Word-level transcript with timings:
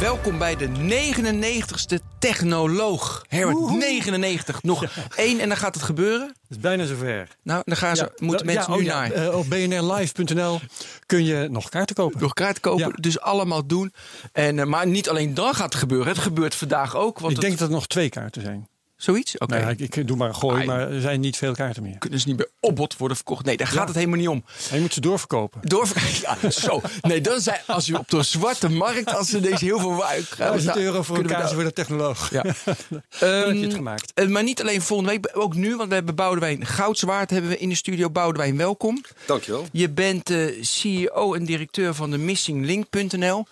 Welkom 0.00 0.38
bij 0.38 0.56
de 0.56 0.68
99ste 0.68 1.98
Technoloog. 2.18 3.24
Herbert, 3.28 3.70
99. 3.78 4.62
Nog 4.62 4.84
één 5.16 5.40
en 5.40 5.48
dan 5.48 5.56
gaat 5.56 5.74
het 5.74 5.84
gebeuren. 5.84 6.26
Het 6.26 6.36
is 6.50 6.58
bijna 6.58 6.84
zover. 6.84 7.28
Nou, 7.42 7.62
dan 7.64 7.76
gaan 7.76 7.96
ze, 7.96 8.02
Ja, 8.02 8.26
moeten 8.26 8.46
mensen 8.46 8.72
oh 8.72 8.78
nu 8.78 8.84
naar. 8.84 9.10
eh, 9.12 9.38
op 9.38 9.48
bnrlive.nl 9.48 10.60
kun 11.06 11.24
je 11.24 11.48
nog 11.50 11.68
kaarten 11.68 11.94
kopen. 11.94 12.20
Nog 12.20 12.32
kaart 12.32 12.60
kopen, 12.60 12.86
Ja. 12.88 12.92
dus 13.00 13.20
allemaal 13.20 13.66
doen. 13.66 13.92
En, 14.32 14.58
eh, 14.58 14.66
maar 14.66 14.86
niet 14.86 15.08
alleen 15.08 15.34
dan 15.34 15.54
gaat 15.54 15.64
het 15.72 15.74
gebeuren. 15.74 16.08
Het 16.08 16.18
gebeurt 16.18 16.54
vandaag 16.54 16.96
ook. 16.96 17.18
Want 17.18 17.32
ik 17.32 17.40
denk 17.40 17.58
dat 17.58 17.68
er 17.68 17.74
nog 17.74 17.86
twee 17.86 18.08
kaarten 18.08 18.42
zijn. 18.42 18.68
Zoiets? 19.02 19.38
Oké. 19.38 19.52
Nou 19.54 19.64
ja, 19.64 19.68
ik, 19.84 19.96
ik 19.96 20.08
doe 20.08 20.16
maar 20.16 20.28
een 20.28 20.34
gooi, 20.34 20.60
Ah, 20.60 20.66
maar 20.66 20.90
er 20.90 21.00
zijn 21.00 21.20
niet 21.20 21.36
veel 21.36 21.52
kaarten 21.54 21.82
meer. 21.82 21.98
Kunnen 21.98 22.20
ze 22.20 22.28
niet 22.28 22.36
bij 22.36 22.46
opbod 22.60 22.96
worden 22.96 23.16
verkocht? 23.16 23.44
Nee, 23.44 23.56
daar 23.56 23.66
gaat 23.66 23.76
Ja. 23.76 23.84
het 23.86 23.94
helemaal 23.94 24.18
niet 24.18 24.28
om. 24.28 24.44
En 24.70 24.74
je 24.76 24.80
moet 24.80 24.92
ze 24.94 25.00
doorverkopen. 25.00 25.60
Door, 25.62 25.88
ja, 26.42 26.50
zo. 26.50 26.80
Nee, 27.00 27.20
dan 27.20 27.40
zijn 27.40 27.60
als 27.66 27.86
je 27.86 27.98
op 27.98 28.08
de 28.10 28.22
zwarte 28.22 28.68
markt, 28.70 29.14
als 29.14 29.28
ze 29.28 29.40
deze 29.40 29.64
heel 29.64 29.78
veel 29.78 29.94
waar- 29.94 30.18
1000 30.36 30.76
euro 30.76 31.02
voor 31.02 31.16
een 31.16 31.22
we 31.22 31.28
kaartje 31.28 31.54
voor 31.54 31.64
de 31.64 31.72
technoloog. 31.72 32.30
Ja. 32.30 32.42
Dan 32.42 32.52
heb 32.68 33.02
je 33.18 33.26
Ehm, 33.52 33.62
het 33.62 33.74
gemaakt. 33.74 34.12
eh, 34.14 34.26
maar 34.28 34.42
niet 34.42 34.60
alleen 34.60 34.82
volgende 34.82 35.10
week, 35.12 35.30
ook 35.34 35.54
nu, 35.54 35.76
want 35.76 35.88
we 35.88 35.94
hebben 35.94 36.14
Boudewijn 36.14 36.66
Goudzwaard 36.66 37.30
hebben 37.30 37.50
we 37.50 37.58
in 37.58 37.68
de 37.68 37.74
studio. 37.74 38.10
Boudewijn, 38.10 38.56
welkom. 38.56 39.00
Dankjewel. 39.26 39.66
Je 39.72 39.90
bent 39.90 40.30
eh, 40.30 40.62
CEO 40.62 41.34
en 41.34 41.44
directeur 41.44 41.94
van 41.94 42.10
de 42.10 42.18
missinglink.nl. 42.18 43.46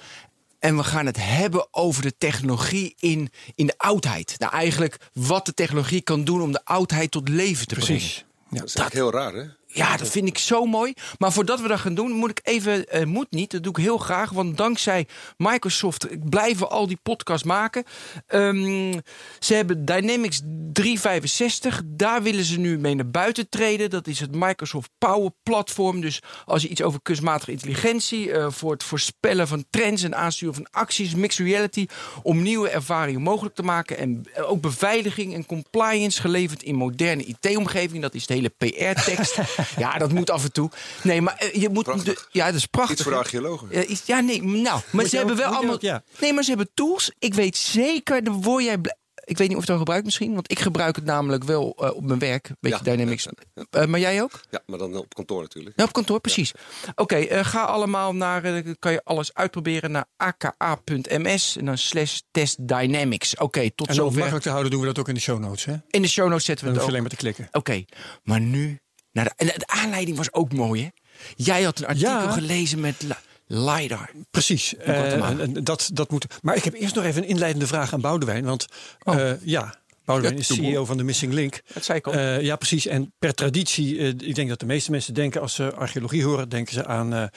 En 0.61 0.77
we 0.77 0.85
gaan 0.85 1.07
het 1.07 1.17
hebben 1.21 1.67
over 1.71 2.03
de 2.03 2.17
technologie 2.19 2.95
in, 2.99 3.31
in 3.55 3.67
de 3.67 3.75
oudheid. 3.77 4.35
Nou, 4.39 4.53
eigenlijk 4.53 4.97
wat 5.13 5.47
de 5.47 5.55
technologie 5.55 6.01
kan 6.01 6.25
doen 6.25 6.43
om 6.43 6.53
de 6.53 6.65
oudheid 6.65 7.11
tot 7.11 7.29
leven 7.29 7.67
te 7.67 7.75
brengen. 7.75 7.93
Precies. 7.93 8.25
Ja. 8.51 8.61
Dat 8.61 8.87
is 8.87 8.93
heel 8.93 9.13
raar, 9.13 9.33
hè? 9.33 9.45
Ja, 9.73 9.97
dat 9.97 10.09
vind 10.09 10.29
ik 10.29 10.39
zo 10.39 10.65
mooi. 10.67 10.93
Maar 11.19 11.33
voordat 11.33 11.61
we 11.61 11.69
dat 11.69 11.81
gaan 11.81 11.95
doen, 11.95 12.11
moet 12.13 12.31
ik 12.31 12.41
even. 12.43 12.89
eh, 12.89 13.05
moet 13.07 13.31
niet, 13.31 13.51
dat 13.51 13.63
doe 13.63 13.73
ik 13.79 13.85
heel 13.85 13.99
graag. 13.99 14.31
Want 14.31 14.57
dankzij 14.57 15.07
Microsoft 15.37 16.07
blijven 16.31 16.71
al 16.71 16.87
die 16.87 16.99
podcasts 17.03 17.47
maken. 17.47 17.85
Ehm, 18.27 18.93
ze 19.39 19.55
hebben 19.55 19.85
Dynamics 19.85 20.41
365. 20.73 21.83
Daar 21.87 22.23
willen 22.23 22.45
ze 22.45 22.59
nu 22.59 22.79
mee 22.79 22.95
naar 22.95 23.11
buiten 23.11 23.49
treden. 23.49 23.91
Dat 23.91 24.07
is 24.07 24.21
het 24.21 24.35
Microsoft 24.35 24.91
Power 24.99 25.31
Platform. 25.43 26.01
Dus 26.01 26.21
als 26.45 26.63
je 26.63 26.69
iets 26.69 26.83
over 26.83 27.01
kunstmatige 27.03 27.51
intelligentie. 27.53 28.33
eh, 28.33 28.47
voor 28.51 28.73
het 28.73 28.83
voorspellen 28.85 29.49
van 29.49 29.65
trends 29.71 30.03
en 30.03 30.17
aansturen 30.17 30.55
van 30.55 30.67
acties. 30.71 31.15
Mixed 31.15 31.47
reality. 31.47 31.87
Om 32.23 32.43
nieuwe 32.43 32.69
ervaringen 32.69 33.23
mogelijk 33.23 33.55
te 33.55 33.63
maken. 33.63 33.99
En 33.99 34.25
eh, 34.35 34.51
ook 34.51 34.61
beveiliging 34.61 35.35
en 35.35 35.47
compliance 35.47 36.21
geleverd 36.21 36.63
in 36.63 36.75
moderne 36.75 37.25
IT-omgeving. 37.25 38.03
Dat 38.03 38.15
is 38.15 38.27
de 38.27 38.35
hele 38.35 38.49
PR-tekst. 38.59 39.39
ja, 39.77 39.99
dat 39.99 40.13
moet 40.13 40.31
af 40.31 40.45
en 40.45 40.53
toe. 40.53 40.71
Nee, 41.03 41.21
maar 41.23 41.37
eh, 41.37 41.55
je 41.55 41.69
moet. 41.69 41.85
Prachtig. 41.85 42.29
ja, 42.31 42.47
dat 42.47 42.55
is 42.55 42.67
prachtig. 42.67 42.93
Iets 42.95 43.03
voor 43.03 43.13
de 43.13 43.19
archeologen. 43.19 43.69
Ja, 43.71 43.85
iets- 43.85 44.07
ja, 44.07 44.21
nee, 44.21 44.43
nou, 44.43 44.81
maar 44.93 45.05
ze 45.07 45.17
hebben 45.17 45.35
ook- 45.35 45.41
wel 45.41 45.53
allemaal. 45.55 45.75
ook, 45.75 45.81
ja. 45.81 46.03
Nee, 46.21 46.33
maar 46.33 46.43
ze 46.43 46.49
hebben 46.51 46.71
tools. 46.75 47.11
Ik 47.19 47.35
weet 47.35 47.57
zeker, 47.57 48.25
daar 48.25 48.35
word 48.35 48.65
jij. 48.65 48.77
Ik 49.25 49.39
weet 49.39 49.49
niet 49.49 49.57
of 49.57 49.63
je 49.65 49.71
het 49.71 49.71
al 49.71 49.79
gebruikt 49.79 50.05
misschien, 50.05 50.35
want 50.35 50.51
ik 50.51 50.59
gebruik 50.59 50.97
het 50.97 51.05
namelijk 51.05 51.45
wel 51.45 51.75
eh, 51.79 51.95
op 51.97 52.05
mijn 52.05 52.19
werk. 52.19 52.49
Een 52.49 52.57
beetje 52.61 52.79
Ja, 52.85 52.91
Dynamics. 52.97 53.25
ja, 53.25 53.31
ja, 53.55 53.81
Eh, 53.81 53.87
maar 53.87 54.01
jij 54.01 54.23
ook? 54.23 54.41
Ja, 54.51 54.63
maar 54.67 54.79
dan 54.79 54.97
op 54.97 55.15
kantoor 55.15 55.41
natuurlijk. 55.43 55.79
Ja, 55.79 55.85
op 55.85 55.93
kantoor, 55.93 56.21
precies. 56.21 56.53
Oké, 56.95 57.17
eh, 57.17 57.45
ga 57.45 57.63
allemaal 57.65 58.15
naar, 58.15 58.63
kan 58.79 58.93
je 58.93 59.01
alles 59.05 59.35
uitproberen 59.35 59.91
naar 59.91 60.05
aka.ms 60.17 61.57
en 61.57 61.65
dan 61.65 61.79
slash 61.79 62.19
test 62.31 62.69
dynamics. 62.69 63.37
Oké, 63.37 63.71
tot 63.71 63.71
En 63.71 63.77
om 63.85 63.87
het 63.89 63.97
zover. 63.97 64.15
makkelijk 64.19 64.43
te 64.45 64.51
houden 64.51 64.71
doen 64.71 64.81
we 64.81 64.87
dat 64.87 64.99
ook 64.99 65.09
in 65.09 65.15
de 65.15 65.21
show 65.21 65.39
notes. 65.39 65.65
Hè? 65.65 65.75
In 65.91 66.03
de 66.03 66.09
show 66.09 66.29
notes 66.29 66.45
zetten 66.45 66.65
we 66.65 66.71
hoef 66.71 66.81
het 66.81 66.83
ook. 66.83 66.89
alleen 66.97 67.01
maar 67.09 67.11
te 67.11 67.17
klikken. 67.17 67.49
Oké, 67.53 67.85
maar 68.23 68.41
nu. 68.41 68.81
Naar 69.13 69.25
de, 69.25 69.33
en 69.37 69.47
de 69.47 69.67
aanleiding 69.67 70.17
was 70.17 70.33
ook 70.33 70.53
mooi, 70.53 70.83
hè? 70.83 70.89
Jij 71.37 71.63
had 71.63 71.79
een 71.79 71.87
artikel 71.87 72.11
Ja. 72.11 72.31
gelezen 72.31 72.81
met 72.81 73.03
li- 73.03 73.15
LiDAR. 73.47 74.11
Precies. 74.31 74.77
Eh, 74.77 75.23
dat, 75.63 75.91
dat 75.93 76.11
moet. 76.11 76.27
Maar 76.43 76.57
ik 76.57 76.65
heb 76.65 76.75
eerst 76.75 76.95
nog 76.95 77.05
even 77.05 77.23
een 77.23 77.29
inleidende 77.29 77.67
vraag 77.67 77.93
aan 77.93 78.01
Boudewijn. 78.01 78.45
Want 78.45 78.67
Oh. 79.03 79.15
eh, 79.21 79.33
ja, 79.43 79.75
Boudewijn 80.05 80.35
Ja, 80.37 80.41
is. 80.41 80.55
CEO 80.55 80.85
van 80.85 80.97
de 80.97 81.03
Missing 81.03 81.33
Link. 81.33 81.61
Dat 81.75 81.85
zei 81.85 81.99
ik 81.99 82.07
al. 82.07 82.13
Eh, 82.13 82.41
ja, 82.41 82.57
precies. 82.57 82.87
En 82.87 83.13
per 83.19 83.35
traditie, 83.35 83.97
ik 84.17 84.35
denk 84.35 84.49
dat 84.49 84.61
de 84.61 84.67
meeste 84.67 84.91
mensen 84.91 85.15
denken 85.15 85.41
als 85.41 85.55
ze 85.55 85.75
archeologie 85.75 86.25
horen, 86.25 86.49
denken 86.49 86.73
ze 86.75 86.87
aan 86.87 87.31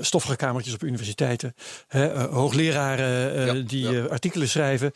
stoffige 0.00 0.36
kamertjes 0.36 0.74
op 0.74 0.82
universiteiten, 0.82 1.54
hè, 1.88 2.18
hoogleraren 2.26 3.46
Ja, 3.56 3.62
die 3.66 3.90
ja. 3.90 4.04
artikelen 4.04 4.48
schrijven. 4.48 4.92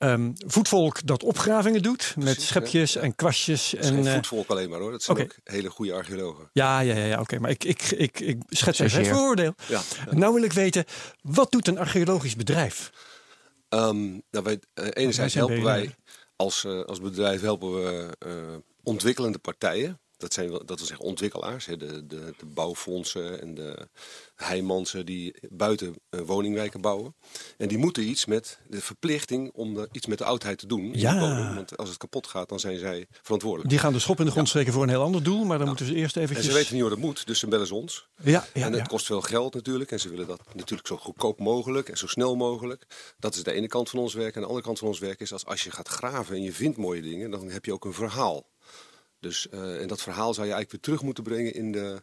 Ehm, 0.00 0.30
voetvolk 0.46 1.06
dat 1.06 1.22
opgravingen 1.22 1.82
doet 1.82 2.14
met 2.18 2.42
schepjes 2.42 2.96
en 2.96 3.14
kwastjes. 3.14 3.70
Het 3.70 3.80
is 3.80 3.88
En, 3.88 3.94
geen 3.94 4.06
eh, 4.06 4.14
voetvolk 4.14 4.48
alleen 4.48 4.70
maar 4.70 4.80
hoor. 4.80 4.90
Dat 4.90 5.02
zijn 5.02 5.18
ook 5.20 5.36
hele 5.44 5.70
goede 5.70 5.92
archeologen. 5.92 6.50
ja, 6.52 6.80
ja, 6.80 6.96
ja, 6.96 7.04
ja 7.04 7.20
oké. 7.20 7.38
Maar 7.38 7.50
ik, 7.50 7.64
ik, 7.64 7.82
ik, 7.82 8.20
ik 8.20 8.42
schets 8.48 8.78
even 8.78 8.98
het 8.98 9.08
vooroordeel. 9.08 9.54
Ja. 9.68 9.80
Nou 10.10 10.34
wil 10.34 10.42
ik 10.42 10.52
weten, 10.52 10.84
wat 11.22 11.52
doet 11.52 11.68
een 11.68 11.78
archeologisch 11.78 12.36
bedrijf? 12.36 12.90
Ehm, 13.68 14.08
nou, 14.30 14.44
wij, 14.44 14.60
eh, 14.74 14.86
enerzijds 14.90 15.34
helpen 15.34 15.62
wij 15.62 15.94
als, 16.36 16.64
eh, 16.64 16.80
als 16.80 17.00
bedrijf 17.00 17.40
helpen 17.40 17.74
we 17.74 18.16
eh, 18.18 18.32
ontwikkelende 18.82 19.38
partijen. 19.38 20.00
Dat 20.20 20.32
zijn 20.32 20.50
dat 20.50 20.78
wil 20.78 20.86
zeggen 20.86 21.06
ontwikkelaars, 21.06 21.66
hè, 21.66 21.76
de, 21.76 22.06
de, 22.06 22.34
de 22.38 22.46
bouwfondsen 22.46 23.40
en 23.40 23.54
de 23.54 23.88
heimansen 24.36 25.06
die 25.06 25.34
buiten 25.50 25.94
eh, 26.10 26.20
woningwijken 26.20 26.80
bouwen. 26.80 27.14
En 27.56 27.68
die 27.68 27.78
moeten 27.78 28.08
iets 28.08 28.24
met 28.24 28.58
de 28.68 28.80
verplichting 28.80 29.50
om 29.52 29.86
iets 29.92 30.06
met 30.06 30.18
de 30.18 30.24
oudheid 30.24 30.58
te 30.58 30.66
doen. 30.66 30.90
in 30.92 30.98
Ja. 30.98 31.54
Want 31.54 31.76
als 31.76 31.88
het 31.88 31.98
kapot 31.98 32.26
gaat, 32.26 32.48
dan 32.48 32.60
zijn 32.60 32.78
zij 32.78 33.06
verantwoordelijk. 33.22 33.70
Die 33.70 33.78
gaan 33.78 33.92
de 33.92 33.98
schop 33.98 34.18
in 34.18 34.24
de 34.24 34.30
grond 34.30 34.48
steken 34.48 34.72
voor 34.72 34.82
een 34.82 34.88
heel 34.88 35.02
ander 35.02 35.22
doel, 35.22 35.44
maar 35.44 35.58
dan 35.58 35.66
moeten 35.66 35.86
ze 35.86 35.94
eerst 35.94 36.16
En 36.16 36.22
eventjes... 36.22 36.46
ze 36.46 36.52
weten 36.52 36.72
niet 36.72 36.80
hoe 36.80 36.90
dat 36.90 36.98
moet, 36.98 37.26
dus 37.26 37.38
ze 37.38 37.48
bellen 37.48 37.70
ons. 37.70 38.08
Ja, 38.22 38.46
ja, 38.54 38.64
en 38.64 38.72
het 38.72 38.80
ja. 38.80 38.86
kost 38.86 39.06
veel 39.06 39.20
geld 39.20 39.54
natuurlijk. 39.54 39.92
En 39.92 40.00
ze 40.00 40.08
willen 40.08 40.26
dat 40.26 40.40
natuurlijk 40.54 40.88
zo 40.88 40.96
goedkoop 40.96 41.38
mogelijk 41.38 41.88
en 41.88 41.98
zo 41.98 42.06
snel 42.06 42.36
mogelijk. 42.36 42.86
Dat 43.18 43.34
is 43.34 43.42
de 43.42 43.52
ene 43.52 43.66
kant 43.66 43.90
van 43.90 43.98
ons 43.98 44.14
werk. 44.14 44.34
En 44.34 44.40
de 44.40 44.46
andere 44.46 44.64
kant 44.64 44.78
van 44.78 44.88
ons 44.88 44.98
werk 44.98 45.20
is 45.20 45.32
als, 45.32 45.46
als 45.46 45.64
je 45.64 45.70
gaat 45.70 45.88
graven 45.88 46.34
en 46.34 46.42
je 46.42 46.52
vindt 46.52 46.76
mooie 46.76 47.02
dingen, 47.02 47.30
dan 47.30 47.50
heb 47.50 47.64
je 47.64 47.72
ook 47.72 47.84
een 47.84 47.92
verhaal. 47.92 48.46
Dus, 49.20 49.48
eh, 49.48 49.80
en 49.80 49.88
dat 49.88 50.02
verhaal 50.02 50.34
zou 50.34 50.46
je 50.46 50.52
eigenlijk 50.52 50.70
weer 50.70 50.80
terug 50.80 51.02
moeten 51.02 51.24
brengen 51.24 51.54
in 51.54 51.72
de, 51.72 52.02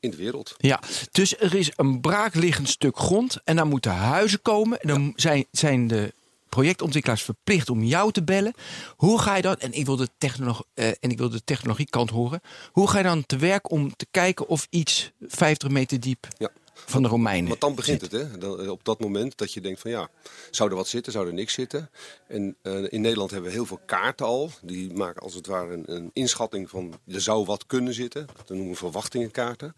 in 0.00 0.10
de 0.10 0.16
wereld. 0.16 0.54
Ja, 0.58 0.80
dus 1.10 1.38
er 1.38 1.54
is 1.54 1.70
een 1.76 2.00
braakliggend 2.00 2.68
stuk 2.68 2.98
grond 2.98 3.40
en 3.44 3.56
dan 3.56 3.68
moeten 3.68 3.92
huizen 3.92 4.42
komen. 4.42 4.80
En 4.80 4.88
dan 4.88 5.12
zijn, 5.16 5.46
zijn 5.50 5.86
de 5.86 6.12
projectontwikkelaars 6.48 7.22
verplicht 7.22 7.70
om 7.70 7.82
jou 7.82 8.12
te 8.12 8.24
bellen. 8.24 8.54
Hoe 8.96 9.20
ga 9.20 9.36
je 9.36 9.42
dat? 9.42 9.58
En 9.58 9.72
ik 9.72 9.86
wil 9.86 9.96
de, 9.96 10.08
technolog, 10.18 10.64
eh, 10.74 10.88
en 10.88 11.10
ik 11.10 11.18
wil 11.18 11.30
de 11.30 11.44
technologiekant 11.44 12.10
horen. 12.10 12.40
Hoe 12.72 12.88
ga 12.88 12.98
je 12.98 13.04
dan 13.04 13.26
te 13.26 13.36
werk 13.36 13.70
om 13.70 13.96
te 13.96 14.06
kijken 14.10 14.48
of 14.48 14.66
iets 14.70 15.12
50 15.20 15.68
meter 15.68 16.00
diep 16.00 16.28
Ja. 16.38 16.50
Van 16.86 17.02
de 17.02 17.08
Romeinen 17.08 17.48
Want 17.48 17.60
dan 17.60 17.74
begint 17.74 18.00
zit? 18.00 18.12
het, 18.12 18.20
hè? 18.32 18.38
Dan, 18.38 18.60
eh, 18.62 18.70
op 18.70 18.84
dat 18.84 19.00
moment 19.00 19.38
dat 19.38 19.52
je 19.52 19.60
denkt 19.60 19.80
van 19.80 19.90
ja, 19.90 20.08
zou 20.50 20.70
er 20.70 20.76
wat 20.76 20.88
zitten, 20.88 21.12
zou 21.12 21.26
er 21.26 21.32
niks 21.32 21.52
zitten. 21.52 21.90
En 22.28 22.56
eh, 22.62 22.92
in 22.92 23.00
Nederland 23.00 23.30
hebben 23.30 23.48
we 23.50 23.56
heel 23.56 23.66
veel 23.66 23.80
kaarten 23.86 24.26
al. 24.26 24.50
Die 24.62 24.92
maken 24.92 25.22
als 25.22 25.34
het 25.34 25.46
ware 25.46 25.72
een, 25.72 25.82
een 25.94 26.10
inschatting 26.12 26.70
van 26.70 27.00
er 27.06 27.20
zou 27.20 27.44
wat 27.44 27.66
kunnen 27.66 27.94
zitten. 27.94 28.26
Dat 28.36 28.48
noemen 28.48 28.68
we 28.68 28.76
verwachtingenkaarten. 28.76 29.74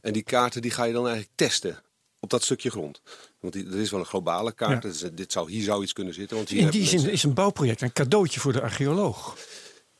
En 0.00 0.12
die 0.12 0.22
kaarten 0.22 0.62
die 0.62 0.70
ga 0.70 0.84
je 0.84 0.92
dan 0.92 1.06
eigenlijk 1.06 1.32
testen 1.36 1.82
op 2.20 2.30
dat 2.30 2.42
stukje 2.42 2.70
grond. 2.70 3.00
Want 3.40 3.52
die, 3.52 3.66
er 3.66 3.78
is 3.80 3.90
wel 3.90 4.00
een 4.00 4.06
globale 4.06 4.52
kaart. 4.52 4.82
Ja. 4.82 4.88
Dus, 4.88 5.02
eh, 5.02 5.10
dit 5.14 5.32
zou, 5.32 5.50
hier 5.50 5.62
zou 5.62 5.82
iets 5.82 5.92
kunnen 5.92 6.14
zitten. 6.14 6.36
Want 6.36 6.48
hier 6.48 6.60
In 6.60 6.70
die 6.70 6.84
zin 6.86 6.94
mensen- 6.94 7.12
is 7.12 7.22
een 7.22 7.34
bouwproject 7.34 7.80
een 7.82 7.92
cadeautje 7.92 8.40
voor 8.40 8.52
de 8.52 8.60
archeoloog. 8.62 9.36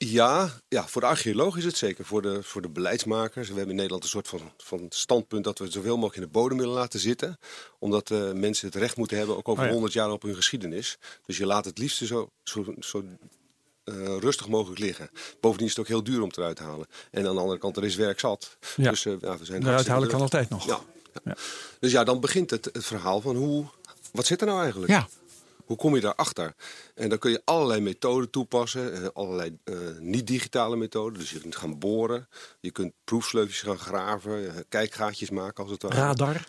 Ja, 0.05 0.51
ja, 0.69 0.87
voor 0.89 1.01
de 1.01 1.07
archeoloog 1.07 1.57
is 1.57 1.65
het 1.65 1.77
zeker. 1.77 2.05
Voor 2.05 2.23
de, 2.23 2.43
voor 2.43 2.63
de 2.63 2.69
beleidsmakers. 2.69 3.49
We 3.49 3.55
hebben 3.55 3.71
in 3.71 3.77
Nederland 3.77 4.03
een 4.03 4.09
soort 4.09 4.29
van, 4.29 4.53
van 4.57 4.87
standpunt 4.89 5.45
dat 5.45 5.59
we 5.59 5.65
het 5.65 5.73
zoveel 5.73 5.95
mogelijk 5.97 6.17
in 6.17 6.23
de 6.23 6.39
bodem 6.39 6.59
willen 6.59 6.75
laten 6.75 7.01
zitten. 7.01 7.39
Omdat 7.79 8.11
eh, 8.11 8.33
mensen 8.33 8.67
het 8.67 8.77
recht 8.77 8.97
moeten 8.97 9.17
hebben, 9.17 9.37
ook 9.37 9.49
over 9.49 9.63
Oh 9.63 9.67
ja. 9.67 9.73
100 9.73 9.93
jaar 9.93 10.11
op 10.11 10.23
hun 10.23 10.35
geschiedenis. 10.35 10.99
Dus 11.27 11.37
je 11.37 11.47
laat 11.47 11.65
het 11.65 11.79
liefst 11.79 12.07
zo, 12.07 12.31
zo, 12.43 12.75
zo 12.79 13.05
eh, 13.85 13.95
rustig 14.19 14.49
mogelijk 14.49 14.81
liggen. 14.81 15.11
Bovendien 15.41 15.67
is 15.67 15.73
het 15.73 15.81
ook 15.81 15.89
heel 15.89 16.05
duur 16.05 16.21
om 16.21 16.29
het 16.29 16.37
eruit 16.37 16.57
te 16.57 16.63
halen. 16.63 16.87
En 17.11 17.27
aan 17.27 17.35
de 17.35 17.41
andere 17.41 17.59
kant, 17.59 17.77
er 17.77 17.85
is 17.85 17.97
werk 17.97 18.21
zat. 18.21 18.57
Ja. 18.77 18.91
Dus 18.91 19.07
eh, 19.07 19.13
ja, 19.21 19.39
we 19.39 19.45
zijn 19.45 19.63
Eruit 19.63 19.87
halen 19.87 20.09
kan 20.09 20.21
altijd 20.21 20.49
nog. 20.49 20.67
Ja. 20.67 20.81
Dus 21.81 21.93
ja, 21.93 22.05
dan 22.05 22.21
begint 22.21 22.51
het, 22.51 22.65
het 22.65 22.85
verhaal 22.85 23.21
van 23.21 23.37
hoe, 23.37 23.67
wat 24.13 24.27
zit 24.27 24.41
er 24.41 24.47
nou 24.47 24.61
eigenlijk? 24.61 24.93
Ja. 24.93 25.09
Hoe 25.71 25.79
kom 25.79 25.95
je 25.95 26.01
daarachter? 26.01 26.55
En 26.95 27.09
dan 27.09 27.19
kun 27.19 27.31
je 27.31 27.43
allerlei 27.45 27.81
methoden 27.81 28.31
toepassen, 28.31 28.95
eh, 28.95 29.09
allerlei 29.13 29.59
eh, 29.65 29.77
niet-digitale 29.99 30.77
methoden. 30.77 31.19
Dus 31.19 31.31
je 31.31 31.41
kunt 31.41 31.57
gaan 31.57 31.79
boren, 31.79 32.29
je 32.61 32.71
kunt 32.71 32.93
proefsleufjes 33.05 33.61
gaan 33.61 33.79
graven, 33.79 34.49
eh, 34.49 34.61
kijkgaatjes 34.69 35.31
maken 35.31 35.63
als 35.63 35.73
het 35.73 35.83
ware. 35.83 35.95
Radar. 35.95 36.47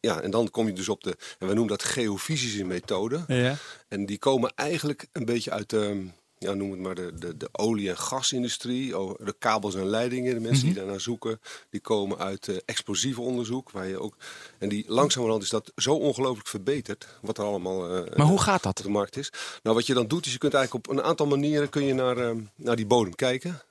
Ja, 0.00 0.20
en 0.20 0.30
dan 0.30 0.50
kom 0.50 0.66
je 0.66 0.72
dus 0.72 0.88
op 0.88 1.02
de, 1.02 1.16
en 1.38 1.46
we 1.48 1.54
noemen 1.54 1.76
dat 1.76 1.82
geofysische 1.82 2.64
methoden. 2.64 3.24
Ja. 3.28 3.56
En 3.88 4.06
die 4.06 4.18
komen 4.18 4.52
eigenlijk 4.54 5.06
een 5.12 5.24
beetje 5.24 5.50
uit 5.50 5.70
de, 5.70 6.08
ja, 6.44 6.54
noem 6.54 6.70
het 6.70 6.80
maar, 6.80 6.94
de, 6.94 7.14
de, 7.14 7.36
de 7.36 7.48
olie- 7.52 7.88
en 7.88 7.98
gasindustrie. 7.98 8.98
oh, 8.98 9.18
De 9.24 9.34
kabels 9.38 9.74
en 9.74 9.86
leidingen, 9.86 10.34
de 10.34 10.40
mensen 10.40 10.64
die 10.64 10.74
daarnaar 10.74 11.00
zoeken. 11.00 11.40
Die 11.70 11.80
komen 11.80 12.18
uit 12.18 12.48
eh 12.48 12.56
explosieve 12.64 13.20
onderzoek. 13.20 13.70
Waar 13.70 13.86
je 13.88 14.00
ook, 14.00 14.16
en 14.58 14.68
die 14.68 14.84
langzamerhand 14.88 15.42
is 15.42 15.48
dat 15.48 15.72
zo 15.76 15.94
ongelooflijk 15.94 16.48
verbeterd. 16.48 17.06
Wat 17.22 17.38
er 17.38 17.44
allemaal 17.44 18.04
eh, 18.04 18.16
Maar 18.16 18.26
hoe 18.26 18.40
gaat 18.40 18.56
op 18.56 18.62
dat? 18.62 18.76
de 18.84 18.90
markt 18.90 19.16
is. 19.16 19.32
Nou, 19.62 19.76
wat 19.76 19.86
je 19.86 19.94
dan 19.94 20.06
doet, 20.08 20.26
is 20.26 20.32
je 20.32 20.38
kunt 20.38 20.54
eigenlijk 20.54 20.88
op 20.88 20.96
een 20.96 21.02
aantal 21.02 21.26
manieren 21.26 21.68
kun 21.68 21.84
je 21.84 21.94
naar, 21.94 22.16
eh, 22.18 22.36
naar 22.54 22.76
die 22.76 22.86
bodem 22.86 23.14
kijken. 23.14 23.62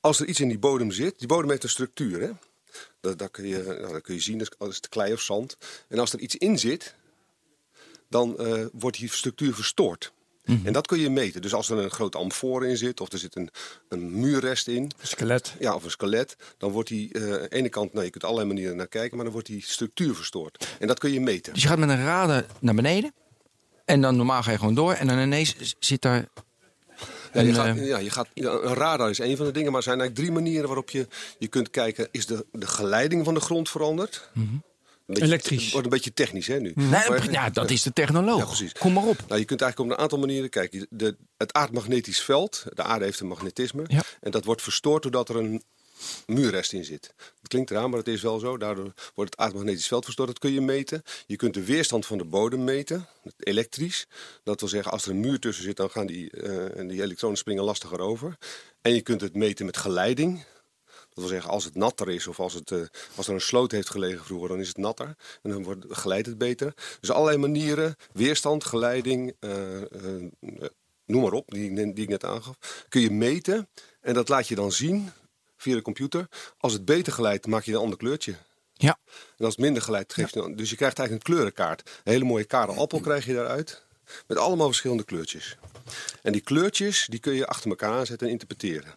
Als 0.00 0.20
er 0.20 0.26
iets 0.26 0.40
in 0.40 0.48
die 0.48 0.58
bodem 0.58 0.90
zit, 0.90 1.18
die 1.18 1.28
bodem 1.28 1.50
heeft 1.50 1.62
een 1.62 1.68
structuur. 1.68 2.20
Hè? 2.20 2.30
Dat, 3.00 3.18
dat, 3.18 3.30
kun 3.30 3.46
je, 3.46 3.62
nou, 3.80 3.92
dat 3.92 4.02
kun 4.02 4.14
je 4.14 4.20
zien, 4.20 4.38
dat 4.38 4.68
is- 4.68 4.76
het 4.76 4.88
klei 4.88 5.12
of 5.12 5.20
zand. 5.20 5.56
En 5.88 5.98
als 5.98 6.12
er 6.12 6.18
iets 6.18 6.36
in 6.36 6.58
zit, 6.58 6.94
dan 8.08 8.36
wordt 8.72 8.98
die 8.98 9.10
structuur 9.12 9.54
verstoord. 9.54 10.12
En 10.46 10.72
dat 10.72 10.86
kun 10.86 10.98
je 10.98 11.10
meten. 11.10 11.42
Dus 11.42 11.54
als 11.54 11.70
er 11.70 11.78
een 11.78 11.90
grote 11.90 12.18
amfoor 12.18 12.66
in 12.66 12.76
zit, 12.76 13.00
of 13.00 13.12
er 13.12 13.18
zit 13.18 13.36
een, 13.36 13.50
een 13.88 14.20
muurrest 14.20 14.68
in, 14.68 14.90
Skelet. 15.02 15.54
ja, 15.58 15.74
of 15.74 15.84
een 15.84 15.90
skelet, 15.90 16.36
dan 16.58 16.70
wordt 16.70 16.88
die 16.88 17.12
eh, 17.12 17.22
aan 17.22 17.30
de 17.30 17.48
ene 17.48 17.68
kant, 17.68 17.92
nou, 17.92 18.04
je 18.04 18.10
kunt 18.10 18.24
allerlei 18.24 18.48
manieren 18.48 18.76
naar 18.76 18.88
kijken, 18.88 19.14
maar 19.14 19.24
dan 19.24 19.32
wordt 19.32 19.48
die 19.48 19.62
structuur 19.66 20.14
verstoord. 20.14 20.76
En 20.78 20.86
dat 20.86 20.98
kun 20.98 21.12
je 21.12 21.20
meten. 21.20 21.52
Dus 21.52 21.62
je 21.62 21.68
gaat 21.68 21.78
met 21.78 21.88
een 21.88 22.04
radar 22.04 22.44
naar 22.60 22.74
beneden. 22.74 23.12
En 23.84 24.00
dan 24.00 24.16
normaal 24.16 24.42
ga 24.42 24.50
je 24.50 24.58
gewoon 24.58 24.74
door. 24.74 24.92
En 24.92 25.06
dan 25.06 25.18
ineens 25.18 25.74
zit 25.78 26.02
daar... 26.02 26.28
Ja, 27.32 27.40
je 27.40 27.48
een, 27.48 27.54
gaat, 27.54 27.76
eh, 27.76 27.86
ja, 27.86 27.98
je 27.98 28.10
gaat, 28.10 28.28
een 28.34 28.74
radar 28.74 29.10
is 29.10 29.18
een 29.18 29.36
van 29.36 29.46
de 29.46 29.52
dingen, 29.52 29.68
maar 29.68 29.80
er 29.80 29.86
zijn 29.86 30.00
eigenlijk 30.00 30.28
drie 30.28 30.42
manieren 30.42 30.66
waarop 30.66 30.90
je, 30.90 31.06
je 31.38 31.48
kunt 31.48 31.70
kijken: 31.70 32.08
is 32.10 32.26
de, 32.26 32.46
de 32.52 32.66
geleiding 32.66 33.24
van 33.24 33.34
de 33.34 33.40
grond 33.40 33.70
veranderd? 33.70 34.30
Een 34.34 34.62
beetje- 35.14 35.24
Elektrisch. 35.24 35.62
Het 35.62 35.72
wordt 35.72 35.86
een 35.86 35.92
beetje 35.92 36.12
technisch 36.12 36.46
hè, 36.46 36.58
nu. 36.60 36.72
Nee, 36.74 36.88
Maar- 36.88 37.30
ja, 37.30 37.50
dat 37.50 37.70
is 37.70 37.82
de 37.82 37.92
technoloog. 37.92 38.38
Ja, 38.38 38.44
precies. 38.46 38.72
Kom 38.72 38.92
maar 38.92 39.04
op. 39.04 39.24
Nou, 39.28 39.40
je 39.40 39.46
kunt 39.46 39.60
eigenlijk 39.60 39.90
op 39.92 39.96
een 39.96 40.02
aantal 40.02 40.18
manieren 40.18 40.50
kijken. 40.50 40.86
De, 40.90 41.16
het 41.36 41.52
aardmagnetisch 41.52 42.20
veld, 42.20 42.64
de 42.74 42.82
aarde 42.82 43.04
heeft 43.04 43.20
een 43.20 43.26
magnetisme. 43.26 43.84
Ja. 43.86 44.02
En 44.20 44.30
dat 44.30 44.44
wordt 44.44 44.62
verstoord 44.62 45.02
doordat 45.02 45.28
er 45.28 45.36
een 45.36 45.62
muurrest 46.26 46.72
in 46.72 46.84
zit. 46.84 47.14
Het 47.16 47.48
klinkt 47.48 47.70
eraan, 47.70 47.90
maar 47.90 47.98
het 47.98 48.08
is 48.08 48.22
wel 48.22 48.38
zo. 48.38 48.56
Daardoor 48.56 48.92
wordt 49.14 49.30
het 49.30 49.36
aardmagnetisch 49.36 49.86
veld 49.86 50.04
verstoord. 50.04 50.28
Dat 50.28 50.38
kun 50.38 50.52
je 50.52 50.60
meten. 50.60 51.02
Je 51.26 51.36
kunt 51.36 51.54
de 51.54 51.64
weerstand 51.64 52.06
van 52.06 52.18
de 52.18 52.24
bodem 52.24 52.64
meten, 52.64 53.08
elektrisch. 53.38 54.06
Dat 54.44 54.60
wil 54.60 54.68
zeggen, 54.68 54.92
als 54.92 55.04
er 55.04 55.10
een 55.10 55.20
muur 55.20 55.38
tussen 55.38 55.64
zit, 55.64 55.76
dan 55.76 55.90
gaan 55.90 56.06
die, 56.06 56.30
eh, 56.30 56.88
die 56.88 57.02
elektronen 57.02 57.38
springen 57.38 57.64
lastiger 57.64 58.00
over. 58.00 58.36
En 58.82 58.94
je 58.94 59.00
kunt 59.00 59.20
het 59.20 59.34
meten 59.34 59.66
met 59.66 59.76
geleiding. 59.76 60.44
Dat 61.16 61.24
wil 61.24 61.34
zeggen, 61.34 61.50
als 61.50 61.64
het 61.64 61.74
natter 61.74 62.10
is 62.10 62.26
of 62.26 62.40
als, 62.40 62.54
het, 62.54 62.70
eh, 62.70 62.80
als 63.14 63.28
er 63.28 63.34
een 63.34 63.40
sloot 63.40 63.70
heeft 63.70 63.90
gelegen 63.90 64.24
vroeger, 64.24 64.48
dan 64.48 64.60
is 64.60 64.68
het 64.68 64.76
natter. 64.76 65.14
En 65.42 65.50
dan 65.50 65.62
wordt, 65.62 65.84
geleidt 65.88 66.26
het 66.26 66.38
beter. 66.38 66.74
Dus 67.00 67.10
allerlei 67.10 67.38
manieren, 67.38 67.96
weerstand, 68.12 68.64
geleiding, 68.64 69.34
eh, 69.40 69.82
eh, 69.82 70.22
noem 71.06 71.22
maar 71.22 71.32
op, 71.32 71.50
die, 71.50 71.64
ik 71.64 71.70
net- 71.70 71.94
die 71.94 72.04
ik 72.04 72.10
net 72.10 72.24
aangaf, 72.24 72.56
kun 72.88 73.00
je 73.00 73.10
meten. 73.10 73.68
En 74.00 74.14
dat 74.14 74.28
laat 74.28 74.48
je 74.48 74.54
dan 74.54 74.72
zien 74.72 75.10
via 75.56 75.74
de 75.74 75.82
computer. 75.82 76.28
Als 76.58 76.72
het 76.72 76.84
beter 76.84 77.12
geleidt, 77.12 77.46
maak 77.46 77.64
je 77.64 77.72
een 77.72 77.78
ander 77.78 77.98
kleurtje. 77.98 78.34
Ja. 78.72 78.98
En 79.38 79.44
als 79.44 79.54
het 79.54 79.64
minder 79.64 79.82
geleid, 79.82 80.12
geeft 80.14 80.34
je 80.34 80.40
dan. 80.40 80.54
Dus 80.54 80.70
je 80.70 80.76
krijgt 80.76 80.98
eigenlijk 80.98 81.28
een 81.28 81.34
kleurenkaart. 81.34 81.80
Een 82.04 82.12
hele 82.12 82.24
mooie 82.24 82.44
karelappel 82.44 83.00
krijg 83.00 83.24
je 83.26 83.34
daaruit. 83.34 83.84
Met 84.26 84.38
allemaal 84.38 84.66
verschillende 84.66 85.04
kleurtjes. 85.04 85.56
En 86.22 86.32
die 86.32 86.40
kleurtjes 86.40 87.06
die 87.10 87.20
kun 87.20 87.34
je 87.34 87.46
achter 87.46 87.70
elkaar 87.70 87.92
aanzetten 87.92 88.26
en 88.26 88.32
interpreteren. 88.32 88.94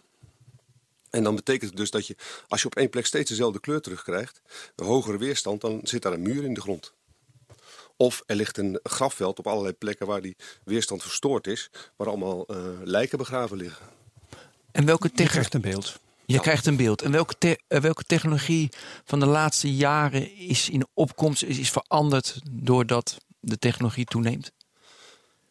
En 1.09 1.23
dan 1.23 1.35
betekent 1.35 1.69
het 1.69 1.79
dus 1.79 1.91
dat 1.91 2.07
je, 2.07 2.15
als 2.47 2.61
je 2.61 2.67
op 2.67 2.75
één 2.75 2.89
plek 2.89 3.05
steeds 3.05 3.29
dezelfde 3.29 3.59
kleur 3.59 3.81
terugkrijgt, 3.81 4.41
een 4.75 4.85
hogere 4.85 5.17
weerstand, 5.17 5.61
dan 5.61 5.79
zit 5.83 6.01
daar 6.01 6.13
een 6.13 6.21
muur 6.21 6.43
in 6.43 6.53
de 6.53 6.61
grond. 6.61 6.93
Of 7.97 8.23
er 8.25 8.35
ligt 8.35 8.57
een 8.57 8.79
grafveld 8.83 9.39
op 9.39 9.47
allerlei 9.47 9.73
plekken 9.73 10.07
waar 10.07 10.21
die 10.21 10.35
weerstand 10.63 11.01
verstoord 11.01 11.47
is, 11.47 11.69
waar 11.95 12.07
allemaal 12.07 12.45
eh, 12.45 12.57
lijken 12.83 13.17
begraven 13.17 13.57
liggen. 13.57 13.85
En 14.71 14.85
welke 14.85 15.09
Je 15.13 15.25
krijgt 15.27 15.53
een 15.53 15.61
beeld. 15.61 15.99
Je 16.25 16.39
krijgt 16.39 16.65
een 16.65 16.75
beeld. 16.75 17.01
En 17.01 17.11
welke, 17.11 17.37
te- 17.37 17.59
eh, 17.67 17.81
welke 17.81 18.03
technologie 18.03 18.69
van 19.03 19.19
de 19.19 19.25
laatste 19.25 19.75
jaren 19.75 20.35
is 20.37 20.69
in 20.69 20.87
opkomst, 20.93 21.43
is, 21.43 21.57
is 21.57 21.69
veranderd 21.71 22.41
doordat 22.51 23.17
de 23.39 23.59
technologie 23.59 24.05
toeneemt? 24.05 24.51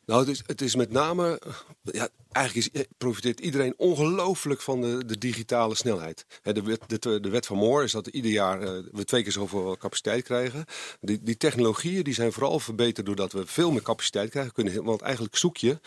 Nou, 0.08 0.20
het 0.20 0.28
is, 0.28 0.42
het 0.46 0.60
is 0.60 0.74
met 0.74 0.90
name. 0.90 1.40
Ja, 1.82 2.08
eigenlijk 2.30 2.66
is, 2.66 2.80
eh, 2.80 2.88
profiteert 2.98 3.40
iedereen 3.40 3.74
ongelooflijk 3.76 4.60
van 4.60 4.80
de, 4.80 5.04
de 5.04 5.18
digitale 5.18 5.74
snelheid. 5.74 6.26
De, 6.42 6.62
wet, 6.62 6.80
de, 6.86 7.20
de 7.20 7.28
wet 7.28 7.46
van 7.46 7.56
Moore 7.56 7.84
is 7.84 7.92
dat 7.92 8.06
ieder 8.06 8.30
jaar 8.30 8.62
eh, 8.62 8.82
we 8.92 9.04
twee 9.04 9.22
keer 9.22 9.32
zoveel 9.32 9.76
capaciteit 9.76 10.24
krijgen. 10.24 10.64
Die, 11.00 11.22
die 11.22 11.36
technologieën 11.36 12.02
die 12.02 12.14
zijn 12.14 12.32
vooral 12.32 12.60
verbeterd 12.60 13.06
doordat 13.06 13.32
we 13.32 13.46
veel 13.46 13.70
meer 13.70 13.82
capaciteit 13.82 14.30
krijgen. 14.30 14.52
Kunnen, 14.52 14.84
want 14.84 15.00
eigenlijk 15.00 15.36
zoek 15.36 15.56
je 15.56 15.80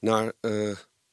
naar 0.00 0.32
eh, 0.40 0.68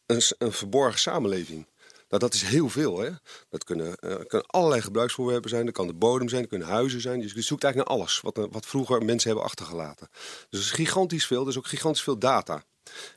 een, 0.06 0.22
een 0.38 0.52
verborgen 0.52 1.00
samenleving. 1.00 1.68
Nou, 2.10 2.22
dat 2.22 2.34
is 2.34 2.42
heel 2.42 2.70
veel. 2.70 3.00
Hè? 3.00 3.10
Dat 3.50 3.64
kunnen, 3.64 3.96
eh, 3.96 4.16
kunnen 4.16 4.48
allerlei 4.48 4.82
gebruiksvoorwerpen 4.82 5.50
zijn. 5.50 5.66
Dat 5.66 5.74
kan 5.74 5.88
de 5.88 5.94
bodem 5.94 6.30
zijn, 6.30 6.42
dat 6.42 6.50
kunnen 6.50 6.68
huizen 6.68 7.02
zijn. 7.02 7.22
Dus 7.22 7.34
je 7.34 7.42
zoekt 7.42 7.64
eigenlijk 7.64 7.92
naar 7.92 8.00
alles 8.00 8.22
wat, 8.22 8.38
eh, 8.38 8.46
wat 8.52 8.66
vroeger 8.66 9.06
mensen 9.06 9.30
hebben 9.30 9.48
achtergelaten. 9.48 10.08
Dus 10.50 10.60
is 10.60 10.72
gigantisch 10.72 11.28
veel. 11.28 11.42
Er 11.42 11.48
is 11.48 11.58
ook 11.58 11.68
gigantisch 11.68 12.04
veel 12.04 12.20
data. 12.20 12.64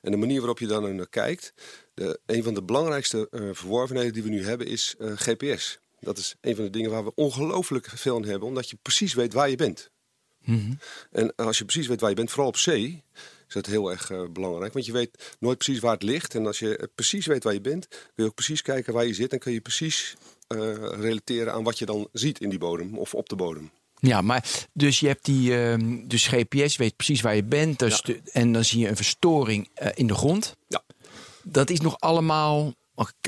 En 0.02 0.10
de 0.10 0.16
manier 0.16 0.38
waarop 0.38 0.58
je 0.58 0.66
dan 0.66 0.96
naar 0.96 1.08
kijkt. 1.08 1.54
De, 1.94 2.20
een 2.26 2.42
van 2.42 2.54
de 2.54 2.62
belangrijkste 2.62 3.28
eh, 3.30 3.48
verworvenheden 3.52 4.12
die 4.12 4.22
we 4.22 4.28
nu 4.28 4.44
hebben 4.44 4.66
is 4.66 4.94
GPS. 4.98 5.78
Dat 6.00 6.18
is 6.18 6.36
een 6.40 6.54
van 6.54 6.64
de 6.64 6.70
dingen 6.70 6.90
waar 6.90 7.04
we 7.04 7.12
ongelooflijk 7.14 7.86
veel 7.86 8.16
aan 8.16 8.24
hebben. 8.24 8.48
Omdat 8.48 8.70
je 8.70 8.78
precies 8.82 9.14
weet 9.14 9.32
waar 9.32 9.50
je 9.50 9.56
bent. 9.56 9.90
En 11.10 11.34
als 11.34 11.58
je 11.58 11.64
precies 11.64 11.86
weet 11.86 12.00
waar 12.00 12.10
je 12.10 12.16
bent, 12.16 12.30
vooral 12.30 12.48
op 12.48 12.56
zee, 12.56 13.04
is 13.50 13.62
dat 13.62 13.66
heel 13.66 13.90
erg 13.90 14.10
eh, 14.10 14.22
belangrijk. 14.32 14.72
Want 14.72 14.86
je 14.86 14.92
weet 14.92 15.36
nooit 15.38 15.58
precies 15.58 15.80
waar 15.80 15.92
het 15.92 16.02
ligt. 16.02 16.34
En 16.34 16.46
als 16.46 16.58
je 16.58 16.76
eh, 16.76 16.86
precies 16.94 17.26
weet 17.26 17.44
waar 17.44 17.52
je 17.52 17.60
bent, 17.60 17.88
kun 17.88 17.98
je 18.14 18.24
ook 18.24 18.34
precies 18.34 18.62
kijken 18.62 18.92
waar 18.92 19.06
je 19.06 19.14
zit. 19.14 19.32
En 19.32 19.38
kun 19.38 19.52
je 19.52 19.60
precies 19.60 20.16
eh, 20.46 20.58
relateren 20.76 21.52
aan 21.52 21.62
wat 21.62 21.78
je 21.78 21.86
dan 21.86 22.08
ziet 22.12 22.40
in 22.40 22.48
die 22.48 22.58
bodem 22.58 22.98
of 22.98 23.14
op 23.14 23.28
de 23.28 23.36
bodem. 23.36 23.70
Ja, 24.00 24.20
maar 24.20 24.66
dus 24.72 25.00
je 25.00 25.06
hebt 25.06 25.24
die 25.24 25.56
ehm, 25.62 26.06
dus 26.08 26.26
GPS, 26.26 26.76
weet 26.76 26.96
precies 26.96 27.20
waar 27.20 27.34
je 27.36 27.44
bent. 27.44 27.78
Dus 27.78 28.02
de- 28.02 28.20
en 28.32 28.52
dan 28.52 28.64
zie 28.64 28.80
je 28.80 28.88
een 28.88 28.96
verstoring 28.96 29.68
in 29.94 30.06
de 30.06 30.14
grond. 30.14 30.56
Ja. 30.68 30.82
Dat 31.42 31.70
is 31.70 31.80
nog 31.80 32.00
allemaal. 32.00 32.74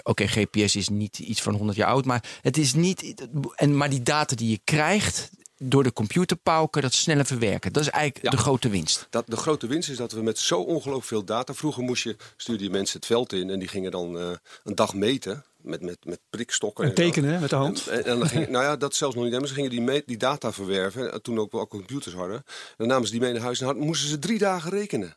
Oké, 0.03 0.27
GPS 0.27 0.77
is 0.77 0.89
niet 0.89 1.19
iets 1.19 1.43
van 1.43 1.55
100 1.55 1.79
jaar 1.79 1.89
oud, 1.89 2.05
maar 2.05 2.25
het 2.43 2.57
is 2.57 2.75
niet. 2.75 3.15
En, 3.55 3.77
maar 3.77 3.91
die 3.91 4.03
data 4.03 4.37
die 4.37 4.51
je 4.51 4.61
krijgt 4.65 5.31
door 5.63 5.83
de 5.83 5.93
computerpauken, 5.93 6.83
dat 6.83 6.93
sneller 6.95 7.25
verwerken. 7.27 7.73
Dat 7.73 7.83
is 7.83 7.89
eigenlijk 7.89 8.25
Ja. 8.25 8.31
de 8.31 8.37
grote 8.37 8.69
winst. 8.69 9.07
Dat, 9.11 9.25
de 9.27 9.37
grote 9.37 9.67
winst 9.67 9.89
is 9.91 9.97
dat 9.97 10.13
we 10.13 10.23
met 10.23 10.39
zo 10.39 10.61
ongelooflijk 10.61 11.05
veel 11.07 11.25
data. 11.25 11.55
Vroeger 11.55 11.83
moest 11.83 12.03
je, 12.03 12.17
stuurde 12.37 12.65
je 12.65 12.71
mensen 12.71 12.97
het 12.97 13.07
veld 13.07 13.33
in 13.33 13.51
en 13.51 13.59
die 13.59 13.69
gingen 13.69 13.91
dan 13.91 14.19
eh, 14.19 14.31
een 14.65 14.75
dag 14.75 14.95
meten. 14.95 15.45
Met, 15.57 15.81
met, 15.83 16.05
met 16.05 16.21
prikstokken. 16.31 16.85
En 16.85 16.95
tekenen 16.95 17.41
met 17.41 17.51
de 17.51 17.57
hand. 17.57 17.87
En, 17.87 18.05
en 18.05 18.19
dan 18.19 18.29
ging, 18.29 18.49
nou 18.49 18.65
ja, 18.65 18.77
dat 18.77 18.95
zelfs 18.95 19.15
nog 19.15 19.25
niet. 19.25 19.39
Maar 19.39 19.49
ze 19.49 19.55
gingen 19.55 19.71
die, 19.71 20.03
die 20.07 20.17
data 20.17 20.53
verwerven. 20.53 21.13
en 21.13 21.23
Toen 21.23 21.39
ook 21.39 21.53
wel 21.53 21.67
computers 21.69 22.15
hadden. 22.15 22.37
En 22.37 22.45
dan 22.77 22.87
namen 22.87 23.07
ze 23.07 23.13
die 23.13 23.21
mee 23.21 23.33
naar 23.33 23.43
huis. 23.43 23.61
En 23.61 23.67
dan 23.67 23.79
moesten 23.79 24.09
ze 24.09 24.19
drie 24.19 24.39
dagen 24.39 24.71
rekenen. 24.71 25.17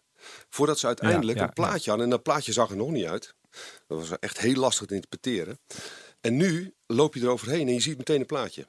Voordat 0.49 0.79
ze 0.79 0.85
uiteindelijk 0.87 1.37
Ja, 1.37 1.43
ja, 1.43 1.47
een 1.47 1.53
plaatje 1.53 1.89
hadden. 1.89 2.03
En 2.07 2.11
dat 2.11 2.23
plaatje 2.23 2.51
zag 2.53 2.69
er 2.69 2.75
nog 2.75 2.91
niet 2.91 3.05
uit. 3.05 3.33
Dat 3.87 3.97
was 3.97 4.19
echt 4.19 4.39
heel 4.39 4.55
lastig 4.55 4.87
te 4.87 4.93
interpreteren. 4.93 5.59
En 6.21 6.35
nu 6.35 6.73
loop 6.87 7.13
je 7.13 7.21
eroverheen 7.21 7.67
en 7.67 7.73
je 7.73 7.81
ziet 7.81 7.97
meteen 7.97 8.19
een 8.19 8.25
plaatje. 8.25 8.65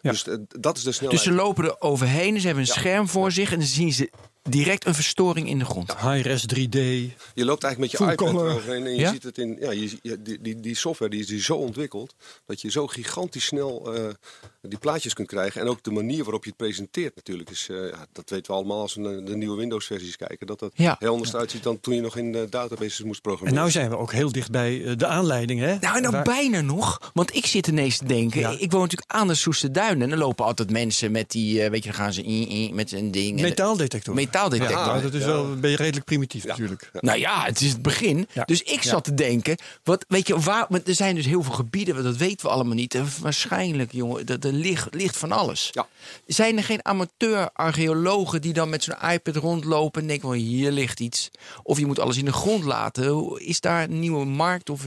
Ja. 0.00 0.10
Dus 0.10 0.26
eh, 0.26 0.36
dat 0.48 0.76
is 0.76 0.82
de 0.82 0.92
snelheid. 0.92 1.24
Dus 1.24 1.28
ze 1.28 1.34
lopen 1.34 1.64
er 1.64 1.80
overheen, 1.80 2.40
ze 2.40 2.46
hebben 2.46 2.64
een 2.64 2.70
scherm 2.70 3.08
voor 3.08 3.32
zich 3.32 3.52
en 3.52 3.58
dan 3.58 3.68
zien 3.68 3.92
ze 3.92 4.10
direct 4.48 4.86
een 4.86 4.94
verstoring 4.94 5.48
in 5.48 5.58
de 5.58 5.64
grond. 5.64 5.96
High-res 6.00 6.42
3D. 6.54 6.78
Je 7.34 7.44
loopt 7.44 7.62
eigenlijk 7.64 7.78
met 7.78 7.90
je 7.90 7.96
Full 7.96 8.10
iPad 8.12 8.28
eroverheen 8.42 8.84
en 8.86 8.92
je 8.94 8.98
Ja? 9.00 9.12
ziet 9.12 9.22
het 9.22 9.38
in. 9.38 9.56
Ja, 9.60 9.70
je, 9.70 9.98
je- 10.02 10.22
die, 10.22 10.38
die, 10.40 10.60
die 10.60 10.74
software 10.76 11.10
die 11.10 11.20
is 11.20 11.26
die 11.26 11.42
zo 11.42 11.54
ontwikkeld 11.54 12.14
dat 12.46 12.60
je 12.60 12.70
zo 12.70 12.86
gigantisch 12.86 13.44
snel 13.44 13.94
eh, 13.94 14.04
die 14.62 14.78
plaatjes 14.78 15.14
kunt 15.14 15.28
krijgen. 15.28 15.60
En 15.60 15.66
ook 15.68 15.82
de 15.82 15.90
manier 15.90 16.22
waarop 16.24 16.42
je 16.44 16.48
het 16.48 16.58
presenteert 16.58 17.14
natuurlijk 17.16 17.50
is. 17.50 17.66
eh, 17.70 17.76
ja, 17.90 18.06
dat 18.12 18.30
weten 18.30 18.46
we 18.52 18.56
allemaal 18.58 18.80
als 18.80 18.94
we 18.94 19.00
naar 19.00 19.24
de 19.24 19.36
nieuwe 19.36 19.56
Windows-versies 19.56 20.16
kijken. 20.16 20.46
Dat 20.46 20.58
dat 20.58 20.72
Ja. 20.74 20.96
heel 20.98 21.12
anders 21.12 21.32
eruit 21.32 21.50
ziet 21.50 21.62
dan 21.62 21.80
toen 21.80 21.94
je 21.94 22.00
nog 22.00 22.16
in 22.16 22.32
de 22.32 22.46
databases 22.50 23.02
moest 23.02 23.14
En 23.16 23.22
programmeren. 23.22 23.58
nou 23.60 23.70
zijn 23.70 23.90
we 23.90 23.96
ook 23.96 24.12
heel 24.12 24.32
dicht 24.32 24.50
bij 24.50 24.84
eh, 24.84 24.96
de 24.96 25.06
aanleiding. 25.06 25.60
Hè? 25.60 25.76
Nou, 25.78 26.00
nou 26.00 26.12
Waar- 26.12 26.22
bijna 26.24 26.60
nog. 26.60 27.10
Want 27.14 27.34
ik 27.36 27.46
zit 27.46 27.66
ineens 27.66 27.98
te 27.98 28.04
denken. 28.04 28.40
Ja. 28.40 28.50
Ik 28.58 28.70
woon 28.70 28.80
natuurlijk 28.80 29.10
aan 29.10 29.26
de 29.28 29.34
Soeste 29.34 29.70
Duinen. 29.70 30.02
En 30.02 30.08
dan 30.10 30.18
lopen 30.18 30.44
altijd 30.44 30.70
mensen 30.70 31.10
met 31.12 31.30
die. 31.30 31.70
weet 31.70 31.84
je, 31.84 31.90
dan 31.90 31.98
gaan 31.98 32.12
ze 32.12 32.22
in, 32.22 32.48
in, 32.48 32.74
met 32.74 32.92
een 32.92 33.10
ding. 33.10 33.36
en- 33.36 33.42
Metaaldetector. 33.42 34.14
Metaaldetector. 34.38 34.94
Ja, 34.94 35.00
dat 35.00 35.14
is 35.14 35.24
wel 35.24 35.56
ben 35.56 35.70
je 35.70 35.76
redelijk 35.76 36.04
primitief 36.04 36.44
natuurlijk. 36.44 36.90
Nou 37.00 37.18
ja, 37.18 37.44
het 37.44 37.60
is 37.60 37.72
het 37.72 37.82
begin. 37.82 38.28
Ja. 38.32 38.44
Dus 38.44 38.62
ik 38.62 38.82
zat 38.82 39.04
te 39.04 39.14
denken, 39.14 39.58
wat, 39.82 40.04
weet 40.08 40.26
je, 40.26 40.38
waar, 40.38 40.66
er 40.84 40.94
zijn 40.94 41.14
dus 41.14 41.26
heel 41.26 41.42
veel 41.42 41.54
gebieden, 41.54 42.02
dat 42.02 42.16
weten 42.16 42.46
we 42.46 42.52
allemaal 42.52 42.74
niet. 42.74 42.94
En 42.94 43.08
waarschijnlijk, 43.20 43.92
jongen, 43.92 44.26
dat 44.26 44.44
er 44.44 44.52
ligt, 44.52 44.94
ligt 44.94 45.16
van 45.16 45.32
alles. 45.32 45.68
Ja. 45.72 45.86
Zijn 46.26 46.56
er 46.56 46.64
geen 46.64 46.84
amateur-archeologen 46.84 48.40
die 48.40 48.52
dan 48.52 48.68
met 48.68 48.82
zo'n 48.82 49.10
iPad 49.10 49.36
rondlopen 49.36 50.00
en 50.00 50.06
denken, 50.08 50.28
van 50.28 50.36
hier 50.36 50.70
ligt 50.70 51.00
iets. 51.00 51.30
Of 51.62 51.78
je 51.78 51.86
moet 51.86 51.98
alles 51.98 52.16
in 52.16 52.24
de 52.24 52.32
grond 52.32 52.64
laten. 52.64 53.36
Is 53.40 53.60
daar 53.60 53.82
een 53.82 54.00
nieuwe 54.00 54.24
markt 54.24 54.70
of 54.70 54.82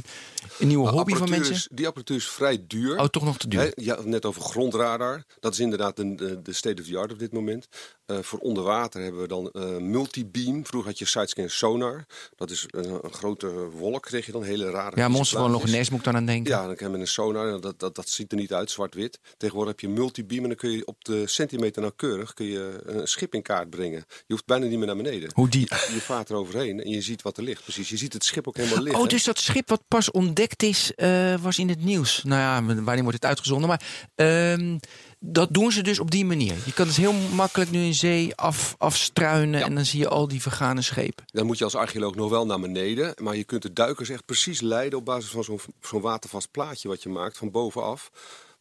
een 0.59 0.67
nieuwe 0.67 0.83
Nou, 0.83 0.95
hobby 0.95 1.11
van 1.11 1.21
apparatuur 1.21 1.49
mensen? 1.49 1.69
Is, 1.71 1.77
die 1.77 1.87
apparatuur 1.87 2.17
is 2.17 2.27
vrij 2.27 2.63
duur. 2.67 2.99
Oh, 2.99 3.05
toch 3.05 3.23
nog 3.23 3.37
te 3.37 3.47
duur. 3.47 3.71
Het 3.75 4.05
net 4.05 4.25
over 4.25 4.41
grondradar. 4.41 5.23
Dat 5.39 5.53
is 5.53 5.59
inderdaad 5.59 5.95
de, 5.95 6.15
de, 6.15 6.41
de 6.41 6.53
state 6.53 6.81
of 6.81 6.87
the 6.87 6.97
art 6.97 7.11
op 7.11 7.19
dit 7.19 7.31
moment. 7.31 7.67
Eh, 8.11 8.17
voor 8.21 8.39
onder 8.39 8.63
water 8.63 9.01
hebben 9.01 9.21
we 9.21 9.27
dan 9.27 9.49
eh, 9.51 9.77
multibeam. 9.77 10.65
Vroeger 10.65 10.89
had 10.89 10.99
je 10.99 11.05
sidescan 11.05 11.49
sonar. 11.49 12.05
Dat 12.35 12.49
is 12.49 12.65
een, 12.69 12.99
een 13.03 13.13
grote 13.13 13.47
wolk, 13.69 14.01
kreeg 14.01 14.25
je 14.25 14.31
dan 14.31 14.43
hele 14.43 14.69
rare 14.69 14.95
Ja, 14.95 15.07
monster 15.07 15.39
van. 15.39 15.51
Loch 15.51 15.65
moet 15.65 15.99
ik 15.99 16.03
dan 16.03 16.15
aan 16.15 16.25
denken. 16.25 16.51
Ja, 16.51 16.65
dan 16.65 16.75
kan 16.75 16.91
je 16.91 16.97
een 16.97 17.07
sonar, 17.07 17.61
dat, 17.61 17.79
dat, 17.79 17.95
dat 17.95 18.09
ziet 18.09 18.31
er 18.31 18.37
niet 18.37 18.53
uit, 18.53 18.71
zwart-wit. 18.71 19.19
Tegenwoordig 19.37 19.71
heb 19.71 19.89
je 19.89 19.95
multibeam 19.95 20.41
en 20.41 20.47
dan 20.47 20.57
kun 20.57 20.71
je 20.71 20.85
op 20.85 21.05
de 21.05 21.27
centimeter 21.27 21.81
nauwkeurig 21.81 22.33
kun 22.33 22.45
je 22.45 22.81
een 22.85 23.07
schip 23.07 23.33
in 23.33 23.41
kaart 23.41 23.69
brengen. 23.69 24.05
Je 24.07 24.33
hoeft 24.33 24.45
bijna 24.45 24.65
niet 24.65 24.77
meer 24.77 24.87
naar 24.87 24.95
beneden. 24.95 25.31
Hoe 25.33 25.49
die... 25.49 25.67
Je 25.69 26.01
vaart 26.01 26.29
er 26.29 26.35
overheen 26.35 26.83
en 26.83 26.89
je 26.89 27.01
ziet 27.01 27.21
wat 27.21 27.37
er 27.37 27.43
ligt. 27.43 27.63
Precies, 27.63 27.89
je 27.89 27.97
ziet 27.97 28.13
het 28.13 28.23
schip 28.23 28.47
ook 28.47 28.57
helemaal 28.57 28.83
liggen. 28.83 29.01
Oh, 29.01 29.07
dus 29.07 29.23
dat 29.23 29.39
schip 29.39 29.69
wat 29.69 29.81
pas 29.87 30.11
ontdekt 30.11 30.63
is, 30.63 30.95
eh, 30.95 31.35
was 31.41 31.59
in 31.59 31.69
het 31.69 31.83
nieuws. 31.83 32.23
Nou 32.23 32.41
ja, 32.41 32.75
wanneer 32.83 33.03
wordt 33.03 33.17
het 33.17 33.25
uitgezonden? 33.25 33.67
Maar 33.67 33.81
ehm, 34.15 34.77
dat 35.23 35.47
doen 35.51 35.71
ze 35.71 35.81
dus 35.81 35.99
op 35.99 36.11
die 36.11 36.25
manier. 36.25 36.55
Je 36.65 36.73
kan 36.73 36.85
dus 36.85 36.97
heel 36.97 37.13
makkelijk 37.13 37.71
nu 37.71 37.83
in 37.83 37.93
zee 37.93 38.35
af, 38.35 38.75
afstruinen 38.77 39.63
en 39.63 39.75
dan 39.75 39.85
zie 39.85 39.99
je 39.99 40.07
al 40.07 40.27
die 40.27 40.41
vergane 40.41 40.81
schepen. 40.81 41.25
Dan 41.31 41.45
moet 41.45 41.57
je 41.57 41.63
als 41.63 41.75
archeoloog 41.75 42.15
nog 42.15 42.29
wel 42.29 42.45
naar 42.45 42.59
beneden. 42.59 43.13
Maar 43.21 43.35
je 43.35 43.43
kunt 43.43 43.61
de 43.61 43.73
duikers 43.73 44.09
echt 44.09 44.25
precies 44.25 44.61
leiden 44.61 44.99
op 44.99 45.05
basis 45.05 45.29
van 45.29 45.43
zo'n 45.43 45.59
zo'n 45.81 46.01
watervast 46.01 46.51
plaatje 46.51 46.87
wat 46.87 47.03
je 47.03 47.09
maakt 47.09 47.37
van 47.37 47.51
bovenaf. 47.51 48.11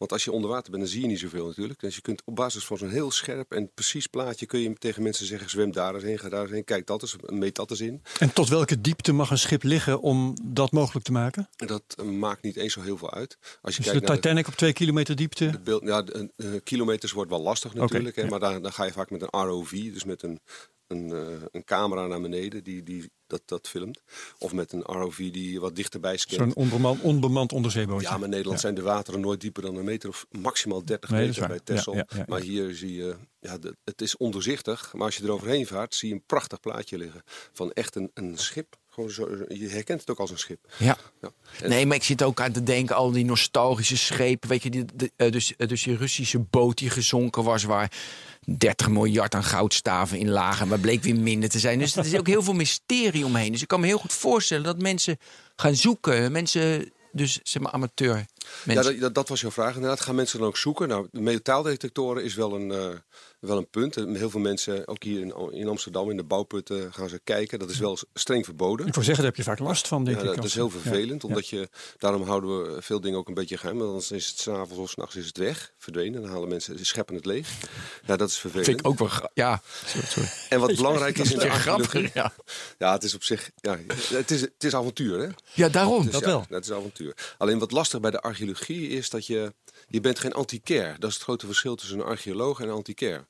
Want 0.01 0.13
als 0.13 0.25
je 0.25 0.33
onder 0.33 0.51
water 0.51 0.71
bent, 0.71 0.83
dan 0.83 0.93
zie 0.93 1.01
je 1.01 1.07
niet 1.07 1.19
zoveel 1.19 1.47
natuurlijk. 1.47 1.81
Dus 1.81 1.95
je 1.95 2.01
kunt 2.01 2.23
op 2.25 2.37
basis 2.37 2.65
van 2.65 2.79
zo'n 2.79 2.89
heel 2.91 3.11
scherp 3.11 3.53
en 3.53 3.71
precies 3.75 4.07
plaatje... 4.07 4.47
kun 4.47 4.61
je 4.61 4.73
tegen 4.79 5.03
mensen 5.03 5.27
zeggen, 5.27 5.51
zwem 5.51 5.73
daar 5.73 5.95
eens 5.95 6.03
heen, 6.03 6.19
ga 6.19 6.29
daar 6.29 6.43
eens 6.43 6.51
heen. 6.51 6.65
Kijk 6.65 6.87
dat 6.87 7.03
eens, 7.03 7.17
meet 7.27 7.55
dat 7.55 7.71
eens 7.71 7.81
in. 7.81 8.03
En 8.19 8.33
tot 8.33 8.49
welke 8.49 8.81
diepte 8.81 9.13
mag 9.13 9.31
een 9.31 9.39
schip 9.39 9.63
liggen 9.63 10.01
om 10.01 10.35
dat 10.43 10.73
mogelijk 10.73 11.05
te 11.05 11.13
maken? 11.13 11.49
En 11.57 11.67
dat 11.67 11.83
eh, 11.99 12.05
maakt 12.05 12.43
niet 12.43 12.57
eens 12.57 12.73
zo 12.73 12.81
heel 12.81 12.97
veel 12.97 13.13
uit. 13.13 13.39
Als 13.63 13.77
je 13.77 13.83
Dus 13.83 13.93
de 13.93 13.99
kijkt 13.99 14.07
naar 14.07 14.17
de- 14.17 14.23
Titanic 14.23 14.47
op 14.47 14.55
twee 14.55 14.73
kilometer 14.73 15.17
diepte? 15.17 15.61
beeld, 15.65 15.83
ja, 15.85 16.03
de, 16.03 16.61
kilometers 16.65 17.13
wordt 17.13 17.31
wel 17.31 17.41
lastig 17.43 17.75
natuurlijk. 17.75 18.17
hè, 18.17 18.23
ja. 18.23 18.29
Maar 18.29 18.41
daar, 18.41 18.63
dan 18.63 18.73
ga 18.73 18.85
je 18.85 18.93
vaak 18.93 19.11
met 19.11 19.23
een 19.23 19.29
ROV, 19.43 19.71
dus 19.93 20.05
met 20.05 20.23
een, 20.23 20.41
een, 20.91 21.13
eh, 21.13 21.43
een 21.51 21.65
camera 21.65 22.07
naar 22.07 22.21
beneden 22.21 22.65
die, 22.65 22.83
die 22.83 23.11
dat, 23.27 23.43
dat 23.45 23.69
filmt. 23.69 24.01
Of 24.39 24.53
met 24.53 24.73
een 24.73 24.83
ROV 24.83 25.31
die 25.31 25.61
wat 25.61 25.77
dichterbij 25.77 26.17
scant. 26.17 26.41
Zo'n 26.41 26.55
onbemand, 26.55 27.01
onbemand 27.01 27.53
onderzeebootje. 27.53 28.07
Ja, 28.07 28.15
maar 28.15 28.23
in 28.25 28.29
Nederland 28.31 28.57
Ja. 28.57 28.63
zijn 28.63 28.75
de 28.75 28.83
wateren 28.83 29.21
nooit 29.21 29.41
dieper 29.41 29.63
dan 29.63 29.77
een 29.77 29.85
meter 29.85 30.09
of 30.09 30.27
maximaal 30.31 30.85
30 30.85 31.11
Nee, 31.11 31.21
dat 31.21 31.29
is 31.31 31.35
meter 31.41 31.49
bij 31.57 31.61
Texel. 31.65 31.95
Ja, 31.95 32.05
ja, 32.09 32.17
ja, 32.19 32.25
maar 32.29 32.39
ja. 32.39 32.45
hier 32.45 32.75
zie 32.75 32.95
je, 32.95 33.17
ja, 33.41 33.59
de- 33.59 33.77
het 33.85 34.01
is 34.01 34.17
ondoorzichtig. 34.17 34.93
Maar 34.93 35.05
als 35.05 35.17
je 35.17 35.23
eroverheen 35.25 35.67
vaart, 35.67 35.95
zie 35.95 36.09
je 36.09 36.15
een 36.15 36.25
prachtig 36.27 36.61
plaatje 36.61 36.99
liggen. 36.99 37.23
Van 37.53 37.73
echt 37.73 37.95
een, 37.97 38.11
een 38.15 38.39
schip. 38.39 38.79
Gewoon 38.89 39.11
zo, 39.11 39.29
je 39.49 39.69
herkent 39.69 40.01
het 40.01 40.11
ook 40.11 40.19
als 40.19 40.31
een 40.31 40.39
schip. 40.39 40.73
Ja. 40.79 40.97
Nee, 41.67 41.87
maar 41.87 41.97
ik 41.97 42.03
zit 42.03 42.23
ook 42.23 42.41
aan 42.41 42.53
te 42.53 42.63
denken, 42.63 42.97
al 42.97 43.11
die 43.11 43.25
nostalgische 43.25 43.97
schepen. 43.97 44.49
Weet 44.49 44.63
je, 44.63 44.71
die, 44.71 44.85
de- 44.95 45.11
eh, 45.17 45.33
dus, 45.33 45.57
eh, 45.57 45.69
dus 45.69 45.83
die 45.83 45.97
Russische 45.97 46.39
boot 46.39 46.79
die 46.79 46.91
gezonken 46.91 47.45
was, 47.45 47.63
waar 47.65 47.93
30 48.45 48.89
miljard 48.89 49.35
aan 49.35 49.45
goudstaven 49.45 50.19
in 50.19 50.31
lagen. 50.31 50.69
Maar 50.69 50.79
bleek 50.79 51.03
weer 51.03 51.17
minder 51.17 51.49
te 51.49 51.59
zijn. 51.59 51.79
Dus 51.79 51.97
er 51.97 52.05
is 52.05 52.19
ook 52.19 52.27
heel 52.27 52.43
veel 52.43 52.55
mysterie 52.55 53.25
omheen. 53.25 53.53
Dus 53.53 53.63
ik 53.63 53.69
kan 53.69 53.81
me 53.81 53.87
heel 53.87 53.99
goed 53.99 54.13
voorstellen 54.13 54.65
dat 54.65 54.83
mensen 54.83 55.19
gaan 55.57 55.75
zoeken. 55.75 56.33
Mensen, 56.33 56.93
dus 57.13 57.39
zeg 57.43 57.63
maar 57.63 57.73
amateur. 57.73 58.25
Ja, 58.41 58.47
Mensen. 58.75 58.93
dat, 58.93 59.01
dat, 59.01 59.15
dat 59.15 59.29
was 59.29 59.41
jouw 59.41 59.51
vraag 59.51 59.75
inderdaad. 59.75 60.01
Gaan 60.01 60.15
mensen 60.15 60.39
dan 60.39 60.49
ook 60.49 60.57
zoeken? 60.57 60.89
Nou, 60.89 61.09
de 61.13 61.21
metaaldetectoren 61.21 62.25
is 62.25 62.35
wel 62.35 62.55
een, 62.55 62.71
eh, 62.73 62.89
wel 63.41 63.57
een 63.59 63.69
punt. 63.71 63.97
En 63.97 64.15
Heel 64.17 64.31
veel 64.31 64.41
mensen, 64.41 64.89
ook 64.89 65.03
hier 65.03 65.21
in, 65.21 65.35
in 65.53 65.69
Amsterdam, 65.69 66.11
in 66.11 66.17
de 66.17 66.23
bouwputten, 66.25 66.93
gaan 66.93 67.09
ze 67.09 67.21
kijken. 67.25 67.59
Dat 67.59 67.71
is 67.71 67.79
wel 67.79 67.99
streng 68.15 68.45
verboden. 68.45 68.87
Ik 68.87 68.95
wil 68.95 69.03
zeggen, 69.05 69.23
daar 69.25 69.33
heb 69.33 69.45
je 69.45 69.51
vaak 69.51 69.59
last 69.59 69.89
van, 69.89 70.05
denk 70.05 70.21
Ja, 70.21 70.29
ik. 70.31 70.35
dat, 70.37 70.45
is 70.45 70.55
heel 70.55 70.71
vervelend, 70.71 71.23
Ja. 71.23 71.29
omdat 71.29 71.49
je, 71.49 71.69
daarom 71.99 72.23
houden 72.23 72.75
we 72.75 72.83
veel 72.83 73.01
dingen 73.01 73.19
ook 73.19 73.29
een 73.29 73.35
beetje 73.35 73.57
geheim. 73.59 73.77
Want 73.79 73.89
anders 73.91 74.11
is 74.11 74.27
het 74.29 74.39
s'avonds 74.39 74.77
of 74.79 74.91
s'nachts 74.91 75.17
is 75.17 75.27
het 75.27 75.39
weg, 75.39 75.73
verdwenen. 75.79 76.23
Dan 76.23 76.31
halen 76.31 76.49
mensen, 76.49 76.79
ze 76.79 76.85
scheppen 76.85 77.15
het 77.15 77.25
leeg. 77.27 77.49
Ja, 78.07 78.17
dat 78.17 78.29
is 78.29 78.37
vervelend. 78.39 78.67
vind 78.67 78.81
ik 78.81 78.87
ook 78.87 78.99
wel... 78.99 79.09
Ja, 79.35 79.63
sorry, 79.87 80.07
sorry. 80.07 80.29
En 80.49 80.61
wat 80.61 80.75
belangrijk 80.81 81.19
is 81.19 81.33
in 81.33 81.39
de 81.39 81.51
grappig, 81.51 82.15
ja. 82.15 82.33
Ja, 82.79 82.93
het 82.93 83.03
is 83.05 83.15
op 83.15 83.23
zich... 83.23 83.51
Ja, 83.61 83.79
het, 84.15 84.31
is, 84.31 84.41
het 84.41 84.65
is 84.65 84.75
avontuur, 84.75 85.19
hè? 85.19 85.29
Ja, 85.53 85.69
daarom. 85.69 86.03
Dus 86.03 86.13
Dat 86.13 86.21
ja, 86.21 86.27
wel. 86.27 86.45
Dat 86.49 86.65
is 86.65 86.73
avontuur. 86.73 87.15
Alleen 87.39 87.59
wat 87.59 87.71
lastig 87.71 88.01
bij 88.01 88.11
de 88.11 88.23
archeologie 88.31 88.89
is 88.89 89.11
dat 89.11 89.27
je... 89.27 89.55
Je 89.89 90.01
bent 90.01 90.19
geen 90.19 90.33
antiquair. 90.33 90.97
Dat 90.99 91.09
is 91.09 91.15
het 91.15 91.25
grote 91.25 91.47
verschil 91.47 91.75
tussen 91.75 91.99
een 91.99 92.05
archeoloog 92.05 92.61
en 92.61 92.69
een 92.69 92.75
antiquair. 92.75 93.27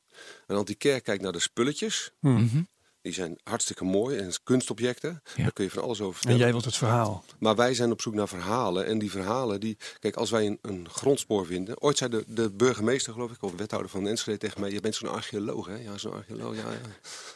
Een 0.47 0.57
antiquair 0.57 1.01
kijkt 1.01 1.23
naar 1.23 1.33
de 1.33 1.41
spulletjes. 1.41 2.11
Mhm. 2.21 2.63
Die 3.03 3.13
zijn 3.13 3.39
hartstikke 3.45 3.85
mooi 3.85 4.19
en 4.19 4.33
kunstobjecten. 4.45 5.23
Ja. 5.37 5.43
Daar 5.43 5.53
kun 5.53 5.65
je 5.65 5.71
van 5.71 5.83
alles 5.83 6.01
over 6.01 6.13
En 6.13 6.15
vertellen. 6.15 6.39
jij 6.41 6.51
wilt 6.51 6.65
het 6.65 6.77
verhaal. 6.77 7.25
Maar 7.39 7.57
wij 7.57 7.75
zijn 7.75 7.91
op 7.91 8.01
zoek 8.01 8.15
naar 8.15 8.29
verhalen. 8.29 8.87
En 8.87 8.99
die 8.99 9.11
verhalen, 9.11 9.61
die, 9.61 9.77
kijk, 9.99 10.17
als 10.17 10.31
wij 10.31 10.47
een, 10.47 10.59
een 10.63 10.89
grondspoor 10.91 11.47
vinden. 11.47 11.81
Ooit 11.83 11.99
zei 11.99 12.11
de, 12.11 12.25
de 12.27 12.51
burgemeester, 12.51 13.13
geloof 13.13 13.31
ik, 13.31 13.43
of 13.43 13.53
wethouder 13.57 13.91
van 13.91 14.07
Enschede 14.07 14.39
tegen 14.39 14.61
mij: 14.61 14.71
Je 14.71 14.81
bent 14.81 14.95
zo'n 14.95 15.09
archeoloog, 15.09 15.67
hè? 15.67 15.77
Ja, 15.77 15.99
zo'n 15.99 16.13
archeoloog, 16.13 16.55
ja, 16.57 16.71
ja. 16.71 16.79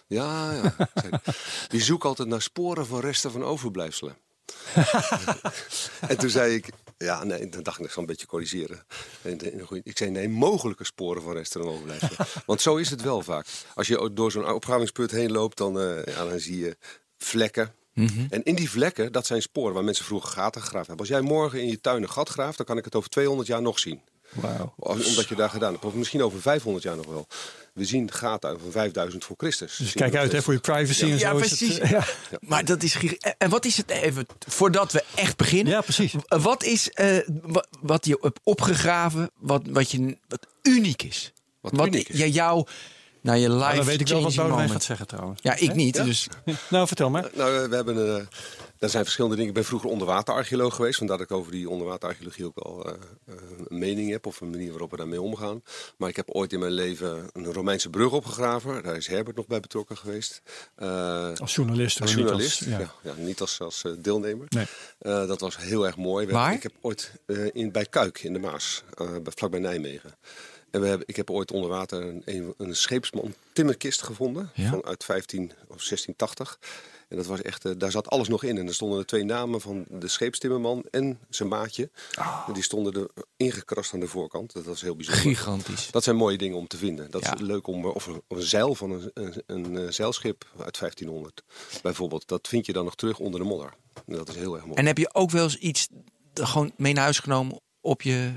Ja, 0.06 0.52
ja. 0.52 0.90
Die 1.68 1.82
zoekt 1.82 2.04
altijd 2.04 2.28
naar 2.28 2.42
sporen 2.42 2.86
van 2.86 3.00
resten 3.00 3.30
van 3.30 3.44
overblijfselen. 3.44 4.16
en 6.08 6.16
toen 6.18 6.30
zei 6.30 6.54
ik. 6.54 6.68
Ja, 6.98 7.24
nee, 7.24 7.48
dan 7.48 7.62
dacht 7.62 7.78
ik, 7.78 7.84
ik 7.84 7.90
zal 7.90 8.02
een 8.02 8.08
beetje 8.08 8.26
corrigeren. 8.26 8.86
Ik 9.82 9.96
zei, 9.98 10.10
nee, 10.10 10.28
mogelijke 10.28 10.84
sporen 10.84 11.22
van 11.22 11.36
overblijfselen. 11.64 12.26
Want 12.46 12.60
zo 12.60 12.76
is 12.76 12.90
het 12.90 13.02
wel 13.02 13.22
vaak. 13.22 13.46
Als 13.74 13.86
je 13.86 14.10
door 14.12 14.30
zo'n 14.30 14.52
opgravingsput 14.52 15.10
heen 15.10 15.32
loopt, 15.32 15.56
dan, 15.56 15.80
eh, 15.80 16.04
ja, 16.04 16.24
dan 16.24 16.40
zie 16.40 16.58
je 16.58 16.76
vlekken. 17.18 17.74
En 18.30 18.42
in 18.42 18.54
die 18.54 18.70
vlekken, 18.70 19.12
dat 19.12 19.26
zijn 19.26 19.42
sporen 19.42 19.74
waar 19.74 19.84
mensen 19.84 20.04
vroeger 20.04 20.30
gaten 20.30 20.60
gegraven 20.60 20.86
hebben. 20.86 21.06
Als 21.06 21.16
jij 21.16 21.20
morgen 21.20 21.60
in 21.60 21.68
je 21.68 21.80
tuin 21.80 22.02
een 22.02 22.10
gat 22.10 22.28
graaft, 22.28 22.56
dan 22.56 22.66
kan 22.66 22.78
ik 22.78 22.84
het 22.84 22.94
over 22.94 23.10
200 23.10 23.48
jaar 23.48 23.62
nog 23.62 23.78
zien. 23.78 24.00
Wauw. 24.32 24.74
Omdat 24.76 25.28
je 25.28 25.34
daar 25.34 25.50
gedaan 25.50 25.72
hebt. 25.72 25.84
Of 25.84 25.94
misschien 25.94 26.22
over 26.22 26.40
500 26.40 26.84
jaar 26.84 26.96
nog 26.96 27.06
wel. 27.06 27.26
We 27.74 27.84
zien 27.84 28.12
gaten 28.12 28.50
uit 28.50 28.58
van 28.62 28.70
5000 28.70 29.24
voor 29.24 29.36
Christus. 29.38 29.76
Dus 29.76 29.92
kijk 29.92 30.14
uit 30.14 30.32
hè, 30.32 30.42
voor 30.42 30.52
je 30.52 30.58
privacy 30.60 31.02
en 31.02 31.08
Ja, 31.18 31.30
zo. 31.30 31.36
is 31.36 31.50
het, 31.50 31.58
precies. 31.58 31.78
eh, 31.78 31.90
ja. 31.90 32.04
Maar 32.40 32.64
dat 32.64 32.82
is... 32.82 32.94
giga- 32.94 33.34
En 33.38 33.50
wat 33.50 33.64
is 33.64 33.76
het 33.76 33.90
even, 33.90 34.26
voordat 34.48 34.92
we 34.92 35.04
echt 35.14 35.36
beginnen. 35.36 35.72
ja, 35.72 35.80
precies. 35.80 36.12
Wat 36.28 36.62
is 36.64 36.90
eh, 36.90 37.18
wa- 37.42 37.66
wat 37.80 38.06
je 38.06 38.18
hebt 38.20 38.40
opgegraven, 38.42 39.30
wat, 39.38 39.62
wat, 39.68 39.90
je, 39.90 40.18
wat 40.28 40.46
uniek 40.62 41.02
is? 41.02 41.32
Wat 41.60 41.72
wat 41.76 41.86
uniek 41.86 42.08
is? 42.08 42.18
Ja, 42.18 42.26
jou, 42.26 42.66
nou 43.24 43.38
je 43.38 43.50
live 43.50 43.76
dan 43.76 43.84
weet 43.84 44.00
ik 44.00 44.08
wel 44.08 44.22
wat 44.22 44.34
Boudewijn 44.34 44.70
gaat 44.70 44.82
zeggen 44.82 45.06
trouwens. 45.06 45.40
Ja, 45.42 45.56
ik 45.56 45.74
niet. 45.74 45.96
Ja? 45.96 46.04
Dus 46.04 46.28
Nou, 46.70 46.86
vertel 46.86 47.10
maar. 47.10 47.30
Nou, 47.34 47.68
we 47.68 47.74
hebben 47.76 48.16
eh 48.16 48.26
er 48.78 48.90
zijn 48.90 49.02
verschillende 49.04 49.36
dingen. 49.36 49.50
Ik 49.50 49.56
ben 49.56 49.64
vroeger 49.68 49.90
onderwaterarcheoloog 49.90 50.74
geweest. 50.74 50.98
Vandaar 50.98 51.18
dat 51.18 51.26
ik 51.30 51.36
over 51.36 51.52
die 51.52 51.68
onderwaterarcheologie 51.70 52.44
ook 52.44 52.64
wel 52.64 52.86
eh, 52.86 52.92
eh, 53.26 53.34
een 53.68 53.78
mening 53.78 54.10
heb. 54.10 54.26
Of 54.26 54.40
een 54.40 54.50
manier 54.50 54.70
waarop 54.70 54.90
we 54.90 54.96
daarmee 54.96 55.20
omgaan. 55.20 55.62
Maar 55.96 56.08
ik 56.08 56.16
heb 56.16 56.30
ooit 56.30 56.52
in 56.52 56.58
mijn 56.58 56.72
leven 56.72 57.28
een 57.32 57.52
Romeinse 57.52 57.90
brug 57.90 58.12
opgegraven. 58.12 58.82
Daar 58.82 58.96
is 58.96 59.06
Herbert 59.06 59.36
nog 59.36 59.46
bij 59.46 59.60
betrokken 59.60 59.96
geweest. 59.96 60.42
Eh, 60.74 61.30
Als 61.40 61.54
journalist. 61.54 62.00
als 62.00 62.10
hoor, 62.14 62.20
niet 62.20 62.28
journalist. 62.30 62.64
ja. 62.64 62.78
ja. 62.78 62.92
Ja, 63.02 63.12
niet 63.16 63.40
als, 63.40 63.60
als 63.60 63.82
deelnemer. 63.98 64.46
Nee. 64.48 64.66
Eh, 64.98 65.26
dat 65.26 65.40
was 65.40 65.56
heel 65.56 65.86
erg 65.86 65.96
mooi. 65.96 66.26
Waar? 66.26 66.52
ik 66.54 66.62
heb 66.62 66.72
ooit 66.80 67.12
eh, 67.26 67.36
in, 67.52 67.72
bij 67.72 67.86
Kuik 67.86 68.18
in 68.22 68.32
de 68.32 68.38
Maas, 68.38 68.82
eh, 68.94 69.06
bij- 69.22 69.32
vlakbij 69.36 69.60
Nijmegen. 69.60 70.14
En 70.74 70.80
we 70.80 70.86
hebben, 70.86 71.06
ik 71.08 71.16
heb 71.16 71.30
ooit 71.30 71.52
onder 71.52 71.70
water 71.70 72.02
een, 72.02 72.22
een, 72.24 72.54
een 72.56 72.76
scheepsman 72.76 73.34
timmerkist 73.52 74.02
gevonden. 74.02 74.50
Ja? 74.54 74.70
Van 74.70 74.84
uit 74.84 75.04
15 75.04 75.42
of 75.50 75.84
1680. 75.88 76.58
En 77.08 77.16
dat 77.16 77.26
was 77.26 77.42
echt, 77.42 77.64
eh, 77.64 77.72
daar 77.78 77.90
zat 77.90 78.08
alles 78.08 78.28
nog 78.28 78.42
in. 78.44 78.58
En 78.58 78.66
er 78.66 78.74
stonden 78.74 78.98
de 78.98 79.04
twee 79.04 79.24
namen 79.24 79.60
van 79.60 79.84
de 79.88 80.08
scheepstimmerman 80.08 80.84
en 80.90 81.18
zijn 81.28 81.48
maatje. 81.48 81.90
Ah. 82.14 82.44
En 82.46 82.52
die 82.52 82.62
stonden 82.62 82.92
er 82.94 83.24
ingekrast 83.36 83.94
aan 83.94 84.00
de 84.00 84.06
voorkant. 84.08 84.52
Dat 84.52 84.64
was 84.64 84.80
heel 84.80 84.96
bijzonder. 84.96 85.22
gigantisch. 85.22 85.90
Dat 85.90 86.04
zijn 86.04 86.16
mooie 86.16 86.38
dingen 86.38 86.56
om 86.56 86.66
te 86.66 86.76
vinden. 86.76 87.10
Dat 87.10 87.22
Ja. 87.24 87.34
is 87.34 87.40
leuk 87.40 87.66
om, 87.66 87.84
of 87.86 88.06
een, 88.06 88.22
of 88.28 88.36
een 88.36 88.42
zeil 88.42 88.74
van 88.74 88.90
een, 88.90 89.10
een, 89.14 89.42
een 89.46 89.76
eh, 89.78 89.90
zeilschip 89.90 90.44
uit 90.58 90.78
1500 90.78 91.42
bijvoorbeeld. 91.82 92.28
Dat 92.28 92.48
vind 92.48 92.66
je 92.66 92.72
dan 92.72 92.84
nog 92.84 92.94
terug 92.96 93.18
onder 93.18 93.40
de 93.40 93.46
modder. 93.46 93.74
En 94.06 94.14
dat 94.16 94.28
is 94.28 94.34
heel 94.36 94.54
erg 94.54 94.64
mooi. 94.64 94.76
En 94.78 94.86
heb 94.86 94.98
je 94.98 95.14
ook 95.14 95.30
wel 95.30 95.44
eens 95.44 95.56
iets 95.58 95.88
gewoon 96.34 96.72
mee 96.76 96.92
naar 96.92 97.02
huis 97.04 97.18
genomen 97.18 97.60
op 97.80 98.02
je, 98.02 98.32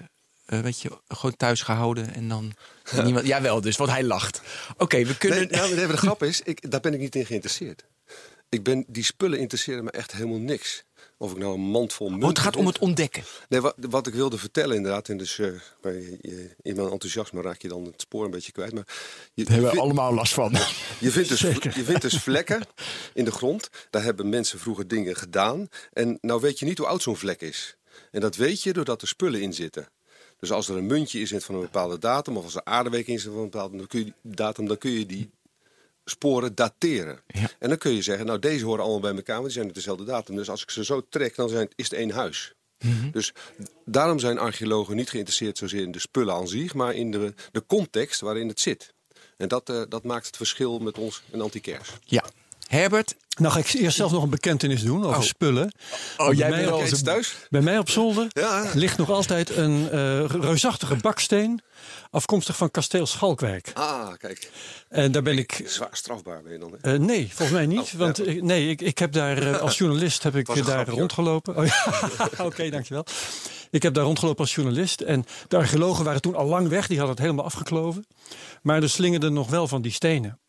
eh, 0.48 0.60
weet 0.60 0.82
je, 0.82 0.89
gewoon 1.08 1.36
thuis 1.38 1.62
gehouden 1.62 2.13
en 2.13 2.27
dan 2.27 2.54
niemand. 3.04 3.25
Jawel, 3.27 3.62
dus, 3.62 3.77
want 3.77 3.89
hij 3.89 4.04
lacht. 4.04 4.42
Oké, 4.77 5.04
we 5.06 5.18
kunnen. 5.18 5.38
Nee, 5.38 5.48
nou, 5.48 5.75
nee, 5.75 5.88
de 5.88 5.98
grap 5.98 6.24
is, 6.24 6.42
ik, 6.42 6.72
daar 6.72 6.80
ben 6.82 6.94
ik 6.94 7.00
niet 7.00 7.16
in 7.16 7.25
geïnteresseerd. 7.25 7.84
Ik 8.50 8.63
ben, 8.63 8.86
die 8.88 9.04
spullen 9.04 9.39
interesseren 9.39 9.84
me 9.84 9.92
echt 9.92 10.12
helemaal 10.12 10.39
niks. 10.39 10.84
Of 11.18 11.32
ik 11.32 11.38
nou 11.38 11.54
een 11.54 11.60
mand 11.60 11.94
vol 11.94 12.08
munten 12.10 12.24
Oh, 12.27 12.34
het 12.34 12.44
gaat 12.44 12.56
om 12.56 12.66
het 12.66 12.80
ontdekken. 12.80 13.24
Nee, 13.50 13.62
wat, 13.62 13.75
wat 13.89 14.08
ik 14.08 14.13
wilde 14.13 14.38
vertellen 14.38 14.75
inderdaad, 14.75 15.10
en 15.10 15.18
dus 15.18 15.39
eh, 15.39 15.50
bij, 15.82 16.18
je- 16.22 16.56
in 16.62 16.75
mijn 16.75 16.88
enthousiasme 16.89 17.42
raak 17.42 17.62
je 17.62 17.68
dan 17.68 17.84
het 17.86 18.01
spoor 18.01 18.25
een 18.25 18.32
beetje 18.32 18.51
kwijt. 18.51 18.74
Maar 18.74 18.88
je, 19.34 19.44
Daar 19.44 19.54
hebben 19.54 19.72
we 19.74 19.80
allemaal 19.80 20.13
last 20.13 20.34
van. 20.34 20.51
je, 21.00 21.12
vindt 21.12 21.30
dus, 21.30 21.39
je 21.39 21.84
vindt 21.84 22.01
dus 22.01 22.18
vlekken 22.18 22.62
in 23.13 23.25
de 23.25 23.32
grond. 23.32 23.70
Daar 23.89 24.04
hebben 24.04 24.30
mensen 24.30 24.60
vroeger 24.60 24.88
dingen 24.88 25.16
gedaan. 25.16 25.68
En 25.94 26.18
nou 26.22 26.42
weet 26.42 26.60
je 26.60 26.66
niet 26.66 26.77
hoe 26.77 26.88
oud 26.88 27.01
zo'n 27.01 27.18
vlek 27.18 27.42
is. 27.42 27.75
En 28.12 28.22
dat 28.22 28.36
weet 28.36 28.63
je 28.63 28.74
doordat 28.74 29.01
er 29.01 29.08
spullen 29.08 29.42
in 29.42 29.54
zitten. 29.54 29.88
Dus 30.39 30.51
als 30.51 30.70
er 30.70 30.77
een 30.77 30.86
muntje 30.86 31.20
in 31.20 31.27
zit 31.27 31.44
van 31.44 31.56
een 31.56 31.62
bepaalde 31.62 32.00
datum, 32.00 32.38
of 32.38 32.44
als 32.44 32.56
er 32.56 32.63
aardewerk 32.63 33.08
in 33.08 33.20
zit 33.20 33.32
van 33.32 33.41
een 33.41 33.50
bepaalde 33.50 33.77
dan 33.77 33.88
kun 33.88 34.06
je, 34.06 34.13
datum, 34.22 34.67
dan 34.67 34.77
kun 34.77 34.91
je 34.91 35.06
die 35.06 35.29
sporen 36.06 36.56
dateren. 36.56 37.20
Ja. 37.27 37.50
En 37.60 37.70
dan 37.70 37.77
kun 37.77 37.94
je 37.94 38.01
zeggen, 38.01 38.25
nou 38.25 38.39
deze 38.39 38.65
horen 38.65 38.84
allemaal 38.84 39.00
bij 39.00 39.15
elkaar, 39.15 39.36
want 39.36 39.46
die 39.46 39.56
zijn 39.56 39.67
op 39.67 39.74
dezelfde 39.74 40.03
datum. 40.03 40.36
Dus 40.36 40.50
als 40.50 40.62
ik 40.62 40.70
ze 40.70 40.84
zo 40.84 41.06
trek, 41.10 41.36
dan 41.36 41.50
zijn, 41.50 41.70
is 41.75 41.89
het 41.89 42.00
één 42.00 42.12
huis. 42.12 42.53
Mhm. 42.79 43.12
Dus 43.12 43.34
daarom 43.86 44.20
zijn 44.20 44.38
archeologen 44.38 44.96
niet 44.96 45.10
geïnteresseerd 45.10 45.58
zozeer 45.58 45.82
in 45.82 45.91
de 45.91 46.00
spullen 46.00 46.34
aan 46.34 46.48
zich, 46.48 46.74
maar 46.74 46.94
in 46.94 47.12
de, 47.12 47.34
de 47.51 47.63
context 47.65 48.22
waarin 48.22 48.48
het 48.48 48.60
zit. 48.60 48.94
En 49.38 49.48
dat, 49.48 49.70
eh, 49.70 49.82
dat 49.89 50.03
maakt 50.03 50.25
het 50.25 50.38
verschil 50.38 50.79
met 50.79 50.98
ons 50.98 51.22
en 51.32 51.41
anti-kers. 51.41 51.89
Ja. 52.03 52.25
Herbert, 52.68 53.16
Nou 53.38 53.54
ga 53.54 53.60
ik 53.60 53.74
eerst 53.74 53.98
zelf 53.98 54.12
nog 54.12 54.24
een 54.24 54.30
bekentenis 54.30 54.84
doen 54.84 55.04
over 55.06 55.18
Oh. 55.18 55.24
spullen. 55.24 55.72
oh, 56.18 56.34
jij 56.34 56.50
bent 56.50 56.72
al 56.72 56.82
eens 56.82 57.02
thuis. 57.02 57.36
Bij 57.50 57.62
mij 57.62 57.78
op 57.78 57.90
zolder 57.90 58.26
Ja. 58.30 58.72
ligt 58.74 58.98
nog 58.98 59.10
altijd 59.10 59.56
een 59.56 59.90
eh, 59.92 60.26
reusachtige 60.26 60.96
baksteen. 60.96 61.62
Afkomstig 62.12 62.58
van 62.58 62.72
kasteel 62.72 63.06
Schalkwijk. 63.06 63.72
Ah, 63.74 64.08
kijk. 64.18 64.52
En 64.90 65.12
daar 65.12 65.22
ben 65.22 65.38
ik... 65.38 65.62
Zwaar 65.66 65.90
strafbaar 65.92 66.42
ben 66.44 66.52
je 66.52 66.60
dan. 66.60 66.78
Hè? 66.82 66.94
eh, 66.94 67.00
nee, 67.00 67.26
volgens 67.28 67.52
mij 67.58 67.66
niet. 67.66 67.80
Oh, 67.80 67.92
want 67.94 68.28
ik- 68.28 68.44
nee, 68.44 68.70
ik, 68.70 68.82
ik 68.82 68.98
heb 68.98 69.12
daar 69.12 69.38
eh, 69.38 69.60
als 69.60 69.78
journalist 69.78 70.24
heb 70.24 70.36
ik 70.42 70.66
daar 70.66 70.88
rondgelopen. 70.88 71.58
Oh, 71.58 71.66
ja. 71.66 72.00
Oké, 72.46 72.70
dankjewel. 72.70 73.06
Ik 73.72 73.84
heb 73.84 73.94
daar 73.94 74.04
rondgelopen 74.04 74.40
als 74.42 74.56
journalist. 74.56 75.02
En 75.02 75.26
de 75.48 75.58
archeologen 75.58 76.06
waren 76.06 76.22
toen 76.22 76.36
al 76.36 76.46
lang 76.46 76.68
weg. 76.68 76.88
Die 76.88 76.98
hadden 76.98 77.16
het 77.16 77.24
helemaal 77.26 77.46
afgekloven. 77.46 78.06
Maar 78.62 78.82
er 78.82 78.90
slingerden 78.90 79.34
nog 79.34 79.50
wel 79.50 79.68
van 79.68 79.82
die 79.82 79.92
stenen. 79.92 80.40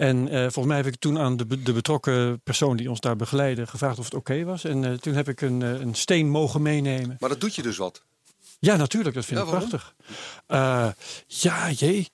En 0.00 0.28
eh, 0.28 0.40
volgens 0.40 0.66
mij 0.66 0.76
heb 0.76 0.86
ik 0.86 0.96
toen 0.96 1.18
aan 1.18 1.36
de, 1.36 1.62
de 1.62 1.72
betrokken 1.72 2.40
persoon 2.42 2.76
die 2.76 2.90
ons 2.90 3.00
daar 3.00 3.16
begeleidde 3.16 3.66
gevraagd 3.66 3.98
of 3.98 4.04
het 4.04 4.14
oké 4.14 4.44
was. 4.44 4.64
En 4.64 4.84
eh, 4.84 4.92
toen 4.92 5.14
heb 5.14 5.28
ik 5.28 5.40
een, 5.40 5.62
eh, 5.62 5.80
een 5.80 5.94
steen 5.94 6.28
mogen 6.30 6.62
meenemen. 6.62 7.16
Maar 7.20 7.28
dat 7.28 7.40
doet 7.40 7.54
je 7.54 7.62
dus 7.62 7.76
wat. 7.76 8.02
Ja, 8.58 8.76
natuurlijk. 8.76 9.14
Dat 9.14 9.24
vind 9.24 9.38
Ja, 9.38 9.44
ik 9.44 9.50
waarom? 9.50 9.68
prachtig. 9.68 9.94
Ja, 11.26 11.70
jee. 11.70 12.08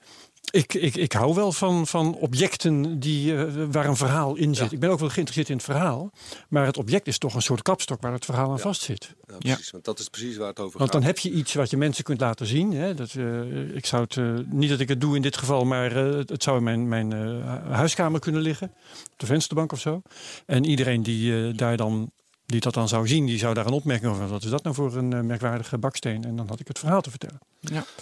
Ik, 0.51 0.75
ik, 0.75 0.95
ik 0.97 1.13
hou 1.13 1.35
wel 1.35 1.53
van, 1.53 1.87
van 1.87 2.15
objecten 2.15 2.99
die, 3.01 3.37
eh, 3.37 3.53
waar 3.71 3.87
een 3.87 3.97
verhaal 3.97 4.35
in 4.37 4.55
zit. 4.55 4.67
Ja. 4.67 4.73
Ik 4.73 4.81
ben 4.81 4.91
ook 4.91 4.99
wel 4.99 5.09
geïnteresseerd 5.09 5.49
in 5.49 5.57
het 5.57 5.65
verhaal. 5.65 6.11
Maar 6.49 6.67
het 6.67 6.77
object 6.77 7.07
is 7.07 7.19
toch 7.19 7.35
een 7.35 7.43
soort 7.43 7.63
kapstok 7.63 8.03
waar 8.03 8.13
het 8.13 8.25
verhaal 8.25 8.49
aan 8.49 8.57
Ja. 8.57 8.63
vastzit. 8.63 9.15
Ja, 9.27 9.37
precies. 9.39 9.71
Want 9.71 9.85
dat 9.85 9.99
is 9.99 10.09
precies 10.09 10.37
waar 10.37 10.49
het 10.49 10.59
over 10.61 10.79
Want 10.79 10.91
gaat. 10.91 11.01
dan 11.01 11.09
heb 11.11 11.19
je 11.19 11.31
iets 11.31 11.55
wat 11.55 11.71
je 11.71 11.77
mensen 11.77 12.05
kunt 12.05 12.21
laten 12.21 12.47
zien. 12.47 12.73
Hè. 12.73 12.95
Dat, 12.95 13.15
eh, 13.15 13.75
ik 13.77 13.87
zou 13.87 14.03
het, 14.03 14.17
eh, 14.17 14.25
niet 14.51 14.71
dat 14.71 14.81
ik 14.81 14.89
het 14.89 15.01
doe 15.01 15.17
in 15.17 15.23
dit 15.23 15.37
geval, 15.37 15.65
maar 15.65 15.97
eh, 15.97 16.15
het- 16.27 16.43
zou 16.43 16.57
in 16.57 16.63
mijn, 16.63 16.89
mijn 16.89 17.13
eh, 17.13 17.73
huiskamer 17.73 18.21
kunnen 18.21 18.41
liggen. 18.43 18.67
Op 19.13 19.19
de 19.19 19.27
vensterbank 19.27 19.73
of 19.73 19.81
zo. 19.81 20.03
En 20.47 20.65
iedereen 20.65 21.03
die, 21.03 21.47
eh, 21.49 21.57
daar 21.57 21.77
dan, 21.77 22.11
die 22.47 22.61
dat 22.61 22.75
dan 22.75 22.89
zou 22.89 23.09
zien, 23.09 23.27
die 23.27 23.39
zou 23.39 23.55
daar 23.55 23.67
een 23.67 23.73
opmerking 23.73 24.07
over 24.07 24.21
hebben. 24.21 24.39
Wat 24.39 24.47
is 24.47 24.53
dat 24.53 24.63
nou 24.63 24.75
voor 24.75 24.97
een 24.97 25.13
eh, 25.13 25.21
merkwaardige 25.21 25.79
baksteen? 25.79 26.25
En 26.25 26.37
dan 26.37 26.49
had 26.49 26.61
ik 26.61 26.69
het 26.69 26.79
verhaal 26.79 27.01
te 27.01 27.11
vertellen. 27.11 27.39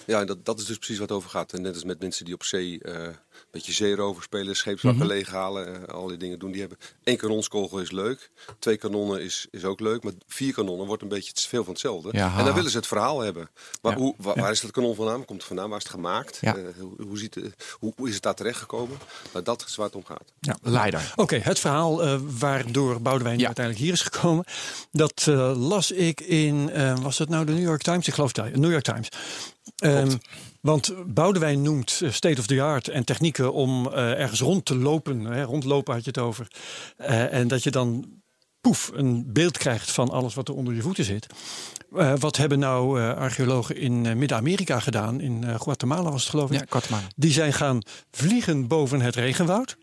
Ja, 0.07 0.21
en 0.21 0.27
dat, 0.27 0.45
dat 0.45 0.59
is 0.59 0.65
dus 0.65 0.77
precies 0.77 0.99
wat 0.99 1.09
het 1.09 1.19
over 1.19 1.31
gaat. 1.31 1.53
En 1.53 1.63
net 1.63 1.75
als 1.75 1.85
met 1.85 2.01
mensen 2.01 2.25
die 2.25 2.35
op 2.35 2.43
zee 2.43 2.83
eh, 2.83 3.09
beetje 3.55 3.73
zeerover 3.73 4.23
spelen, 4.23 4.57
scheepswrakken 4.57 5.07
leeghalen, 5.07 5.87
eh, 5.89 5.95
al 5.95 6.07
die 6.07 6.17
dingen 6.17 6.39
doen. 6.39 6.51
Die 6.51 6.61
hebben 6.61 6.79
één 7.05 7.17
kanonskogel 7.17 7.79
is 7.79 7.91
leuk, 7.91 8.31
twee 8.59 8.77
kanonnen 8.77 9.23
is, 9.23 9.47
is 9.51 9.65
ook 9.65 9.81
leuk, 9.81 10.03
maar 10.03 10.13
vier 10.27 10.53
kanonnen 10.55 10.87
wordt 10.87 11.03
een 11.03 11.09
beetje 11.09 11.33
te 11.33 11.49
veel 11.49 11.65
van 11.65 11.73
hetzelfde. 11.73 12.09
Ja. 12.13 12.39
En 12.39 12.45
dan 12.45 12.55
willen 12.55 12.71
ze 12.71 12.77
het 12.77 12.87
verhaal 12.87 13.21
hebben. 13.21 13.51
Maar 13.83 13.93
Ja. 13.93 13.99
hoe, 13.99 14.15
wa- 14.19 14.35
waar 14.35 14.51
is 14.51 14.61
dat 14.61 14.71
kanon 14.71 14.95
vandaan? 14.95 15.25
Komt 15.25 15.39
het 15.39 15.47
vandaan? 15.49 15.69
Waar 15.69 15.79
is 15.79 15.85
het 15.85 15.93
gemaakt? 15.93 16.39
Ja. 16.41 16.57
Eh, 16.57 16.63
hoe, 16.81 17.03
hoe, 17.07 17.19
ziet 17.19 17.35
het, 17.35 17.55
hoe, 17.79 17.93
hoe 17.97 18.09
is 18.09 18.15
het 18.15 18.23
daar 18.23 18.35
terechtgekomen? 18.35 18.99
Nou, 19.33 19.45
dat 19.45 19.65
is 19.69 19.77
waar 19.77 19.87
het 19.87 19.95
om 19.97 20.05
gaat. 20.05 20.33
Ja. 20.41 20.57
Leider. 20.63 21.13
Oké, 21.17 21.37
het 21.37 21.59
verhaal 21.59 22.03
eh, 22.03 22.19
waardoor 22.39 23.01
Boudewijn 23.01 23.39
Ja. 23.39 23.47
uiteindelijk 23.47 23.85
hier 23.85 23.93
is 23.95 24.03
gekomen. 24.03 24.45
Dat 24.93 25.25
eh, 25.29 25.69
las 25.69 25.91
ik 25.91 26.21
in, 26.21 26.71
eh, 26.71 26.99
was 26.99 27.17
dat 27.17 27.29
nou 27.29 27.45
de 27.45 27.53
New 27.53 27.63
York 27.63 27.83
Times? 27.83 28.07
Ik 28.09 28.15
geloof 28.15 28.37
het, 28.37 28.47
ja, 28.53 28.59
New 28.59 28.71
York 28.71 28.85
Times. 28.85 29.09
Ehm, 29.76 30.16
want 30.61 30.94
Boudewijn 31.06 31.62
noemt 31.62 32.00
eh, 32.02 32.11
state 32.11 32.40
of 32.40 32.47
the 32.47 32.62
art 32.62 32.88
en 32.88 33.04
technieken 33.04 33.52
om 33.52 33.87
eh, 33.87 34.21
ergens 34.21 34.40
rond 34.40 34.64
te 34.64 34.76
lopen. 34.76 35.25
Hè, 35.25 35.42
rondlopen 35.42 35.94
had 35.94 36.04
je 36.04 36.11
het 36.11 36.18
over. 36.18 36.47
Eh, 36.97 37.33
en 37.33 37.49
dat 37.49 37.62
je 37.62 37.71
dan 37.71 38.23
poef 38.61 38.90
een 38.94 39.33
beeld 39.33 39.59
krijgt 39.59 39.90
van 39.90 40.11
alles 40.11 40.35
wat 40.35 40.49
er 40.49 40.54
onder 40.54 40.75
je 40.75 40.83
voeten 40.83 41.04
zit. 41.04 41.26
Wat 42.18 42.37
hebben 42.37 42.59
nou 42.59 43.00
archeologen 43.00 43.76
in 43.76 44.18
Midden-Amerika 44.18 44.80
gedaan? 44.80 45.21
In 45.21 45.61
Guatemala 45.61 46.11
was 46.11 46.21
het 46.21 46.30
geloof 46.30 46.50
ik. 46.50 46.59
Ja, 46.59 46.66
Guatemala. 46.68 47.06
Die 47.16 47.33
zijn 47.33 47.52
gaan 47.52 47.83
vliegen 48.11 48.66
boven 48.66 49.00
het 49.00 49.14
regenwoud. 49.14 49.76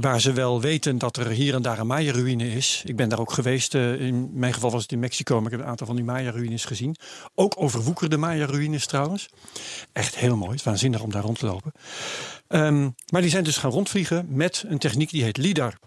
Waar 0.00 0.20
ze 0.20 0.32
wel 0.32 0.60
weten 0.60 0.98
dat 0.98 1.16
er 1.16 1.28
hier 1.28 1.54
en 1.54 1.62
daar 1.62 1.78
een 1.78 1.86
Maya-ruïne 1.86 2.48
is. 2.52 2.82
Ik 2.86 2.96
ben 2.96 3.08
daar 3.08 3.18
ook 3.18 3.32
geweest. 3.32 3.74
eh, 3.74 4.00
in 4.00 4.30
mijn 4.32 4.52
geval 4.52 4.70
was 4.70 4.82
het 4.82 4.92
in 4.92 4.98
Mexico, 4.98 5.36
maar 5.36 5.44
ik 5.44 5.50
heb 5.50 5.60
een 5.60 5.66
aantal 5.70 5.86
van 5.86 5.96
die 5.96 6.04
Maya-ruïnes 6.04 6.64
gezien. 6.64 6.96
Ook 7.34 7.54
overwoekerde 7.56 8.16
Maya-ruïnes 8.16 8.86
trouwens. 8.86 9.28
Echt 9.92 10.16
heel 10.16 10.36
mooi. 10.36 10.50
Het 10.50 10.58
is 10.58 10.64
waanzinnig 10.64 11.00
om 11.02 11.10
daar 11.10 11.22
rond 11.22 11.38
te 11.38 11.46
lopen. 11.46 11.72
Ehm, 12.48 12.88
maar 13.12 13.20
die 13.20 13.30
zijn 13.30 13.44
dus 13.44 13.56
gaan 13.56 13.70
rondvliegen 13.70 14.26
met 14.28 14.64
een 14.68 14.78
techniek 14.78 15.10
die 15.10 15.22
heet 15.22 15.36
LIDAR. 15.36 15.78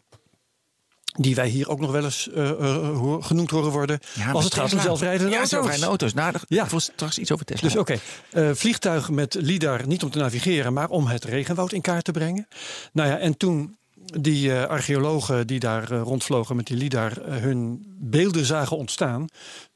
Die 1.18 1.36
wij 1.36 1.48
hier 1.48 1.70
ook 1.70 1.80
nog 1.80 1.92
wel 1.92 2.04
eens 2.04 2.30
eh, 2.32 2.50
eh, 2.50 3.16
genoemd 3.20 3.50
horen 3.50 3.72
worden. 3.72 4.00
als 4.34 4.44
het 4.44 4.54
gaat 4.54 4.74
om 4.74 4.80
zelfrijdende 4.80 5.26
ja, 5.32 5.36
auto's. 5.36 5.50
zelfrijdende 5.50 5.88
auto's. 5.88 6.14
Nou, 6.14 6.34
Ja. 6.48 6.64
ik 6.72 6.80
straks 6.80 7.18
iets 7.20 7.32
over 7.32 7.46
Tesla. 7.46 7.68
Dus 7.68 7.78
oké, 7.78 7.98
eh, 8.32 8.50
vliegtuigen 8.54 9.14
met 9.14 9.34
LIDAR 9.34 9.88
niet 9.88 10.04
om 10.04 10.10
te 10.10 10.18
navigeren, 10.18 10.74
maar 10.74 10.90
om 10.90 11.08
het 11.08 11.24
regenwoud 11.24 11.72
in 11.72 11.82
kaart 11.82 12.04
te 12.04 12.12
brengen. 12.12 12.48
Nou 12.94 13.10
ja, 13.10 13.18
en 13.18 13.38
toen 13.38 13.78
die 14.06 14.54
eh, 14.54 14.64
archeologen 14.64 15.48
die 15.48 15.60
daar 15.60 15.92
eh, 15.92 16.02
rondvlogen 16.02 16.56
met 16.56 16.68
die 16.68 16.78
LIDAR 16.78 17.22
eh, 17.22 17.38
hun 17.38 17.86
beelden 18.00 18.46
zagen 18.46 18.78
ontstaan, 18.78 19.26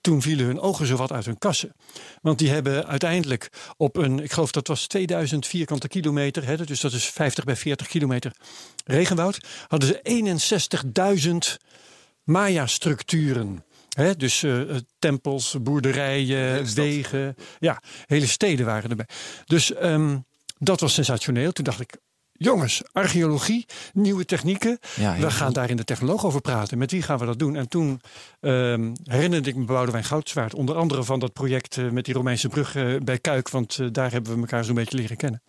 toen 0.02 0.22
vielen 0.22 0.46
hun 0.46 0.60
ogen 0.60 0.86
zowat 0.86 1.12
uit 1.12 1.26
hun 1.26 1.38
kassen. 1.38 1.74
Want 2.22 2.40
die 2.40 2.50
hebben 2.50 2.88
uiteindelijk 2.88 3.50
op 3.78 3.96
een, 3.96 4.20
ik 4.20 4.32
geloof 4.32 4.52
dat 4.52 4.68
was 4.68 4.88
2000 4.88 5.48
vierkante 5.48 5.88
kilometer, 5.88 6.46
hè, 6.46 6.58
dus 6.66 6.80
dat 6.80 6.94
is 6.94 7.06
50 7.06 7.44
bij 7.44 7.56
40 7.56 7.88
kilometer 7.88 8.32
regenwoud, 8.86 9.40
hadden 9.68 9.90
ze 9.90 11.58
61.000 11.58 11.66
Maya-structuren. 12.24 13.64
Hè, 13.90 14.16
dus 14.16 14.46
tempels, 15.00 15.56
boerderijen, 15.62 16.74
wegen. 16.74 17.36
Ja, 17.60 17.82
hele 18.06 18.28
steden 18.28 18.66
waren 18.66 18.90
erbij. 18.90 19.08
Dus 19.46 19.74
ehm, 19.74 20.18
dat 20.58 20.80
was 20.80 20.94
sensationeel. 20.94 21.52
Toen 21.52 21.64
dacht 21.64 21.80
ik, 21.80 21.98
jongens, 22.40 22.82
archeologie, 22.92 23.66
nieuwe 23.94 24.26
technieken. 24.26 24.80
Ja, 24.96 25.18
we 25.18 25.32
gaan 25.32 25.54
daar 25.54 25.70
in 25.70 25.78
de 25.78 25.84
technoloog 25.84 26.26
over 26.26 26.42
praten. 26.42 26.78
Met 26.78 26.92
wie 26.92 27.02
gaan 27.02 27.18
we 27.18 27.26
dat 27.26 27.40
doen? 27.40 27.56
En 27.56 27.68
toen 27.68 28.02
ehm, 28.40 28.94
herinnerde 29.04 29.50
ik 29.50 29.56
me 29.56 29.66
Boudewijn 29.66 30.04
Goudzwaard. 30.04 30.54
Onder 30.54 30.76
andere 30.76 31.04
van 31.04 31.20
dat 31.20 31.34
project 31.34 31.78
eh, 31.78 31.90
met 31.90 32.06
die 32.06 32.14
Romeinse 32.14 32.48
brug 32.48 32.76
eh, 32.76 32.96
bij 33.04 33.18
Kuik. 33.18 33.50
Want 33.50 33.80
eh, 33.80 33.88
daar 33.92 34.12
hebben 34.12 34.34
we 34.34 34.40
elkaar 34.40 34.64
zo'n 34.64 34.76
beetje 34.76 34.98
leren 34.98 35.18
kennen. 35.18 35.42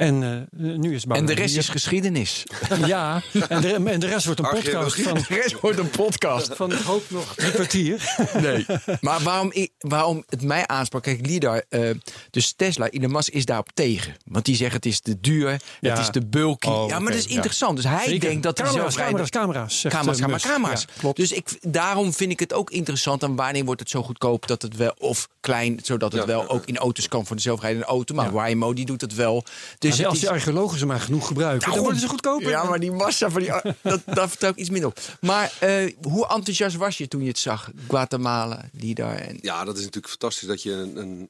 En 0.00 0.22
eh, 0.22 0.76
nu 0.76 0.94
is 0.94 1.04
en 1.04 1.26
de 1.26 1.34
rest 1.34 1.56
is 1.56 1.68
geschiedenis. 1.68 2.42
Ja, 2.86 3.22
en 3.48 3.60
de, 3.60 3.74
en 3.74 4.00
de 4.00 4.06
rest 4.06 4.24
wordt 4.24 4.40
een 4.40 4.48
podcast 4.50 5.00
van, 5.02 5.14
De 5.14 5.24
rest 5.28 5.60
wordt 5.60 5.78
een 5.78 5.90
podcast. 5.90 6.50
van 6.54 6.72
ik 6.72 6.78
hoop 6.78 7.02
nog 7.10 7.34
drie 7.34 7.50
kwartier. 7.52 8.14
Nee. 8.40 8.66
Maar 9.00 9.20
waarom, 9.20 9.52
waarom 9.78 10.24
het 10.28 10.42
mij 10.42 10.66
aansprak, 10.66 11.02
kijk, 11.02 11.26
LIDAR, 11.26 11.64
eh, 11.68 11.90
dus 12.30 12.52
Tesla, 12.56 12.88
Elon 12.88 13.12
Musk 13.12 13.28
is 13.32 13.44
daarop 13.44 13.68
tegen. 13.74 14.16
Want 14.24 14.44
die 14.44 14.54
zeggen 14.56 14.76
het 14.76 14.86
is 14.86 15.00
te 15.00 15.20
duur, 15.20 15.60
Ja. 15.80 15.90
het 15.90 15.98
is 15.98 16.10
te 16.10 16.26
bulky. 16.26 16.68
Oh, 16.68 16.88
ja, 16.88 16.92
maar 16.92 17.02
oké, 17.02 17.10
dat 17.10 17.20
is 17.20 17.28
ja. 17.28 17.34
interessant. 17.34 17.76
Dus 17.76 17.84
hij 17.84 18.04
Zeker. 18.04 18.20
denkt 18.28 18.42
dat 18.42 18.58
hij 18.58 18.66
camera's, 18.66 18.94
zelf 18.94 19.06
camera's, 19.06 19.30
camera's. 19.30 19.80
zegt, 19.80 19.94
Camera's, 19.94 20.16
eh, 20.18 20.22
camera's, 20.22 20.42
Musk. 20.44 20.54
camera's. 20.56 20.80
Ja, 20.94 21.00
klopt. 21.00 21.16
Dus 21.16 21.32
ik, 21.32 21.48
daarom 21.72 22.12
vind 22.12 22.30
ik 22.32 22.40
het 22.40 22.52
ook 22.52 22.70
interessant. 22.70 23.22
En 23.22 23.34
wanneer 23.34 23.64
wordt 23.64 23.80
het 23.80 23.90
zo 23.90 24.02
goedkoop 24.02 24.46
dat 24.46 24.62
het 24.62 24.76
wel, 24.76 24.94
of 24.98 25.28
klein, 25.40 25.80
zodat 25.82 26.12
het 26.12 26.20
Ja. 26.20 26.26
wel 26.26 26.48
ook 26.48 26.66
in 26.66 26.76
auto's 26.76 27.08
kan 27.08 27.26
voor 27.26 27.36
de 27.36 27.42
zelfrijdende 27.42 27.86
auto. 27.86 28.14
Maar 28.14 28.24
Ja. 28.26 28.32
Waymo 28.32 28.72
die 28.72 28.84
doet 28.86 29.00
het 29.00 29.14
wel. 29.14 29.44
Dus 29.78 29.89
Als, 30.06 30.18
die 30.20 30.30
archeologen 30.30 30.78
ze 30.78 30.86
maar 30.86 31.00
genoeg 31.00 31.26
gebruiken, 31.26 31.70
dan 31.72 31.80
worden 31.80 32.00
ze 32.00 32.08
goedkoper. 32.08 32.50
ja, 32.50 32.64
maar 32.64 32.80
die 32.80 32.92
massa 32.92 33.30
van 33.30 33.40
die. 33.40 33.50
dat, 33.82 34.00
daar 34.04 34.28
vertel 34.28 34.50
ik 34.50 34.56
iets 34.56 34.70
minder 34.70 34.88
op. 34.90 34.98
Maar 35.20 35.52
eh, 35.60 35.94
hoe 36.02 36.28
enthousiast 36.28 36.76
was 36.76 36.98
je 36.98 37.08
toen 37.08 37.20
je 37.22 37.28
het 37.28 37.38
zag? 37.38 37.70
Guatemala, 37.88 38.64
LIDAR. 38.72 39.14
En... 39.14 39.38
Ja, 39.42 39.64
dat 39.64 39.74
is 39.76 39.80
natuurlijk 39.84 40.08
fantastisch 40.08 40.48
dat 40.48 40.62
je 40.62 40.72
een, 40.72 40.96
een, 40.96 41.28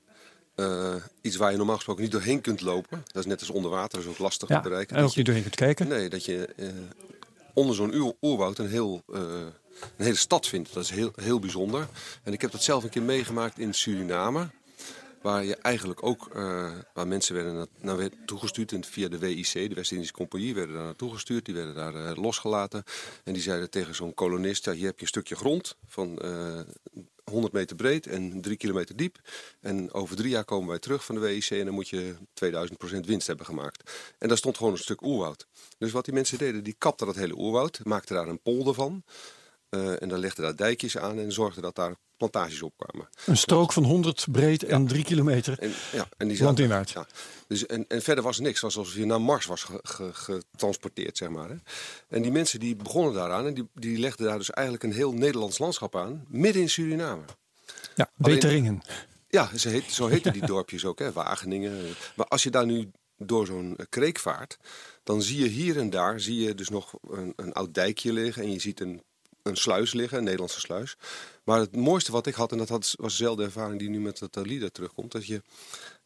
eh, 0.55 0.95
iets 1.21 1.37
waar 1.37 1.51
je 1.51 1.57
normaal 1.57 1.75
gesproken 1.77 2.03
niet 2.03 2.13
doorheen 2.13 2.41
kunt 2.41 2.61
lopen. 2.61 3.03
Dat 3.13 3.23
is 3.23 3.29
net 3.29 3.41
als 3.41 3.51
onder 3.51 3.71
water, 3.71 3.99
dat 3.99 4.01
is 4.07 4.07
ook 4.15 4.19
lastig 4.19 4.49
Ja, 4.49 4.57
te 4.61 4.69
bereiken. 4.69 4.97
en 4.97 5.05
ook 5.05 5.17
niet 5.17 5.25
doorheen 5.25 5.43
kunt 5.45 5.57
kijken. 5.57 5.89
Nee, 5.89 6.09
dat 6.09 6.25
je 6.25 6.49
eh, 6.57 6.67
onder 7.55 7.75
zo'n 7.77 7.95
oer- 7.95 8.15
oerwoud 8.21 8.59
een, 8.59 8.69
heel, 8.69 9.03
eh, 9.13 9.21
een 9.21 10.05
hele 10.05 10.17
stad 10.17 10.47
vindt. 10.47 10.75
Dat 10.75 10.85
is 10.85 10.91
heel, 10.91 11.13
heel 11.23 11.39
bijzonder. 11.39 11.87
En 12.23 12.33
ik 12.33 12.41
heb 12.41 12.53
dat 12.53 12.63
zelf 12.63 12.83
een 12.85 12.91
keer 12.91 13.03
meegemaakt 13.03 13.59
in 13.59 13.75
Suriname. 13.75 14.49
Waar 15.21 15.45
je 15.45 15.57
eigenlijk 15.57 16.03
ook, 16.03 16.29
eh, 16.35 16.73
waar 16.95 17.09
mensen 17.09 17.35
werden 17.35 17.55
na- 17.55 17.67
naar 17.81 17.97
werd 17.97 18.15
toegestuurd 18.27 18.87
via 18.87 19.09
de 19.09 19.19
WIC, 19.19 19.53
de 19.53 19.75
West-Indische 19.75 20.15
Compagnie, 20.15 20.55
werden 20.55 20.75
daar 20.75 20.85
naartoe 20.85 21.13
gestuurd. 21.13 21.45
Die 21.45 21.55
werden 21.55 21.75
daar 21.75 21.95
eh, 21.95 22.17
losgelaten. 22.23 22.85
En 23.25 23.33
die 23.33 23.43
zeiden 23.43 23.71
tegen 23.71 23.95
zo'n 23.95 24.15
kolonist, 24.15 24.65
ja, 24.65 24.73
hier 24.73 24.87
heb 24.87 24.97
je 24.97 25.03
een 25.03 25.09
stukje 25.09 25.37
grond 25.37 25.77
van 25.87 26.19
eh 26.19 26.61
100 27.25 27.53
meter 27.53 27.77
breed 27.77 28.07
en 28.07 28.41
3 28.41 28.57
kilometer 28.57 28.97
diep. 28.97 29.19
En 29.61 29.93
over 29.93 30.17
drie 30.17 30.31
jaar 30.31 30.45
komen 30.45 30.69
wij 30.69 30.79
terug 30.79 31.05
van 31.05 31.15
de 31.15 31.21
WIC 31.21 31.51
en 31.51 31.65
dan 31.65 31.75
moet 31.75 31.89
je 31.89 32.15
2000% 32.35 33.07
winst 33.07 33.27
hebben 33.27 33.47
gemaakt. 33.47 33.91
En 34.19 34.29
daar 34.29 34.37
stond 34.37 34.57
gewoon 34.57 34.73
een 34.73 34.79
stuk 34.79 35.03
oerwoud. 35.03 35.47
Dus 35.79 35.93
wat 35.93 36.05
die 36.05 36.15
mensen 36.15 36.39
deden, 36.39 36.65
die 36.65 36.75
kapten 36.79 37.07
dat 37.07 37.17
hele 37.17 37.39
oerwoud, 37.39 37.81
maakten 37.85 38.15
daar 38.15 38.29
een 38.29 38.41
polder 38.43 38.75
van. 38.75 39.03
Eh, 39.71 40.03
en 40.03 40.09
dan 40.09 40.19
legden 40.19 40.45
daar 40.45 40.57
dijkjes 40.57 40.99
aan 40.99 41.19
en 41.19 41.33
zorgden 41.33 41.63
dat 41.63 41.75
daar 41.75 41.95
plantages 42.17 42.63
opkwamen. 42.63 43.09
Een 43.27 43.37
strook 43.37 43.73
van 43.73 43.85
100 43.85 44.27
breed 44.31 44.63
en 44.65 44.87
3 44.87 45.05
kilometer. 45.05 45.59
En, 45.59 45.73
ja, 45.93 46.09
en 46.17 46.29
die 46.29 46.43
Landinwaarts. 46.43 46.93
Ja. 46.93 47.07
Dus, 47.47 47.67
en, 47.67 47.85
en 47.89 48.03
verder 48.03 48.25
was 48.25 48.37
er 48.37 48.43
niks. 48.43 48.61
Was 48.61 48.77
alsof 48.77 48.95
je 48.95 49.05
naar 49.05 49.21
Mars 49.21 49.47
was 49.47 49.63
ge- 49.63 49.81
ge- 49.83 50.11
getransporteerd, 50.13 51.17
zeg 51.17 51.29
maar. 51.29 51.49
Hè. 51.49 51.55
En 52.09 52.23
die 52.23 52.33
mensen 52.33 52.61
die 52.61 52.77
begonnen 52.77 53.13
daaraan 53.15 53.47
en 53.47 53.55
die, 53.55 53.69
die 53.75 53.99
legden 53.99 54.27
daar 54.27 54.39
dus 54.39 54.51
eigenlijk 54.51 54.85
een 54.87 54.93
heel 54.93 55.13
Nederlands 55.13 55.59
landschap 55.59 55.97
aan. 55.97 56.25
Midden 56.29 56.63
in 56.63 56.71
Suriname. 56.71 57.23
Ja, 57.95 58.11
Weteringen. 58.15 58.83
Ja, 59.29 59.51
ze 59.57 59.69
heet, 59.69 59.93
zo 59.93 60.07
heten 60.07 60.33
die 60.33 60.47
dorpjes 60.55 60.85
ook, 60.85 60.99
hè, 60.99 61.13
Wageningen. 61.13 61.95
Maar 62.17 62.27
als 62.27 62.43
je 62.43 62.51
daar 62.51 62.67
nu 62.67 62.91
door 63.17 63.47
zo'n 63.47 63.77
kreek 63.89 64.19
vaart, 64.19 64.59
dan 65.03 65.23
zie 65.23 65.43
je 65.43 65.49
hier 65.49 65.79
en 65.79 65.91
daar 65.91 66.21
zie 66.21 66.41
je 66.41 66.55
dus 66.55 66.69
nog 66.69 66.93
een, 67.11 67.33
een 67.37 67.53
oud 67.53 67.75
dijkje 67.75 68.13
liggen 68.13 68.43
en 68.43 68.53
je 68.53 68.61
ziet 68.61 68.81
een, 68.81 69.03
een 69.51 69.57
sluis 69.57 69.93
liggen, 69.93 70.19
een 70.19 70.25
Nederlandse 70.25 70.61
sluis. 70.61 70.97
Maar 71.45 71.59
het 71.59 71.77
mooiste 71.77 72.13
wat 72.13 72.27
ik 72.27 72.35
had, 72.35 72.53
en 72.53 72.59
dat 72.59 72.69
had, 72.69 72.95
was 72.99 73.17
dezelfde 73.17 73.45
ervaring 73.45 73.79
die 73.79 73.89
nu 73.89 74.01
met 74.01 74.21
het 74.21 74.37
Alida 74.37 74.69
terugkomt, 74.69 75.13
dat 75.13 75.27
je 75.27 75.43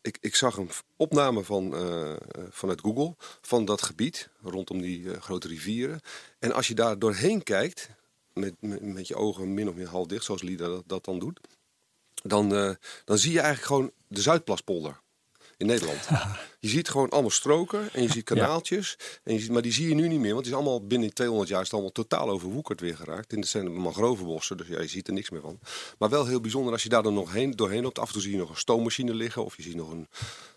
ik, 0.01 0.19
ik 0.21 0.35
zag 0.35 0.57
een 0.57 0.71
opname 0.97 1.45
van, 1.45 1.75
uh, 1.75 2.17
vanuit 2.49 2.81
Google 2.81 3.15
van 3.41 3.65
dat 3.65 3.83
gebied 3.83 4.29
rondom 4.43 4.81
die 4.81 5.21
grote 5.21 5.49
rivieren. 5.49 6.01
En 6.39 6.53
als 6.53 6.69
je 6.69 6.75
daar 6.75 6.99
doorheen 6.99 7.43
kijkt, 7.43 7.89
met, 8.33 8.55
met, 8.61 9.09
je 9.09 9.15
ogen 9.15 9.55
min 9.55 9.69
of 9.69 9.75
meer 9.75 9.89
half 9.89 10.07
dicht, 10.07 10.25
zoals 10.25 10.43
Lida 10.43 10.83
dat, 10.87 11.05
dan 11.05 11.19
doet, 11.19 11.41
dan, 12.23 12.49
dan 13.05 13.19
zie 13.19 13.33
je 13.33 13.41
eigenlijk 13.41 13.67
gewoon 13.67 13.93
de 14.09 14.21
Zuidplaspolder 14.21 15.03
in 15.65 15.71
Nederland. 15.71 16.09
Je 16.65 16.71
ziet 16.71 16.89
gewoon 16.89 17.09
allemaal 17.09 17.31
stroken 17.31 17.89
en 17.93 18.03
je 18.03 18.11
ziet 18.11 18.25
kanaaltjes. 18.25 18.97
En 19.23 19.35
je 19.35 19.41
ziet, 19.41 19.51
maar 19.51 19.63
die 19.63 19.73
zie 19.73 19.89
je 19.89 19.95
nu 19.95 20.09
niet 20.09 20.21
meer, 20.21 20.33
want 20.33 20.45
het 20.45 20.55
is 20.55 20.61
allemaal 20.61 20.87
binnen 20.87 21.15
200 21.15 21.51
jaar 21.51 21.59
is 21.61 21.65
het 21.65 21.75
allemaal 21.75 21.93
totaal 21.93 22.29
overwoekerd 22.29 22.81
weer 22.81 22.97
geraakt. 22.97 23.33
In 23.33 23.41
de 23.41 23.47
zijn 23.47 23.73
mangrovenbossen, 23.73 24.57
dus 24.57 24.67
ja, 24.67 24.81
je 24.81 24.89
ziet 24.89 25.07
er 25.07 25.13
niks 25.13 25.31
meer 25.31 25.41
van. 25.41 25.59
Maar 25.99 26.09
wel 26.09 26.27
heel 26.27 26.41
bijzonder 26.41 26.73
als 26.73 26.83
je 26.83 26.89
daar 26.89 27.03
dan 27.03 27.15
nog 27.15 27.33
heen, 27.33 27.51
doorheen 27.51 27.83
loopt. 27.83 27.99
Af 27.99 28.07
en 28.07 28.13
toe 28.13 28.23
zie 28.23 28.31
je 28.31 28.37
nog 28.37 28.51
een 28.51 28.57
stoommachine 28.57 29.15
liggen 29.15 29.45
of 29.45 29.57
je 29.57 29.63
ziet 29.63 29.75
nog 29.75 29.91
een, 29.91 30.09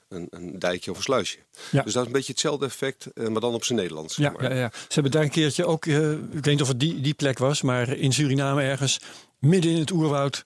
een, 0.09 0.27
een 0.29 0.59
dijkje 0.59 0.91
of 0.91 0.97
een 0.97 1.03
sluisje. 1.03 1.37
Ja. 1.71 1.81
Dus 1.83 1.93
dat 1.93 2.01
is 2.01 2.07
een 2.07 2.15
beetje 2.15 2.31
hetzelfde 2.31 2.65
effect, 2.65 3.05
eh, 3.05 3.27
maar 3.27 3.41
dan 3.41 3.53
op 3.53 3.63
zijn 3.63 3.79
Nederlands. 3.79 4.15
Ja, 4.15 4.33
ja, 4.39 4.53
ja. 4.53 4.71
Ze 4.73 4.93
hebben 4.93 5.11
daar 5.11 5.23
een 5.23 5.29
keertje 5.29 5.65
ook, 5.65 5.85
uh, 5.85 6.11
ik 6.11 6.19
weet 6.31 6.45
niet 6.45 6.61
of 6.61 6.67
het 6.67 6.79
die, 6.79 7.01
die 7.01 7.13
plek 7.13 7.37
was, 7.37 7.61
maar 7.61 7.89
in 7.89 8.13
Suriname 8.13 8.61
ergens, 8.61 8.99
midden 9.39 9.71
in 9.71 9.79
het 9.79 9.91
oerwoud, 9.91 10.45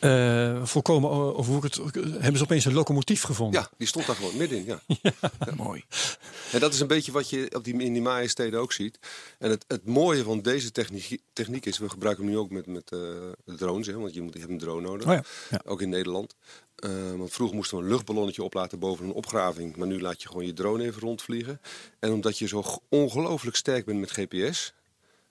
uh, 0.00 0.64
volkomen 0.64 1.10
overwoekerd, 1.10 1.80
hebben 1.94 2.36
ze 2.36 2.42
opeens 2.42 2.64
een 2.64 2.72
locomotief 2.72 3.22
gevonden. 3.22 3.60
Ja, 3.60 3.70
die 3.76 3.86
stond 3.86 4.06
daar 4.06 4.16
gewoon 4.16 4.36
middenin. 4.36 4.64
Ja. 4.66 4.80
ja. 5.02 5.54
Mooi. 5.56 5.84
En 6.52 6.60
dat 6.60 6.74
is 6.74 6.80
een 6.80 6.86
beetje 6.86 7.12
wat 7.12 7.30
je 7.30 7.50
op 7.54 7.64
die, 7.64 7.82
in 7.82 7.92
die 7.92 8.02
Maya-steden 8.02 8.60
ook 8.60 8.72
ziet. 8.72 8.98
En 9.38 9.50
het, 9.50 9.64
het 9.68 9.86
mooie 9.86 10.22
van 10.22 10.40
deze 10.40 10.72
techniek, 10.72 11.20
techniek 11.32 11.66
is, 11.66 11.78
we 11.78 11.88
gebruiken 11.88 12.24
hem 12.24 12.32
nu 12.32 12.38
ook 12.38 12.50
met, 12.50 12.66
met 12.66 12.90
uh, 12.94 13.00
drones, 13.56 13.86
hè, 13.86 13.98
want 13.98 14.14
je, 14.14 14.22
moet, 14.22 14.32
je 14.32 14.38
hebt 14.38 14.50
een 14.50 14.58
drone 14.58 14.86
nodig. 14.86 15.06
Oh 15.06 15.12
ja. 15.12 15.22
Ja. 15.50 15.60
Ook 15.64 15.82
in 15.82 15.88
Nederland. 15.88 16.34
Uh, 16.84 16.90
want 17.16 17.32
vroeger 17.32 17.56
moesten 17.56 17.78
we 17.78 17.84
een 17.84 17.90
luchtballonnetje 17.90 18.42
oplaten 18.42 18.78
boven 18.78 19.04
een 19.04 19.12
opgraving. 19.12 19.76
Maar 19.76 19.86
nu 19.86 20.00
laat 20.00 20.22
je 20.22 20.28
gewoon 20.28 20.46
je 20.46 20.52
drone 20.52 20.84
even 20.84 21.00
rondvliegen. 21.00 21.60
En 21.98 22.12
omdat 22.12 22.38
je 22.38 22.48
zo 22.48 22.64
ongelooflijk 22.88 23.56
sterk 23.56 23.84
bent 23.84 24.00
met 24.00 24.10
GPS, 24.10 24.72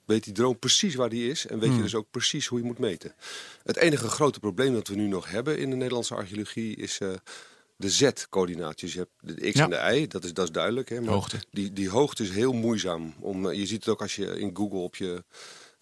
weet 0.08 0.24
die 0.24 0.34
drone 0.34 0.56
precies 0.56 0.96
waar 0.96 1.10
die 1.10 1.30
is 1.30 1.46
en 1.48 1.60
weet 1.60 1.68
Hmm. 1.68 1.78
je 1.78 1.84
dus 1.84 1.96
ook 1.96 2.08
precies 2.12 2.48
hoe 2.48 2.60
je 2.60 2.66
moet 2.66 2.80
meten. 2.80 3.16
Het 3.64 3.78
enige 3.78 4.08
grote 4.08 4.40
probleem 4.40 4.74
dat 4.74 4.88
we 4.88 4.96
nu 4.96 5.08
nog 5.08 5.30
hebben 5.30 5.58
in 5.60 5.70
de 5.70 5.76
Nederlandse 5.76 6.16
archeologie 6.16 6.76
is 6.76 7.00
uh, 7.00 7.14
de 7.76 7.90
Z-coördinaatjes. 7.90 8.94
Je 8.94 9.00
hebt 9.00 9.36
de 9.38 9.52
X 9.52 9.58
Ja. 9.58 9.64
en 9.64 9.70
de 9.94 10.00
Y, 10.02 10.08
dat 10.08 10.24
is, 10.24 10.34
dat 10.34 10.46
is 10.46 10.52
duidelijk. 10.52 10.90
Hè, 10.90 11.02
maar 11.02 11.14
Hoogte. 11.14 11.38
Die, 11.52 11.74
die 11.74 11.90
hoogte 11.90 12.24
is 12.24 12.30
heel 12.30 12.54
moeizaam. 12.54 13.14
Om, 13.20 13.46
uh, 13.46 13.54
je 13.58 13.66
ziet 13.66 13.80
het 13.86 13.88
ook 13.94 14.02
als 14.02 14.16
je 14.16 14.40
in 14.40 14.56
Google 14.56 14.78
op 14.80 14.96
je, 14.96 15.24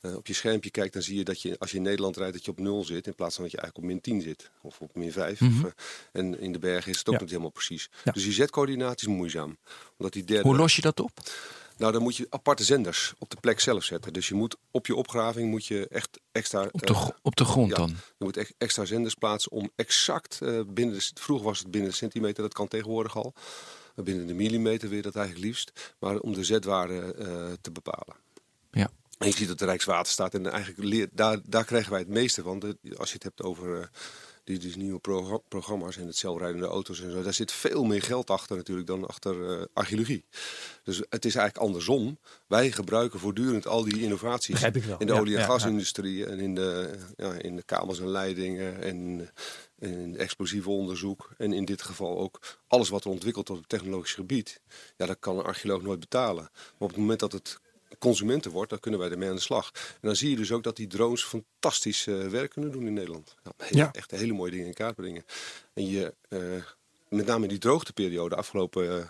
uh, 0.01 0.15
op 0.15 0.27
je 0.27 0.33
schermpje 0.33 0.71
kijkt, 0.71 0.93
dan 0.93 1.01
zie 1.01 1.17
je 1.17 1.23
dat 1.23 1.41
je 1.41 1.55
als 1.59 1.71
je 1.71 1.77
in 1.77 1.83
Nederland 1.83 2.17
rijdt 2.17 2.33
dat 2.33 2.45
je 2.45 2.51
op 2.51 2.59
0 2.59 2.83
zit 2.85 3.07
in 3.07 3.15
plaats 3.15 3.35
van 3.35 3.43
dat 3.43 3.53
je 3.53 3.57
eigenlijk 3.59 3.87
op 3.87 3.93
min 3.93 4.01
10 4.01 4.21
zit 4.21 4.49
of 4.61 4.79
op 4.81 4.95
min 4.95 5.11
5. 5.11 5.39
Mhm. 5.39 5.65
Of, 5.65 5.73
en 6.11 6.39
in 6.39 6.51
de 6.51 6.59
bergen 6.59 6.91
is 6.91 6.97
het 6.97 7.07
ook 7.07 7.13
Ja. 7.13 7.19
niet 7.19 7.29
helemaal 7.29 7.51
precies. 7.51 7.89
Ja. 8.03 8.11
Dus 8.11 8.23
die 8.23 8.33
Z-coördinaat 8.33 9.01
is 9.01 9.07
moeizaam. 9.07 9.57
Omdat 9.97 10.13
die 10.13 10.23
derde, 10.23 10.47
Hoe 10.47 10.57
los 10.57 10.75
je 10.75 10.81
dat 10.81 10.99
op? 10.99 11.11
Nou, 11.77 11.91
dan 11.91 12.01
moet 12.01 12.15
je 12.15 12.27
aparte 12.29 12.63
zenders 12.63 13.13
op 13.17 13.29
de 13.29 13.37
plek 13.39 13.59
zelf 13.59 13.83
zetten. 13.83 14.13
Dus 14.13 14.27
je 14.27 14.35
moet 14.35 14.55
op 14.71 14.87
je 14.87 14.95
opgraving 14.95 15.49
moet 15.49 15.65
je 15.65 15.87
echt 15.87 16.19
extra. 16.31 16.67
Op 16.71 16.87
de, 16.87 16.93
eh, 16.93 17.07
op 17.21 17.35
de 17.35 17.45
grond 17.45 17.69
ja. 17.69 17.75
dan? 17.75 17.89
je 17.89 18.25
moet 18.25 18.37
echt 18.37 18.53
extra 18.57 18.85
zenders 18.85 19.13
plaatsen 19.13 19.51
om 19.51 19.69
exact 19.75 20.41
eh, 20.41 20.59
binnen 20.67 20.95
de. 20.95 21.11
Vroeger 21.13 21.45
was 21.45 21.59
het 21.59 21.71
binnen 21.71 21.89
de 21.89 21.95
centimeter, 21.95 22.43
dat 22.43 22.53
kan 22.53 22.67
tegenwoordig 22.67 23.17
al. 23.17 23.33
Binnen 23.95 24.27
de 24.27 24.33
millimeter 24.33 24.89
weer 24.89 25.01
dat 25.01 25.15
eigenlijk 25.15 25.45
liefst. 25.45 25.95
Maar 25.99 26.19
om 26.19 26.33
de 26.33 26.43
z-waarde 26.43 27.13
eh, 27.13 27.51
te 27.61 27.71
bepalen. 27.71 28.15
Ja. 28.71 28.89
En 29.17 29.27
je 29.27 29.33
ziet 29.33 29.47
dat 29.47 29.59
de 29.59 29.65
Rijkswaterstaat 29.65 30.33
en 30.33 30.45
eigenlijk 30.47 30.83
leert, 30.83 31.09
daar, 31.13 31.39
daar 31.43 31.65
krijgen 31.65 31.91
wij 31.91 31.99
het 31.99 32.09
meeste 32.09 32.41
van. 32.41 32.59
De, 32.59 32.77
als 32.97 33.07
je 33.07 33.13
het 33.13 33.23
hebt 33.23 33.43
over 33.43 33.89
die, 34.45 34.59
die 34.59 34.77
nieuwe 34.77 34.99
pro- 34.99 35.43
programma's 35.47 35.97
en 35.97 36.07
het 36.07 36.15
zelfrijdende 36.17 36.65
auto's 36.67 37.01
en 37.01 37.11
zo. 37.11 37.21
Daar 37.21 37.33
zit 37.33 37.51
veel 37.51 37.83
meer 37.83 38.01
geld 38.01 38.29
achter 38.29 38.55
natuurlijk 38.57 38.87
dan 38.87 39.07
achter 39.07 39.59
eh, 39.59 39.65
archeologie. 39.73 40.25
Dus 40.83 40.97
het 40.97 41.25
is 41.25 41.35
eigenlijk 41.35 41.57
andersom. 41.67 42.17
Wij 42.47 42.71
gebruiken 42.71 43.19
voortdurend 43.19 43.67
al 43.67 43.83
die 43.83 44.01
innovaties 44.01 44.59
in 44.99 45.07
de 45.07 45.13
Ja, 45.13 45.19
olie- 45.19 45.35
en 45.35 45.41
ja, 45.41 45.45
gasindustrie 45.47 46.25
en 46.25 46.39
in 46.39 46.55
de, 46.55 46.97
ja, 47.17 47.33
in 47.33 47.55
de 47.55 47.63
kabels 47.63 47.99
en 47.99 48.07
leidingen 48.07 48.81
en 48.81 49.29
en 49.79 49.91
in 49.91 50.17
explosieve 50.17 50.69
onderzoek. 50.69 51.29
En 51.37 51.53
in 51.53 51.65
dit 51.65 51.81
geval 51.81 52.17
ook 52.19 52.39
alles 52.67 52.89
wat 52.89 53.03
er 53.03 53.09
ontwikkelt 53.09 53.49
op 53.49 53.57
het 53.57 53.69
technologisch 53.69 54.13
gebied. 54.13 54.61
Ja, 54.97 55.05
dat 55.05 55.17
kan 55.19 55.37
een 55.37 55.43
archeoloog 55.45 55.81
nooit 55.81 55.99
betalen. 55.99 56.43
Maar 56.53 56.73
op 56.77 56.89
het 56.89 56.97
moment 56.97 57.19
dat 57.19 57.31
het 57.31 57.59
consumenten 57.99 58.51
wordt, 58.51 58.69
dan 58.69 58.79
kunnen 58.79 58.99
wij 58.99 59.09
ermee 59.09 59.29
aan 59.29 59.35
de 59.35 59.41
slag. 59.41 59.71
En 59.73 59.97
dan 60.07 60.15
zie 60.15 60.29
je 60.29 60.35
dus 60.35 60.51
ook 60.51 60.63
dat 60.63 60.75
die 60.75 60.87
drones 60.87 61.23
fantastisch 61.23 62.07
eh, 62.07 62.27
werk 62.27 62.51
kunnen 62.51 62.71
doen 62.71 62.87
in 62.87 62.93
Nederland. 62.93 63.35
Ja, 63.43 63.51
heel- 63.57 63.77
Ja. 63.77 63.91
Echt 63.93 64.11
hele 64.11 64.33
mooie 64.33 64.51
dingen 64.51 64.67
in 64.67 64.73
kaart 64.73 64.95
brengen. 64.95 65.25
En 65.73 65.87
je, 65.89 66.13
eh, 66.29 66.39
met 67.09 67.25
name 67.25 67.43
in 67.43 67.49
die 67.49 67.57
droogteperiode, 67.57 68.35
afgelopen, 68.35 68.99
eh, 68.99 69.05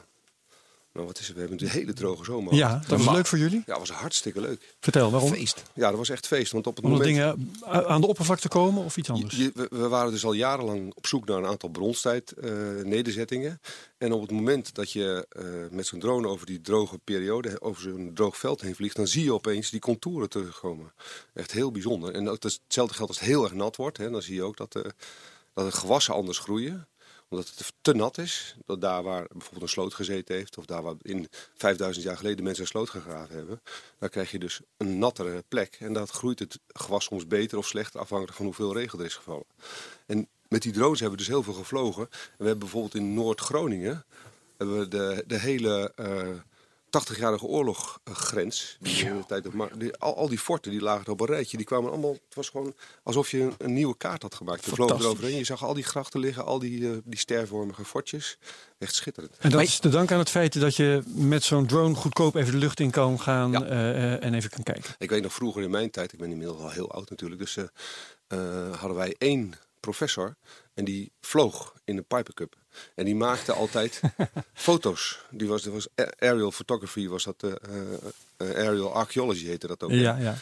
nou 0.95 1.07
wat 1.07 1.19
is 1.19 1.25
het, 1.27 1.35
we 1.35 1.41
hebben 1.41 1.61
een 1.61 1.69
hele 1.69 1.93
droge 1.93 2.23
zomer. 2.23 2.53
Ja, 2.53 2.81
dat 2.87 3.03
was 3.03 3.15
leuk 3.15 3.25
voor 3.25 3.37
jullie. 3.37 3.57
Ja, 3.57 3.63
dat 3.65 3.77
was 3.87 3.89
hartstikke 3.89 4.41
leuk. 4.41 4.75
Vertel, 4.79 5.11
waarom? 5.11 5.31
Feest. 5.33 5.63
Ja, 5.73 5.89
dat 5.89 5.97
was 5.97 6.09
echt 6.09 6.27
feest. 6.27 6.51
Want 6.51 6.67
op 6.67 6.75
het 6.75 6.85
Omdat 6.85 6.99
moment... 7.07 7.17
dingen 7.17 7.55
a- 7.67 7.85
aan 7.85 8.01
de 8.01 8.07
oppervlakte 8.07 8.47
komen 8.47 8.83
of 8.83 8.97
iets 8.97 9.09
anders? 9.09 9.35
Je- 9.35 9.51
we, 9.53 9.67
we 9.69 9.87
waren 9.87 10.11
dus 10.11 10.25
al 10.25 10.33
jarenlang 10.33 10.93
op 10.93 11.07
zoek 11.07 11.25
naar 11.25 11.37
een 11.37 11.45
aantal 11.45 11.69
bronstijd 11.69 12.31
eh, 12.31 12.51
nederzettingen. 12.83 13.61
En 13.97 14.11
op 14.11 14.21
het 14.21 14.31
moment 14.31 14.75
dat 14.75 14.91
je 14.91 15.25
eh, 15.29 15.43
met 15.71 15.85
zo'n 15.87 15.99
drone 15.99 16.27
over 16.27 16.45
die 16.45 16.61
droge 16.61 16.97
periode, 17.03 17.61
over 17.61 17.81
zo'n 17.81 18.11
droog 18.13 18.37
veld 18.37 18.61
heen 18.61 18.75
vliegt, 18.75 18.95
dan 18.95 19.07
zie 19.07 19.23
je 19.23 19.33
opeens 19.33 19.69
die 19.69 19.79
contouren 19.79 20.29
terugkomen. 20.29 20.93
Echt 21.33 21.51
heel 21.51 21.71
bijzonder. 21.71 22.13
En 22.13 22.25
hetzelfde 22.25 22.93
geldt 22.95 23.11
als 23.11 23.19
het 23.19 23.27
heel 23.29 23.43
erg 23.43 23.53
nat 23.53 23.75
wordt. 23.75 23.97
Hè, 23.97 24.09
dan 24.09 24.21
zie 24.21 24.35
je 24.35 24.43
ook 24.43 24.57
dat, 24.57 24.75
eh, 24.75 24.81
dat 25.53 25.65
de 25.71 25.77
gewassen 25.77 26.13
anders 26.13 26.37
groeien 26.37 26.87
omdat 27.29 27.47
het 27.55 27.73
te 27.81 27.93
nat 27.93 28.17
is. 28.17 28.55
Dat 28.65 28.81
daar 28.81 29.03
waar 29.03 29.27
bijvoorbeeld 29.31 29.61
een 29.61 29.69
sloot 29.69 29.93
gezeten 29.93 30.35
heeft. 30.35 30.57
Of 30.57 30.65
daar 30.65 30.81
waar 30.81 30.95
in 31.01 31.27
5000 31.55 32.05
jaar 32.05 32.17
geleden 32.17 32.43
mensen 32.43 32.63
een 32.63 32.69
sloot 32.69 32.89
gegraven 32.89 33.35
hebben. 33.35 33.61
Daar 33.99 34.09
krijg 34.09 34.31
je 34.31 34.39
dus 34.39 34.59
een 34.77 34.97
nattere 34.97 35.43
plek. 35.47 35.77
En 35.79 35.93
dat 35.93 36.09
groeit 36.09 36.39
het 36.39 36.59
gewas 36.67 37.03
soms 37.03 37.27
beter 37.27 37.57
of 37.57 37.67
slechter. 37.67 37.99
Afhankelijk 37.99 38.37
van 38.37 38.45
hoeveel 38.45 38.73
regen 38.73 38.99
er 38.99 39.05
is 39.05 39.15
gevallen. 39.15 39.45
En 40.05 40.27
met 40.47 40.61
die 40.61 40.71
drones 40.71 40.99
hebben 40.99 41.17
we 41.17 41.23
dus 41.23 41.33
heel 41.33 41.43
veel 41.43 41.53
gevlogen. 41.53 42.03
En 42.03 42.19
we 42.37 42.45
hebben 42.45 42.59
bijvoorbeeld 42.59 42.95
in 42.95 43.13
Noord-Groningen. 43.13 44.05
Hebben 44.57 44.79
we 44.79 44.87
de, 44.87 45.23
de 45.27 45.39
hele 45.39 45.91
eh 45.95 46.29
80-jarige 47.01 47.45
oorloggrens. 47.45 48.77
De 48.79 49.23
tijd, 49.27 49.45
al, 49.99 50.15
al 50.17 50.27
die 50.29 50.39
forten 50.39 50.71
die 50.71 50.81
lagen 50.81 51.11
op 51.11 51.19
een 51.19 51.25
rijtje. 51.25 51.57
Die 51.57 51.65
kwamen 51.65 51.89
allemaal. 51.91 52.11
Het 52.11 52.35
was 52.35 52.49
gewoon 52.49 52.73
alsof 53.03 53.31
je 53.31 53.39
een, 53.41 53.53
een 53.57 53.73
nieuwe 53.73 53.97
kaart 53.97 54.21
had 54.21 54.35
gemaakt. 54.35 54.65
Je 54.65 54.71
vloog 54.71 54.77
Fantastisch. 54.77 55.05
eroverheen. 55.05 55.37
Je 55.37 55.43
zag 55.45 55.63
al 55.63 55.73
die 55.73 55.83
grachten 55.83 56.19
liggen. 56.19 56.45
Al 56.45 56.59
die, 56.59 56.91
eh, 56.91 56.97
die 57.03 57.19
stervormige 57.19 57.85
fortjes. 57.85 58.37
Echt 58.77 58.95
schitterend. 58.95 59.31
En 59.33 59.49
dat 59.49 59.51
Maar- 59.53 59.63
is 59.63 59.79
te 59.79 59.89
danken 59.89 60.13
aan 60.13 60.19
het 60.21 60.29
feit 60.29 60.59
dat 60.59 60.75
je 60.75 61.01
met 61.05 61.43
zo'n 61.43 61.65
drone 61.67 61.95
goedkoop 61.95 62.35
even 62.35 62.51
de 62.51 62.57
lucht 62.57 62.79
in 62.79 62.91
kan 62.91 63.19
gaan 63.19 63.51
Ja. 63.51 63.63
eh, 63.65 63.89
eh, 64.13 64.23
en 64.23 64.33
even 64.33 64.49
kan 64.49 64.63
kijken. 64.63 64.95
Ik 64.97 65.09
weet 65.09 65.21
nog 65.23 65.33
vroeger 65.33 65.61
in 65.63 65.69
mijn 65.69 65.91
tijd, 65.91 66.13
ik 66.13 66.19
ben 66.19 66.31
inmiddels 66.31 66.59
al 66.61 66.69
heel 66.71 66.91
oud 66.91 67.09
natuurlijk, 67.09 67.41
dus 67.41 67.57
hadden 68.77 68.97
wij 68.97 69.15
één 69.17 69.53
professor 69.79 70.35
en 70.73 70.85
die 70.85 71.11
vloog 71.21 71.73
in 71.83 71.95
de 71.95 72.01
Piper 72.01 72.33
Cup. 72.33 72.55
En 72.95 73.05
die 73.05 73.15
maakte 73.15 73.53
altijd 73.53 74.01
foto's. 74.53 75.19
Die 75.29 75.47
was, 75.47 75.65
was 75.65 75.87
aerial 76.19 76.51
photography, 76.51 77.07
was 77.07 77.23
dat, 77.23 77.43
eh, 77.43 77.51
eh, 78.37 78.55
aerial 78.55 78.93
archaeology 78.93 79.45
heette 79.45 79.67
dat 79.67 79.83
ook. 79.83 79.91
Ja, 79.91 80.17
ja. 80.17 80.35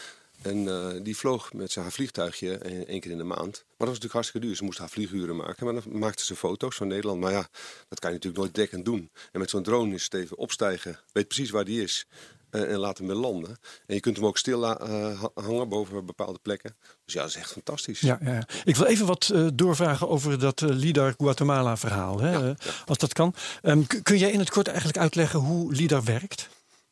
En 0.43 0.67
eh, 0.67 1.03
die 1.03 1.17
vloog 1.17 1.53
met 1.53 1.71
zijn 1.71 1.85
haar 1.85 1.93
vliegtuigje 1.93 2.57
eh, 2.57 2.71
één 2.71 2.99
keer 2.99 3.11
in 3.11 3.17
de 3.17 3.23
maand. 3.23 3.39
Maar 3.39 3.63
dat 3.65 3.87
was 3.87 3.87
natuurlijk 3.87 4.13
hartstikke 4.13 4.47
duur. 4.47 4.55
Ze 4.55 4.63
moest 4.63 4.79
haar 4.79 4.89
vlieguren 4.89 5.35
maken. 5.35 5.65
Maar 5.65 5.73
dan 5.73 5.99
maakte 5.99 6.25
ze 6.25 6.35
foto's 6.35 6.75
van 6.75 6.87
Nederland. 6.87 7.19
Maar 7.19 7.31
ja, 7.31 7.47
dat 7.89 7.99
kan 7.99 8.09
je 8.09 8.15
natuurlijk 8.15 8.43
nooit 8.43 8.55
dekkend 8.55 8.85
doen. 8.85 9.09
En 9.31 9.39
met 9.39 9.49
zo'n 9.49 9.63
drone 9.63 9.93
is 9.93 10.03
het 10.03 10.13
even 10.13 10.37
opstijgen. 10.37 10.99
Weet 11.11 11.27
precies 11.27 11.49
waar 11.49 11.65
die 11.65 11.81
is. 11.81 12.07
Eh, 12.53 12.71
en 12.71 12.77
laat 12.77 12.97
hem 12.97 13.07
weer 13.07 13.15
landen. 13.15 13.57
En 13.85 13.95
je 13.95 13.99
kunt 13.99 14.15
hem 14.15 14.25
ook 14.25 14.37
stil 14.37 14.63
eh, 14.65 15.19
ha- 15.21 15.41
hangen 15.43 15.69
boven 15.69 16.05
bepaalde 16.05 16.39
plekken. 16.41 16.75
Dus 17.05 17.13
ja, 17.13 17.21
dat 17.21 17.29
is 17.29 17.35
echt 17.35 17.51
fantastisch. 17.51 17.99
Ja, 17.99 18.17
ja, 18.21 18.33
ja. 18.33 18.47
Ik 18.63 18.75
wil 18.75 18.85
even 18.85 19.05
wat 19.05 19.29
eh, 19.33 19.47
doorvragen 19.53 20.09
over 20.09 20.39
dat 20.39 20.61
eh, 20.61 20.69
LIDAR 20.69 21.13
Guatemala 21.17 21.77
verhaal. 21.77 22.19
Hè? 22.19 22.31
Ja, 22.31 22.55
Als 22.85 22.97
dat 22.97 23.13
kan. 23.13 23.33
Ehm, 23.61 23.81
kun 24.03 24.17
jij 24.17 24.31
in 24.31 24.39
het 24.39 24.49
kort 24.49 24.67
eigenlijk 24.67 24.97
uitleggen 24.97 25.39
hoe 25.39 25.73
LIDAR 25.73 26.03
werkt? 26.03 26.49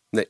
Nee. 0.09 0.27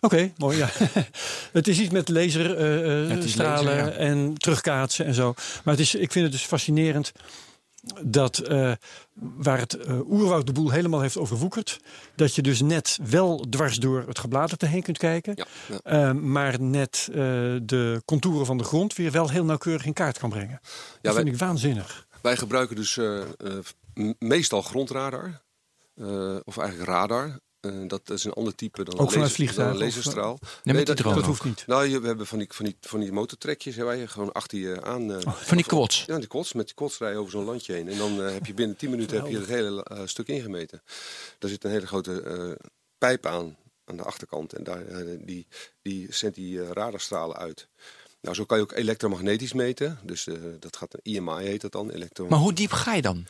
Oké, 0.00 0.32
mooi. 0.36 0.56
Ja. 0.56 0.68
het 1.52 1.68
is 1.68 1.78
iets 1.78 1.90
met 1.92 2.08
laserstralen 2.08 3.22
is 3.22 3.30
stralen 3.32 3.64
laser, 3.76 3.92
ja. 3.92 3.98
en 3.98 4.34
terugkaatsen 4.34 5.06
en 5.06 5.14
zo. 5.14 5.34
Maar 5.64 5.74
het 5.74 5.82
is, 5.82 5.94
ik 5.94 6.12
vind 6.12 6.24
het 6.24 6.32
dus 6.32 6.44
fascinerend 6.44 7.12
dat 8.04 8.38
eh, 8.38 8.72
waar 9.14 9.58
het 9.58 9.76
eh, 9.76 10.10
oerwoud 10.10 10.46
de 10.46 10.52
boel 10.52 10.70
helemaal 10.70 11.00
heeft 11.00 11.16
overwoekerd, 11.16 11.80
dat 12.16 12.34
je 12.34 12.42
dus 12.42 12.60
net 12.62 12.98
wel 13.02 13.46
dwars 13.50 13.76
door 13.78 14.04
het 14.06 14.18
gebladerte 14.18 14.66
heen 14.66 14.82
kunt 14.82 14.98
kijken, 14.98 15.32
Ja, 15.36 15.46
ja. 15.68 15.80
eh, 16.08 16.12
maar 16.12 16.60
net 16.60 17.08
de 17.62 18.02
contouren 18.04 18.46
van 18.46 18.58
de 18.58 18.64
grond 18.64 18.94
weer 18.94 19.10
wel 19.10 19.30
heel 19.30 19.44
nauwkeurig 19.44 19.84
in 19.86 19.92
kaart 19.92 20.18
kan 20.18 20.30
brengen. 20.30 20.58
Dat 20.62 21.14
wij- 21.14 21.22
vind 21.22 21.34
ik 21.34 21.40
waanzinnig. 21.40 22.06
Wij 22.22 22.36
gebruiken 22.36 22.76
dus 22.76 22.98
meestal 24.18 24.62
grondradar. 24.62 25.42
of 26.44 26.56
eigenlijk 26.58 26.88
radar. 26.88 27.40
Eh, 27.64 27.72
dat 27.86 28.10
is 28.10 28.24
een 28.24 28.32
ander 28.32 28.54
type 28.54 28.84
dan 28.84 28.94
Ook 28.98 29.14
laser- 29.14 29.54
dan 29.54 29.66
een 29.66 29.72
of, 29.74 29.78
laserstraal. 29.80 30.38
met 30.74 30.86
die 30.86 30.94
dat, 30.94 31.24
hoeft 31.24 31.44
niet. 31.44 31.66
Nou, 31.66 31.86
je, 31.86 32.00
we 32.00 32.06
hebben 32.06 32.26
van 32.26 32.38
die, 32.38 32.46
van 32.50 32.64
die, 32.64 32.76
van 32.80 33.00
die 33.00 33.12
motortrekjes 33.12 33.74
je 33.74 34.08
gewoon 34.08 34.32
achter 34.32 34.58
je 34.58 34.82
aan... 34.82 35.12
eh, 35.12 35.20
Van 35.34 35.56
die 35.56 35.66
quads. 35.66 36.04
Ja, 36.06 36.18
die 36.18 36.26
kots. 36.26 36.52
Met 36.52 36.66
die 36.66 36.74
kots 36.74 36.98
rij 36.98 37.10
je 37.10 37.16
over 37.16 37.30
zo'n 37.30 37.44
landje 37.44 37.72
heen. 37.72 37.88
En 37.88 37.98
dan 37.98 38.22
eh, 38.24 38.32
heb 38.32 38.46
je 38.46 38.54
binnen 38.54 38.76
10 38.76 38.90
minuten 38.90 39.16
heb 39.16 39.26
je 39.30 39.38
het 39.38 39.48
hele 39.48 39.84
eh, 39.84 40.00
stuk 40.04 40.28
ingemeten. 40.28 40.82
Daar 41.38 41.50
zit 41.50 41.64
een 41.64 41.70
hele 41.70 41.86
grote 41.86 42.22
eh, 42.22 42.66
pijp 42.98 43.26
aan, 43.26 43.56
aan 43.84 43.96
de 43.96 44.02
achterkant. 44.02 44.52
En 44.52 44.64
daar, 44.64 44.86
eh, 44.86 45.06
die, 45.20 45.46
die 45.82 46.06
zendt 46.10 46.36
die 46.36 46.62
eh, 46.62 46.70
radarstralen 46.70 47.36
uit. 47.36 47.68
Nou, 48.20 48.36
zo 48.36 48.44
kan 48.44 48.56
je 48.58 48.62
ook 48.62 48.72
elektromagnetisch 48.72 49.52
meten. 49.52 49.98
Dus 50.02 50.26
eh, 50.26 50.34
dat 50.60 50.76
gaat 50.76 50.94
een 50.94 51.00
IMI 51.12 51.44
heet 51.44 51.60
dat 51.60 51.72
dan. 51.72 51.90
Elektro 51.90 52.28
Maar 52.28 52.38
hoe 52.38 52.52
diep 52.52 52.70
ga 52.72 52.94
je 52.94 53.02
dan? 53.02 53.26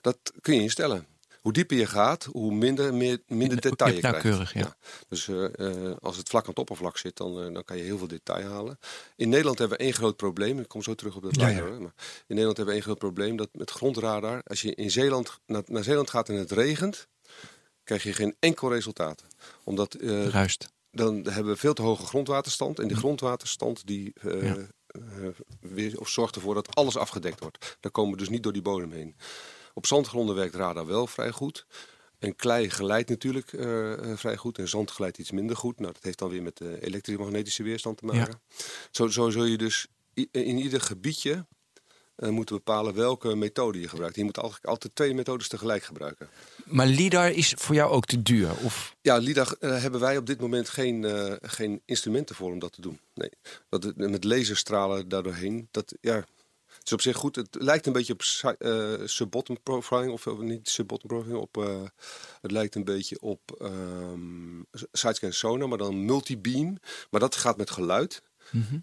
dat 0.00 0.16
kun 0.40 0.54
je 0.54 0.60
instellen. 0.60 1.06
Hoe 1.40 1.52
dieper 1.52 1.76
je 1.76 1.86
gaat, 1.86 2.24
hoe 2.24 2.54
minder, 2.54 2.94
meer, 2.94 3.22
minder 3.26 3.60
detail 3.60 3.94
je 3.94 4.00
krijgt. 4.00 4.52
ja. 4.52 4.76
Dus 5.08 5.28
eh, 5.28 5.44
eh, 5.90 5.96
als 6.00 6.16
het 6.16 6.28
vlak 6.28 6.42
aan 6.42 6.48
het 6.50 6.58
oppervlak 6.58 6.98
zit, 6.98 7.16
dan, 7.16 7.42
eh, 7.46 7.52
dan 7.54 7.64
kan 7.64 7.76
je 7.76 7.82
heel 7.82 7.98
veel 7.98 8.06
detail 8.08 8.48
halen. 8.48 8.78
In 9.16 9.28
Nederland 9.28 9.58
hebben 9.58 9.78
we 9.78 9.84
één 9.84 9.92
groot 9.94 10.16
probleem. 10.16 10.58
Ik 10.58 10.68
kom 10.68 10.82
zo 10.82 10.94
terug 10.94 11.16
op 11.16 11.22
dat 11.22 11.34
Ja, 11.36 11.42
later. 11.42 11.72
ja. 11.72 11.78
Maar 11.78 11.94
in 11.96 12.24
Nederland 12.26 12.56
hebben 12.56 12.66
we 12.66 12.80
één 12.80 12.82
groot 12.82 12.98
probleem. 12.98 13.36
Dat 13.36 13.48
met 13.52 13.70
grondradar, 13.70 14.40
als 14.44 14.60
je 14.62 14.74
in 14.74 14.90
Zeeland, 14.90 15.38
naar, 15.46 15.62
naar 15.66 15.84
Zeeland 15.84 16.10
gaat 16.10 16.28
en 16.28 16.34
het 16.34 16.52
regent, 16.52 17.08
krijg 17.84 18.02
je 18.02 18.12
geen 18.12 18.36
enkel 18.40 18.72
resultaat. 18.72 19.24
Omdat 19.64 19.94
Ruist. 20.30 20.68
dan 20.90 21.14
hebben 21.28 21.52
we 21.52 21.58
veel 21.58 21.74
te 21.74 21.82
hoge 21.82 22.06
grondwaterstand. 22.06 22.78
En 22.78 22.88
die 22.88 22.96
grondwaterstand 22.96 23.86
die, 23.86 24.12
Mm. 24.22 24.44
Ja. 24.44 24.56
eh, 24.86 25.00
weer, 25.60 26.00
of 26.00 26.08
zorgt 26.08 26.34
ervoor 26.34 26.54
dat 26.54 26.74
alles 26.74 26.96
afgedekt 26.96 27.40
wordt. 27.40 27.76
Daar 27.80 27.92
komen 27.92 28.12
we 28.12 28.18
dus 28.18 28.28
niet 28.28 28.42
door 28.42 28.52
die 28.52 28.62
bodem 28.62 28.92
heen. 28.92 29.16
Op 29.78 29.86
zandgronden 29.86 30.34
werkt 30.34 30.54
radar 30.54 30.86
wel 30.86 31.06
vrij 31.06 31.30
goed. 31.30 31.66
En 32.18 32.36
klei 32.36 32.70
glijdt 32.70 33.08
natuurlijk 33.08 33.52
eh, 33.52 33.92
eh, 33.92 34.16
vrij 34.16 34.36
goed. 34.36 34.58
En 34.58 34.68
zand 34.68 34.90
glijdt 34.90 35.18
iets 35.18 35.30
minder 35.30 35.56
goed. 35.56 35.80
Nou, 35.80 35.92
dat 35.92 36.02
heeft 36.02 36.18
dan 36.18 36.28
weer 36.28 36.42
met 36.42 36.56
de 36.56 36.80
elektromagnetische 36.80 37.62
weerstand 37.62 37.96
te 37.96 38.04
maken. 38.04 38.40
Zo, 38.90 39.06
zo 39.06 39.30
zul 39.30 39.44
je 39.44 39.56
dus 39.56 39.86
in 40.30 40.58
ieder 40.58 40.80
gebiedje 40.80 41.46
eh, 42.18 42.28
moeten 42.28 42.56
bepalen 42.56 42.94
welke 42.94 43.34
methode 43.34 43.80
je 43.80 43.88
gebruikt. 43.88 44.16
Je 44.16 44.24
moet 44.24 44.36
eigenlijk 44.36 44.66
altijd 44.66 44.94
twee 44.94 45.14
methodes 45.14 45.48
tegelijk 45.48 45.82
gebruiken. 45.82 46.28
Maar 46.64 46.86
LIDAR 46.86 47.30
is 47.30 47.54
voor 47.56 47.74
jou 47.74 47.90
ook 47.90 48.04
te 48.04 48.22
duur? 48.22 48.50
Of 48.64 48.96
Ja, 49.00 49.16
LIDAR 49.16 49.56
eh, 49.60 49.80
hebben 49.80 50.00
wij 50.00 50.16
op 50.16 50.26
dit 50.26 50.40
moment 50.40 50.68
geen, 50.68 51.04
eh, 51.04 51.34
geen 51.40 51.82
instrumenten 51.84 52.34
voor 52.34 52.52
om 52.52 52.58
dat 52.58 52.72
te 52.72 52.80
doen. 52.80 53.00
Nee. 53.14 53.30
Dat, 53.68 53.96
met 53.96 54.24
laserstralen 54.24 55.08
daardoorheen, 55.08 55.68
dat 55.70 55.94
ja, 56.00 56.24
is 56.88 56.92
op 56.92 57.00
zich 57.00 57.16
goed. 57.16 57.36
Het 57.36 57.56
lijkt 57.58 57.86
een 57.86 57.92
beetje 57.92 58.12
op 58.12 58.22
eh, 58.58 58.94
sub-bottom 59.04 59.62
profiling, 59.62 60.12
of, 60.12 60.38
niet 60.38 60.68
sub-bottom 60.68 61.08
profiling, 61.08 61.38
op, 61.38 61.56
eh, 61.56 61.82
het 62.40 62.50
lijkt 62.50 62.74
een 62.74 62.84
beetje 62.84 63.20
op 63.20 63.40
ehm 63.60 64.62
sidescan 64.92 65.32
sonar, 65.32 65.68
maar 65.68 65.78
dan 65.78 66.04
multibeam. 66.04 66.78
Maar 67.10 67.20
dat 67.20 67.36
gaat 67.36 67.56
met 67.56 67.70
geluid. 67.70 68.22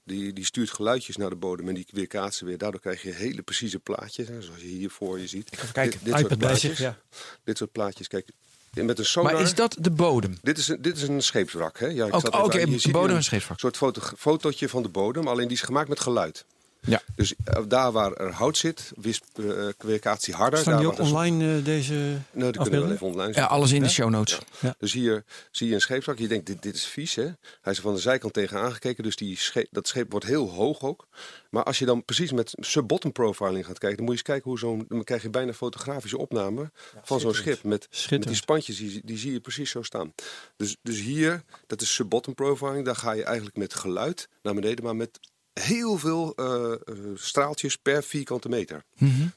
Die, 0.03 0.33
die 0.33 0.45
stuurt 0.45 0.71
geluidjes 0.71 1.17
naar 1.17 1.29
de 1.29 1.35
bodem 1.35 1.67
en 1.67 1.73
die 1.73 1.87
weerkaatsen 1.91 2.45
weer. 2.45 2.57
Daardoor 2.57 2.79
krijg 2.79 3.01
je 3.01 3.11
hele 3.11 3.41
precieze 3.41 3.79
plaatjes, 3.79 4.27
hè, 4.27 4.41
zoals 4.41 4.61
je 4.61 4.67
hier 4.67 4.89
voor 4.89 5.19
je 5.19 5.27
ziet. 5.27 5.49
Kijken. 5.71 5.99
Dit, 6.03 6.05
dit 6.05 6.19
soort 6.19 6.37
plaatjes. 6.37 6.77
ja. 6.77 6.97
Dit 7.43 7.57
soort 7.57 7.71
plaatjes, 7.71 8.07
kijk. 8.07 8.29
Met 8.73 8.99
een 8.99 9.05
sonar. 9.05 9.33
Maar 9.33 9.41
is 9.41 9.55
dat 9.55 9.77
de 9.79 9.91
bodem? 9.91 10.37
Dit 10.41 10.57
is 10.57 10.67
een, 10.67 10.81
dit 10.81 10.97
is 10.97 11.01
een 11.01 11.21
scheepswrak. 11.21 11.79
Hè? 11.79 11.87
Ja, 11.87 12.07
oké, 12.07 12.65
de 12.65 12.79
ziet 12.79 12.91
bodem 12.91 13.07
hier 13.07 13.17
en 13.17 13.23
scheepswrak. 13.23 13.63
Een 13.63 13.71
soort 13.71 13.77
foto, 13.77 14.01
fotootje 14.17 14.69
van 14.69 14.83
de 14.83 14.89
bodem, 14.89 15.27
alleen 15.27 15.47
die 15.47 15.57
is 15.57 15.63
gemaakt 15.63 15.89
met 15.89 15.99
geluid. 15.99 16.45
Ja. 16.85 17.01
Dus 17.15 17.33
eh, 17.43 17.63
daar 17.67 17.91
waar 17.91 18.11
er 18.13 18.31
hout 18.31 18.57
zit, 18.57 18.91
wisp 18.95 19.23
uh, 19.35 19.69
weerkaatsie 19.77 20.33
harder. 20.33 20.59
Staan 20.59 20.73
daar 20.73 20.81
die 20.81 20.91
ook 20.91 20.99
online, 20.99 21.57
eh, 21.57 21.65
deze 21.65 21.93
Nee, 21.93 22.11
die 22.11 22.21
kunnen 22.31 22.51
we 22.51 22.53
wel 22.53 22.61
afbeeldingen? 22.61 22.93
even 22.95 23.07
online 23.07 23.27
Ja, 23.27 23.33
zetten. 23.33 23.51
alles 23.51 23.71
in 23.71 23.81
de 23.81 23.89
show 23.89 24.09
notes. 24.09 24.39
Dus 24.77 24.93
hier 24.93 25.23
zie 25.51 25.67
je 25.67 25.73
een 25.73 25.81
scheepswrak. 25.81 26.17
Je 26.17 26.27
denkt, 26.27 26.45
dit, 26.45 26.61
dit 26.61 26.75
is 26.75 26.85
vies. 26.85 27.15
Hè? 27.15 27.23
Hij 27.23 27.71
is 27.71 27.77
er 27.77 27.83
van 27.83 27.93
de 27.93 27.99
zijkant 27.99 28.33
tegen 28.33 28.59
aangekeken. 28.59 29.03
Dus 29.03 29.15
die 29.15 29.37
scheep, 29.37 29.67
dat 29.71 29.87
scheep 29.87 30.11
wordt 30.11 30.25
heel 30.25 30.49
hoog 30.49 30.81
ook. 30.81 31.07
Maar 31.49 31.63
als 31.63 31.79
je 31.79 31.85
dan 31.85 32.05
precies 32.05 32.31
met 32.31 32.53
sub-bottom 32.59 33.11
profiling 33.11 33.65
gaat 33.65 33.77
kijken... 33.77 33.97
dan 33.97 34.05
moet 34.05 34.15
je 34.15 34.21
eens 34.21 34.29
kijken 34.31 34.49
hoe 34.49 34.59
zo'n... 34.59 34.85
dan 34.87 35.03
krijg 35.03 35.21
je 35.21 35.29
bijna 35.29 35.53
fotografische 35.53 36.17
opname 36.17 36.71
van 37.03 37.19
zo'n 37.19 37.33
schip. 37.33 37.63
Met, 37.63 37.87
met 38.09 38.23
die 38.23 38.35
spantjes, 38.35 38.77
die, 38.77 39.01
die 39.03 39.17
zie 39.17 39.31
je 39.31 39.39
precies 39.39 39.69
zo 39.69 39.83
staan. 39.83 40.13
Dus, 40.57 40.75
dus 40.81 40.99
hier, 40.99 41.43
dat 41.67 41.81
is 41.81 41.93
sub-bottom 41.93 42.33
profiling. 42.33 42.85
Daar 42.85 42.95
ga 42.95 43.11
je 43.11 43.23
eigenlijk 43.23 43.55
met 43.57 43.73
geluid 43.73 44.29
naar 44.41 44.53
beneden. 44.53 44.83
Maar 44.83 44.95
met 44.95 45.19
heel 45.59 45.97
veel 45.97 46.35
eh, 46.35 46.71
eh, 46.71 46.79
straaltjes 47.15 47.75
per 47.77 48.03
vierkante 48.03 48.49
meter. 48.49 48.83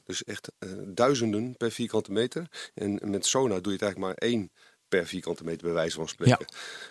Dus 0.05 0.23
echt 0.23 0.51
eh, 0.59 0.69
duizenden 0.87 1.57
per 1.57 1.71
vierkante 1.71 2.11
meter. 2.11 2.47
En 2.73 2.99
met 3.03 3.25
sonar 3.25 3.61
doe 3.61 3.71
je 3.73 3.77
het 3.77 3.81
eigenlijk 3.81 3.97
maar 4.19 4.29
één 4.29 4.51
per 4.87 5.07
vierkante 5.07 5.43
meter 5.43 5.63
bij 5.65 5.73
wijze 5.73 5.95
van 5.95 6.07
spreken. 6.07 6.45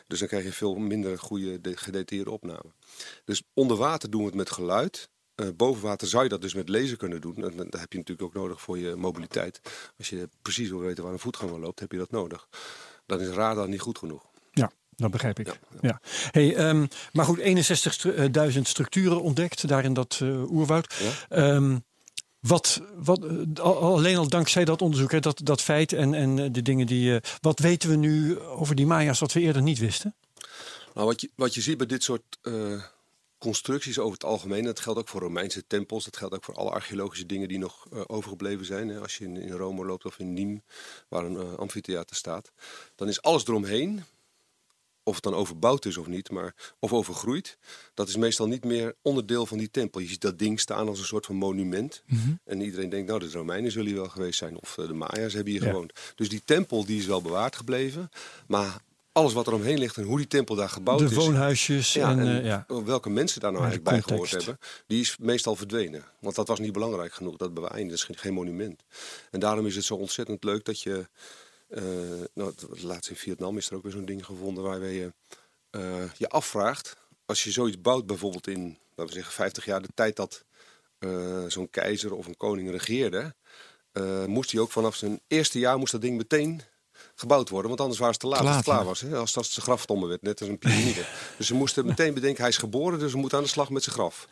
Dus 0.06 0.18
dan 0.18 0.28
krijg 0.28 0.44
je 0.44 0.52
veel 0.52 0.74
minder 0.74 1.18
goede 1.18 1.60
de- 1.60 1.76
gedetailleerde 1.76 2.30
opname. 2.32 2.72
Dus 3.24 3.42
onder 3.54 3.76
water 3.76 4.10
doen 4.10 4.20
we 4.20 4.26
het 4.26 4.36
met 4.36 4.50
geluid. 4.50 5.08
Eh, 5.34 5.48
boven 5.56 5.82
water 5.82 6.08
zou 6.08 6.22
je 6.22 6.28
dat 6.28 6.40
dus 6.40 6.54
met 6.54 6.68
laser 6.68 6.96
kunnen 6.96 7.20
doen. 7.20 7.36
En 7.36 7.56
dat 7.56 7.80
heb 7.80 7.92
je 7.92 7.98
natuurlijk 7.98 8.28
ook 8.28 8.34
nodig 8.42 8.60
voor 8.60 8.78
je 8.78 8.94
mobiliteit. 8.96 9.60
Als 9.98 10.08
je 10.08 10.28
precies 10.42 10.68
wil 10.68 10.78
weten 10.80 11.04
waar 11.04 11.12
een 11.12 11.18
voetganger 11.18 11.60
loopt, 11.60 11.80
heb 11.80 11.92
je 11.92 11.98
dat 11.98 12.10
nodig. 12.10 12.48
Dan 13.06 13.20
is 13.20 13.28
radar 13.28 13.68
niet 13.68 13.80
goed 13.80 13.98
genoeg. 13.98 14.27
Dat 14.98 15.10
begrijp 15.10 15.38
ik. 15.38 15.46
Ja, 15.46 15.54
Ja, 15.80 16.00
Hey, 16.30 16.54
ehm, 16.56 16.86
maar 17.12 17.24
goed, 17.24 17.38
61.000 17.38 18.60
structuren 18.68 19.22
ontdekt 19.22 19.68
daar 19.68 19.84
in 19.84 19.92
dat 19.92 20.18
eh, 20.22 20.50
oerwoud. 20.50 20.94
Ja. 20.98 21.36
Ehm, 21.36 21.78
wat, 22.40 22.80
wat, 22.96 23.24
eh, 23.24 23.62
al- 23.64 23.78
alleen 23.96 24.16
al 24.16 24.28
dankzij 24.28 24.64
dat 24.64 24.82
onderzoek, 24.82 25.10
hè, 25.12 25.20
dat, 25.20 25.40
dat 25.44 25.62
feit 25.62 25.92
en, 25.92 26.14
en 26.14 26.38
eh, 26.38 26.48
de 26.52 26.62
dingen 26.62 26.86
die. 26.86 27.20
wat 27.40 27.58
weten 27.58 27.88
we 27.90 27.96
nu 27.96 28.40
over 28.40 28.74
die 28.74 28.86
Maya's 28.86 29.18
wat 29.18 29.32
we 29.32 29.40
eerder 29.40 29.62
niet 29.62 29.78
wisten? 29.78 30.14
Nou, 30.94 31.06
wat, 31.06 31.20
je, 31.20 31.30
wat 31.34 31.54
je 31.54 31.60
ziet 31.60 31.76
bij 31.76 31.86
dit 31.86 32.02
soort 32.02 32.38
constructies 33.38 33.98
over 33.98 34.12
het 34.12 34.24
algemeen, 34.24 34.64
dat 34.64 34.80
geldt 34.80 34.98
ook 34.98 35.08
voor 35.08 35.20
Romeinse 35.20 35.66
tempels, 35.66 36.04
dat 36.04 36.16
geldt 36.16 36.34
ook 36.34 36.44
voor 36.44 36.54
alle 36.54 36.70
archeologische 36.70 37.26
dingen 37.26 37.48
die 37.48 37.58
nog 37.58 37.86
overgebleven 38.06 38.66
zijn. 38.66 38.88
Hè. 38.88 38.98
Als 39.00 39.16
je 39.18 39.24
in, 39.24 39.36
in 39.36 39.50
Rome 39.52 39.84
loopt 39.84 40.04
of 40.04 40.18
in 40.18 40.34
Nîmes, 40.60 40.64
waar 41.08 41.24
een 41.24 41.56
amfitheater 41.56 42.16
staat, 42.16 42.52
dan 42.94 43.08
is 43.08 43.22
alles 43.22 43.46
eromheen, 43.46 44.04
of 45.08 45.14
het 45.14 45.24
dan 45.24 45.34
overbouwd 45.34 45.84
is 45.84 45.96
of 45.96 46.06
niet, 46.06 46.30
maar, 46.30 46.54
of 46.78 46.92
overgroeid, 46.92 47.58
dat 47.94 48.08
is 48.08 48.16
meestal 48.16 48.46
niet 48.46 48.64
meer 48.64 48.94
onderdeel 49.02 49.46
van 49.46 49.58
die 49.58 49.70
tempel. 49.70 50.00
Je 50.00 50.06
ziet 50.08 50.20
dat 50.20 50.38
ding 50.38 50.60
staan 50.60 50.88
als 50.88 50.98
een 50.98 51.04
soort 51.04 51.26
van 51.26 51.34
monument. 51.36 52.02
En 52.44 52.60
iedereen 52.60 52.88
denkt, 52.88 53.08
nou, 53.08 53.20
de 53.20 53.30
Romeinen 53.30 53.70
zullen 53.70 53.86
hier 53.86 53.96
wel 53.96 54.08
geweest 54.08 54.38
zijn, 54.38 54.60
of 54.60 54.78
eh, 54.78 54.86
de 54.86 54.92
Maya's 54.94 55.32
hebben 55.32 55.52
hier 55.52 55.62
Ja. 55.62 55.68
gewoond. 55.70 55.92
Dus 56.14 56.28
die 56.28 56.42
tempel 56.44 56.84
die 56.84 56.98
is 56.98 57.06
wel 57.06 57.22
bewaard 57.22 57.56
gebleven, 57.56 58.10
maar 58.46 58.76
alles 59.12 59.32
wat 59.32 59.46
er 59.46 59.52
omheen 59.52 59.78
ligt 59.78 59.96
en 59.96 60.02
hoe 60.02 60.16
die 60.16 60.26
tempel 60.26 60.54
daar 60.54 60.68
gebouwd 60.68 60.98
De 60.98 61.04
is. 61.04 61.14
woonhuisjes 61.14 61.92
Ja, 61.92 62.10
en, 62.10 62.18
en 62.18 62.38
eh, 62.38 62.44
ja. 62.44 62.66
welke 62.84 63.10
mensen 63.10 63.40
daar 63.40 63.52
nou 63.52 63.64
de 63.64 63.68
eigenlijk 63.70 64.04
bij 64.06 64.12
gehoord 64.14 64.30
hebben, 64.30 64.58
die 64.86 65.00
is 65.00 65.16
meestal 65.20 65.56
verdwenen. 65.56 66.04
Want 66.20 66.34
dat 66.34 66.48
was 66.48 66.58
niet 66.58 66.72
belangrijk 66.72 67.12
genoeg, 67.12 67.36
dat 67.36 67.54
bewaring, 67.54 67.88
dat 67.88 67.96
is 67.98 68.04
geen, 68.04 68.16
geen 68.16 68.32
monument. 68.34 68.82
En 69.30 69.40
daarom 69.40 69.66
is 69.66 69.76
het 69.76 69.84
zo 69.84 69.94
ontzettend 69.94 70.44
leuk 70.44 70.64
dat 70.64 70.80
je, 70.82 71.06
nou, 72.34 72.54
het- 72.56 72.82
laatst 72.82 73.10
in 73.10 73.16
Vietnam 73.16 73.56
is 73.56 73.70
er 73.70 73.76
ook 73.76 73.82
weer 73.82 73.92
zo'n 73.92 74.04
ding 74.04 74.24
gevonden 74.24 74.64
waarbij 74.64 74.92
je 74.92 75.12
eh, 75.70 76.10
je 76.16 76.28
afvraagt, 76.28 76.96
als 77.26 77.44
je 77.44 77.50
zoiets 77.50 77.80
bouwt 77.80 78.06
bijvoorbeeld 78.06 78.46
in, 78.46 78.78
laten 78.94 79.06
we 79.06 79.12
zeggen, 79.12 79.32
50 79.32 79.64
jaar 79.64 79.82
de 79.82 79.88
tijd 79.94 80.16
dat 80.16 80.44
eh, 80.98 81.44
zo'n 81.48 81.70
keizer 81.70 82.14
of 82.14 82.26
een 82.26 82.36
koning 82.36 82.70
regeerde, 82.70 83.34
eh, 83.92 84.24
moest 84.24 84.50
hij 84.52 84.60
ook 84.60 84.70
vanaf 84.70 84.96
zijn 84.96 85.20
eerste 85.26 85.58
jaar 85.58 85.78
moest 85.78 85.92
dat 85.92 86.00
ding 86.00 86.16
meteen 86.16 86.62
gebouwd 87.14 87.48
worden. 87.48 87.68
Want 87.68 87.80
anders 87.80 87.98
waren 87.98 88.14
ze 88.14 88.20
te 88.20 88.26
laat 88.26 88.40
Te 88.40 88.46
als 88.46 88.56
het 88.56 88.64
klaar 88.64 88.84
was. 88.84 89.00
Hè? 89.00 89.16
Als 89.16 89.32
dat 89.32 89.46
zijn 89.46 89.64
graftombe 89.66 90.06
werd, 90.06 90.22
net 90.22 90.40
als 90.40 90.48
een 90.48 90.58
piramide. 90.58 91.04
dus 91.38 91.46
ze 91.46 91.54
moesten 91.54 91.86
meteen 91.86 92.14
bedenken, 92.14 92.40
hij 92.40 92.50
is 92.50 92.56
geboren, 92.56 92.98
dus 92.98 93.12
we 93.12 93.18
moeten 93.18 93.38
aan 93.38 93.44
de 93.44 93.50
slag 93.50 93.70
met 93.70 93.82
zijn 93.82 93.94
graf. 93.94 94.28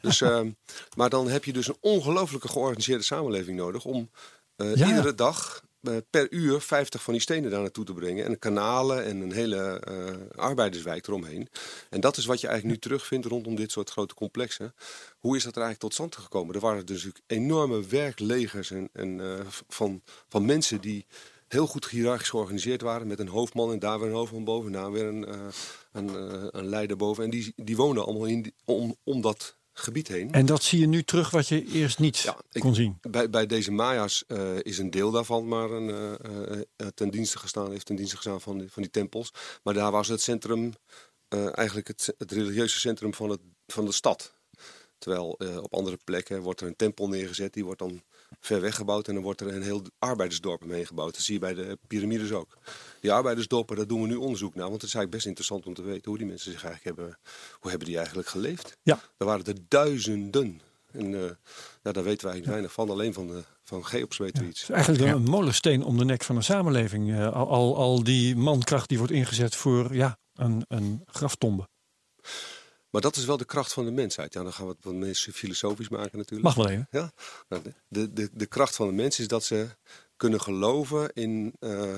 Dus, 0.00 0.20
ehm, 0.30 0.50
maar 0.96 1.10
dan 1.10 1.28
heb 1.28 1.44
je 1.44 1.52
dus 1.52 1.68
een 1.68 1.76
ongelooflijke 1.80 2.48
georganiseerde 2.48 3.02
samenleving 3.04 3.56
nodig 3.58 3.84
om 3.84 4.10
eh, 4.56 4.74
Ja. 4.76 4.86
iedere 4.86 5.14
dag 5.14 5.56
eh, 5.62 5.68
per 6.10 6.32
uur 6.32 6.60
50 6.60 7.02
van 7.02 7.12
die 7.12 7.22
stenen 7.22 7.50
daar 7.50 7.60
naartoe 7.60 7.84
te 7.84 7.92
brengen. 7.92 8.24
En 8.24 8.38
kanalen 8.38 9.04
en 9.04 9.20
een 9.20 9.32
hele 9.32 9.80
eh, 9.80 10.38
arbeiderswijk 10.38 11.06
eromheen. 11.06 11.48
En 11.90 12.00
dat 12.00 12.16
is 12.16 12.24
wat 12.26 12.40
je 12.40 12.46
eigenlijk 12.46 12.76
nu 12.76 12.82
terugvindt 12.82 13.26
rondom 13.26 13.54
dit 13.54 13.70
soort 13.72 13.90
grote 13.90 14.14
complexen. 14.14 14.74
Hoe 15.18 15.36
is 15.36 15.42
dat 15.42 15.56
er 15.56 15.62
eigenlijk 15.62 15.80
tot 15.80 15.94
stand 15.94 16.24
gekomen? 16.24 16.54
Er 16.54 16.60
waren 16.60 16.86
dus 16.86 17.06
enorme 17.26 17.86
werklegers 17.86 18.70
en, 18.70 18.88
en, 18.92 19.20
eh, 19.20 19.46
van, 19.68 20.02
van 20.28 20.44
mensen 20.44 20.80
die 20.80 21.06
heel 21.48 21.66
goed 21.66 21.88
hiërarchisch 21.88 22.28
georganiseerd 22.28 22.80
waren. 22.80 23.06
Met 23.06 23.18
een 23.18 23.28
hoofdman 23.28 23.72
en 23.72 23.78
daar 23.78 23.98
weer 24.00 24.08
een 24.08 24.14
hoofdman 24.14 24.44
boven. 24.44 24.66
En 24.66 24.80
daar 24.80 24.92
weer 24.92 25.04
een, 25.04 25.24
eh, 25.26 25.40
een, 25.92 26.08
eh, 26.08 26.46
een 26.50 26.66
leider 26.68 26.96
boven. 26.96 27.24
En 27.24 27.30
die, 27.30 27.52
die 27.56 27.76
woonden 27.76 28.04
allemaal 28.04 28.26
in, 28.26 28.42
die- 28.42 28.54
om, 28.64 28.96
om 29.04 29.20
dat 29.20 29.56
gebied 29.72 30.08
heen. 30.08 30.32
En 30.32 30.46
dat 30.46 30.62
zie 30.62 30.80
je 30.80 30.86
nu 30.86 31.02
terug 31.02 31.30
wat 31.30 31.48
je 31.48 31.64
eerst 31.64 31.98
niet 31.98 32.18
Ja, 32.18 32.36
ik- 32.52 32.60
kon 32.60 32.74
zien. 32.74 32.98
Bij, 33.00 33.30
bij 33.30 33.46
deze 33.46 33.70
Maya's 33.70 34.24
eh, 34.26 34.58
is 34.62 34.78
een 34.78 34.90
deel 34.90 35.10
daarvan 35.10 35.48
maar 35.48 35.70
een, 35.70 35.90
eh, 35.90 36.60
eh, 36.76 36.86
ten 36.94 37.10
dienste 37.10 37.38
gestaan, 37.38 37.70
heeft 37.70 37.86
ten 37.86 37.96
dienste 37.96 38.16
gestaan 38.16 38.40
van 38.40 38.58
die, 38.58 38.70
van 38.72 38.82
die 38.82 38.90
tempels. 38.90 39.32
Maar 39.62 39.74
daar 39.74 39.90
was 39.90 40.08
het 40.08 40.20
centrum, 40.20 40.72
eigenlijk 41.52 41.88
het, 41.88 42.14
het 42.18 42.32
religieuze 42.32 42.78
centrum 42.80 43.14
van, 43.14 43.30
het, 43.30 43.40
van 43.66 43.84
de 43.84 43.92
stad. 43.92 44.34
Terwijl 44.98 45.28
op 45.62 45.74
andere 45.74 45.98
plekken 46.04 46.40
wordt 46.40 46.60
er 46.60 46.66
een 46.66 46.76
tempel 46.76 47.08
neergezet, 47.08 47.52
die 47.52 47.64
wordt 47.64 47.78
dan 47.78 48.02
ver 48.40 48.60
weg 48.60 48.74
gebouwd 48.74 49.08
en 49.08 49.14
dan 49.14 49.22
wordt 49.22 49.40
er 49.40 49.54
een 49.54 49.62
heel 49.62 49.82
arbeidersdorp 49.98 50.62
omheen 50.62 50.86
gebouwd. 50.86 51.12
Dat 51.12 51.22
zie 51.22 51.34
je 51.34 51.40
bij 51.40 51.54
de 51.54 51.78
piramides 51.86 52.32
ook. 52.32 52.58
Die 53.00 53.12
arbeidersdorpen, 53.12 53.76
daar 53.76 53.86
doen 53.86 54.00
we 54.00 54.06
nu 54.06 54.14
onderzoek 54.14 54.54
naar. 54.54 54.68
Want 54.68 54.80
het 54.80 54.90
is 54.90 54.94
eigenlijk 54.94 55.10
best 55.10 55.26
interessant 55.26 55.66
om 55.66 55.74
te 55.74 55.82
weten 55.82 56.08
hoe 56.10 56.18
die 56.18 56.26
mensen 56.26 56.52
zich 56.52 56.64
eigenlijk 56.64 56.96
hebben, 56.96 57.18
hoe 57.60 57.70
hebben 57.70 57.88
die 57.88 57.96
eigenlijk 57.96 58.28
geleefd. 58.28 58.76
Ja. 58.82 59.00
Daar 59.16 59.28
waren 59.28 59.44
er 59.44 59.56
duizenden. 59.68 60.60
En 60.92 61.12
uh, 61.12 61.20
ja, 61.82 61.92
daar 61.92 62.04
weten 62.04 62.04
wij 62.04 62.32
eigenlijk 62.32 62.46
weinig 62.46 62.72
van. 62.72 62.90
Alleen 62.90 63.12
van, 63.14 63.26
de, 63.26 63.42
van 63.64 63.86
Geops 63.86 64.16
weten 64.16 64.42
we 64.42 64.48
iets. 64.48 64.70
eigenlijk 64.70 65.14
een 65.14 65.22
molensteen 65.22 65.84
om 65.84 65.98
de 65.98 66.04
nek 66.04 66.24
van 66.24 66.36
een 66.36 66.42
samenleving. 66.42 67.12
Eh, 67.12 67.32
al, 67.32 67.48
al, 67.48 67.76
al 67.76 68.02
die 68.02 68.36
mankracht 68.36 68.88
die 68.88 68.98
wordt 68.98 69.12
ingezet 69.12 69.54
voor 69.54 69.94
ja, 69.94 70.18
een, 70.34 70.64
een 70.68 71.02
graftombe. 71.06 71.68
Maar 72.92 73.00
dat 73.00 73.16
is 73.16 73.24
wel 73.24 73.36
de 73.36 73.44
kracht 73.44 73.72
van 73.72 73.84
de 73.84 73.90
mensheid. 73.90 74.32
Ja, 74.32 74.42
dan 74.42 74.52
gaan 74.52 74.66
we 74.66 74.72
het 74.72 74.84
wat 74.84 74.94
meer 74.94 75.14
filosofisch 75.14 75.88
maken 75.88 76.18
natuurlijk. 76.18 76.42
Mag 76.42 76.54
wel 76.54 76.68
even. 76.68 76.88
Ja? 76.90 77.12
Nou, 77.48 77.62
de, 77.62 77.72
de, 77.88 78.12
de, 78.12 78.30
de 78.32 78.46
kracht 78.46 78.76
van 78.76 78.86
de 78.86 78.92
mens 78.92 79.18
is 79.18 79.28
dat 79.28 79.44
ze 79.44 79.68
kunnen 80.16 80.40
geloven 80.40 81.12
in, 81.12 81.54
uh, 81.60 81.94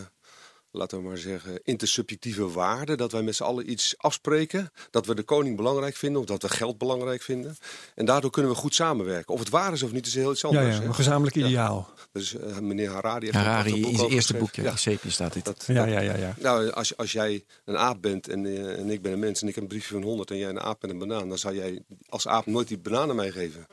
laten 0.76 0.98
we 0.98 1.04
maar 1.08 1.18
zeggen, 1.18 1.60
intersubjectieve 1.62 2.50
waarden. 2.50 2.96
Dat 2.96 3.12
wij 3.12 3.22
met 3.22 3.36
z'n 3.36 3.42
allen 3.42 3.70
iets 3.70 3.94
afspreken. 3.96 4.70
Dat 4.90 5.06
we 5.06 5.14
de 5.14 5.22
koning 5.22 5.56
belangrijk 5.56 5.96
vinden 5.96 6.20
of 6.20 6.26
dat 6.26 6.42
we 6.42 6.48
geld 6.48 6.78
belangrijk 6.78 7.22
vinden. 7.22 7.56
En 7.94 8.04
daardoor 8.04 8.30
kunnen 8.30 8.50
we 8.50 8.56
goed 8.56 8.74
samenwerken. 8.74 9.34
Of 9.34 9.40
het 9.40 9.48
waar 9.48 9.72
is 9.72 9.82
of 9.82 9.92
niet, 9.92 10.06
is 10.06 10.14
heel 10.14 10.32
iets 10.32 10.44
anders. 10.44 10.76
ja, 10.76 10.82
een 10.82 10.94
gezamenlijk 10.94 11.36
ideaal. 11.36 11.90
Dus 12.12 12.34
uh, 12.34 12.58
meneer 12.58 12.90
Harari 12.90 13.24
heeft 13.24 13.36
Harari 13.36 13.72
een 13.74 13.80
boek 13.82 13.90
is 13.92 14.00
het 14.00 14.10
eerste 14.10 14.34
boekje. 14.36 14.62
Ja. 14.62 14.76
Staat 15.08 15.32
dit. 15.32 15.44
Dat, 15.44 15.64
Ja, 15.66 15.74
dat- 15.74 15.88
ja, 15.94 16.00
ja, 16.00 16.16
ja. 16.16 16.34
nou, 16.40 16.70
als, 16.70 16.96
als 16.96 17.12
jij 17.12 17.44
een 17.64 17.76
aap 17.78 18.02
bent 18.02 18.28
en, 18.28 18.46
eh, 18.46 18.78
en 18.78 18.90
ik 18.90 19.02
ben 19.02 19.12
een 19.12 19.18
mens 19.18 19.42
en 19.42 19.48
ik 19.48 19.54
heb 19.54 19.62
een 19.62 19.68
briefje 19.68 19.94
van 19.94 20.02
100 20.02 20.30
en 20.30 20.36
jij 20.36 20.48
een 20.48 20.60
aap 20.60 20.82
en 20.82 20.90
een 20.90 20.98
banaan, 20.98 21.28
dan 21.28 21.38
zou 21.38 21.54
jij 21.54 21.82
als 22.08 22.26
aap 22.28 22.46
nooit 22.46 22.68
die 22.68 22.78
banaan 22.78 23.10
aan 23.10 23.16
mij 23.16 23.30
geven. 23.30 23.66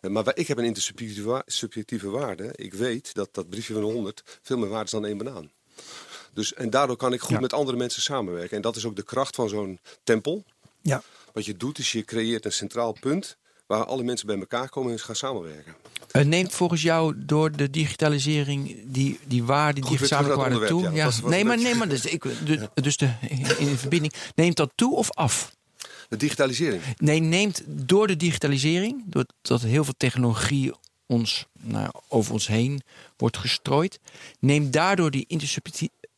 Eh, 0.00 0.10
Maar 0.10 0.24
wij- 0.24 0.34
ik 0.36 0.46
heb 0.46 0.58
een 0.58 0.64
intersubjectieve 0.64 1.28
wa- 1.28 1.42
subjectieve 1.46 2.08
waarde. 2.08 2.50
Ik 2.54 2.74
weet 2.74 3.14
dat 3.14 3.28
dat 3.34 3.48
briefje 3.50 3.74
van 3.74 3.82
100 3.82 4.38
veel 4.42 4.58
meer 4.58 4.68
waard 4.68 4.84
is 4.84 4.90
dan 4.90 5.06
één 5.06 5.18
banaan. 5.18 5.50
Dus, 6.34 6.54
en 6.54 6.70
daardoor 6.70 6.96
kan 6.96 7.12
ik 7.12 7.20
goed 7.20 7.30
Ja. 7.30 7.40
met 7.40 7.52
andere 7.52 7.76
mensen 7.76 8.02
samenwerken. 8.02 8.56
En 8.56 8.62
dat 8.62 8.76
is 8.76 8.84
ook 8.84 8.96
de 8.96 9.02
kracht 9.02 9.34
van 9.34 9.48
zo'n 9.48 9.78
tempel. 10.04 10.44
ja. 10.80 11.02
Wat 11.32 11.44
je 11.44 11.56
doet 11.56 11.78
is 11.78 11.92
je 11.92 12.04
creëert 12.04 12.44
een 12.44 12.52
centraal 12.52 12.92
punt 13.00 13.36
waar 13.66 13.84
alle 13.84 14.02
mensen 14.02 14.26
bij 14.26 14.38
elkaar 14.38 14.68
komen 14.68 14.92
en 14.92 14.98
gaan 15.00 15.16
samenwerken. 15.16 15.74
Uh, 16.12 16.22
neemt 16.24 16.52
volgens 16.54 16.82
jou 16.82 17.14
door 17.16 17.56
de 17.56 17.70
digitalisering 17.70 18.76
die, 18.84 19.18
die 19.26 19.44
waarde, 19.44 19.80
die 19.80 19.98
gezamenlijke 19.98 20.40
waarde 20.40 20.54
toe? 20.66 20.66
onderwerp, 20.66 20.96
ja. 20.96 21.04
Dat 21.04 21.12
was- 21.12 21.20
was 21.22 21.30
nee, 21.30 21.44
maar, 21.44 21.58
nee, 21.58 21.74
maar 21.74 21.88
dus, 21.88 22.04
ik, 22.04 22.22
de, 22.22 22.70
dus 22.74 22.96
de, 22.96 23.12
in 23.58 23.66
de 23.68 23.76
verbinding. 23.78 24.12
Neemt 24.34 24.56
dat 24.56 24.70
toe 24.74 24.96
of 24.96 25.10
af? 25.10 25.56
De 26.08 26.16
digitalisering. 26.16 26.82
Nee, 26.96 27.20
neemt 27.20 27.62
door 27.66 28.06
de 28.06 28.16
digitalisering, 28.16 29.02
doordat 29.06 29.62
heel 29.62 29.84
veel 29.84 29.94
technologie 29.96 30.72
ons, 31.06 31.46
nou, 31.60 31.90
over 32.08 32.32
ons 32.32 32.46
heen 32.46 32.82
wordt 33.16 33.36
gestrooid, 33.36 33.98
neemt 34.40 34.72
daardoor 34.72 35.10
die 35.10 35.24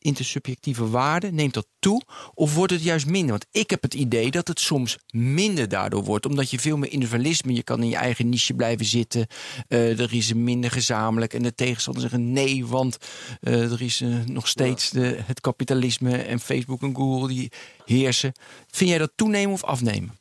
intersubjectieve 0.02 0.88
waarde, 0.88 1.32
neemt 1.32 1.54
dat 1.54 1.66
toe? 1.78 2.02
Of 2.34 2.54
wordt 2.54 2.72
het 2.72 2.82
juist 2.82 3.06
minder? 3.06 3.30
Want 3.30 3.46
ik 3.50 3.70
heb 3.70 3.82
het 3.82 3.94
idee 3.94 4.30
dat 4.30 4.48
het 4.48 4.60
soms 4.60 4.98
minder 5.10 5.68
daardoor 5.68 6.04
wordt, 6.04 6.26
omdat 6.26 6.50
je 6.50 6.58
veel 6.58 6.76
meer 6.76 6.92
individualisme, 6.92 7.54
je 7.54 7.62
kan 7.62 7.82
in 7.82 7.88
je 7.88 7.96
eigen 7.96 8.28
niche 8.28 8.54
blijven 8.54 8.86
zitten, 8.86 9.26
eh, 9.68 10.00
er 10.00 10.14
is 10.14 10.32
minder 10.32 10.70
gezamenlijk 10.70 11.34
en 11.34 11.42
de 11.42 11.54
tegenstanders 11.54 12.08
zeggen 12.08 12.32
nee, 12.32 12.66
want 12.66 12.96
eh, 13.40 13.72
er 13.72 13.82
is 13.82 14.00
eh, 14.00 14.08
nog 14.24 14.48
steeds 14.48 14.90
de, 14.90 15.18
het 15.24 15.40
kapitalisme 15.40 16.16
en 16.16 16.40
Facebook 16.40 16.82
en 16.82 16.96
Google 16.96 17.28
die 17.28 17.52
heersen. 17.84 18.32
Vind 18.66 18.90
jij 18.90 18.98
dat 18.98 19.12
toenemen 19.14 19.52
of 19.52 19.64
afnemen? 19.64 20.20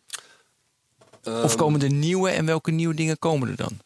Of 1.23 1.33
Ehm, 1.33 1.55
komen 1.55 1.81
er 1.81 1.91
nieuwe 1.91 2.29
en 2.29 2.45
welke 2.45 2.71
nieuwe 2.71 2.93
dingen 2.93 3.19
komen 3.19 3.49
er 3.49 3.55
dan? 3.55 3.79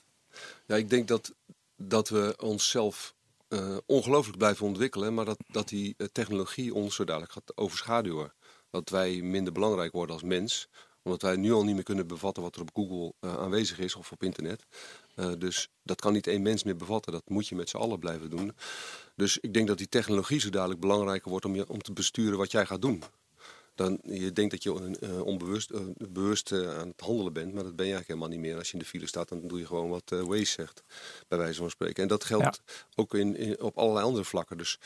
Ja, 0.68 0.76
ik 0.76 0.90
denk 0.90 1.08
dat, 1.08 1.34
dat 1.78 2.10
we 2.10 2.36
onszelf 2.42 3.15
eh 3.48 3.78
ongelooflijk 3.86 4.38
blijven 4.38 4.66
ontwikkelen, 4.66 5.14
maar 5.14 5.26
dat, 5.26 5.38
dat 5.48 5.68
die 5.68 5.94
eh, 5.98 6.08
technologie 6.12 6.74
ons 6.74 6.96
zo 6.96 7.04
dadelijk 7.04 7.32
gaat 7.32 7.58
overschaduwen. 7.58 8.34
Dat 8.70 8.90
wij 8.90 9.22
minder 9.22 9.54
belangrijk 9.54 9.92
worden 9.92 10.16
als 10.16 10.24
mens, 10.24 10.68
omdat 11.04 11.22
wij 11.22 11.36
nu 11.36 11.52
al 11.52 11.64
niet 11.64 11.76
meer 11.76 11.84
kunnen 11.84 12.08
bevatten 12.08 12.44
wat 12.44 12.56
er 12.56 12.62
op 12.62 12.70
Google 12.74 13.14
eh, 13.20 13.38
aanwezig 13.38 13.80
is 13.80 13.96
of 13.96 14.12
op 14.12 14.24
internet. 14.24 14.66
Dus 15.38 15.70
dat 15.84 16.02
kan 16.02 16.14
niet 16.14 16.28
één 16.28 16.42
mens 16.42 16.64
meer 16.64 16.76
bevatten, 16.76 17.12
dat 17.12 17.30
moet 17.30 17.48
je 17.48 17.56
met 17.56 17.70
z'n 17.70 17.78
allen 17.78 18.00
blijven 18.00 18.30
doen. 18.30 18.56
Dus 19.16 19.38
ik 19.38 19.54
denk 19.54 19.68
dat 19.68 19.78
die 19.78 19.90
technologie 19.90 20.40
zo 20.40 20.50
dadelijk 20.50 20.80
belangrijker 20.80 21.30
wordt 21.30 21.46
om, 21.46 21.56
je, 21.56 21.70
om 21.70 21.82
te 21.82 21.94
besturen 21.94 22.38
wat 22.38 22.52
jij 22.52 22.66
gaat 22.66 22.82
doen. 22.82 23.04
Dan, 23.76 24.00
je 24.04 24.32
denkt 24.32 24.52
dat 24.52 24.64
je 24.64 24.98
eh, 25.00 25.22
onbewust 25.22 25.70
eh, 25.72 25.80
bewust 25.98 26.52
eh, 26.52 26.78
aan 26.78 26.88
het 26.88 27.02
handelen 27.02 27.34
bent, 27.34 27.54
maar 27.54 27.64
dat 27.64 27.76
ben 27.76 27.86
je 27.86 27.92
eigenlijk 27.94 28.08
helemaal 28.08 28.30
niet 28.30 28.40
meer. 28.50 28.58
Als 28.58 28.68
je 28.68 28.74
in 28.74 28.80
de 28.80 28.86
file 28.86 29.08
staat, 29.08 29.30
dan 29.30 29.48
doe 29.48 29.60
je 29.60 29.66
gewoon 29.66 29.90
wat 29.90 30.04
Waze 30.10 30.46
zegt, 30.46 30.84
bij 31.28 31.38
wijze 31.38 31.60
van 31.60 31.70
spreken. 31.70 32.04
En 32.04 32.10
dat 32.10 32.24
geldt 32.24 32.62
ook 32.96 33.14
in, 33.14 33.36
in- 33.38 33.62
op 33.62 33.78
allerlei 33.78 34.06
andere 34.06 34.24
vlakken. 34.26 34.58
Dus 34.58 34.80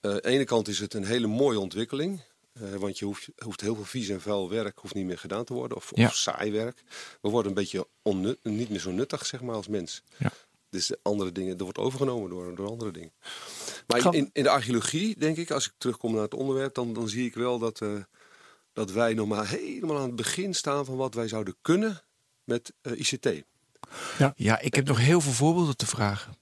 aan 0.00 0.14
de 0.14 0.26
ene 0.26 0.44
kant 0.44 0.68
is 0.68 0.78
het 0.78 0.94
een 0.94 1.04
hele 1.04 1.26
mooie 1.26 1.58
ontwikkeling. 1.58 2.20
want 2.78 2.98
je 2.98 3.04
hoeft, 3.04 3.28
hoeft 3.44 3.60
heel 3.60 3.74
veel 3.74 3.84
vies 3.84 4.08
en 4.08 4.20
vuil 4.20 4.48
werk 4.50 4.78
hoeft 4.78 4.94
niet 4.94 5.06
meer 5.06 5.18
gedaan 5.18 5.44
te 5.44 5.52
worden. 5.54 5.76
Of, 5.76 5.90
Ja. 5.94 6.06
of 6.06 6.14
saai 6.14 6.50
werk. 6.52 6.82
We 7.20 7.28
worden 7.28 7.48
een 7.50 7.58
beetje 7.58 7.86
onnut, 8.02 8.38
niet 8.44 8.68
meer 8.70 8.80
zo 8.80 8.90
nuttig 8.90 9.26
zeg 9.26 9.40
maar, 9.42 9.54
als 9.54 9.68
mens. 9.68 10.02
Ja. 10.16 10.32
Dus 10.70 10.86
de 10.86 10.98
andere 11.02 11.32
dingen, 11.32 11.56
er 11.58 11.62
wordt 11.64 11.78
overgenomen 11.78 12.30
door, 12.30 12.54
door 12.54 12.68
andere 12.68 12.90
dingen. 12.90 13.12
Maar 13.86 14.14
in, 14.14 14.30
in 14.32 14.42
de 14.42 14.50
archeologie, 14.50 15.18
denk 15.18 15.36
ik, 15.36 15.50
als 15.50 15.66
ik 15.66 15.72
terugkom 15.78 16.12
naar 16.12 16.22
het 16.22 16.34
onderwerp, 16.34 16.74
dan, 16.74 16.92
dan 16.94 17.08
zie 17.08 17.26
ik 17.26 17.34
wel 17.34 17.58
dat, 17.58 17.80
dat 18.72 18.90
wij 18.90 19.14
nog 19.14 19.28
maar 19.28 19.48
helemaal 19.48 19.96
aan 19.96 20.06
het 20.06 20.16
begin 20.16 20.54
staan 20.54 20.84
van 20.84 20.96
wat 20.96 21.14
wij 21.14 21.28
zouden 21.28 21.56
kunnen 21.62 22.02
met 22.44 22.72
eh, 22.80 22.98
ICT. 22.98 23.42
Ja, 24.36 24.60
ik 24.60 24.74
heb 24.74 24.86
nog 24.86 24.98
heel 24.98 25.20
veel 25.20 25.32
voorbeelden 25.32 25.76
te 25.76 25.86
vragen. 25.86 26.34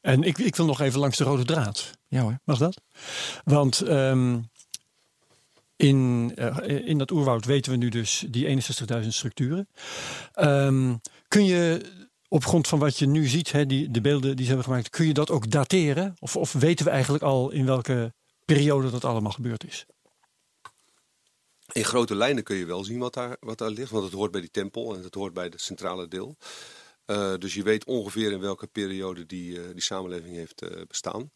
En 0.00 0.22
ik, 0.22 0.38
ik 0.38 0.56
wil 0.56 0.66
nog 0.66 0.80
even 0.80 1.00
langs 1.00 1.16
de 1.16 1.24
rode 1.24 1.44
draad. 1.44 1.90
Ja 2.08 2.20
hoor. 2.20 2.38
Mag 2.44 2.58
dat? 2.58 2.80
Want 3.44 3.80
ehm, 3.80 4.38
in, 5.76 6.32
eh, 6.36 6.86
in 6.88 6.98
dat 6.98 7.10
oerwoud 7.10 7.44
weten 7.44 7.72
we 7.72 7.78
nu 7.78 7.88
dus 7.88 8.24
die 8.28 8.46
61.000 8.46 9.08
structuren. 9.08 9.68
Ehm, 10.32 10.94
kun 11.28 11.44
je 11.44 11.92
op 12.28 12.44
grond 12.44 12.68
van 12.68 12.78
wat 12.78 12.98
je 12.98 13.06
nu 13.06 13.26
ziet, 13.26 13.52
hè, 13.52 13.66
die, 13.66 13.90
de 13.90 14.00
beelden 14.00 14.36
die 14.36 14.44
ze 14.44 14.52
hebben 14.52 14.68
gemaakt, 14.68 14.90
kun 14.90 15.06
je 15.06 15.14
dat 15.14 15.30
ook 15.30 15.50
dateren? 15.50 16.14
Of, 16.18 16.36
of 16.36 16.52
weten 16.52 16.84
we 16.84 16.90
eigenlijk 16.90 17.24
al 17.24 17.50
in 17.50 17.66
welke 17.66 18.12
periode 18.44 18.90
dat 18.90 19.04
allemaal 19.04 19.32
gebeurd 19.32 19.64
is? 19.66 19.86
In 21.74 21.84
grote 21.84 22.14
lijnen 22.14 22.42
kun 22.42 22.56
je 22.56 22.64
wel 22.64 22.84
zien 22.84 22.98
wat 22.98 23.14
daar, 23.14 23.36
wat 23.40 23.58
daar 23.58 23.70
ligt, 23.70 23.90
want 23.90 24.04
het 24.04 24.12
hoort 24.12 24.30
bij 24.30 24.40
die 24.40 24.50
tempel 24.50 24.94
en 24.94 25.02
het 25.02 25.14
hoort 25.14 25.32
bij 25.32 25.44
het 25.44 25.60
centrale 25.60 26.08
deel. 26.08 26.36
Eh, 27.04 27.34
dus 27.38 27.54
je 27.54 27.62
weet 27.62 27.84
ongeveer 27.84 28.32
in 28.32 28.40
welke 28.40 28.66
periode 28.66 29.26
die, 29.26 29.56
eh, 29.56 29.62
die 29.72 29.82
samenleving 29.82 30.36
heeft 30.36 30.62
eh, 30.62 30.80
bestaan. 30.88 31.30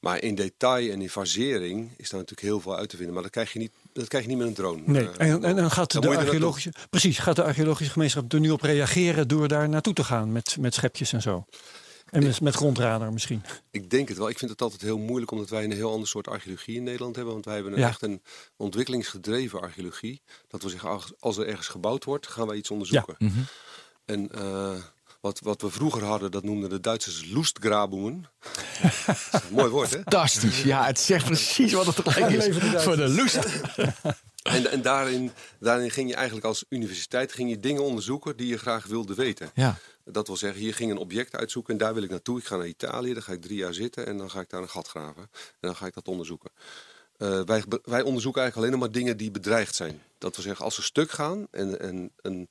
Maar 0.00 0.22
in 0.22 0.34
detail 0.34 0.90
en 0.90 1.02
in 1.02 1.10
fasering 1.10 1.90
is 1.96 2.10
daar 2.10 2.20
natuurlijk 2.20 2.48
heel 2.48 2.60
veel 2.60 2.76
uit 2.76 2.88
te 2.88 2.96
vinden. 2.96 3.14
Maar 3.14 3.22
dat 3.22 3.32
krijg 3.32 3.52
je 3.52 3.58
niet, 3.58 3.72
dat 3.92 4.08
krijg 4.08 4.24
je 4.24 4.30
niet 4.30 4.38
met 4.38 4.46
een 4.46 4.54
drone. 4.54 4.82
Nee. 4.84 5.08
En, 5.08 5.44
en 5.44 5.56
dan 5.56 5.70
gaat 5.70 5.92
dan 5.92 6.02
de 6.02 6.16
archeologische, 6.16 6.72
precies, 6.90 7.18
gaat 7.18 7.36
de 7.36 7.42
archeologische 7.42 7.92
gemeenschap 7.92 8.32
er 8.32 8.40
nu 8.40 8.50
op 8.50 8.62
reageren 8.62 9.28
door 9.28 9.48
daar 9.48 9.68
naartoe 9.68 9.94
te 9.94 10.04
gaan 10.04 10.32
met, 10.32 10.56
met 10.60 10.74
schepjes 10.74 11.12
en 11.12 11.22
zo? 11.22 11.44
En 12.10 12.22
met, 12.22 12.40
met 12.40 12.54
grondradar 12.54 13.12
misschien. 13.12 13.42
Ik 13.70 13.90
denk 13.90 14.08
het 14.08 14.18
wel. 14.18 14.28
Ik 14.28 14.38
vind 14.38 14.50
het 14.50 14.62
altijd 14.62 14.82
heel 14.82 14.98
moeilijk 14.98 15.30
omdat 15.30 15.48
wij 15.48 15.64
een 15.64 15.72
heel 15.72 15.92
ander 15.92 16.08
soort 16.08 16.28
archeologie 16.28 16.76
in 16.76 16.82
Nederland 16.82 17.16
hebben. 17.16 17.32
Want 17.32 17.44
wij 17.44 17.54
hebben 17.54 17.72
een, 17.72 17.78
Ja. 17.78 17.88
echt 17.88 18.02
een 18.02 18.22
ontwikkelingsgedreven 18.56 19.60
archeologie. 19.60 20.22
Dat 20.48 20.62
we 20.62 20.68
zeggen, 20.68 21.00
als 21.18 21.36
er 21.36 21.46
ergens 21.46 21.68
gebouwd 21.68 22.04
wordt, 22.04 22.26
gaan 22.26 22.46
wij 22.46 22.56
iets 22.56 22.70
onderzoeken. 22.70 23.14
Mhm. 23.18 23.38
En 24.04 24.30
eh, 24.32 24.74
wat, 25.20 25.40
wat 25.40 25.62
we 25.62 25.70
vroeger 25.70 26.04
hadden, 26.04 26.30
dat 26.30 26.44
noemden 26.44 26.70
de 26.70 26.80
Duitsers 26.80 27.22
een 29.32 29.40
mooi 29.50 29.68
woord, 29.70 29.90
hè? 29.90 29.96
Fantastisch. 29.96 30.62
Ja, 30.62 30.84
het 30.86 31.00
zegt 31.00 31.24
precies 31.24 31.72
wat 31.72 31.86
het 31.86 32.08
gelijk 32.08 32.32
is. 32.32 32.44
De. 32.44 32.80
Voor 32.80 32.96
de 32.96 33.08
loest. 33.08 33.38
En, 34.42 34.70
en 34.70 34.82
daarin, 34.82 35.30
daarin 35.60 35.90
ging 35.90 36.08
je 36.08 36.14
eigenlijk 36.14 36.46
als 36.46 36.64
universiteit 36.68 37.32
ging 37.32 37.50
je 37.50 37.60
dingen 37.60 37.82
onderzoeken 37.82 38.36
die 38.36 38.46
je 38.46 38.58
graag 38.58 38.86
wilde 38.86 39.14
weten. 39.14 39.50
Ja. 39.54 39.78
Dat 40.10 40.26
wil 40.26 40.36
zeggen, 40.36 40.60
hier 40.60 40.74
ging 40.74 40.90
een 40.90 40.96
object 40.98 41.36
uitzoeken 41.36 41.72
en 41.72 41.78
daar 41.78 41.94
wil 41.94 42.02
ik 42.02 42.10
naartoe. 42.10 42.38
Ik 42.38 42.44
ga 42.44 42.56
naar 42.56 42.66
Italië, 42.66 43.12
daar 43.12 43.22
ga 43.22 43.32
ik 43.32 43.42
drie 43.42 43.56
jaar 43.56 43.74
zitten 43.74 44.06
en 44.06 44.16
dan 44.18 44.30
ga 44.30 44.40
ik 44.40 44.50
daar 44.50 44.62
een 44.62 44.68
gat 44.68 44.88
graven. 44.88 45.22
En 45.32 45.58
dan 45.60 45.76
ga 45.76 45.86
ik 45.86 45.94
dat 45.94 46.08
onderzoeken. 46.08 46.50
Eh, 47.16 47.40
wij, 47.44 47.62
wij 47.84 48.02
onderzoeken 48.02 48.42
eigenlijk 48.42 48.56
alleen 48.56 48.70
nog 48.70 48.80
maar 48.80 48.90
dingen 48.90 49.16
die 49.16 49.30
bedreigd 49.30 49.74
zijn. 49.74 50.02
Dat 50.18 50.34
wil 50.36 50.44
zeggen, 50.44 50.64
als 50.64 50.74
ze 50.74 50.82
stuk 50.82 51.10
gaan 51.10 51.46
en, 51.50 51.80
en 51.80 52.10
een, 52.22 52.48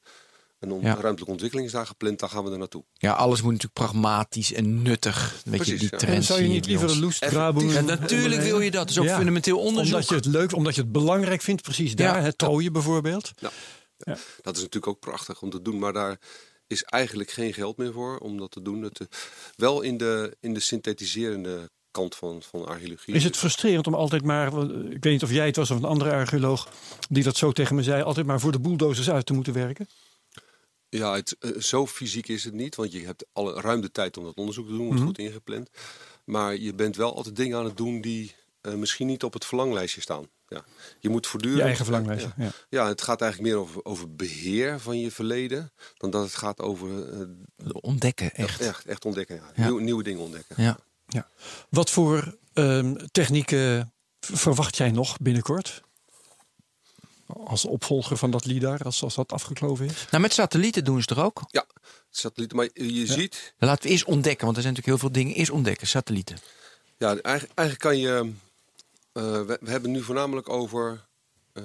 een 0.59 0.71
on- 0.71 0.82
Ja. 0.82 0.93
ruimtelijke 0.93 1.32
ontwikkeling 1.32 1.67
is 1.67 1.73
daar 1.73 1.86
gepland, 1.88 2.19
dan 2.19 2.30
gaan 2.30 2.43
we 2.43 2.51
er 2.51 2.57
naartoe. 2.57 2.84
ja, 2.93 3.11
alles 3.13 3.41
moet 3.41 3.51
natuurlijk 3.51 3.80
pragmatisch 3.80 4.53
en 4.53 4.82
nuttig. 4.82 5.41
Weet 5.45 5.65
je, 5.65 5.77
die 5.77 5.88
ja. 5.91 5.97
trends 5.97 6.15
En 6.15 6.23
zou 6.23 6.41
je 6.41 6.47
niet 6.47 6.65
liever 6.65 6.89
een 6.89 6.99
loest 6.99 7.25
graben? 7.25 7.69
Ja, 7.69 7.82
natuurlijk 7.82 8.41
wil 8.41 8.59
je 8.59 8.71
dat. 8.71 8.88
Dat 8.88 8.89
is 8.89 8.99
ook 8.99 9.15
fundamenteel 9.15 9.59
onderzoek. 9.59 9.93
Omdat 9.93 10.09
je 10.09 10.15
het 10.15 10.25
leuk, 10.25 10.53
omdat 10.53 10.75
je 10.75 10.82
het 10.82 10.91
belangrijk 10.91 11.41
vindt, 11.41 11.61
precies 11.61 11.95
daar. 11.95 12.15
Ja. 12.17 12.21
Het 12.23 12.38
trooien 12.38 12.73
bijvoorbeeld. 12.73 13.32
Ja. 13.36 13.49
Ja. 13.97 14.17
Dat 14.41 14.55
is 14.55 14.61
natuurlijk 14.61 14.88
ook 14.88 14.99
prachtig 14.99 15.41
om 15.41 15.49
te 15.49 15.61
doen, 15.61 15.80
maar 15.80 15.93
daar 15.93 16.19
is 16.68 16.84
eigenlijk 16.84 17.32
geen 17.32 17.53
geld 17.53 17.78
meer 17.78 17.91
voor 17.93 18.18
om 18.18 18.38
dat 18.38 18.51
te 18.51 18.61
doen. 18.61 18.82
Het, 18.82 18.99
eh, 18.99 19.07
wel 19.55 19.82
in 19.82 19.97
de, 19.97 20.38
in 20.39 20.53
de 20.53 20.59
synthetiserende 20.59 21.70
kant 21.91 22.16
van, 22.16 22.41
van 22.41 22.66
archeologie. 22.66 23.13
Is 23.13 23.24
het 23.24 23.38
frustrerend 23.38 23.88
om 23.88 23.93
altijd 23.93 24.24
maar, 24.24 24.47
ik 24.47 25.03
weet 25.03 25.13
niet 25.13 25.24
of 25.24 25.32
jij 25.32 25.45
het 25.45 25.55
was 25.55 25.72
of 25.72 25.78
een 25.78 25.84
andere 25.86 26.11
archeoloog 26.11 26.70
die 27.09 27.24
dat 27.24 27.38
zo 27.38 27.51
tegen 27.51 27.76
me 27.76 27.84
zei, 27.84 28.01
altijd 28.03 28.26
maar 28.26 28.39
voor 28.39 28.51
de 28.51 28.59
bulldozers 28.59 29.09
uit 29.09 29.26
te 29.26 29.34
moeten 29.34 29.53
werken? 29.53 29.88
Ja, 30.89 31.13
het, 31.16 31.36
eh, 31.39 31.51
zo 31.59 31.86
fysiek 31.88 32.28
is 32.28 32.43
het 32.43 32.53
niet, 32.53 32.76
want 32.76 32.91
je 32.91 33.05
hebt 33.05 33.26
alle 33.34 33.61
ruim 33.61 33.82
de 33.82 33.91
tijd 33.91 34.18
om 34.18 34.24
dat 34.24 34.36
onderzoek 34.36 34.66
te 34.66 34.72
doen, 34.72 34.82
wordt 34.86 34.97
Mhm. 34.99 35.07
goed 35.07 35.18
ingepland. 35.18 35.70
Maar 36.26 36.55
je 36.57 36.74
bent 36.74 36.95
wel 36.95 37.16
altijd 37.16 37.36
dingen 37.36 37.57
aan 37.57 37.66
het 37.66 37.78
doen 37.78 38.01
die 38.01 38.36
eh, 38.61 38.74
misschien 38.74 39.07
niet 39.07 39.24
op 39.24 39.34
het 39.34 39.45
verlanglijstje 39.45 40.01
staan. 40.01 40.28
Ja. 40.47 40.63
Je 40.99 41.09
moet 41.09 41.27
voortdurend. 41.27 41.59
Je 41.61 41.65
eigen 41.67 41.85
verlanglijstje. 41.85 42.31
Ja. 42.37 42.43
Ja. 42.43 42.51
Ja, 42.69 42.87
het 42.87 43.01
gaat 43.01 43.21
eigenlijk 43.21 43.51
meer 43.51 43.61
over, 43.61 43.85
over 43.85 44.15
beheer 44.15 44.79
van 44.79 44.99
je 44.99 45.11
verleden 45.11 45.71
dan 45.97 46.09
dat 46.09 46.23
het 46.23 46.35
gaat 46.35 46.59
over 46.61 47.09
eh, 47.13 47.27
Ontdekken, 47.71 48.33
echt. 48.33 48.59
echt, 48.61 48.85
echt 48.85 49.05
ontdekken. 49.05 49.35
Ja. 49.35 49.51
Ja. 49.55 49.65
Nieuw- 49.67 49.77
nieuwe 49.79 50.03
dingen 50.03 50.21
ontdekken. 50.21 50.55
Ja. 50.63 50.77
Wat 51.69 51.89
voor 51.89 52.37
ehm, 52.53 52.95
technieken 53.11 53.93
verwacht 54.19 54.77
jij 54.77 54.91
nog 54.91 55.17
binnenkort? 55.17 55.81
Als 57.27 57.65
opvolger 57.65 58.17
van 58.17 58.31
dat 58.31 58.45
LIDAR, 58.45 58.81
als, 58.83 59.03
als 59.03 59.15
dat 59.15 59.31
afgekloven 59.31 59.85
is? 59.85 60.05
Nou, 60.11 60.21
met 60.23 60.33
satellieten 60.33 60.83
doen 60.83 61.01
ze 61.01 61.07
er 61.15 61.23
ook. 61.23 61.41
Satellieten, 62.09 62.57
maar 62.57 62.69
je 62.73 63.05
ziet, 63.05 63.53
Laten 63.57 63.83
we 63.83 63.89
eerst 63.89 64.05
ontdekken, 64.05 64.45
want 64.45 64.57
er 64.57 64.63
zijn 64.63 64.73
natuurlijk 64.73 65.01
heel 65.01 65.09
veel 65.11 65.21
dingen. 65.21 65.35
Eerst 65.39 65.51
ontdekken, 65.51 65.87
satellieten. 65.87 66.37
ja, 66.97 67.07
eigenlijk, 67.07 67.51
eigenlijk 67.59 67.79
kan 67.79 67.97
je. 67.97 68.31
Eh, 69.16 69.41
we, 69.45 69.57
we 69.61 69.70
hebben 69.70 69.91
nu 69.91 70.01
voornamelijk 70.01 70.49
over. 70.49 71.05
eh, 71.53 71.63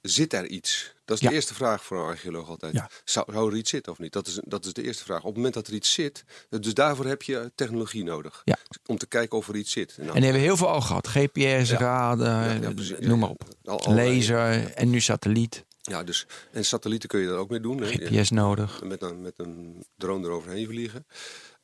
zit 0.00 0.32
er 0.32 0.46
iets? 0.46 0.92
Dat 1.04 1.16
is 1.16 1.22
Ja. 1.22 1.28
de 1.28 1.34
eerste 1.34 1.54
vraag 1.54 1.84
voor 1.84 1.98
een 1.98 2.04
archeoloog 2.06 2.48
altijd. 2.48 2.72
Ja. 2.74 2.90
Zou, 3.04 3.32
zou 3.32 3.50
er 3.50 3.56
iets 3.56 3.70
zitten 3.70 3.92
of 3.92 3.98
niet? 3.98 4.12
Dat 4.12 4.26
is, 4.26 4.38
dat 4.44 4.64
is 4.64 4.72
de 4.72 4.82
eerste 4.82 5.04
vraag. 5.04 5.18
Op 5.20 5.24
het 5.26 5.34
moment 5.36 5.54
dat 5.54 5.66
er 5.66 5.74
iets 5.74 5.92
zit, 5.92 6.24
dus 6.48 6.74
daarvoor 6.74 7.06
heb 7.06 7.22
je 7.22 7.52
technologie 7.54 8.04
nodig. 8.04 8.42
Ja. 8.44 8.56
Om 8.86 8.98
te 8.98 9.06
kijken 9.06 9.38
of 9.38 9.48
er 9.48 9.56
iets 9.56 9.72
zit. 9.72 9.94
Nou, 9.96 10.08
En 10.08 10.14
die 10.14 10.22
hebben 10.22 10.40
we 10.40 10.46
heel 10.46 10.56
veel 10.56 10.68
al 10.68 10.80
gehad. 10.80 11.08
GPS, 11.08 11.70
raden, 11.72 12.74
noem 12.98 13.18
maar 13.18 13.28
op. 13.28 13.42
Al- 13.64 13.94
Laser 13.94 14.72
en 14.74 14.90
nu 14.90 15.00
satelliet. 15.00 15.64
Ja, 15.80 16.02
dus, 16.04 16.26
en 16.52 16.64
satellieten 16.64 17.08
kun 17.08 17.20
je 17.20 17.26
daar 17.28 17.36
ook 17.38 17.50
mee 17.50 17.60
doen. 17.60 17.80
hè. 17.80 17.86
GPS 17.86 18.30
nodig. 18.30 18.82
Met 18.82 19.02
een, 19.02 19.20
met 19.22 19.34
een 19.38 19.84
drone 19.96 20.26
eroverheen 20.26 20.66
vliegen. 20.66 21.06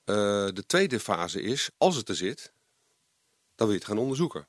Eh, 0.05 0.15
de 0.53 0.65
tweede 0.67 1.01
fase 1.01 1.43
is, 1.43 1.71
als 1.79 1.97
het 1.97 2.09
er 2.09 2.17
zit, 2.17 2.53
dan 3.55 3.67
wil 3.67 3.71
je 3.77 3.81
het 3.83 3.85
gaan 3.89 3.99
onderzoeken. 3.99 4.47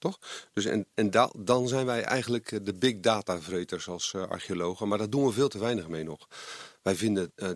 Toch? 0.00 0.18
Dus 0.52 0.64
en 0.64 0.86
en 0.94 1.10
da- 1.10 1.30
dan 1.36 1.68
zijn 1.68 1.86
wij 1.86 2.02
eigenlijk 2.02 2.52
eh, 2.52 2.58
de 2.62 2.74
big 2.74 3.00
data 3.00 3.40
vreters 3.40 3.88
als 3.88 4.12
eh, 4.14 4.22
archeologen. 4.22 4.88
Maar 4.88 4.98
daar 4.98 5.10
doen 5.10 5.26
we 5.26 5.32
veel 5.32 5.48
te 5.48 5.58
weinig 5.58 5.88
mee 5.88 6.04
nog. 6.04 6.28
Wij 6.82 6.94
vinden 6.94 7.32
eh 7.34 7.48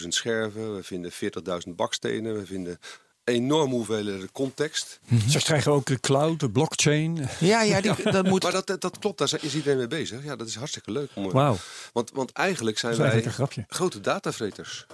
30.000 0.00 0.08
scherven, 0.08 0.74
we 0.76 0.82
vinden 0.82 1.12
40.000 1.12 1.74
bakstenen, 1.76 2.34
we 2.38 2.46
vinden 2.46 2.78
enorme 3.24 3.74
hoeveelheden 3.74 4.32
context. 4.32 5.00
Straks 5.26 5.44
krijgen 5.44 5.70
we 5.72 5.78
ook 5.78 5.86
de 5.86 6.00
cloud, 6.00 6.40
de 6.40 6.50
blockchain. 6.50 7.28
Ja, 7.40 7.62
ja, 7.62 7.80
die, 7.80 7.92
dat 8.12 8.24
moet. 8.26 8.42
Maar 8.42 8.52
dat, 8.64 8.80
dat, 8.80 8.98
klopt, 8.98 9.18
daar 9.18 9.38
is 9.40 9.54
iedereen 9.54 9.78
mee 9.78 9.86
bezig. 9.86 10.24
Ja, 10.24 10.36
dat 10.36 10.48
is 10.48 10.54
hartstikke 10.54 10.90
leuk. 10.90 11.10
Om, 11.14 11.24
eh, 11.24 11.32
Wauw, 11.32 11.56
want, 11.92 12.10
want 12.10 12.32
eigenlijk 12.32 12.78
zijn 12.78 13.00
eigenlijk 13.00 13.36
wij 13.54 13.64
grote 13.68 14.00
datavreters. 14.00 14.86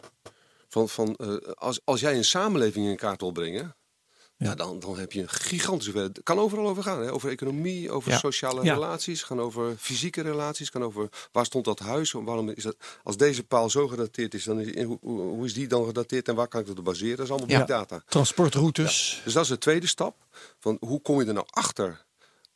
Van, 0.68 0.88
van, 0.88 1.14
eh, 1.16 1.36
als, 1.54 1.80
als 1.84 2.00
jij 2.00 2.16
een 2.16 2.24
samenleving 2.24 2.86
in 2.86 2.96
kaart 2.96 3.20
wil 3.20 3.32
brengen, 3.32 3.76
ja. 4.38 4.46
Ja. 4.48 4.54
dan, 4.54 4.78
dan 4.80 4.98
heb 4.98 5.12
je 5.12 5.20
een 5.20 5.28
gigantische 5.28 5.90
hoeveelheid. 5.90 6.16
Het 6.16 6.24
kan 6.24 6.38
overal 6.38 6.68
over 6.68 6.82
gaan. 6.82 7.00
Hè? 7.02 7.12
Over 7.12 7.30
economie, 7.30 7.90
over 7.90 8.10
Ja. 8.10 8.18
sociale 8.18 8.64
Ja. 8.64 8.74
relaties, 8.74 9.22
gaan 9.22 9.40
over 9.40 9.74
fysieke 9.78 10.20
relaties, 10.22 10.68
gaan 10.68 10.82
over 10.84 11.08
waar 11.32 11.44
stond 11.46 11.64
dat 11.64 11.78
huis, 11.78 12.12
waarom 12.12 12.48
is 12.48 12.62
dat. 12.62 12.76
Als 13.02 13.16
deze 13.16 13.42
paal 13.44 13.70
zo 13.70 13.88
gedateerd 13.88 14.34
is, 14.34 14.44
dan 14.44 14.60
is 14.60 14.84
hoe, 14.84 14.98
hoe 15.00 15.44
is 15.44 15.54
die 15.54 15.66
dan 15.66 15.86
gedateerd 15.86 16.28
en 16.28 16.34
waar 16.34 16.48
kan 16.48 16.60
ik 16.60 16.66
dat 16.66 16.78
op 16.78 16.84
baseren? 16.84 17.16
Dat 17.16 17.24
is 17.26 17.30
allemaal 17.32 17.48
Ja. 17.50 17.58
big 17.58 17.66
data. 17.66 18.02
Transportroutes. 18.08 19.20
Dus 19.24 19.32
dat 19.32 19.42
is 19.42 19.48
de 19.48 19.58
tweede 19.58 19.86
stap. 19.86 20.16
Van 20.58 20.76
hoe 20.80 21.00
kom 21.02 21.20
je 21.20 21.26
er 21.26 21.32
nou 21.34 21.46
achter? 21.50 22.06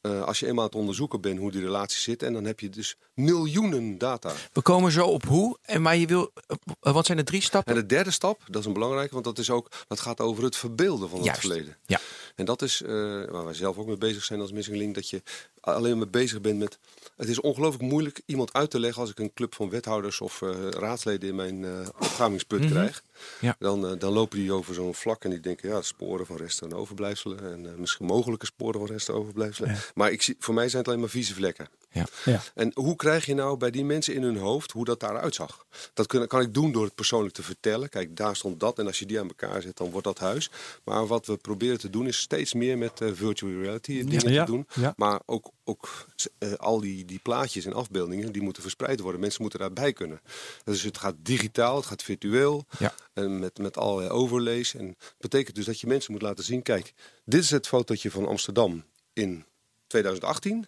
Eh, 0.03 0.23
als 0.23 0.41
je 0.41 0.47
eenmaal 0.47 0.65
aan 0.65 0.71
het 0.71 0.79
onderzoeken 0.79 1.21
bent 1.21 1.39
hoe 1.39 1.51
die 1.51 1.61
relaties 1.61 2.03
zitten. 2.03 2.29
En 2.29 2.35
dan 2.35 2.45
heb 2.45 2.61
je 2.61 2.69
dus 2.69 2.97
miljoenen 3.15 3.99
data. 3.99 4.33
We 4.53 4.63
komen 4.63 4.93
zo 4.93 5.07
op 5.07 5.25
hoe. 5.25 5.59
En 5.63 5.83
maar 5.83 5.97
je 5.97 6.07
wil. 6.07 6.33
eh, 6.81 6.93
Wat 6.93 7.07
zijn 7.07 7.19
de 7.19 7.25
drie 7.25 7.41
stappen? 7.43 7.75
En 7.75 7.81
de 7.81 7.87
derde 7.87 8.11
stap, 8.11 8.41
dat 8.47 8.61
is 8.61 8.67
een 8.67 8.73
belangrijke, 8.73 9.13
want 9.13 9.25
dat, 9.25 9.39
is 9.39 9.51
ook, 9.51 9.69
dat 9.89 10.01
gaat 10.01 10.21
over 10.21 10.45
het 10.45 10.57
verbeelden 10.57 11.09
van 11.09 11.23
Juist. 11.23 11.43
het 11.43 11.51
verleden. 11.51 11.77
Ja. 11.87 12.01
En 12.35 12.45
dat 12.45 12.63
is 12.63 12.83
eh, 12.83 12.91
waar 13.31 13.45
wij 13.45 13.55
zelf 13.55 13.77
ook 13.79 13.87
mee 13.87 13.97
bezig 13.99 14.25
zijn 14.25 14.41
als 14.41 14.53
Missing 14.53 14.77
Link, 14.77 14.95
dat 14.95 15.11
je 15.11 15.23
alleen 15.63 15.99
maar 15.99 16.11
bezig 16.11 16.41
bent 16.41 16.59
met... 16.59 16.79
Het 17.17 17.29
is 17.29 17.41
ongelooflijk 17.41 17.85
moeilijk 17.85 18.21
iemand 18.27 18.53
uit 18.53 18.71
te 18.71 18.81
leggen 18.81 19.01
als 19.01 19.11
ik 19.11 19.19
een 19.19 19.33
club 19.35 19.55
van 19.55 19.71
wethouders 19.71 20.21
of 20.21 20.43
eh, 20.43 20.69
raadsleden 20.71 21.29
in 21.29 21.35
mijn 21.35 21.65
opgravingsput 21.89 22.67
krijg. 22.67 23.03
Ja. 23.41 23.57
Dan, 23.59 23.87
eh, 23.87 23.99
dan 23.99 24.13
lopen 24.13 24.39
die 24.39 24.53
over 24.53 24.75
zo'n 24.75 24.95
vlak 24.95 25.25
en 25.25 25.31
die 25.31 25.41
denken, 25.41 25.69
ja, 25.69 25.83
sporen 25.83 26.27
van 26.27 26.37
resten 26.37 26.71
en 26.71 26.77
overblijfselen. 26.77 27.53
En 27.53 27.81
misschien 27.81 28.07
mogelijke 28.07 28.47
sporen 28.47 28.81
van 28.81 28.89
resten 28.89 29.15
en 29.15 29.21
overblijfselen. 29.21 29.77
Maar 29.95 30.11
ik 30.11 30.23
zie, 30.23 30.37
voor 30.39 30.55
mij 30.55 30.69
zijn 30.69 30.79
het 30.79 30.89
alleen 30.89 31.01
maar 31.01 31.11
vieze 31.11 31.35
vlekken. 31.35 31.69
Ja. 31.93 32.07
Ja. 32.25 32.41
En 32.55 32.71
hoe 32.75 32.97
krijg 32.97 33.27
je 33.27 33.35
nou 33.35 33.57
bij 33.57 33.71
die 33.71 33.85
mensen 33.85 34.15
in 34.15 34.23
hun 34.23 34.37
hoofd 34.37 34.71
hoe 34.73 34.85
dat 34.85 35.01
daaruit 35.01 35.35
zag? 35.35 35.67
Dat 35.95 36.07
kun- 36.07 36.27
kan 36.27 36.41
ik 36.41 36.55
doen 36.55 36.73
door 36.73 36.85
het 36.85 36.95
persoonlijk 36.95 37.35
te 37.35 37.43
vertellen. 37.43 37.89
Kijk, 37.89 38.17
daar 38.17 38.37
stond 38.37 38.61
dat 38.61 38.79
en 38.79 38.87
als 38.87 38.99
je 38.99 39.07
die 39.07 39.21
aan 39.21 39.29
elkaar 39.29 39.63
zet, 39.63 39.77
dan 39.77 39.91
wordt 39.91 40.07
dat 40.07 40.19
huis. 40.19 40.51
Maar 40.85 41.07
wat 41.07 41.27
we 41.27 41.37
proberen 41.37 41.79
te 41.79 41.91
doen 41.91 42.07
is 42.07 42.19
steeds 42.19 42.55
meer 42.55 42.79
met 42.79 43.01
eh, 43.01 43.09
virtual 43.13 43.53
reality 43.63 44.05
dingen 44.05 44.33
Ja, 44.33 44.45
te 44.45 44.51
doen. 44.51 44.67
ja. 44.75 44.93
Maar 44.97 45.21
ook, 45.27 45.51
ook 45.65 46.07
eh, 46.39 46.53
al 46.53 46.81
die, 46.81 47.05
die 47.05 47.19
plaatjes 47.19 47.65
en 47.65 47.73
afbeeldingen, 47.73 48.33
die 48.33 48.43
moeten 48.43 48.63
verspreid 48.63 49.01
worden. 49.01 49.21
Mensen 49.21 49.41
moeten 49.43 49.61
daarbij 49.61 49.93
kunnen. 49.93 50.21
Dus 50.65 50.83
het 50.83 50.99
gaat 50.99 51.15
digitaal, 51.19 51.77
het 51.77 51.87
gaat 51.87 52.03
virtueel. 52.03 52.65
Ja. 52.79 52.95
En 53.13 53.39
met, 53.39 53.59
met 53.59 53.77
allerlei 53.77 54.11
overlays. 54.11 54.75
En 54.75 54.87
dat 54.99 55.15
betekent 55.19 55.57
dus 55.57 55.65
dat 55.65 55.81
je 55.81 55.87
mensen 55.87 56.13
moet 56.13 56.23
laten 56.23 56.45
zien, 56.45 56.63
kijk, 56.63 56.95
dit 57.25 57.43
is 57.43 57.51
het 57.51 57.67
fotootje 57.69 58.11
van 58.11 58.27
Amsterdam 58.27 58.85
in 59.13 59.45
2018. 59.87 60.67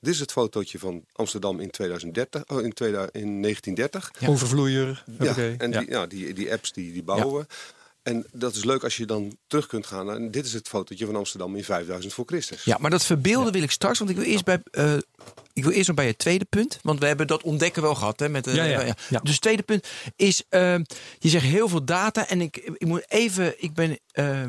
Dit 0.00 0.14
is 0.14 0.20
het 0.20 0.32
fotootje 0.32 0.78
van 0.78 1.04
Amsterdam 1.12 1.60
in, 1.60 1.70
2030, 1.70 2.44
oh, 2.46 2.62
in, 2.62 2.72
2000 2.72 3.14
in 3.16 3.42
1930. 3.42 4.10
Ja. 4.20 4.28
Overvloeier. 4.28 5.04
Ja, 5.18 5.36
en 5.36 5.70
Ja. 5.72 5.80
Die, 5.80 5.90
ja, 5.90 6.06
die, 6.06 6.32
die 6.34 6.52
apps 6.52 6.72
die, 6.72 6.92
die 6.92 7.02
bouwen 7.02 7.38
we. 7.40 7.46
En 8.02 8.26
dat 8.32 8.54
is 8.54 8.64
leuk 8.64 8.84
als 8.84 8.96
je 8.96 9.06
dan 9.06 9.36
terug 9.46 9.66
kunt 9.66 9.86
gaan. 9.86 10.06
naar- 10.06 10.16
En 10.16 10.30
dit 10.30 10.44
is 10.46 10.52
het 10.52 10.68
fotootje 10.68 11.06
van 11.06 11.16
Amsterdam 11.16 11.56
in 11.56 11.64
5000 11.64 12.12
voor 12.14 12.24
Christus. 12.26 12.64
Ja, 12.64 12.76
maar 12.80 12.90
dat 12.90 13.04
verbeelden 13.04 13.52
wil 13.52 13.62
ik 13.62 13.70
straks, 13.70 13.98
want 13.98 14.10
ik 14.10 14.16
wil 14.16 14.24
eerst 14.24 14.44
bij. 14.44 14.60
eh, 14.70 14.94
ik 15.52 15.62
wil 15.64 15.72
eerst 15.72 15.86
nog 15.86 15.96
bij 15.96 16.06
het 16.06 16.18
tweede 16.18 16.44
punt, 16.44 16.78
want 16.82 17.00
we 17.00 17.06
hebben 17.06 17.26
dat 17.26 17.42
ontdekken 17.42 17.82
wel 17.82 17.94
gehad. 17.94 18.20
Hè, 18.20 18.28
met, 18.28 18.44
de- 18.44 18.54
Ja, 18.54 18.64
ja, 18.64 18.82
ja. 19.08 19.18
Dus 19.22 19.32
het 19.32 19.40
tweede 19.40 19.62
punt 19.62 19.86
is, 20.16 20.42
eh, 20.48 20.74
je 21.18 21.28
zegt 21.28 21.44
heel 21.44 21.68
veel 21.68 21.84
data 21.84 22.28
en 22.28 22.40
ik, 22.40 22.56
ik 22.56 22.86
moet 22.86 23.04
even, 23.10 23.62
ik 23.62 23.74
ben 23.74 23.98
eh 24.12 24.44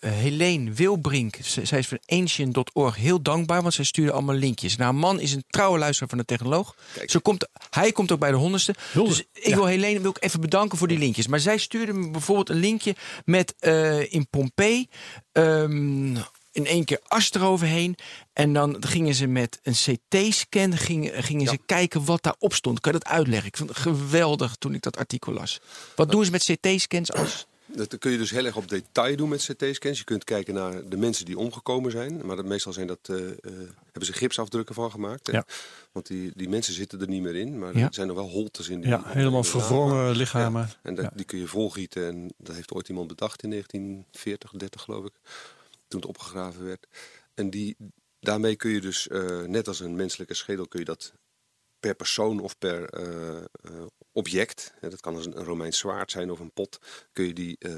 Helene 0.00 0.72
Wilbrink, 0.72 1.36
zij 1.62 1.78
is 1.78 1.88
van 1.88 1.98
ancient.org, 2.06 2.96
heel 2.96 3.22
dankbaar, 3.22 3.62
want 3.62 3.74
zij 3.74 3.84
stuurde 3.84 4.12
allemaal 4.12 4.34
linkjes. 4.34 4.76
Nou, 4.76 4.92
man 4.94 5.20
is 5.20 5.32
een 5.32 5.44
trouwe 5.48 5.78
luisteraar 5.78 6.08
van 6.08 6.18
de 6.18 6.24
technoloog. 6.24 6.74
Kijk. 6.94 7.10
Zo 7.10 7.18
komt, 7.18 7.48
hij 7.70 7.92
komt 7.92 8.12
ook 8.12 8.18
bij 8.20 8.30
de 8.30 8.36
honderdste. 8.36 8.74
Hulde. 8.92 9.08
Dus 9.10 9.24
ik 9.32 9.46
Ja. 9.46 9.54
wil 9.54 9.66
Helene 9.66 10.00
wil 10.00 10.10
ik 10.10 10.22
even 10.24 10.40
bedanken 10.40 10.78
voor 10.78 10.88
die 10.88 10.98
linkjes. 10.98 11.26
Maar 11.26 11.40
zij 11.40 11.58
stuurde 11.58 11.92
me 11.92 12.10
bijvoorbeeld 12.10 12.48
een 12.48 12.56
linkje 12.60 12.94
met 13.24 13.54
eh, 13.58 14.12
in 14.12 14.26
Pompeii. 14.30 14.88
ehm, 15.32 16.16
in 16.52 16.66
één 16.66 16.84
keer 16.84 17.00
as 17.06 17.30
eroverheen. 17.32 17.96
En 18.32 18.52
dan 18.52 18.76
gingen 18.80 19.14
ze 19.14 19.26
met 19.26 19.58
een 19.62 19.72
CT-scan 19.74 20.76
gingen, 20.76 21.22
gingen 21.22 21.46
ze 21.48 21.58
kijken 21.66 22.04
wat 22.04 22.22
daarop 22.22 22.54
stond. 22.54 22.80
Kan 22.80 22.92
je 22.92 22.98
dat 22.98 23.08
uitleggen? 23.08 23.48
Ik 23.48 23.56
vond 23.56 23.68
het 23.68 23.78
geweldig 23.78 24.56
toen 24.56 24.74
ik 24.74 24.82
dat 24.82 24.96
artikel 24.96 25.32
las. 25.32 25.60
Wat 25.96 26.10
doen 26.10 26.24
ze 26.24 26.30
met 26.30 26.44
CT-scans 26.44 27.12
als... 27.12 27.46
Dat 27.74 27.98
kun 27.98 28.10
je 28.10 28.18
dus 28.18 28.30
heel 28.30 28.44
erg 28.44 28.56
op 28.56 28.68
detail 28.68 29.16
doen 29.16 29.28
met 29.28 29.44
CT-scans. 29.44 29.98
Je 29.98 30.04
kunt 30.04 30.24
kijken 30.24 30.54
naar 30.54 30.88
de 30.88 30.96
mensen 30.96 31.24
die 31.24 31.38
omgekomen 31.38 31.90
zijn. 31.90 32.26
Maar 32.26 32.36
dat, 32.36 32.44
meestal 32.44 32.72
zijn 32.72 32.86
dat, 32.86 32.98
eh, 33.02 33.16
eh, 33.16 33.32
hebben 33.84 34.04
ze 34.04 34.12
gipsafdrukken 34.12 34.74
van 34.74 34.90
gemaakt. 34.90 35.26
Ja. 35.32 35.44
Want 35.92 36.06
die, 36.06 36.32
die 36.34 36.48
mensen 36.48 36.72
zitten 36.74 37.00
er 37.00 37.08
niet 37.08 37.22
meer 37.22 37.34
in. 37.36 37.58
Maar 37.58 37.76
Ja. 37.76 37.86
er 37.86 37.94
zijn 37.94 38.06
nog 38.06 38.16
wel 38.16 38.28
holtes 38.28 38.68
in. 38.68 38.80
Die, 38.80 38.90
Ja, 38.90 39.02
helemaal 39.06 39.44
verwrongen 39.44 40.16
lichamen. 40.16 40.60
Ja, 40.62 40.76
en 40.82 40.94
dat, 40.94 41.10
die 41.14 41.24
kun 41.24 41.38
je 41.38 41.46
volgieten. 41.46 42.06
En 42.06 42.32
dat 42.36 42.54
heeft 42.54 42.72
ooit 42.72 42.88
iemand 42.88 43.08
bedacht 43.08 43.42
in 43.42 43.50
1940, 43.50 44.50
30 44.50 44.80
geloof 44.82 45.04
ik. 45.04 45.12
Toen 45.88 46.00
het 46.00 46.08
opgegraven 46.08 46.64
werd. 46.64 46.86
En 47.34 47.50
die, 47.50 47.76
daarmee 48.20 48.56
kun 48.56 48.70
je 48.70 48.80
dus, 48.80 49.08
eh, 49.08 49.40
net 49.40 49.68
als 49.68 49.80
een 49.80 49.96
menselijke 49.96 50.34
schedel, 50.34 50.66
kun 50.68 50.78
je 50.78 50.84
dat 50.84 51.12
per 51.80 51.94
persoon 51.94 52.40
of 52.40 52.58
per 52.58 52.88
object. 54.12 54.74
hè, 54.80 54.90
dat 54.90 55.00
kan 55.00 55.16
als 55.16 55.26
een, 55.26 55.38
een 55.38 55.44
Romeins 55.44 55.78
zwaard 55.78 56.10
zijn 56.10 56.30
of 56.30 56.38
een 56.40 56.52
pot. 56.52 56.78
Kun 57.12 57.26
je 57.26 57.32
die... 57.32 57.56
eh, 57.58 57.72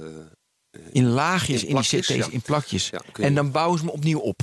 In 0.93 1.07
laagjes, 1.09 1.63
In 1.63 1.69
in, 1.69 1.75
die 1.75 1.75
plakjes, 1.75 2.07
CT's, 2.07 2.15
ja. 2.27 2.31
in 2.31 2.43
plakjes. 2.43 2.89
Ja, 2.91 2.99
kun 2.99 3.23
je- 3.23 3.29
en 3.29 3.35
dan 3.35 3.51
bouwen 3.53 3.79
ze 3.79 3.85
hem 3.85 3.95
opnieuw 3.95 4.19
op. 4.19 4.43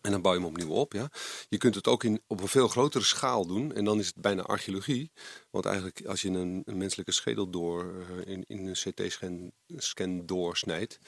En 0.00 0.10
dan 0.10 0.22
bouw 0.22 0.32
je 0.32 0.38
hem 0.38 0.48
opnieuw 0.48 0.68
op. 0.70 0.92
Ja. 0.92 1.10
Je 1.48 1.58
kunt 1.58 1.74
het 1.74 1.86
ook 1.86 2.04
in, 2.04 2.22
op 2.26 2.40
een 2.40 2.48
veel 2.48 2.68
grotere 2.68 3.04
schaal 3.04 3.46
doen. 3.46 3.72
En 3.74 3.84
dan 3.84 3.98
is 3.98 4.06
het 4.06 4.14
bijna 4.20 4.42
archeologie. 4.42 5.10
Want 5.50 5.64
eigenlijk 5.64 6.02
als 6.06 6.22
je 6.22 6.28
een, 6.28 6.62
een 6.64 6.76
menselijke 6.76 7.12
schedel 7.12 7.50
door, 7.50 7.94
eh, 8.00 8.32
in, 8.32 8.44
in 8.46 8.66
een 8.66 8.74
CT-scan 8.74 9.52
scan 9.76 10.26
doorsnijdt. 10.26 10.98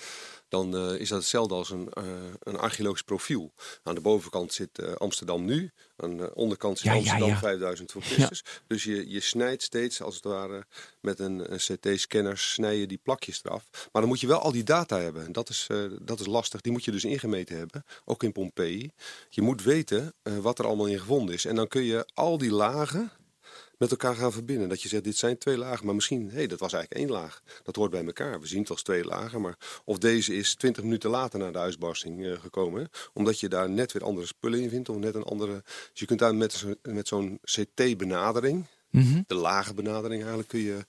Dan 0.49 0.77
eh, 0.77 1.01
is 1.01 1.09
dat 1.09 1.19
hetzelfde 1.19 1.55
als 1.55 1.71
een, 1.71 1.89
eh, 1.93 2.05
een 2.41 2.57
archeologisch 2.57 3.03
profiel. 3.03 3.53
Aan 3.83 3.95
de 3.95 4.01
bovenkant 4.01 4.53
zit 4.53 4.99
Amsterdam 4.99 5.45
nu. 5.45 5.71
Aan 5.97 6.17
de 6.17 6.35
onderkant 6.35 6.79
zit 6.79 6.87
Ja, 6.87 6.95
Amsterdam 6.95 7.29
ja. 7.29 7.39
5000 7.39 7.93
voor 7.93 8.03
Christus. 8.03 8.45
Dus 8.67 8.85
je, 8.85 9.11
je 9.11 9.21
snijdt 9.21 9.63
steeds 9.63 10.03
als 10.03 10.15
het 10.15 10.25
ware 10.25 10.67
met 11.01 11.19
een, 11.19 11.53
een 11.53 11.59
CT-scanner 11.59 12.39
snij 12.39 12.77
je 12.77 12.87
die 12.87 13.01
plakjes 13.03 13.45
eraf. 13.45 13.69
Maar 13.71 14.03
dan 14.03 14.11
moet 14.11 14.21
je 14.21 14.27
wel 14.27 14.41
al 14.41 14.53
die 14.53 14.65
data 14.65 14.99
hebben. 14.99 15.25
En 15.25 15.33
dat 15.33 15.49
is, 15.49 15.67
dat 16.01 16.21
is 16.21 16.27
lastig. 16.27 16.61
Die 16.61 16.73
moet 16.73 16.85
je 16.85 16.91
dus 16.91 17.05
ingemeten 17.05 17.57
hebben. 17.57 17.85
Ook 18.05 18.23
in 18.23 18.33
Pompeii. 18.33 18.93
Je 19.29 19.43
moet 19.43 19.63
weten 19.63 20.15
wat 20.23 20.59
er 20.59 20.67
allemaal 20.67 20.87
in 20.87 20.99
gevonden 20.99 21.35
is. 21.35 21.45
En 21.45 21.55
dan 21.55 21.69
kun 21.69 21.83
je 21.83 22.07
al 22.15 22.39
die 22.39 22.53
lagen 22.53 23.13
met 23.83 23.91
elkaar 23.91 24.15
gaan 24.15 24.33
verbinden. 24.33 24.69
Dat 24.69 24.83
je 24.83 24.89
zegt, 24.89 25.05
dit 25.05 25.17
zijn 25.17 25.39
twee 25.39 25.59
lagen, 25.59 25.87
maar 25.87 25.95
misschien, 25.95 26.29
hé, 26.29 26.35
hey, 26.35 26.47
dat 26.47 26.59
was 26.59 26.73
eigenlijk 26.73 27.05
één 27.05 27.21
laag. 27.21 27.43
Dat 27.63 27.77
hoort 27.77 27.91
bij 27.91 28.05
elkaar. 28.05 28.41
We 28.41 28.47
zien 28.47 28.61
het 28.61 28.71
als 28.71 28.83
twee 28.83 29.05
lagen, 29.05 29.41
maar 29.41 29.57
of 29.85 29.99
deze 29.99 30.35
is 30.35 30.55
twintig 30.55 30.83
minuten 30.83 31.11
later 31.11 31.39
naar 31.39 31.53
de 31.53 31.59
uitbarsting 31.59 32.21
uh, 32.21 32.39
gekomen. 32.41 32.89
Omdat 33.13 33.41
je 33.41 33.49
daar 33.49 33.71
net 33.71 33.93
weer 33.93 34.05
andere 34.05 34.27
spullen 34.27 34.61
in 34.61 34.69
vindt, 34.69 34.89
of 34.89 34.97
net 34.97 35.15
een 35.15 35.23
andere... 35.23 35.63
Dus 35.65 36.01
je 36.01 36.07
kunt 36.07 36.19
daar 36.19 36.35
met, 36.35 36.65
met 36.83 37.09
zo'n 37.09 37.39
CT-benadering, 37.45 38.67
Mhm. 38.91 39.21
de 39.27 39.35
lage 39.35 39.75
benadering 39.75 40.21
eigenlijk, 40.21 40.49
kun 40.49 40.61
je... 40.61 40.85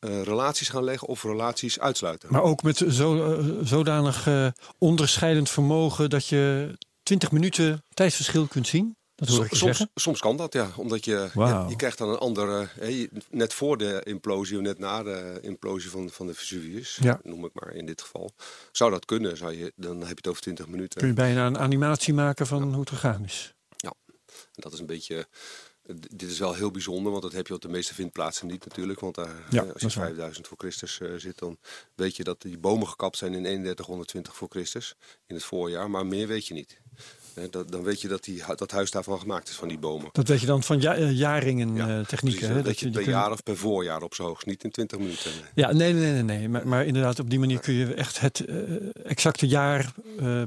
Uh, 0.00 0.22
relaties 0.22 0.68
gaan 0.68 0.84
leggen 0.84 1.08
of 1.08 1.22
relaties 1.22 1.80
uitsluiten. 1.80 2.32
Maar 2.32 2.42
ook 2.42 2.62
met 2.62 2.76
zo, 2.88 3.38
uh, 3.38 3.58
zodanig 3.62 4.28
onderscheidend 4.78 5.50
vermogen 5.50 6.10
dat 6.10 6.26
je 6.26 6.74
20 7.02 7.30
minuten 7.30 7.84
tijdsverschil 7.94 8.46
kunt 8.46 8.66
zien? 8.66 8.96
Dat 9.26 9.36
hoor 9.36 9.44
ik 9.44 9.76
je 9.76 9.88
soms, 9.94 10.20
kan 10.20 10.36
dat, 10.36 10.52
ja. 10.52 10.70
Omdat 10.76 11.04
je, 11.04 11.30
je, 11.34 11.64
je 11.68 11.76
krijgt 11.76 11.98
dan 11.98 12.08
een 12.08 12.18
andere... 12.18 12.68
Hè, 12.80 12.86
je- 12.86 13.10
net 13.30 13.54
voor 13.54 13.76
de 13.76 14.00
implosie 14.04 14.56
of 14.56 14.62
net 14.62 14.78
na 14.78 15.02
de 15.02 15.38
implosie 15.42 15.90
van, 15.90 16.10
van 16.10 16.26
de 16.26 16.34
Vesuvius, 16.34 16.98
Ja. 17.02 17.20
noem 17.22 17.44
ik 17.44 17.50
maar 17.54 17.74
in 17.74 17.86
dit 17.86 18.02
geval. 18.02 18.30
Zou 18.72 18.90
dat 18.90 19.04
kunnen, 19.04 19.36
zou 19.36 19.52
je, 19.56 19.72
dan 19.76 19.98
heb 19.98 20.08
je 20.08 20.14
het 20.14 20.28
over 20.28 20.42
20 20.42 20.66
minuten. 20.68 20.98
Kun 20.98 21.08
je 21.08 21.14
bijna 21.14 21.46
een 21.46 21.58
animatie 21.58 22.14
maken 22.14 22.46
van 22.46 22.62
hoe 22.62 22.80
het 22.80 22.88
gegaan 22.88 23.24
is. 23.24 23.54
En 24.34 24.62
dat 24.62 24.72
is 24.72 24.78
een 24.78 24.86
beetje... 24.86 25.26
d- 26.00 26.18
Dit 26.18 26.30
is 26.30 26.38
wel 26.38 26.54
heel 26.54 26.70
bijzonder, 26.70 27.10
want 27.10 27.22
dat 27.22 27.32
heb 27.32 27.46
je 27.46 27.54
op 27.54 27.60
de 27.62 27.68
meeste 27.68 27.94
vindplaatsen 27.94 28.46
niet 28.46 28.64
natuurlijk. 28.64 29.00
Want 29.00 29.14
daar, 29.14 29.42
Ja, 29.50 29.60
dat 29.62 29.72
als 29.72 29.80
je 29.82 29.86
is 29.86 29.94
waar. 29.94 30.04
5000 30.06 30.46
voor 30.48 30.56
Christus 30.58 31.00
eh, 31.00 31.08
zit, 31.16 31.38
dan 31.38 31.58
weet 31.94 32.16
je 32.16 32.24
dat 32.24 32.42
die 32.42 32.58
bomen 32.58 32.88
gekapt 32.88 33.16
zijn 33.16 33.34
in 33.34 33.42
3120 33.42 34.36
voor 34.36 34.48
Christus. 34.50 34.94
In 35.26 35.34
het 35.34 35.44
voorjaar, 35.44 35.90
maar 35.90 36.06
meer 36.06 36.26
weet 36.26 36.46
je 36.46 36.54
niet. 36.54 36.80
Dat, 37.50 37.70
dan 37.70 37.82
weet 37.82 38.00
je 38.00 38.08
dat 38.08 38.24
die, 38.24 38.42
dat 38.56 38.70
huis 38.70 38.90
daarvan 38.90 39.18
gemaakt 39.18 39.48
is, 39.48 39.54
van 39.54 39.68
die 39.68 39.78
bomen. 39.78 40.08
Dat 40.12 40.28
weet 40.28 40.40
je 40.40 40.46
dan 40.46 40.62
van 40.62 40.80
ja, 40.80 40.94
eh, 40.94 41.18
jaringen 41.18 41.74
Ja, 41.74 41.98
eh, 41.98 42.06
technieken. 42.06 42.40
Precies, 42.40 42.56
hè? 42.56 42.62
dat, 42.62 42.78
je 42.78 42.90
per 42.90 43.08
jaar 43.08 43.30
of 43.30 43.42
per 43.42 43.56
voorjaar 43.56 44.02
op 44.02 44.14
z'n 44.14 44.22
hoogst, 44.22 44.46
niet 44.46 44.64
in 44.64 44.70
20 44.70 44.98
minuten. 44.98 45.30
Ja, 45.54 45.72
nee, 45.72 45.92
nee, 45.92 46.12
nee, 46.12 46.22
nee. 46.22 46.48
Maar, 46.48 46.68
maar 46.68 46.86
inderdaad, 46.86 47.18
op 47.18 47.30
die 47.30 47.38
manier 47.38 47.60
kun 47.60 47.74
je 47.74 47.94
echt 47.94 48.20
het 48.20 48.44
eh, 48.44 48.56
exacte 49.04 49.46
jaar 49.46 49.92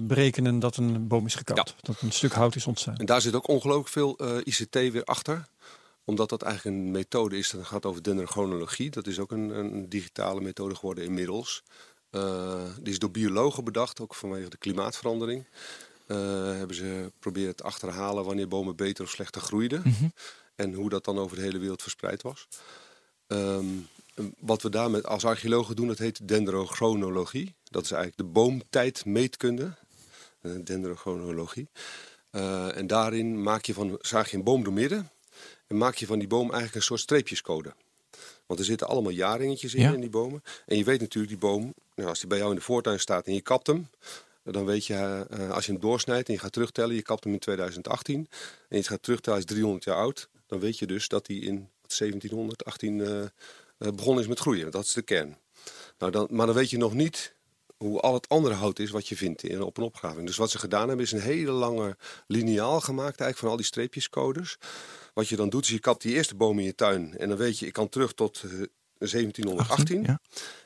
berekenen 0.02 0.60
dat 0.60 0.78
een 0.78 1.08
boom 1.08 1.26
is 1.26 1.36
gekapt. 1.36 1.76
Dat 1.82 2.02
een 2.02 2.12
stuk 2.12 2.34
hout 2.34 2.56
is 2.56 2.68
ontstaan. 2.68 2.98
En 2.98 3.06
daar 3.06 3.22
zit 3.22 3.36
ook 3.36 3.48
ongelooflijk 3.48 3.90
veel 3.90 4.40
ICT 4.44 4.74
weer 4.74 5.04
achter. 5.04 5.46
Omdat 6.04 6.30
dat 6.30 6.42
eigenlijk 6.42 6.78
een 6.78 6.92
methode 6.92 7.38
is, 7.38 7.50
dat 7.50 7.66
gaat 7.66 7.86
over 7.86 8.04
dendrochronologie. 8.04 8.90
Dat 8.90 9.08
is 9.08 9.20
ook 9.20 9.32
een, 9.32 9.50
een 9.50 9.90
digitale 9.90 10.42
methode 10.42 10.76
geworden 10.76 11.04
inmiddels. 11.04 11.64
Die 12.82 12.92
is 12.94 13.00
door 13.00 13.12
biologen 13.12 13.64
bedacht, 13.64 14.00
ook 14.00 14.16
vanwege 14.16 14.50
de 14.50 14.58
klimaatverandering. 14.58 15.46
Eh, 16.08 16.18
hebben 16.58 16.76
ze 16.76 17.12
proberen 17.20 17.56
te 17.56 17.64
achterhalen 17.64 18.26
wanneer 18.26 18.48
bomen 18.48 18.76
beter 18.76 19.04
of 19.04 19.10
slechter 19.10 19.42
groeiden. 19.42 19.84
En 20.56 20.74
hoe 20.74 20.90
dat 20.90 21.06
dan 21.06 21.18
over 21.20 21.36
de 21.36 21.42
hele 21.44 21.58
wereld 21.60 21.82
verspreid 21.82 22.22
was. 22.22 22.48
Ehm, 23.28 23.66
wat 24.40 24.62
we 24.62 24.70
daar 24.70 24.92
met, 24.92 25.06
als 25.06 25.26
archeologen 25.26 25.76
doen, 25.76 25.88
dat 25.88 25.98
heet 25.98 26.28
dendrochronologie. 26.28 27.56
Dat 27.64 27.84
is 27.84 27.92
eigenlijk 27.92 28.22
de 28.22 28.34
boomtijdmeetkunde. 28.34 29.74
Eh, 30.42 30.52
dendrochronologie. 30.64 31.68
Eh, 32.30 32.78
en 32.78 32.88
daarin 32.88 33.44
maak 33.44 33.66
je 33.66 33.74
van, 33.74 33.98
zaag 34.02 34.32
je 34.32 34.38
een 34.38 34.44
boom 34.44 34.64
door 34.64 34.74
midden. 34.74 35.10
En 35.68 35.78
maak 35.78 35.96
je 35.96 36.06
van 36.06 36.20
die 36.20 36.28
boom 36.28 36.46
eigenlijk 36.46 36.76
een 36.76 36.82
soort 36.82 37.00
streepjescode. 37.00 37.74
Want 38.46 38.60
er 38.60 38.66
zitten 38.66 38.88
allemaal 38.88 39.12
jaarringetjes 39.12 39.74
in, 39.74 39.82
Ja. 39.82 39.94
in 39.94 40.00
die 40.02 40.10
bomen. 40.10 40.44
En 40.66 40.78
je 40.78 40.84
weet 40.84 41.00
natuurlijk, 41.00 41.34
die 41.40 41.50
boom, 41.50 41.74
nou, 41.96 42.10
als 42.10 42.20
die 42.20 42.28
bij 42.28 42.38
jou 42.38 42.50
in 42.50 42.56
de 42.58 42.62
voortuin 42.64 43.00
staat 43.00 43.26
en 43.26 43.34
je 43.34 43.42
kapt 43.42 43.68
hem. 43.68 43.90
Dan 44.52 44.66
weet 44.66 44.86
je, 44.86 45.26
eh, 45.30 45.52
als 45.52 45.66
je 45.66 45.72
hem 45.72 45.82
doorsnijdt 45.82 46.28
en 46.28 46.34
je 46.34 46.40
gaat 46.40 46.52
terugtellen, 46.52 46.96
je 46.96 47.02
kapt 47.02 47.24
hem 47.24 47.34
in 47.34 47.40
2018. 47.40 48.28
En 48.70 48.78
je 48.78 48.84
gaat 48.84 49.04
terugtellen, 49.04 49.40
hij 49.40 49.48
is 49.48 49.54
300 49.54 49.84
jaar 49.84 49.96
oud. 49.96 50.30
Dan 50.48 50.60
weet 50.60 50.80
je 50.80 50.88
dus 50.88 51.08
dat 51.08 51.28
hij 51.28 51.36
in 51.36 51.70
1700, 51.88 52.66
18 52.66 53.02
eh, 53.02 53.22
eh, 53.22 53.30
begonnen 53.78 54.24
is 54.24 54.30
met 54.30 54.40
groeien. 54.40 54.72
Dat 54.72 54.84
is 54.84 54.94
de 54.94 55.02
kern. 55.02 55.38
Nou, 55.98 56.12
dan, 56.12 56.28
maar 56.32 56.46
dan 56.46 56.56
weet 56.56 56.70
je 56.70 56.78
nog 56.78 56.94
niet 56.94 57.36
hoe 57.78 58.00
al 58.00 58.14
het 58.14 58.30
andere 58.30 58.56
hout 58.56 58.80
is 58.80 58.90
wat 58.90 59.08
je 59.08 59.16
vindt 59.16 59.44
in, 59.44 59.62
op 59.62 59.78
een 59.78 59.84
opgraving. 59.84 60.26
Dus 60.28 60.38
wat 60.38 60.52
ze 60.52 60.60
gedaan 60.60 60.88
hebben 60.88 61.06
is 61.06 61.12
een 61.12 61.20
hele 61.20 61.52
lange 61.52 61.98
lineaal 62.28 62.82
gemaakt 62.82 63.20
eigenlijk 63.20 63.38
van 63.38 63.50
al 63.50 63.56
die 63.56 63.66
streepjescodes. 63.66 64.58
Wat 65.14 65.28
je 65.28 65.36
dan 65.36 65.50
doet 65.50 65.64
is 65.64 65.70
je 65.70 65.80
kapt 65.80 66.02
die 66.02 66.14
eerste 66.14 66.36
boom 66.36 66.60
in 66.60 66.66
je 66.66 66.76
tuin 66.76 67.18
en 67.18 67.30
dan 67.30 67.38
weet 67.38 67.60
je 67.60 67.66
ik 67.66 67.74
kan 67.74 67.90
terug 67.90 68.14
tot 68.14 68.42
eh, 68.44 68.50
1718. 68.98 70.04
ja. 70.04 70.20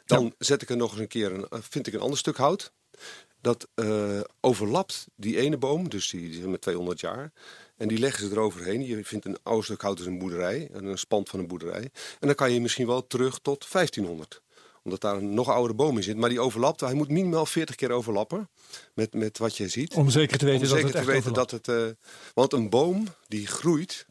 Dan 0.05 0.33
zet 0.37 0.61
ik 0.61 0.69
er 0.69 0.77
nog 0.77 0.91
eens 0.91 0.99
een 0.99 1.07
keer 1.07 1.31
een, 1.31 1.63
vind 1.63 1.87
ik 1.87 1.93
een 1.93 1.99
ander 1.99 2.17
stuk 2.17 2.37
hout. 2.37 2.71
Dat 3.41 3.67
eh, 3.73 4.19
overlapt 4.39 5.05
die 5.15 5.37
ene 5.37 5.57
boom, 5.57 5.89
dus 5.89 6.09
die, 6.09 6.29
die 6.29 6.39
is 6.39 6.45
met 6.45 6.61
200 6.61 6.99
jaar. 6.99 7.31
En 7.77 7.87
die 7.87 7.99
leggen 7.99 8.27
ze 8.27 8.31
eroverheen. 8.31 8.85
Je 8.85 9.05
vindt 9.05 9.25
een 9.25 9.37
oude 9.43 9.63
stuk 9.63 9.81
hout 9.81 9.97
als 9.97 10.07
een 10.07 10.19
boerderij, 10.19 10.69
een 10.71 10.97
spand 10.97 11.29
van 11.29 11.39
een 11.39 11.47
boerderij. 11.47 11.89
En 12.19 12.27
dan 12.27 12.35
kan 12.35 12.51
je 12.51 12.61
misschien 12.61 12.87
wel 12.87 13.07
terug 13.07 13.39
tot 13.39 13.71
1500 13.71 14.41
omdat 14.83 15.01
daar 15.01 15.17
een 15.17 15.33
nog 15.33 15.49
oudere 15.49 15.73
boom 15.73 15.97
in 15.97 16.03
zit. 16.03 16.17
Maar 16.17 16.29
die 16.29 16.39
overlapt. 16.39 16.79
Hij 16.79 16.93
moet 16.93 17.09
minimaal 17.09 17.45
40 17.45 17.75
keer 17.75 17.91
overlappen. 17.91 18.49
Met, 18.93 19.13
met 19.13 19.37
wat 19.37 19.57
je 19.57 19.67
ziet. 19.67 19.93
Om 19.93 20.09
zeker 20.09 20.37
te 20.37 20.45
weten 20.45 20.61
Om 20.61 20.67
dat 20.67 20.81
het 20.83 20.91
te 20.91 20.97
echt 20.97 21.07
weten 21.07 21.33
dat 21.33 21.51
het. 21.51 21.67
eh, 21.67 21.85
want 22.33 22.53
een 22.53 22.69
boom 22.69 23.07
die 23.27 23.47
groeit. 23.47 24.05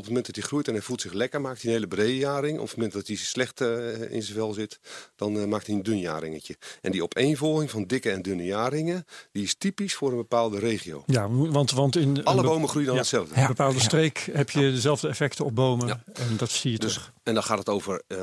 Op 0.00 0.06
het 0.06 0.14
moment 0.14 0.26
dat 0.34 0.36
hij 0.36 0.44
groeit 0.50 0.66
en 0.68 0.72
hij 0.74 0.82
voelt 0.82 1.00
zich 1.00 1.12
lekker, 1.12 1.40
maakt 1.40 1.56
hij 1.62 1.66
een 1.70 1.76
hele 1.76 1.88
brede 1.88 2.16
jaring. 2.16 2.56
Of 2.56 2.62
op 2.62 2.68
het 2.68 2.76
moment 2.76 2.94
dat 2.94 3.06
hij 3.06 3.16
slecht 3.16 3.60
eh, 3.60 4.10
in 4.12 4.22
zijn 4.22 4.36
vel 4.36 4.52
zit, 4.52 4.80
dan 5.16 5.38
eh, 5.38 5.44
maakt 5.44 5.66
hij 5.66 5.74
een 5.76 5.82
dun 5.82 5.98
jaringetje. 5.98 6.56
En 6.80 6.92
die 6.92 7.02
opeenvolging 7.02 7.70
van 7.70 7.84
dikke 7.84 8.10
en 8.10 8.22
dunne 8.22 8.44
jaringen, 8.44 9.04
die 9.32 9.42
is 9.42 9.54
typisch 9.54 9.94
voor 9.94 10.10
een 10.10 10.16
bepaalde 10.16 10.58
regio. 10.58 11.02
Ja, 11.06 11.28
want, 11.30 11.70
want 11.70 11.96
in 11.96 12.24
Alle 12.24 12.42
bomen 12.42 12.68
groeien 12.68 12.86
dan 12.86 12.94
ja, 12.96 13.00
hetzelfde. 13.00 13.40
een 13.40 13.46
bepaalde 13.46 13.76
Ja. 13.78 13.82
streek 13.82 14.28
heb 14.32 14.50
je 14.50 14.60
dezelfde 14.60 15.08
effecten 15.08 15.44
op 15.44 15.54
bomen. 15.54 15.86
Ja. 15.86 16.02
En 16.12 16.36
dat 16.36 16.50
zie 16.50 16.72
je 16.72 16.78
Dus, 16.78 16.92
terug. 16.92 17.12
en 17.22 17.34
dan 17.34 17.42
gaat 17.42 17.58
het 17.58 17.68
over, 17.68 18.02
eh, 18.06 18.18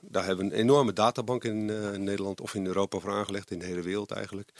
daar 0.00 0.24
hebben 0.24 0.46
we 0.48 0.52
een 0.54 0.58
enorme 0.60 0.92
databank 0.92 1.44
in 1.44 1.70
eh, 1.70 1.90
Nederland 1.98 2.40
of 2.40 2.54
in 2.54 2.66
Europa 2.66 2.98
voor 2.98 3.10
aangelegd, 3.12 3.50
in 3.50 3.58
de 3.58 3.64
hele 3.64 3.82
wereld 3.82 4.10
eigenlijk. 4.10 4.50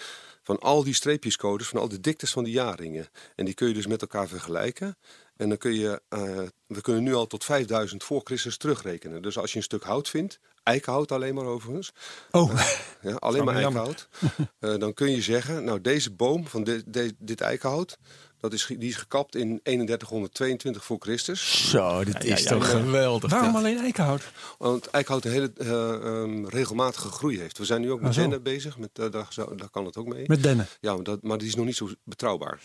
Van 0.42 0.58
al 0.58 0.84
die 0.84 0.94
streepjescodes, 0.94 1.68
van 1.68 1.80
al 1.80 1.88
de 1.88 2.00
diktes 2.00 2.30
van 2.32 2.44
die 2.44 2.52
jaringen. 2.52 3.08
En 3.36 3.44
die 3.44 3.54
kun 3.54 3.68
je 3.68 3.74
dus 3.74 3.86
met 3.86 4.00
elkaar 4.00 4.28
vergelijken. 4.28 4.96
En 5.36 5.48
dan 5.48 5.58
kun 5.58 5.74
je, 5.74 6.02
eh, 6.08 6.20
we 6.66 6.80
kunnen 6.80 7.02
nu 7.02 7.14
al 7.14 7.26
tot 7.26 7.44
5000 7.44 8.04
voor 8.04 8.20
Christus 8.24 8.56
terugrekenen. 8.56 9.22
Dus 9.22 9.38
als 9.38 9.50
je 9.50 9.56
een 9.56 9.64
stuk 9.64 9.82
hout 9.82 10.08
vindt, 10.08 10.38
eikenhout 10.62 11.12
alleen 11.12 11.34
maar 11.34 11.44
overigens, 11.44 11.92
Oh, 12.30 12.60
ja, 13.02 13.14
alleen 13.26 13.44
maar 13.44 13.54
eikenhout. 13.54 14.08
eh, 14.58 14.76
dan 14.78 14.94
kun 14.94 15.10
je 15.10 15.22
zeggen, 15.22 15.64
nou 15.64 15.80
deze 15.80 16.10
boom 16.10 16.46
van 16.46 16.64
dit, 16.64 17.40
eikenhout, 17.40 17.98
dat 18.40 18.52
is, 18.52 18.66
die 18.66 18.88
is 18.88 18.96
gekapt 18.96 19.36
in 19.36 19.60
3122 19.62 20.84
voor 20.84 20.96
Christus. 21.00 21.70
Zo, 21.70 22.04
dit 22.04 22.24
is 22.24 22.42
ja, 22.42 22.48
toch 22.48 22.72
ja. 22.72 22.78
geweldig. 22.78 23.30
waarom 23.30 23.56
alleen 23.56 23.78
eikenhout? 23.78 24.22
Want 24.58 24.86
eikenhout 24.86 25.24
een 25.24 25.30
hele 25.30 25.52
eh, 25.56 25.94
ehm, 25.94 26.46
regelmatige 26.46 27.08
groei 27.08 27.38
heeft. 27.40 27.58
We 27.58 27.64
zijn 27.64 27.80
nu 27.80 27.90
ook 27.90 28.00
met 28.00 28.10
Ah, 28.10 28.16
dennen 28.16 28.42
bezig, 28.42 28.78
met, 28.78 28.98
eh, 28.98 29.10
daar, 29.10 29.28
daar 29.56 29.70
kan 29.70 29.84
het 29.84 29.96
ook 29.96 30.06
mee. 30.06 30.24
Met 30.26 30.42
dennen. 30.42 30.66
Ja, 30.80 30.94
maar, 30.94 31.04
dat, 31.04 31.22
maar 31.22 31.38
die 31.38 31.48
is 31.48 31.54
nog 31.54 31.64
niet 31.64 31.76
zo 31.76 31.88
betrouwbaar. 32.04 32.60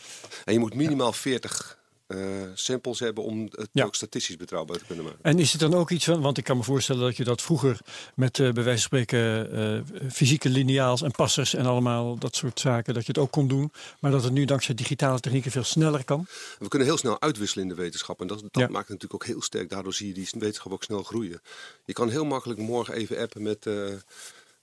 En 0.45 0.53
je 0.53 0.59
moet 0.59 0.73
minimaal 0.73 1.13
40 1.13 1.78
eh, 2.09 2.17
samples 2.53 2.99
hebben 2.99 3.23
om 3.23 3.43
het 3.51 3.69
Ja. 3.71 3.85
ook 3.85 3.95
statistisch 3.95 4.37
betrouwbaar 4.37 4.77
te 4.77 4.85
kunnen 4.85 5.05
maken. 5.05 5.19
En 5.21 5.39
is 5.39 5.51
het 5.51 5.61
dan 5.61 5.73
ook 5.73 5.89
iets 5.91 6.05
van, 6.05 6.21
want 6.21 6.37
ik 6.37 6.43
kan 6.43 6.57
me 6.57 6.63
voorstellen 6.63 7.01
dat 7.01 7.17
je 7.17 7.23
dat 7.23 7.41
vroeger 7.41 7.79
met 8.15 8.39
eh 8.39 8.51
bij 8.51 8.63
wijze 8.63 8.87
van 8.89 8.99
spreken 8.99 9.51
eh, 9.51 10.09
fysieke 10.11 10.49
lineaals 10.49 11.01
en 11.01 11.11
passers 11.11 11.53
en 11.53 11.65
allemaal 11.65 12.17
dat 12.17 12.35
soort 12.35 12.59
zaken, 12.59 12.93
dat 12.93 13.05
je 13.05 13.11
het 13.11 13.21
ook 13.21 13.31
kon 13.31 13.47
doen. 13.47 13.71
Maar 13.99 14.11
dat 14.11 14.23
het 14.23 14.33
nu 14.33 14.45
dankzij 14.45 14.75
digitale 14.75 15.19
technieken 15.19 15.51
veel 15.51 15.63
sneller 15.63 16.03
kan. 16.05 16.27
We 16.59 16.67
kunnen 16.67 16.87
heel 16.87 16.97
snel 16.97 17.21
uitwisselen 17.21 17.63
in 17.63 17.69
de 17.75 17.81
wetenschap. 17.81 18.21
En 18.21 18.27
dat, 18.27 18.39
dat 18.41 18.49
Ja. 18.51 18.59
maakt 18.59 18.87
het 18.87 19.01
natuurlijk 19.01 19.13
ook 19.13 19.25
heel 19.25 19.41
sterk. 19.41 19.69
Daardoor 19.69 19.93
zie 19.93 20.07
je 20.07 20.13
die 20.13 20.27
wetenschap 20.31 20.71
ook 20.71 20.83
snel 20.83 21.03
groeien. 21.03 21.41
Je 21.85 21.93
kan 21.93 22.09
heel 22.09 22.25
makkelijk 22.25 22.59
morgen 22.59 22.93
even 22.93 23.17
appen 23.19 23.41
met 23.41 23.65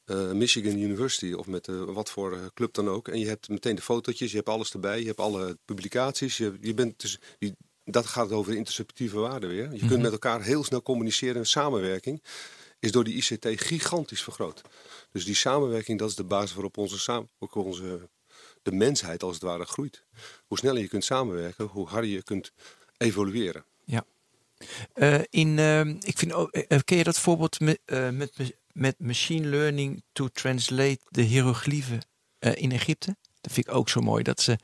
eh, 0.06 0.30
Michigan 0.30 0.78
University 0.78 1.32
of 1.32 1.46
met 1.46 1.68
eh, 1.68 1.82
wat 1.84 2.10
voor 2.10 2.32
eh, 2.32 2.38
club 2.54 2.74
dan 2.74 2.88
ook. 2.88 3.08
En 3.08 3.18
je 3.18 3.26
hebt 3.26 3.48
meteen 3.48 3.74
de 3.74 3.82
fotootjes, 3.82 4.30
je 4.30 4.36
hebt 4.36 4.48
alles 4.48 4.72
erbij, 4.72 5.00
je 5.00 5.06
hebt 5.06 5.20
alle 5.20 5.58
publicaties. 5.64 6.36
Je, 6.36 6.56
je 6.60 6.74
bent 6.74 7.00
dus, 7.00 7.18
dat 7.84 8.06
gaat 8.06 8.32
over 8.32 8.52
de 8.52 8.58
interceptieve 8.58 9.18
waarde 9.18 9.46
weer. 9.46 9.72
Je 9.72 9.86
kunt 9.86 10.02
met 10.02 10.12
elkaar 10.12 10.42
heel 10.42 10.64
snel 10.64 10.82
communiceren. 10.82 11.36
En 11.36 11.46
samenwerking 11.46 12.22
is 12.78 12.92
door 12.92 13.04
die 13.04 13.14
ICT 13.14 13.46
gigantisch 13.62 14.22
vergroot. 14.22 14.60
Dus 15.12 15.24
die 15.24 15.34
samenwerking, 15.34 15.98
dat 15.98 16.08
is 16.08 16.16
de 16.16 16.24
basis 16.24 16.52
waarop 16.52 16.76
onze, 16.76 17.26
onze 17.52 18.08
de 18.62 18.72
mensheid 18.72 19.22
als 19.22 19.34
het 19.34 19.42
ware 19.42 19.64
groeit. 19.64 20.02
Hoe 20.46 20.58
sneller 20.58 20.82
je 20.82 20.88
kunt 20.88 21.04
samenwerken, 21.04 21.66
hoe 21.66 21.88
harder 21.88 22.10
je 22.10 22.22
kunt 22.22 22.52
evolueren. 22.96 23.64
Eh, 24.92 25.20
in, 25.30 25.58
ehm, 25.58 25.96
ik 26.00 26.18
vind 26.18 26.32
ook, 26.32 26.50
eh, 26.50 26.78
ken 26.84 26.96
je 26.96 27.04
dat 27.04 27.18
voorbeeld 27.18 27.60
met, 27.60 27.80
met, 28.12 28.32
met 28.76 28.98
machine 28.98 29.46
learning 29.46 30.02
to 30.12 30.28
translate 30.28 30.98
de 31.08 31.22
hieroglyphen 31.22 32.00
eh, 32.38 32.52
in 32.54 32.72
Egypte? 32.72 33.16
Dat 33.40 33.52
vind 33.52 33.68
ik 33.68 33.74
ook 33.74 33.88
zo 33.88 34.00
mooi. 34.00 34.22
Dat 34.22 34.40
ze 34.40 34.58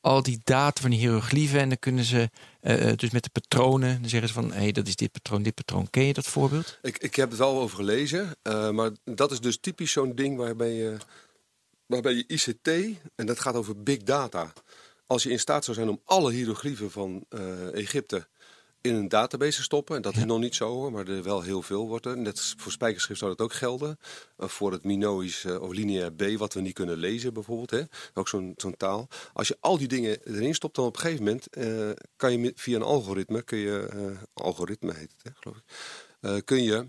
al 0.00 0.22
die 0.22 0.40
data 0.44 0.80
van 0.80 0.90
die 0.90 0.98
hieroglyphen 0.98 1.60
en 1.60 1.68
dan 1.68 1.78
kunnen 1.78 2.04
ze 2.04 2.30
eh, 2.60 2.92
dus 2.96 3.10
met 3.10 3.22
de 3.22 3.30
patronen, 3.30 4.00
dan 4.00 4.10
zeggen 4.10 4.28
ze 4.28 4.34
van 4.34 4.52
hé, 4.52 4.58
hey, 4.58 4.72
dat 4.72 4.86
is 4.86 4.96
dit 4.96 5.12
patroon, 5.12 5.42
dit 5.42 5.54
patroon. 5.54 5.90
Ken 5.90 6.04
je 6.04 6.12
dat 6.12 6.26
voorbeeld? 6.26 6.78
Ik, 6.82 6.98
ik 6.98 7.14
heb 7.14 7.28
het 7.28 7.38
wel 7.38 7.60
over 7.60 7.76
gelezen, 7.76 8.36
eh, 8.42 8.70
maar 8.70 8.90
dat 9.04 9.32
is 9.32 9.40
dus 9.40 9.60
typisch 9.60 9.92
zo'n 9.92 10.14
ding 10.14 10.36
waarbij 10.36 10.72
je, 10.72 10.96
waarbij 11.86 12.12
je 12.12 12.24
ICT, 12.26 12.68
en 13.14 13.26
dat 13.26 13.40
gaat 13.40 13.54
over 13.54 13.82
big 13.82 14.02
data. 14.02 14.52
Als 15.06 15.22
je 15.22 15.30
in 15.30 15.40
staat 15.40 15.64
zou 15.64 15.76
zijn 15.76 15.88
om 15.88 16.00
alle 16.04 16.32
hieroglyphen 16.32 16.90
van 16.90 17.24
eh, 17.28 17.74
Egypte 17.74 18.28
in 18.80 18.94
een 18.94 19.08
database 19.08 19.62
stoppen. 19.62 19.96
En 19.96 20.02
dat 20.02 20.16
is 20.16 20.24
nog 20.24 20.38
niet 20.38 20.54
zo 20.54 20.72
hoor, 20.72 20.92
maar 20.92 21.08
er 21.08 21.22
wel 21.22 21.42
heel 21.42 21.62
veel 21.62 21.88
wordt 21.88 22.06
er. 22.06 22.18
Net 22.18 22.54
voor 22.56 22.72
spijkerschrift 22.72 23.20
zou 23.20 23.36
dat 23.36 23.46
ook 23.46 23.52
gelden. 23.52 23.98
Uh, 24.38 24.48
voor 24.48 24.72
het 24.72 24.84
Minoïs 24.84 25.44
uh, 25.44 25.60
of 25.60 25.72
lineair 25.72 26.12
B, 26.12 26.38
wat 26.38 26.54
we 26.54 26.60
niet 26.60 26.74
kunnen 26.74 26.96
lezen 26.96 27.32
bijvoorbeeld. 27.32 27.70
Hè? 27.70 27.82
Ook 28.14 28.28
zo'n 28.28 28.54
zo'n 28.56 28.76
taal. 28.76 29.08
Als 29.32 29.48
je 29.48 29.56
al 29.60 29.78
die 29.78 29.88
dingen 29.88 30.18
erin 30.24 30.54
stopt, 30.54 30.74
dan 30.74 30.84
op 30.84 30.94
een 30.94 31.00
gegeven 31.00 31.24
moment 31.24 31.56
uh, 31.56 31.90
kan 32.16 32.40
je 32.40 32.52
via 32.54 32.76
een 32.76 32.82
algoritme, 32.82 33.42
kun 33.42 33.58
je, 33.58 34.16
algoritme 34.32 34.94
heet 34.94 35.12
het, 35.16 35.22
hè, 35.22 35.30
geloof 35.40 35.56
ik, 35.56 36.44
kun 36.44 36.62
je 36.62 36.86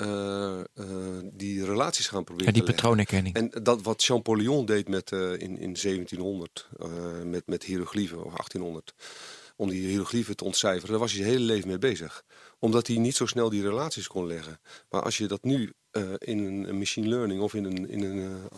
uh, 0.00 0.58
uh, 0.74 0.86
die 1.32 1.64
relaties 1.64 2.08
gaan 2.08 2.24
proberen. 2.24 2.54
Ja, 2.54 2.60
die 2.60 2.72
patroonherkenning. 2.72 3.36
En 3.36 3.50
dat 3.62 3.82
wat 3.82 4.02
Champollion 4.02 4.66
deed 4.66 4.88
met, 4.88 5.10
uh, 5.10 5.32
in, 5.32 5.58
in 5.58 5.76
1700 5.82 6.68
met, 7.24 7.46
met 7.46 7.62
hieroglyphen 7.62 8.24
of 8.24 8.32
1800. 8.32 8.94
Om 9.56 9.68
die 9.68 9.86
hieroglyphen 9.86 10.36
te 10.36 10.44
ontcijferen, 10.44 10.90
daar 10.90 10.98
was 10.98 11.12
hij 11.12 11.20
zijn 11.20 11.32
hele 11.32 11.44
leven 11.44 11.68
mee 11.68 11.78
bezig. 11.78 12.22
Omdat 12.58 12.86
hij 12.86 12.96
niet 12.96 13.16
zo 13.16 13.26
snel 13.26 13.50
die 13.50 13.62
relaties 13.62 14.06
kon 14.06 14.26
leggen. 14.26 14.60
Maar 14.90 15.02
als 15.02 15.18
je 15.18 15.26
dat 15.26 15.42
nu 15.42 15.72
in 16.18 16.38
een 16.38 16.78
machine 16.78 17.08
learning 17.08 17.40
of 17.40 17.54
in 17.54 17.64
een, 17.64 17.88
in 17.88 18.02
een 18.02 18.48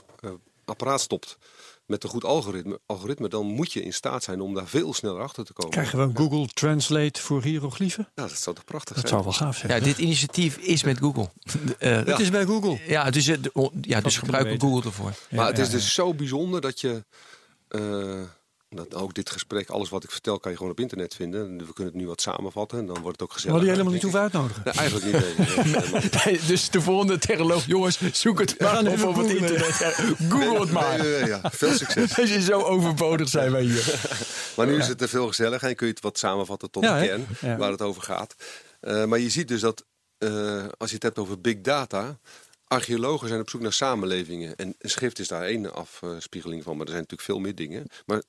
apparaat 0.65 1.01
stopt 1.01 1.39
met 1.87 2.05
een 2.05 2.11
goed 2.11 2.25
algoritme, 2.25 2.81
algoritme, 2.87 3.29
dan 3.29 3.47
moet 3.47 3.73
je 3.73 3.83
in 3.83 3.93
staat 3.93 4.23
zijn 4.23 4.41
om 4.41 4.55
daar 4.55 4.67
veel 4.67 4.95
sneller 4.95 5.23
achter 5.23 5.45
te 5.45 5.53
komen. 5.53 5.73
Krijgen 5.73 5.99
we 5.99 6.05
een 6.05 6.17
Google 6.17 6.47
Translate 6.47 7.21
voor 7.21 7.43
hieroglyphen? 7.43 8.09
Ja, 8.15 8.23
dat 8.23 8.39
zou 8.39 8.57
toch 8.57 8.65
prachtig 8.65 8.97
dat 8.97 9.09
zijn? 9.09 9.23
Dat 9.23 9.35
zou 9.35 9.39
wel 9.39 9.49
gaaf 9.49 9.59
zijn. 9.59 9.73
Ja, 9.73 9.85
dit 9.85 9.99
initiatief 9.99 10.57
is 10.57 10.83
met 10.83 10.99
Google. 10.99 11.31
Uh, 11.43 11.97
het 11.97 12.07
ja. 12.07 12.19
is 12.19 12.31
bij 12.31 12.45
Google. 12.45 12.81
Ja, 12.87 13.11
dus, 13.11 13.27
ja, 13.81 14.01
dus 14.01 14.19
gebruiken 14.19 14.61
Google 14.61 14.83
ervoor. 14.83 15.13
Maar 15.31 15.47
het 15.47 15.59
is 15.59 15.71
dus 15.71 15.95
zo 15.95 16.15
bijzonder 16.15 16.61
dat 16.61 16.81
je... 16.81 17.05
Uh, 17.71 18.21
dat 18.77 18.95
ook 18.95 19.15
dit 19.15 19.31
gesprek, 19.31 19.69
alles 19.69 19.89
wat 19.89 20.05
ik 20.05 20.11
vertel, 20.11 20.39
kan 20.39 20.51
je 20.51 20.57
gewoon 20.57 20.73
op 20.73 20.81
internet 20.81 21.15
vinden. 21.15 21.59
We 21.59 21.73
kunnen 21.73 21.93
het 21.93 22.03
nu 22.03 22.07
wat 22.07 22.21
samenvatten 22.21 22.79
en 22.79 22.87
dan 22.87 23.01
wordt 23.01 23.21
het 23.21 23.29
ook 23.29 23.33
gezellig. 23.33 23.57
Maar 23.57 23.65
die 23.65 23.71
helemaal 23.71 23.93
niet 23.93 24.03
hoeven 24.03 24.21
uitnodigen? 24.21 24.63
Nee, 24.65 24.75
eigenlijk 24.75 25.05
niet. 25.05 25.39
Nee, 25.93 26.11
nee, 26.25 26.41
dus 26.47 26.71
de 26.71 26.81
volgende 26.81 27.19
technoloog, 27.19 27.67
jongens, 27.67 27.99
zoek 28.13 28.39
het 28.39 28.61
maar 28.61 28.87
op 28.87 29.03
op 29.03 29.17
het 29.17 29.31
internet. 29.31 29.75
Google 30.29 30.61
het 30.61 30.73
maar. 30.73 30.99
Nee, 30.99 31.27
ja, 31.27 31.41
veel 31.45 31.73
succes. 31.73 32.19
Als 32.19 32.29
je 32.29 32.43
zo 32.43 32.61
overbodig 32.61 33.29
zijn 33.29 33.53
wij 33.53 33.63
hier. 33.63 34.01
maar 34.57 34.67
nu 34.67 34.77
is 34.77 34.89
het 34.89 34.99
te 34.99 35.09
veel 35.09 35.27
gezellig 35.27 35.63
en 35.63 35.77
kun 35.77 35.87
je 35.87 35.93
het 35.93 36.03
wat 36.03 36.19
samenvatten 36.19 36.71
tot 36.71 36.83
ja, 36.83 37.01
de 37.01 37.07
kern, 37.07 37.27
ja. 37.41 37.57
waar 37.57 37.71
het 37.71 37.83
over 37.83 38.03
gaat. 38.03 38.35
Uh, 38.81 39.05
maar 39.05 39.19
je 39.19 39.31
ziet 39.31 39.49
dus 39.49 39.61
dat, 39.61 39.85
uh, 40.19 40.65
als 40.79 40.89
je 40.89 40.95
het 40.95 41.03
hebt 41.03 41.19
over 41.19 41.41
big 41.41 41.61
data 41.61 42.19
archeologen 42.69 43.29
zijn 43.29 43.41
op 43.41 43.51
zoek 43.51 43.61
naar 43.61 43.73
samenlevingen. 43.73 44.57
En 44.57 44.75
een 44.79 44.91
schrift 44.91 45.19
is 45.19 45.29
daar 45.29 45.43
één 45.43 45.75
afspiegeling 45.75 46.63
van, 46.63 46.77
maar 46.77 46.87
er 46.87 46.93
zijn 46.93 47.03
natuurlijk 47.03 47.31
veel 47.31 47.39
meer 47.39 47.55
dingen. 47.55 47.87
Maar 48.07 48.23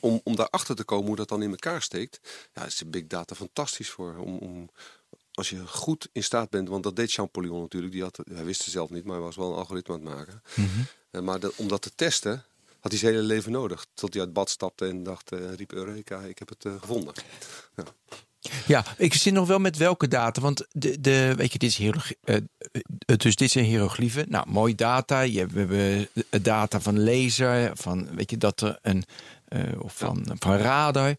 om, 0.00 0.20
om 0.24 0.36
daarachter 0.36 0.76
te 0.76 0.84
komen 0.84 1.06
hoe 1.06 1.16
dat 1.16 1.28
dan 1.28 1.42
in 1.42 1.50
elkaar 1.50 1.82
steekt, 1.82 2.20
ja, 2.54 2.64
is 2.64 2.76
de 2.76 2.86
big 2.86 3.06
data 3.06 3.34
fantastisch 3.34 3.90
voor. 3.90 4.16
Om, 4.16 4.38
om, 4.38 4.70
als 5.32 5.50
je 5.50 5.66
goed 5.66 6.08
in 6.12 6.24
staat 6.24 6.50
bent, 6.50 6.68
want 6.68 6.82
dat 6.82 6.96
deed 6.96 7.12
Champollion 7.12 7.60
natuurlijk, 7.60 7.92
die 7.92 8.02
had, 8.02 8.20
hij 8.30 8.44
wist 8.44 8.62
het 8.62 8.72
zelf 8.72 8.90
niet, 8.90 9.04
maar 9.04 9.14
hij 9.14 9.24
was 9.24 9.36
wel 9.36 9.50
een 9.50 9.58
algoritme 9.58 9.94
aan 9.94 10.00
het 10.00 10.14
maken. 10.14 10.42
Mm 10.54 10.68
-hmm. 10.68 11.24
Maar 11.24 11.40
dat, 11.40 11.54
om 11.56 11.68
dat 11.68 11.82
te 11.82 11.94
testen, 11.94 12.44
had 12.80 12.90
hij 12.92 13.00
zijn 13.00 13.14
hele 13.14 13.26
leven 13.26 13.52
nodig. 13.52 13.86
Tot 13.94 14.12
hij 14.12 14.22
uit 14.22 14.32
bad 14.32 14.50
stapte 14.50 14.86
en 14.86 15.02
dacht, 15.02 15.32
uh, 15.32 15.52
riep 15.54 15.72
Eureka, 15.72 16.20
ik 16.20 16.38
heb 16.38 16.48
het 16.48 16.64
uh, 16.64 16.80
gevonden. 16.80 17.14
Ja. 17.76 17.84
Ja, 18.66 18.84
ik 18.96 19.14
zit 19.14 19.32
nog 19.32 19.46
wel 19.46 19.58
met 19.58 19.76
welke 19.76 20.08
data. 20.08 20.40
Want 20.40 20.66
de, 20.70 21.00
de 21.00 21.34
weet 21.36 21.52
je, 21.52 21.58
dit 21.58 21.70
is 21.70 21.76
hieroglyphen. 21.76 22.48
Uh, 23.06 23.16
dus 23.16 23.36
dit 23.36 23.50
zijn 23.50 23.64
hieroglyphen. 23.64 24.26
Nou, 24.28 24.50
mooi 24.50 24.74
data. 24.74 25.20
Je, 25.20 25.46
we 25.46 25.58
hebben 25.58 26.08
data 26.42 26.80
van 26.80 27.04
laser, 27.04 27.70
van 27.74 28.08
weet 28.14 28.30
je 28.30 28.36
dat 28.38 28.60
er 28.60 28.78
een 28.82 29.04
uh, 29.48 29.62
of 29.78 29.96
van, 29.96 30.26
van 30.38 30.56
radar. 30.56 31.14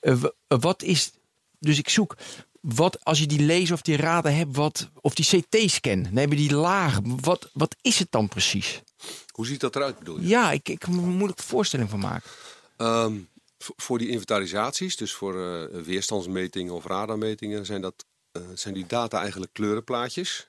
Uh, 0.00 0.22
wat 0.46 0.82
is. 0.82 1.12
Dus 1.58 1.78
ik 1.78 1.88
zoek. 1.88 2.16
Wat 2.60 3.04
als 3.04 3.18
je 3.18 3.26
die 3.26 3.44
laser 3.44 3.74
of 3.74 3.82
die 3.82 3.96
radar 3.96 4.32
hebt, 4.32 4.56
wat, 4.56 4.90
of 5.00 5.14
die 5.14 5.26
CT-scan, 5.26 6.06
hebben 6.14 6.36
die 6.36 6.54
lagen. 6.54 7.20
Wat, 7.20 7.50
wat 7.52 7.76
is 7.80 7.98
het 7.98 8.10
dan 8.10 8.28
precies? 8.28 8.82
Hoe 9.30 9.46
ziet 9.46 9.60
dat 9.60 9.76
eruit, 9.76 9.98
bedoel 9.98 10.20
je? 10.20 10.26
Ja, 10.26 10.52
ik, 10.52 10.68
ik 10.68 10.86
moet 10.86 11.30
er 11.30 11.36
een 11.36 11.44
voorstelling 11.44 11.90
van 11.90 11.98
maken. 11.98 12.30
Um, 12.76 13.28
voor 13.76 13.98
die 13.98 14.08
inventarisaties, 14.08 14.96
dus 14.96 15.12
voor 15.12 15.34
uh, 15.34 15.82
weerstandsmetingen 15.82 16.74
of 16.74 16.86
radarmetingen, 16.86 17.66
zijn, 17.66 17.80
dat, 17.80 18.04
uh, 18.32 18.42
zijn 18.54 18.74
die 18.74 18.86
data 18.86 19.20
eigenlijk 19.20 19.52
kleurenplaatjes. 19.52 20.48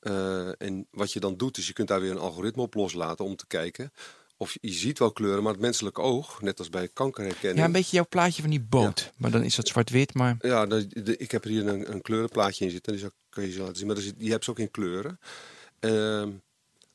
Uh, 0.00 0.60
en 0.62 0.86
wat 0.90 1.12
je 1.12 1.20
dan 1.20 1.36
doet, 1.36 1.58
is 1.58 1.66
je 1.66 1.72
kunt 1.72 1.88
daar 1.88 2.00
weer 2.00 2.10
een 2.10 2.18
algoritme 2.18 2.62
op 2.62 2.74
loslaten 2.74 3.24
om 3.24 3.36
te 3.36 3.46
kijken. 3.46 3.92
Of 4.36 4.52
je, 4.52 4.58
je 4.62 4.72
ziet 4.72 4.98
wel 4.98 5.12
kleuren, 5.12 5.42
maar 5.42 5.52
het 5.52 5.60
menselijk 5.60 5.98
oog, 5.98 6.40
net 6.40 6.58
als 6.58 6.68
bij 6.68 6.88
kankerherkenning. 6.88 7.58
Ja, 7.58 7.64
een 7.64 7.72
beetje 7.72 7.96
jouw 7.96 8.06
plaatje 8.08 8.42
van 8.42 8.50
die 8.50 8.60
boot. 8.60 9.00
Ja. 9.00 9.10
Maar 9.16 9.30
dan 9.30 9.42
is 9.42 9.54
dat 9.54 9.68
zwart-wit. 9.68 10.14
Maar... 10.14 10.36
Ja, 10.40 10.66
de, 10.66 11.02
de, 11.02 11.16
ik 11.16 11.30
heb 11.30 11.44
er 11.44 11.50
hier 11.50 11.66
een, 11.66 11.92
een 11.92 12.02
kleurenplaatje 12.02 12.64
in 12.64 12.70
zitten. 12.70 12.96
Die 12.96 13.06
kun 13.28 13.42
je 13.42 13.52
zo 13.52 13.60
laten 13.60 13.76
zien. 13.76 13.86
Maar 13.86 13.96
die 14.16 14.30
hebt 14.30 14.44
ze 14.44 14.50
ook 14.50 14.58
in 14.58 14.70
kleuren. 14.70 15.20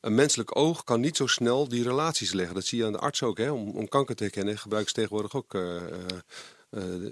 Een 0.00 0.14
menselijk 0.14 0.56
oog 0.56 0.84
kan 0.84 1.00
niet 1.00 1.16
zo 1.16 1.26
snel 1.26 1.68
die 1.68 1.82
relaties 1.82 2.32
leggen. 2.32 2.54
Dat 2.54 2.64
zie 2.64 2.78
je 2.78 2.84
aan 2.84 2.92
de 2.92 2.98
arts 2.98 3.22
ook. 3.22 3.38
Hè? 3.38 3.50
Om, 3.50 3.70
om 3.70 3.88
kanker 3.88 4.16
te 4.16 4.22
herkennen 4.22 4.58
gebruiken 4.58 4.90
ze 4.90 5.00
tegenwoordig 5.00 5.34
ook 5.34 5.54
uh, 5.54 5.62
uh, 5.62 5.80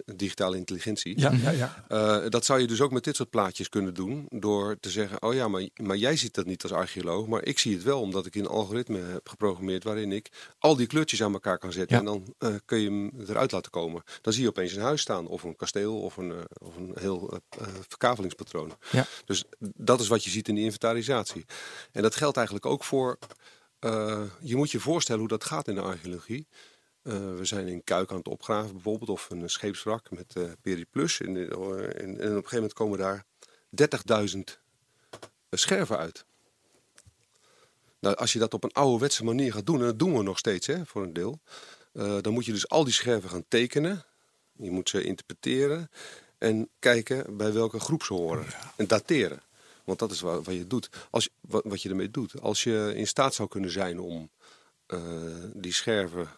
digitale 0.05 0.57
intelligentie. 0.57 1.21
Ja, 1.21 1.33
ja, 1.33 1.51
ja. 1.51 1.85
Uh, 1.89 2.29
dat 2.29 2.45
zou 2.45 2.61
je 2.61 2.67
dus 2.67 2.81
ook 2.81 2.91
met 2.91 3.05
dit 3.05 3.17
soort 3.17 3.31
plaatjes 3.31 3.69
kunnen 3.69 3.95
doen. 3.95 4.27
Door 4.29 4.77
te 4.81 4.91
zeggen, 4.91 5.23
oh 5.23 5.35
ja, 5.35 5.49
maar, 5.49 5.69
maar 5.83 5.97
jij 5.97 6.17
ziet 6.17 6.35
dat 6.35 6.47
niet 6.47 6.63
als 6.63 6.73
archeoloog. 6.73 7.27
Maar 7.27 7.45
ik 7.45 7.59
zie 7.59 7.75
het 7.75 7.83
wel, 7.83 8.01
omdat 8.01 8.27
ik 8.27 8.35
een 8.35 8.47
algoritme 8.47 8.99
heb 8.99 9.29
geprogrammeerd... 9.29 9.85
waarin 9.85 10.13
ik 10.13 10.29
al 10.59 10.77
die 10.77 10.87
kleurtjes 10.87 11.23
aan 11.23 11.33
elkaar 11.33 11.59
kan 11.59 11.73
zetten. 11.73 11.99
En 11.99 12.05
dan 12.05 12.35
kun 12.65 12.79
je 12.79 12.91
hem 12.91 13.13
eruit 13.29 13.53
laten 13.53 13.71
komen. 13.71 14.03
Dan 14.21 14.33
zie 14.33 14.43
je 14.43 14.49
opeens 14.49 14.73
een 14.73 14.83
huis 14.83 15.01
staan, 15.01 15.27
of 15.27 15.43
een 15.43 15.57
kasteel... 15.57 16.01
of 16.01 16.17
een, 16.17 16.33
of 16.49 16.77
een 16.77 16.93
heel 17.01 17.41
verkavelingspatroon. 17.89 18.73
Ja. 18.91 19.07
Dus 19.25 19.45
dat 19.59 20.01
is 20.01 20.09
wat 20.09 20.25
je 20.25 20.31
ziet 20.31 20.49
in 20.49 20.55
die 20.55 20.65
inventarisatie. 20.65 21.45
En 21.93 22.03
dat 22.03 22.15
geldt 22.15 22.37
eigenlijk 22.37 22.67
ook 22.67 22.85
voor... 22.85 23.19
Uh, 23.81 24.23
je 24.41 24.57
moet 24.57 24.71
je 24.71 24.81
voorstellen 24.81 25.21
hoe 25.21 25.29
dat 25.29 25.45
gaat 25.45 25.69
in 25.69 25.75
de 25.75 25.81
archeologie. 25.81 26.47
Uh, 27.07 27.13
we 27.13 27.45
zijn 27.45 27.69
in 27.69 27.85
Kuik 27.85 28.11
aan 28.11 28.17
het 28.17 28.29
opgraven 28.29 28.73
bijvoorbeeld, 28.73 29.11
of 29.11 29.31
een 29.31 29.51
scheepswrak 29.51 30.11
met 30.11 30.35
uh, 30.39 30.53
Periplus. 30.61 31.21
En, 31.21 31.37
en, 31.37 31.51
en, 31.51 32.13
op 32.13 32.21
een 32.21 32.21
gegeven 32.21 32.49
moment 32.53 32.73
komen 32.73 32.99
daar 32.99 33.25
30.000 34.37 34.39
scherven 35.51 35.99
uit. 35.99 36.25
Nou, 37.99 38.17
als 38.17 38.33
je 38.33 38.39
dat 38.39 38.55
op 38.55 38.65
een 38.65 38.73
ouderwetse 38.73 39.25
manier 39.25 39.53
gaat 39.53 39.67
doen, 39.67 39.79
en 39.79 39.85
dat 39.85 39.99
doen 39.99 40.17
we 40.17 40.23
nog 40.23 40.39
steeds 40.39 40.67
hè, 40.67 40.87
voor 40.87 41.03
een 41.03 41.13
deel, 41.13 41.41
uh, 41.93 42.17
dan 42.21 42.33
moet 42.33 42.45
je 42.45 42.53
dus 42.53 42.69
al 42.69 42.85
die 42.85 42.93
scherven 42.93 43.31
gaan 43.31 43.45
tekenen. 43.49 44.05
Je 44.53 44.71
moet 44.71 44.89
ze 44.89 45.03
interpreteren 45.03 45.91
en 46.39 46.69
kijken 46.79 47.37
bij 47.37 47.53
welke 47.53 47.81
groep 47.81 48.03
ze 48.03 48.13
horen. 48.13 48.47
En 48.77 48.87
dateren. 48.87 49.43
Want 49.85 49.99
dat 49.99 50.11
is 50.11 50.21
wat, 50.21 50.45
wat 50.45 50.55
je 50.55 50.67
doet. 50.67 50.89
Als, 51.11 51.29
wat, 51.41 51.65
wat, 51.65 51.83
je 51.83 51.89
ermee 51.89 52.11
doet. 52.11 52.41
Als 52.41 52.63
je 52.63 52.93
in 52.95 53.07
staat 53.07 53.35
zou 53.35 53.49
kunnen 53.49 53.71
zijn 53.71 54.01
om 54.01 54.31
uh, 54.89 55.01
die 55.53 55.73
scherven. 55.73 56.29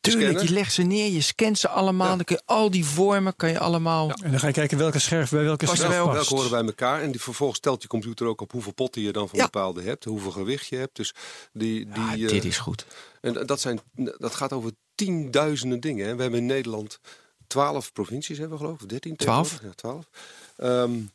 Tuurlijk, 0.00 0.40
je 0.40 0.52
legt 0.52 0.72
ze 0.72 0.82
neer, 0.82 1.10
je 1.10 1.20
scant 1.20 1.58
ze 1.58 1.68
allemaal. 1.68 2.08
Ja. 2.08 2.16
Dan 2.16 2.24
kun 2.24 2.36
je 2.36 2.42
al 2.44 2.70
die 2.70 2.84
vormen 2.84 3.36
kan 3.36 3.50
je 3.50 3.58
allemaal. 3.58 4.08
Ja. 4.08 4.14
En 4.14 4.30
dan 4.30 4.40
ga 4.40 4.46
je 4.46 4.52
kijken 4.52 4.78
welke 4.78 4.98
scherf 4.98 5.30
bij 5.30 5.44
welke 5.44 5.66
scherf 5.66 5.80
past. 5.80 6.12
Welke 6.12 6.34
horen 6.34 6.50
bij 6.50 6.64
elkaar. 6.64 7.02
En 7.02 7.10
die, 7.10 7.20
vervolgens 7.20 7.58
stelt 7.58 7.82
je 7.82 7.88
computer 7.88 8.26
ook 8.26 8.40
op 8.40 8.52
hoeveel 8.52 8.72
potten 8.72 9.02
je 9.02 9.12
dan 9.12 9.28
van 9.28 9.38
ja. 9.38 9.44
bepaalde 9.44 9.82
hebt. 9.82 10.04
Hoeveel 10.04 10.30
gewicht 10.30 10.66
je 10.66 10.76
hebt. 10.76 10.96
Dus 10.96 11.14
die, 11.52 11.88
die, 11.92 12.02
ja, 12.02 12.28
dit 12.28 12.44
uh, 12.44 12.50
is 12.50 12.58
goed. 12.58 12.86
En 13.20 13.46
dat, 13.46 13.60
zijn, 13.60 13.80
dat 14.18 14.34
gaat 14.34 14.52
over 14.52 14.72
tienduizenden 14.94 15.80
dingen. 15.80 16.06
Hè. 16.06 16.14
We 16.14 16.22
hebben 16.22 16.40
in 16.40 16.46
Nederland 16.46 17.00
twaalf 17.46 17.92
provincies, 17.92 18.38
hebben 18.38 18.58
we 18.58 18.64
geloof 18.64 18.82
ik. 18.82 18.88
Dertien? 18.88 19.16
Twaalf? 19.16 19.58
Ja, 19.62 19.70
twaalf. 19.74 20.08
Um, 20.56 21.10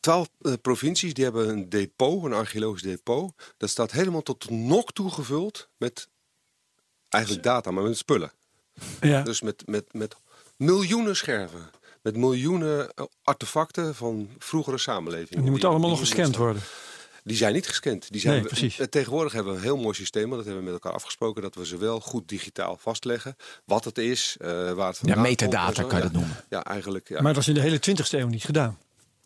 Twaalf 0.00 0.28
uh, 0.40 0.52
provincies 0.62 1.14
die 1.14 1.24
hebben 1.24 1.48
een 1.48 1.68
depot, 1.68 2.24
een 2.24 2.32
archeologisch 2.32 2.82
depot. 2.82 3.32
Dat 3.56 3.70
staat 3.70 3.92
helemaal 3.92 4.22
tot 4.22 4.48
de 4.48 4.54
nok 4.54 4.92
toe 4.92 5.10
gevuld 5.10 5.68
met 5.76 6.08
eigenlijk 7.08 7.44
data, 7.44 7.70
maar 7.70 7.82
met 7.82 7.96
spullen. 7.96 8.32
Ja. 9.00 9.22
Dus 9.22 9.40
met, 9.40 9.62
met, 9.66 9.84
met 9.92 10.16
miljoenen 10.56 11.16
scherven. 11.16 11.70
Met 12.02 12.16
miljoenen 12.16 12.90
artefacten 13.22 13.94
van 13.94 14.30
vroegere 14.38 14.78
samenlevingen. 14.78 15.36
En 15.36 15.42
die 15.42 15.50
moeten 15.50 15.68
allemaal 15.68 15.90
nog 15.90 15.98
gescand 15.98 16.36
worden. 16.36 16.62
Die 17.26 17.36
zijn 17.36 17.52
niet 17.52 17.66
gescand. 17.66 18.12
Die 18.12 18.20
zijn 18.20 18.34
nee, 18.34 18.44
precies. 18.44 18.76
We, 18.76 18.88
tegenwoordig 18.88 19.32
hebben 19.32 19.52
we 19.52 19.58
een 19.58 19.64
heel 19.64 19.76
mooi 19.76 19.94
systeem. 19.94 20.30
Dat 20.30 20.38
hebben 20.38 20.56
we 20.56 20.62
met 20.62 20.72
elkaar 20.72 20.92
afgesproken. 20.92 21.42
Dat 21.42 21.54
we 21.54 21.66
ze 21.66 21.76
wel 21.76 22.00
goed 22.00 22.28
digitaal 22.28 22.76
vastleggen. 22.76 23.36
Wat 23.64 23.84
het 23.84 23.98
is, 23.98 24.36
uh, 24.40 24.72
waar 24.72 24.88
het 24.88 25.00
Ja, 25.02 25.20
metadata 25.20 25.82
kan 25.82 25.96
je 25.96 26.02
dat 26.02 26.12
noemen. 26.12 26.44
Ja, 26.48 26.64
eigenlijk. 26.64 27.08
Ja. 27.08 27.22
Maar 27.22 27.32
dat 27.32 27.42
is 27.42 27.48
in 27.48 27.54
de 27.54 27.60
hele 27.60 27.78
20e 27.78 28.08
eeuw 28.10 28.28
niet 28.28 28.44
gedaan. 28.44 28.78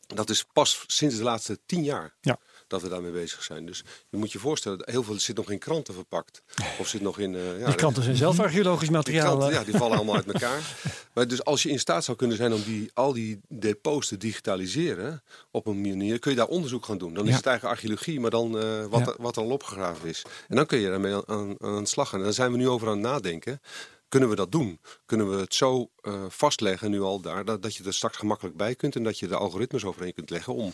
Dat 0.06 0.30
is 0.30 0.44
pas 0.52 0.84
sinds 0.86 1.16
de 1.16 1.22
laatste 1.22 1.58
tien 1.66 1.84
jaar 1.84 2.14
ja. 2.20 2.38
Dat 2.70 2.82
we 2.82 2.88
daarmee 2.88 3.10
bezig 3.10 3.42
zijn. 3.42 3.66
Dus 3.66 3.84
je 4.08 4.16
moet 4.16 4.32
je 4.32 4.38
voorstellen, 4.38 4.78
heel 4.84 5.02
veel 5.02 5.18
zit 5.18 5.36
nog 5.36 5.50
in 5.50 5.58
kranten 5.58 5.94
verpakt. 5.94 6.42
Of 6.78 6.88
zit 6.88 7.00
nog 7.00 7.18
in... 7.18 7.32
Uh, 7.34 7.58
ja, 7.60 7.66
die 7.66 7.74
kranten 7.74 8.02
zijn 8.02 8.16
zelf 8.16 8.40
archeologisch 8.48 8.88
materiaal. 8.90 9.28
Die 9.30 9.36
kranten, 9.38 9.58
ja, 9.58 9.64
die 9.64 9.76
vallen 9.76 9.96
allemaal 9.96 10.14
uit 10.14 10.26
elkaar. 10.34 10.76
Maar 11.14 11.28
dus 11.28 11.44
als 11.44 11.62
je 11.62 11.70
in 11.70 11.78
staat 11.78 12.04
zou 12.04 12.16
kunnen 12.16 12.36
zijn 12.36 12.52
om 12.52 12.62
die, 12.62 12.90
al 12.94 13.12
die 13.12 13.40
depots 13.48 14.08
te 14.08 14.16
digitaliseren 14.16 15.22
op 15.50 15.66
een 15.66 15.80
manier, 15.80 16.18
kun 16.18 16.30
je 16.30 16.36
daar 16.36 16.46
onderzoek 16.46 16.84
gaan 16.84 16.98
doen. 16.98 17.14
Dan 17.14 17.28
is 17.28 17.34
het 17.34 17.46
eigenlijk 17.46 17.76
archeologie, 17.76 18.20
maar 18.20 18.30
dan 18.30 18.56
uh, 18.56 18.84
wat, 18.86 19.00
Ja. 19.00 19.06
er, 19.06 19.14
wat 19.18 19.36
er 19.36 19.42
al 19.42 19.50
opgegraven 19.50 20.08
is. 20.08 20.24
En 20.48 20.56
dan 20.56 20.66
kun 20.66 20.78
je 20.78 20.88
daarmee 20.88 21.14
aan, 21.14 21.22
aan, 21.26 21.56
aan 21.60 21.82
de 21.82 21.88
slag 21.88 22.08
gaan. 22.08 22.18
En 22.18 22.24
daar 22.24 22.34
zijn 22.34 22.50
we 22.52 22.56
nu 22.56 22.68
over 22.68 22.88
aan 22.88 22.92
het 22.92 23.02
nadenken. 23.02 23.60
kunnen 24.08 24.28
we 24.28 24.36
dat 24.36 24.52
doen? 24.52 24.80
Kunnen 25.06 25.30
we 25.30 25.36
het 25.36 25.54
zo 25.54 25.90
eh, 26.00 26.24
vastleggen 26.28 26.90
nu 26.90 27.00
al 27.00 27.20
daar, 27.20 27.44
dat, 27.44 27.62
dat 27.62 27.76
je 27.76 27.84
er 27.84 27.94
straks 27.94 28.16
gemakkelijk 28.16 28.56
bij 28.56 28.74
kunt 28.74 28.96
en 28.96 29.02
dat 29.02 29.18
je 29.18 29.26
de 29.28 29.36
algoritmes 29.36 29.84
overheen 29.84 30.14
kunt 30.14 30.30
leggen 30.30 30.54
om 30.54 30.72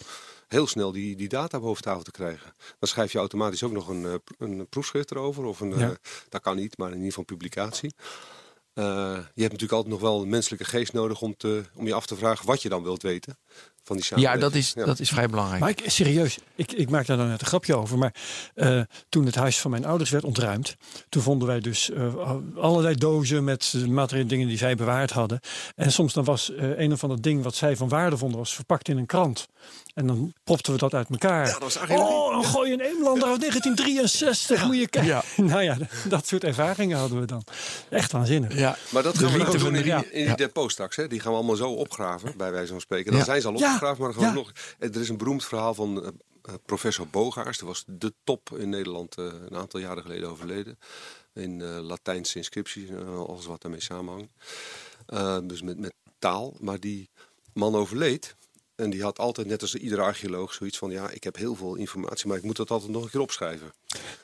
heel 0.48 0.66
snel 0.66 0.92
die, 0.92 1.16
die 1.16 1.28
data 1.28 1.60
boven 1.60 1.82
tafel 1.82 2.02
te 2.02 2.10
krijgen. 2.10 2.54
Dan 2.78 2.88
schrijf 2.88 3.12
je 3.12 3.18
automatisch 3.18 3.62
ook 3.62 3.72
nog 3.72 3.88
een, 3.88 4.04
eh, 4.06 4.14
een 4.38 4.68
proefschrift 4.68 5.10
erover. 5.10 5.44
Of 5.44 5.60
een, 5.60 5.78
Ja. 5.78 5.88
eh, 5.90 5.94
dat 6.28 6.40
kan 6.42 6.56
niet, 6.56 6.78
maar 6.78 6.88
in 6.88 6.94
ieder 6.94 7.08
geval 7.08 7.24
publicatie. 7.24 7.94
Eh, 8.72 8.84
je 9.12 9.42
hebt 9.42 9.52
natuurlijk 9.52 9.72
altijd 9.72 9.92
nog 9.92 10.00
wel 10.00 10.22
een 10.22 10.28
menselijke 10.28 10.64
geest 10.64 10.92
nodig 10.92 11.20
om, 11.20 11.36
te, 11.36 11.64
om 11.74 11.86
je 11.86 11.94
af 11.94 12.06
te 12.06 12.16
vragen 12.16 12.46
wat 12.46 12.62
je 12.62 12.68
dan 12.68 12.82
wilt 12.82 13.02
weten 13.02 13.38
van 13.82 13.96
die 13.96 14.04
Ja, 14.04 14.10
samenleving. 14.10 14.40
dat 14.52 14.54
is, 14.54 14.72
dat 14.74 14.98
is 15.00 15.08
vrij 15.08 15.28
belangrijk. 15.28 15.60
Maar 15.60 15.70
ik, 15.70 15.82
serieus, 15.86 16.38
ik, 16.54 16.72
ik 16.72 16.90
maak 16.90 17.06
daar 17.06 17.16
dan 17.16 17.28
net 17.28 17.40
een 17.40 17.46
grapje 17.46 17.76
over. 17.76 17.98
Maar 17.98 18.14
eh, 18.54 18.80
toen 19.08 19.26
het 19.26 19.34
huis 19.34 19.60
van 19.60 19.70
mijn 19.70 19.84
ouders 19.84 20.10
werd 20.10 20.24
ontruimd, 20.24 20.76
toen 21.08 21.22
vonden 21.22 21.48
wij 21.48 21.60
dus 21.60 21.90
eh, 21.90 22.34
allerlei 22.56 22.94
dozen 22.94 23.44
met 23.44 23.74
materiële 23.88 24.26
dingen 24.28 24.48
die 24.48 24.58
zij 24.58 24.74
bewaard 24.74 25.10
hadden. 25.10 25.40
En 25.74 25.92
soms 25.92 26.12
dan 26.12 26.24
was 26.24 26.50
eh, 26.54 26.78
een 26.78 26.92
of 26.92 27.02
ander 27.02 27.20
ding 27.22 27.42
wat 27.42 27.54
zij 27.54 27.76
van 27.76 27.88
waarde 27.88 28.16
vonden, 28.16 28.38
was 28.38 28.54
verpakt 28.54 28.88
in 28.88 28.98
een 28.98 29.06
krant. 29.06 29.46
En 29.96 30.06
dan 30.06 30.32
propten 30.44 30.72
we 30.72 30.78
dat 30.78 30.94
uit 30.94 31.10
elkaar. 31.10 31.46
Ja, 31.46 31.58
dat 31.58 31.78
oh, 31.90 32.30
dan 32.30 32.44
gooi 32.44 32.68
je 32.68 32.74
een 32.74 32.80
Eemlander 32.80 33.28
uit 33.28 33.40
1963, 33.40 34.64
moet 34.66 34.76
je 34.76 34.88
kijken. 34.88 35.22
nou 35.46 35.62
ja, 35.62 35.76
dat 36.08 36.26
soort 36.26 36.44
ervaringen 36.44 36.98
hadden 36.98 37.20
we 37.20 37.26
dan. 37.26 37.42
Echt 37.90 38.12
waanzinnig. 38.12 38.54
ja. 38.54 38.76
Maar 38.90 39.02
dat 39.02 39.14
De 39.14 39.18
gaan 39.20 39.30
we 39.32 39.36
lengte 39.38 39.56
ook 39.56 39.62
doen 39.62 39.72
van 39.72 39.76
in 39.76 39.82
de- 39.82 39.96
die, 40.00 40.10
in 40.12 40.18
die 40.20 40.24
ja. 40.28 40.34
depot 40.34 40.70
straks. 40.72 40.96
Hè? 40.96 41.08
Die 41.08 41.20
gaan 41.20 41.30
we 41.30 41.36
allemaal 41.38 41.56
zo 41.56 41.70
opgraven, 41.72 42.36
bij 42.36 42.50
wijze 42.52 42.72
van 42.72 42.80
spreken. 42.80 43.10
Dan 43.10 43.20
Ja. 43.20 43.24
zijn 43.26 43.40
ze 43.40 43.46
al 43.48 43.58
Ja. 43.58 43.66
opgegraven, 43.72 44.04
maar 44.04 44.20
Ja. 44.20 44.32
nog... 44.32 44.52
Er 44.78 45.00
is 45.00 45.08
een 45.08 45.16
beroemd 45.16 45.44
verhaal 45.44 45.74
van 45.74 46.02
eh, 46.02 46.08
eh, 46.42 46.54
professor 46.66 47.08
Bogaars. 47.08 47.58
Dat 47.58 47.68
was 47.68 47.84
de 47.86 48.12
top 48.24 48.50
in 48.58 48.68
Nederland 48.68 49.16
eh, 49.18 49.24
een 49.48 49.56
aantal 49.56 49.80
jaren 49.80 50.02
geleden 50.02 50.28
overleden. 50.30 50.78
In 51.34 51.60
eh, 51.62 51.78
Latijnse 51.80 52.36
inscripties 52.38 52.88
en 52.88 53.06
alles 53.26 53.46
wat 53.46 53.62
daarmee 53.62 53.80
samenhangt. 53.82 54.28
Eh, 55.06 55.38
dus 55.42 55.62
met, 55.62 55.78
met 55.78 55.94
taal. 56.18 56.54
Maar 56.60 56.80
die 56.80 57.10
man 57.52 57.74
overleed. 57.74 58.34
En 58.76 58.90
die 58.90 59.02
had 59.02 59.18
altijd, 59.18 59.46
net 59.46 59.62
als 59.62 59.74
iedere 59.74 60.02
archeoloog, 60.02 60.54
zoiets 60.54 60.78
van... 60.78 60.90
ja, 60.90 61.10
ik 61.10 61.24
heb 61.24 61.36
heel 61.36 61.54
veel 61.54 61.74
informatie, 61.74 62.28
maar 62.28 62.36
ik 62.36 62.42
moet 62.42 62.56
dat 62.56 62.70
altijd 62.70 62.90
nog 62.92 63.04
een 63.04 63.10
keer 63.10 63.20
opschrijven. 63.20 63.72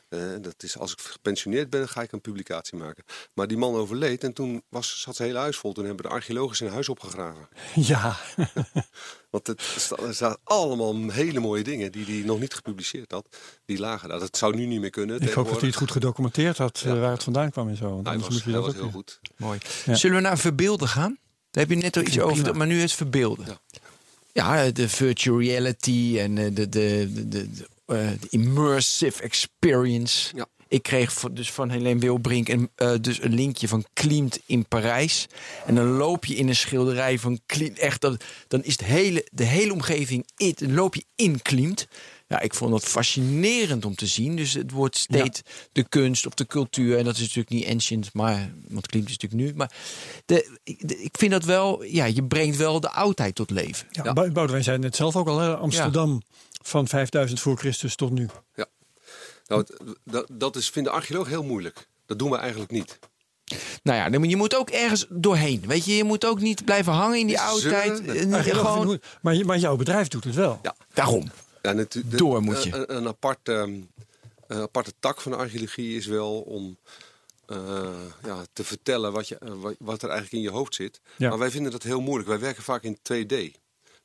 Eh, 0.09 0.20
dat 0.40 0.62
is, 0.62 0.78
als 0.78 0.92
ik 0.92 1.00
gepensioneerd 1.00 1.70
ben, 1.70 1.88
ga 1.88 2.03
ik 2.03 2.12
een 2.12 2.20
publicatie 2.20 2.78
maken. 2.78 3.05
Maar 3.34 3.46
die 3.46 3.57
man 3.57 3.74
overleed 3.74 4.24
en 4.24 4.32
toen 4.32 4.62
was, 4.68 5.00
zat 5.00 5.16
zijn 5.16 5.28
hele 5.28 5.40
huis 5.40 5.57
vol. 5.57 5.72
Toen 5.72 5.84
hebben 5.84 6.05
de 6.05 6.11
archeologen 6.11 6.57
zijn 6.57 6.70
huis 6.70 6.88
opgegraven. 6.88 7.48
Ja, 7.74 8.16
Want 9.30 9.46
het, 9.46 9.61
er 10.07 10.14
staan 10.14 10.36
allemaal 10.44 11.09
hele 11.11 11.40
mooie 11.40 11.62
dingen 11.62 11.92
die 11.92 12.05
hij 12.05 12.22
nog 12.26 12.40
niet 12.40 12.55
gepubliceerd 12.55 13.11
had. 13.12 13.36
Die 13.64 13.78
lagen 13.78 14.09
daar. 14.09 14.18
Dat 14.18 14.36
zou 14.36 14.55
nu 14.57 14.66
niet 14.66 14.80
meer 14.80 14.90
kunnen. 14.90 15.20
ik 15.20 15.32
hoop 15.32 15.48
dat 15.48 15.59
hij 15.59 15.68
het 15.68 15.76
goed 15.78 15.90
gedocumenteerd 15.90 16.59
had 16.59 16.76
eh, 16.76 16.82
Ja. 16.92 16.98
waar 16.98 17.11
het 17.12 17.22
vandaan 17.22 17.50
kwam 17.50 17.68
en 17.68 17.76
zo. 17.76 17.90
Want 17.90 18.07
Hij 18.07 18.14
anders 18.14 18.34
was, 18.34 18.44
moet 18.44 18.44
je 18.44 18.50
hij 18.50 18.59
dat 18.61 18.64
was 18.66 18.74
heel 18.74 18.82
weer- 18.84 18.92
goed. 18.92 19.20
Mooi. 19.36 19.59
Ja. 19.84 19.94
Zullen 19.94 20.16
we 20.16 20.22
naar 20.22 20.38
verbeelden 20.38 20.88
gaan? 20.88 21.18
Daar 21.50 21.64
heb 21.66 21.72
je 21.76 21.82
net 21.82 21.96
al 21.96 22.03
iets 22.03 22.20
over, 22.20 22.57
maar 22.57 22.66
nu 22.66 22.80
het 22.80 22.92
verbeelden. 22.92 23.46
Ja. 23.46 23.59
Ja, 24.33 24.70
de 24.70 24.89
virtual 24.89 25.41
reality 25.41 26.16
en 26.18 26.39
eh, 26.39 26.45
de, 26.45 26.68
de, 26.68 27.09
de, 27.12 27.28
de, 27.28 27.51
de, 27.51 27.68
eh, 27.87 28.11
de 28.20 28.26
immersive 28.30 29.22
experience. 29.22 30.37
Ja. 30.37 30.47
Ik 30.72 30.83
kreeg 30.83 31.12
dus 31.33 31.53
van 31.53 31.70
Helene 31.70 32.01
Wilbrink 32.01 32.49
een, 32.49 32.70
eh, 32.74 32.95
dus 33.01 33.22
een 33.22 33.35
linkje 33.35 33.68
van 33.68 33.85
Klimt 33.93 34.41
in 34.47 34.68
Parijs. 34.68 35.26
En 35.66 35.74
dan 35.74 35.87
loop 35.87 36.24
je 36.24 36.35
in 36.35 36.49
een 36.49 36.57
schilderij 36.57 37.18
van 37.18 37.41
Klimt. 37.47 37.78
Echt, 37.78 38.01
dat, 38.01 38.24
dan 38.49 38.64
is 38.64 38.72
het 38.72 38.85
hele, 38.85 39.26
de 39.33 39.45
hele 39.45 39.72
omgeving, 39.72 40.26
in, 40.37 40.55
dan 40.57 40.74
loop 40.74 40.95
je 40.95 41.05
in 41.14 41.43
Klimt. 41.43 41.87
Ja, 42.33 42.41
ik 42.41 42.55
vond 42.55 42.70
dat 42.70 42.85
fascinerend 42.85 43.85
om 43.85 43.95
te 43.95 44.07
zien. 44.07 44.37
Dus 44.37 44.53
het 44.53 44.70
wordt 44.70 44.97
steeds 44.97 45.41
de 45.72 45.89
kunst 45.89 46.26
of 46.26 46.35
de 46.35 46.47
cultuur. 46.47 46.99
En 46.99 47.05
dat 47.05 47.14
is 47.14 47.20
natuurlijk 47.20 47.49
niet 47.51 47.66
ancient, 47.68 48.12
maar, 48.14 48.53
want 48.68 48.87
Klimt 48.87 49.09
is 49.09 49.16
natuurlijk 49.18 49.51
nu. 49.51 49.57
Maar 49.57 49.72
de, 50.26 50.59
ik- 50.64 50.89
de- 50.89 51.03
ik 51.03 51.16
vind 51.18 51.30
dat 51.33 51.45
wel, 51.45 51.83
ja, 51.85 52.05
je 52.05 52.24
brengt 52.24 52.57
wel 52.57 52.80
de 52.80 52.91
oudheid 52.91 53.35
tot 53.35 53.51
leven. 53.51 53.87
Ja, 53.91 54.05
Ja. 54.05 54.12
Bou- 54.12 54.30
Boudewijn 54.33 54.64
zei 54.64 54.76
het 54.76 54.85
net 54.85 54.97
zelf 54.97 55.16
ook 55.16 55.28
al, 55.28 55.39
hè? 55.39 55.57
Amsterdam 55.57 56.22
van 56.62 56.89
5000 56.89 57.41
voor 57.41 57.57
Christus 57.57 57.95
tot 57.97 58.11
nu. 58.11 58.28
Nou, 59.47 59.61
het- 59.61 59.97
dat, 60.05 60.26
dat 60.33 60.57
is, 60.57 60.68
vinden 60.70 60.93
archeologen 60.93 61.30
heel 61.30 61.45
moeilijk. 61.45 61.89
Dat 62.07 62.18
doen 62.18 62.30
we 62.30 62.37
eigenlijk 62.37 62.70
niet. 62.70 62.99
Nou 63.83 64.12
ja, 64.12 64.18
je 64.28 64.37
moet 64.37 64.57
ook 64.57 64.70
ergens 64.70 65.07
doorheen. 65.09 65.62
Weet 65.66 65.85
je, 65.85 65.97
je 65.97 66.05
moet 66.05 66.26
ook 66.26 66.41
niet 66.41 66.64
blijven 66.64 66.93
hangen 66.93 67.18
in 67.18 67.26
die 67.26 67.37
we- 67.37 68.12
Eh, 68.37 68.45
gewoon, 68.59 69.01
maar, 69.22 69.35
je- 69.35 69.45
maar 69.45 69.59
jouw 69.59 69.76
bedrijf 69.76 70.09
doet 70.09 70.24
het 70.24 70.35
wel. 70.35 70.59
Ja. 70.62 70.74
daarom. 70.95 71.30
Ja, 71.62 71.72
natu- 71.72 72.08
de- 72.08 72.16
Door 72.16 72.42
moet 72.42 72.62
je. 72.62 72.74
Een, 72.74 72.96
een, 72.96 73.06
apart, 73.06 73.48
ehm, 73.48 73.80
een 74.46 74.60
aparte 74.60 74.92
tak 74.98 75.20
van 75.20 75.32
de 75.32 75.38
archeologie 75.38 75.96
is 75.96 76.06
wel 76.06 76.40
om 76.40 76.76
eh, 77.46 77.90
ja, 78.24 78.44
te 78.52 78.64
vertellen 78.64 79.12
wat, 79.12 79.28
je, 79.28 79.38
eh, 79.38 79.52
wat, 79.78 80.02
er 80.02 80.08
eigenlijk 80.08 80.32
in 80.32 80.50
je 80.50 80.56
hoofd 80.56 80.74
zit. 80.74 81.00
Ja. 81.16 81.28
Maar 81.28 81.38
wij 81.38 81.50
vinden 81.50 81.72
dat 81.72 81.82
heel 81.82 82.00
moeilijk. 82.00 82.28
Wij 82.28 82.38
werken 82.38 82.62
vaak 82.62 82.82
in 82.82 82.98
2D. 83.02 83.34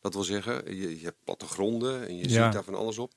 Dat 0.02 0.14
wil 0.14 0.24
zeggen, 0.24 0.76
je, 0.78 1.00
je 1.00 1.04
hebt 1.06 1.24
plattegronden 1.24 2.08
en 2.08 2.16
je 2.18 2.24
ziet 2.24 2.54
daar 2.54 2.64
van 2.64 2.76
alles 2.76 2.98
op. 2.98 3.12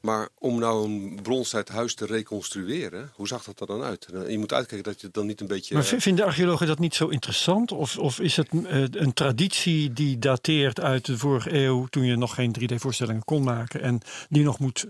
Maar 0.00 0.28
om 0.38 0.58
nou 0.58 0.84
een 0.84 1.18
bronstijdhuis 1.22 1.94
te 1.94 2.06
reconstrueren, 2.06 3.12
hoe 3.14 3.26
zag 3.28 3.44
dat 3.44 3.60
er 3.60 3.66
dan 3.66 3.82
uit? 3.82 4.06
Je 4.28 4.38
moet 4.38 4.52
uitkijken 4.52 4.90
dat 4.90 5.00
je 5.00 5.06
het 5.06 5.14
dan 5.14 5.26
niet 5.26 5.40
een 5.40 5.46
beetje... 5.46 5.74
Maar 5.74 5.84
v- 5.84 6.02
vinden 6.02 6.24
archeologen 6.24 6.66
dat 6.66 6.78
niet 6.78 6.94
zo 6.94 7.08
interessant? 7.08 7.72
Of, 7.72 7.98
of 7.98 8.20
is 8.20 8.36
het 8.36 8.48
eh, 8.66 8.82
een 8.90 9.12
traditie 9.12 9.92
die 9.92 10.18
dateert 10.18 10.80
uit 10.80 11.04
de 11.06 11.18
vorige 11.18 11.52
eeuw... 11.54 11.86
toen 11.86 12.04
je 12.04 12.16
nog 12.16 12.34
geen 12.34 12.54
3D-voorstellingen 12.60 13.24
kon 13.24 13.42
maken... 13.44 13.80
en 13.82 14.00
die 14.28 14.44
nog 14.44 14.58
moet 14.58 14.86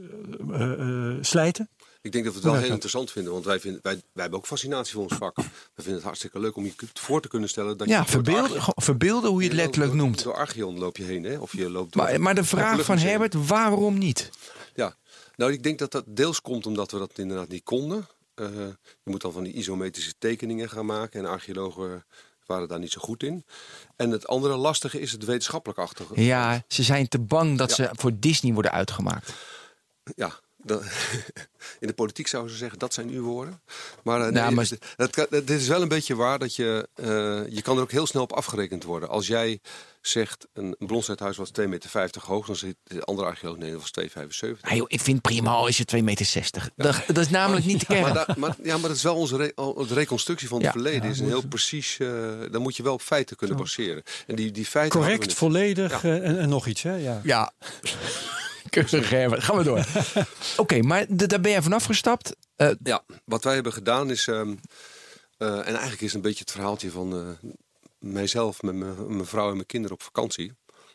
eh, 0.51 0.61
eh, 0.63 0.73
eh, 1.11 1.17
slijten? 1.21 1.69
Ik 2.03 2.13
denk 2.13 2.25
dat 2.25 2.35
we 2.35 2.41
het 2.41 2.49
wel 2.51 2.59
heel 2.61 2.71
interessant 2.71 3.11
vinden, 3.11 3.33
want 3.33 3.45
wij, 3.45 3.61
vinden, 3.61 3.81
wij, 3.83 3.93
wij 3.95 4.03
hebben 4.23 4.39
ook 4.39 4.47
fascinatie 4.47 4.93
voor 4.95 5.03
ons 5.03 5.15
vak. 5.15 5.37
We 5.37 5.43
vinden 5.75 5.95
het 5.95 6.03
hartstikke 6.03 6.41
leuk 6.41 6.57
om 6.57 6.65
je 6.65 6.73
voor 6.95 7.21
te 7.23 7.29
kunnen 7.29 7.49
stellen 7.49 7.77
dat 7.77 7.89
Ja, 7.89 7.95
je... 7.95 8.01
het 8.01 8.11
verbeelden, 8.11 8.63
verbeelden 8.75 9.31
hoe 9.31 9.43
je 9.43 9.49
het 9.49 9.57
letterlijk 9.57 9.91
door- 9.93 10.01
noemt. 10.01 10.23
Door 10.23 10.35
Archeon 10.35 10.79
loop 10.79 10.97
je 10.97 11.03
heen, 11.05 11.25
hè? 11.25 11.39
Of 11.39 11.53
je 11.57 11.71
loopt 11.71 11.93
door 11.93 12.03
Maar, 12.03 12.21
maar 12.21 12.35
de 12.35 12.45
vraag 12.45 12.85
van. 12.85 12.99
Herbert, 12.99 13.47
waarom 13.47 13.99
niet? 13.99 14.31
Ja, 14.75 14.95
nou 15.37 15.53
ik 15.53 15.63
denk 15.63 15.79
dat 15.79 15.91
dat 15.93 16.05
deels 16.07 16.41
komt 16.41 16.67
omdat 16.67 16.91
we 16.91 16.99
dat 16.99 17.19
inderdaad 17.19 17.49
niet 17.49 17.63
konden. 17.65 18.07
Eh, 18.35 18.47
je 18.77 18.77
moet 19.11 19.21
dan 19.21 19.33
van 19.33 19.45
die 19.45 19.53
isometrische 19.53 20.13
tekeningen 20.19 20.69
gaan 20.69 20.87
maken 20.87 21.21
en 21.21 21.27
archeologen 21.31 22.05
waren 22.47 22.69
daar 22.69 22.79
niet 22.79 22.93
zo 22.93 23.01
goed 23.01 23.23
in. 23.23 23.45
En 23.97 24.11
het 24.11 24.27
andere 24.27 24.57
lastige 24.57 25.01
is 25.01 25.13
het 25.13 25.25
wetenschappelijk 25.25 25.79
achtige. 25.79 26.23
Ja, 26.23 26.63
ze 26.69 26.83
zijn 26.83 27.09
te 27.09 27.19
bang 27.19 27.59
dat 27.59 27.69
Ja. 27.69 27.75
ze 27.75 27.89
voor 27.93 28.13
Disney 28.19 28.53
worden 28.53 28.73
uitgemaakt. 28.73 29.33
Ja, 30.17 30.41
dat- 30.63 30.83
in 31.81 31.87
de 31.87 31.93
politiek 31.93 32.27
zouden 32.27 32.53
ze 32.53 32.59
zeggen 32.59 32.79
dat 32.79 32.95
zijn 32.95 33.09
uw 33.09 33.23
woorden. 33.23 33.61
Maar, 34.03 34.21
eh, 34.21 34.33
Nou, 34.33 34.47
nee, 34.47 34.55
maar- 34.55 34.69
dit- 34.69 34.85
dat, 34.97 35.11
kan- 35.11 35.27
dit 35.31 35.51
is 35.51 35.69
wel 35.69 35.83
een 35.83 35.89
beetje 35.89 36.15
waar 36.17 36.39
dat 36.39 36.57
je, 36.57 36.89
eh, 36.95 37.07
je 37.55 37.63
kan 37.63 37.77
er 37.77 37.83
ook 37.83 37.91
heel 37.91 38.07
snel 38.07 38.23
op 38.23 38.33
afgerekend 38.33 38.85
worden. 38.85 39.09
Als 39.09 39.27
jij 39.27 39.61
zegt 40.01 40.47
een, 40.53 40.77
een 40.79 40.87
was 41.37 41.51
2,50 41.51 41.69
meter 41.69 42.23
hoog, 42.23 42.47
dan 42.47 42.57
zit 42.57 42.77
de 42.85 43.03
andere 43.05 43.29
archeoloog 43.29 43.59
nee, 43.59 43.71
dat 43.73 43.81
was 43.81 43.91
2,75. 43.91 44.61
Ah, 44.71 44.77
joh, 44.77 44.85
ik 44.89 45.01
vind 45.01 45.21
prima 45.21 45.51
al 45.51 45.67
is 45.67 45.77
je 45.77 45.85
2,60 45.85 46.05
meter. 46.05 46.71
Dat, 46.77 47.03
dat 47.07 47.19
is 47.19 47.29
namelijk 47.29 47.67
niet 47.67 47.81
de 47.81 47.87
kern. 47.87 48.13
Maar, 48.15 48.35
maar, 48.39 48.57
ja, 48.63 48.73
maar 48.79 48.89
dat 48.89 48.97
is 48.97 49.03
wel 49.03 49.17
onze 49.17 49.37
re- 49.37 49.53
de 49.89 49.95
reconstructie 49.95 50.49
van 50.49 50.57
het 50.57 50.67
Ja. 50.67 50.73
verleden. 50.73 51.03
Ja, 51.03 51.11
is 51.11 51.19
een 51.21 51.27
heel 51.27 51.47
precies. 51.47 51.97
eh 51.99 52.09
dan 52.51 52.63
moet 52.63 52.77
je 52.77 52.83
wel 52.83 52.93
op 52.93 53.03
feiten 53.03 53.37
kunnen 53.37 53.57
baseren. 53.57 54.03
En 54.27 54.37
die, 54.37 54.51
die 54.51 54.67
feiten. 54.67 55.01
Correct, 55.01 55.35
volledig 55.35 56.05
eh, 56.05 56.15
en, 56.29 56.39
en 56.39 56.49
nog 56.49 56.67
iets, 56.67 56.83
hè? 56.83 56.95
Ja. 56.97 57.21
Keurig 58.71 59.11
Herbert. 59.11 59.45
Gaan 59.45 59.57
we 59.57 59.63
door. 59.65 59.87
Oké, 60.57 60.83
maar 60.83 61.05
daar 61.09 61.41
ben 61.41 61.51
jij 61.51 61.63
vanaf 61.63 61.85
gestapt. 61.85 62.37
Eh, 62.57 62.71
Ja, 62.83 63.03
wat 63.25 63.45
wij 63.45 63.55
hebben 63.55 63.73
gedaan 63.73 64.11
is. 64.11 64.27
ehm, 64.27 64.55
eh, 65.39 65.59
en 65.59 65.65
eigenlijk 65.65 66.01
is 66.01 66.07
het 66.07 66.15
een 66.15 66.21
beetje 66.21 66.41
het 66.41 66.51
verhaaltje 66.51 66.91
van 66.91 67.13
eh, 67.43 67.51
mijzelf 67.99 68.63
met 68.63 68.75
mijn 69.09 69.27
vrouw 69.27 69.49
en 69.49 69.55
mijn 69.55 69.67
kinderen 69.67 69.97
op 69.97 70.03
vakantie. 70.03 70.53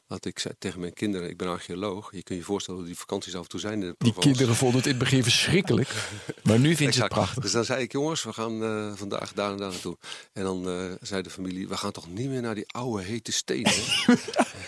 Dat 0.08 0.26
ik 0.26 0.40
zei 0.40 0.54
tegen 0.60 0.80
mijn 0.80 0.94
kinderen: 0.94 1.30
Ik 1.30 1.38
ben 1.38 1.48
archeoloog. 1.48 2.12
Je 2.12 2.24
kunt 2.24 2.40
je 2.40 2.46
voorstellen 2.46 2.80
hoe 2.80 2.90
die 2.90 2.98
vakanties 2.98 3.36
af 3.36 3.42
en 3.42 3.48
toe 3.50 3.60
zijn. 3.60 3.74
In 3.74 3.80
de 3.90 3.96
die 3.98 4.14
kinderen 4.20 4.56
vonden 4.56 4.78
het 4.78 4.86
in 4.86 4.92
het 4.96 5.04
begin 5.04 5.24
verschrikkelijk. 5.32 5.90
Maar 6.44 6.60
nu 6.60 6.76
vinden 6.76 6.94
ze 6.96 7.02
het 7.02 7.12
prachtig. 7.12 7.44
Dus 7.44 7.52
dan 7.52 7.66
zei 7.66 7.82
ik, 7.82 7.92
jongens, 7.92 8.24
we 8.24 8.34
gaan 8.34 8.64
eh, 8.64 8.92
vandaag 8.96 9.34
daar 9.34 9.52
en 9.52 9.58
daar 9.58 9.70
naartoe. 9.72 9.98
En 10.34 10.44
dan 10.44 10.70
eh, 10.70 10.92
zei 11.02 11.22
de 11.22 11.30
familie, 11.30 11.68
we 11.68 11.78
gaan 11.78 11.92
toch 11.92 12.08
niet 12.10 12.30
meer 12.30 12.42
naar 12.42 12.56
die 12.56 12.68
oude 12.68 13.04
hete 13.04 13.32
stenen. 13.32 13.74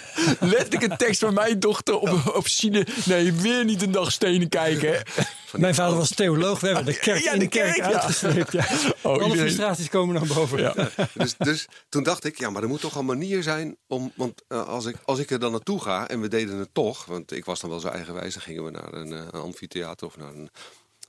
Letterlijk 0.39 0.91
een 0.91 0.97
tekst 0.97 1.19
van 1.19 1.33
mijn 1.33 1.59
dochter 1.59 1.95
op, 1.97 2.31
op 2.35 2.45
China. 2.47 2.83
Nee, 3.05 3.33
weer 3.33 3.65
niet 3.65 3.81
een 3.81 3.91
dag 3.91 4.11
stenen 4.11 4.49
kijken. 4.49 5.03
Mijn 5.51 5.75
vader 5.75 5.97
was 5.97 6.09
theoloog. 6.09 6.59
We 6.59 6.67
hebben 6.67 6.85
de 6.85 6.99
kerk 6.99 7.23
Ja, 7.23 7.31
in 7.31 7.39
de 7.39 7.45
de 7.45 7.51
kerk, 7.51 7.73
kerk, 7.73 7.91
ja. 7.91 8.01
uitgesleept. 8.01 8.51
Ja. 8.51 8.65
Oh, 9.01 9.13
Alle 9.13 9.13
iedereen- 9.23 9.37
frustraties 9.37 9.89
komen 9.89 10.15
naar 10.15 10.35
boven. 10.35 10.59
Ja. 10.59 10.73
Dus, 11.13 11.35
dus 11.37 11.67
toen 11.89 12.03
dacht 12.03 12.23
ik, 12.23 12.37
ja, 12.39 12.49
maar 12.49 12.61
er 12.61 12.67
moet 12.67 12.81
toch 12.81 12.95
een 12.95 13.05
manier 13.05 13.43
zijn 13.43 13.77
om. 13.87 14.11
Want 14.15 14.43
eh, 14.47 14.67
als, 14.67 14.85
ik, 14.85 14.95
als 15.05 15.19
ik 15.19 15.31
er 15.31 15.39
dan 15.39 15.51
naartoe 15.51 15.81
ga 15.81 16.07
en 16.07 16.21
we 16.21 16.27
deden 16.27 16.57
het 16.57 16.69
toch, 16.73 17.05
want 17.05 17.31
ik 17.31 17.45
was 17.45 17.59
dan 17.59 17.69
wel 17.69 17.79
zo 17.79 17.87
eigenwijs, 17.87 18.33
dan 18.33 18.43
gingen 18.43 18.63
we 18.63 18.71
naar 18.71 18.93
een, 18.93 19.13
eh, 19.13 19.19
een 19.19 19.41
amfitheater 19.41 20.07
of 20.07 20.17
naar 20.17 20.33
een, 20.33 20.49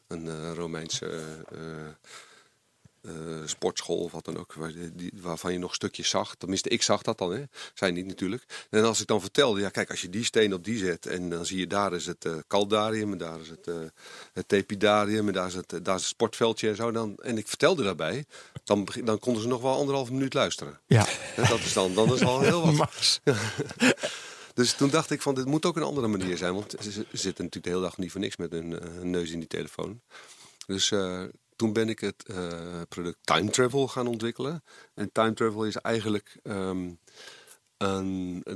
een 0.08 0.28
eh, 0.28 0.52
Romeinse. 0.54 1.20
Eh, 3.02 3.10
eh, 3.10 3.46
sportschool 3.46 3.98
of 3.98 4.12
wat 4.12 4.24
dan 4.24 4.38
ook, 4.38 4.54
waar, 4.54 4.72
die, 4.92 5.12
waarvan 5.20 5.52
je 5.52 5.58
nog 5.58 5.74
stukjes 5.74 6.08
zag. 6.08 6.34
Tenminste, 6.34 6.68
ik 6.68 6.82
zag 6.82 7.02
dat 7.02 7.18
dan, 7.18 7.32
hè. 7.32 7.42
zij 7.74 7.90
niet 7.90 8.06
natuurlijk. 8.06 8.66
En 8.70 8.84
als 8.84 9.00
ik 9.00 9.06
dan 9.06 9.20
vertelde, 9.20 9.60
ja 9.60 9.68
kijk, 9.68 9.90
als 9.90 10.00
je 10.00 10.10
die 10.10 10.24
steen 10.24 10.54
op 10.54 10.64
die 10.64 10.78
zet 10.78 11.06
en 11.06 11.30
dan 11.30 11.46
zie 11.46 11.58
je 11.58 11.66
daar 11.66 11.92
is 11.92 12.06
het 12.06 12.24
uh, 12.24 12.36
caldarium 12.46 13.12
en 13.12 13.18
daar 13.18 13.40
is 13.40 13.48
het, 13.48 13.66
uh, 13.66 13.74
het 14.32 14.48
tepidarium 14.48 15.26
en 15.26 15.32
daar 15.32 15.46
is 15.46 15.54
het, 15.54 15.68
daar 15.68 15.94
is 15.94 16.00
het 16.00 16.10
sportveldje 16.10 16.68
en 16.68 16.76
zo. 16.76 16.90
Dan, 16.90 17.16
en 17.16 17.38
ik 17.38 17.48
vertelde 17.48 17.82
daarbij, 17.82 18.24
dan, 18.64 18.88
dan 19.04 19.18
konden 19.18 19.42
ze 19.42 19.48
nog 19.48 19.62
wel 19.62 19.74
anderhalve 19.74 20.12
minuut 20.12 20.34
luisteren. 20.34 20.80
Ja. 20.86 21.06
En 21.36 21.48
dat 21.48 21.58
is 21.58 21.72
dan, 21.72 21.94
dan 21.94 22.14
is 22.14 22.22
al 22.22 22.40
heel 22.40 22.76
wat. 22.76 23.20
Dus 24.58 24.72
toen 24.72 24.90
dacht 24.90 25.10
ik 25.10 25.22
van 25.22 25.34
dit 25.34 25.44
moet 25.44 25.66
ook 25.66 25.76
een 25.76 25.82
andere 25.82 26.06
manier 26.06 26.36
zijn. 26.36 26.54
Want 26.54 26.74
ze 26.80 26.90
zitten 26.90 27.44
natuurlijk 27.44 27.64
de 27.64 27.70
hele 27.70 27.82
dag 27.82 27.96
niet 27.98 28.10
voor 28.10 28.20
niks 28.20 28.36
met 28.36 28.52
hun, 28.52 28.70
hun 28.70 29.10
neus 29.10 29.30
in 29.30 29.38
die 29.38 29.48
telefoon. 29.48 30.00
Dus 30.66 30.90
uh, 30.90 31.22
toen 31.58 31.72
ben 31.72 31.88
ik 31.88 32.00
het 32.00 32.24
uh, 32.30 32.80
product 32.88 33.18
Time 33.20 33.50
Travel 33.50 33.88
gaan 33.88 34.06
ontwikkelen. 34.06 34.62
En 34.94 35.12
Time 35.12 35.32
Travel 35.32 35.64
is 35.64 35.76
eigenlijk 35.76 36.38
een, 36.42 37.00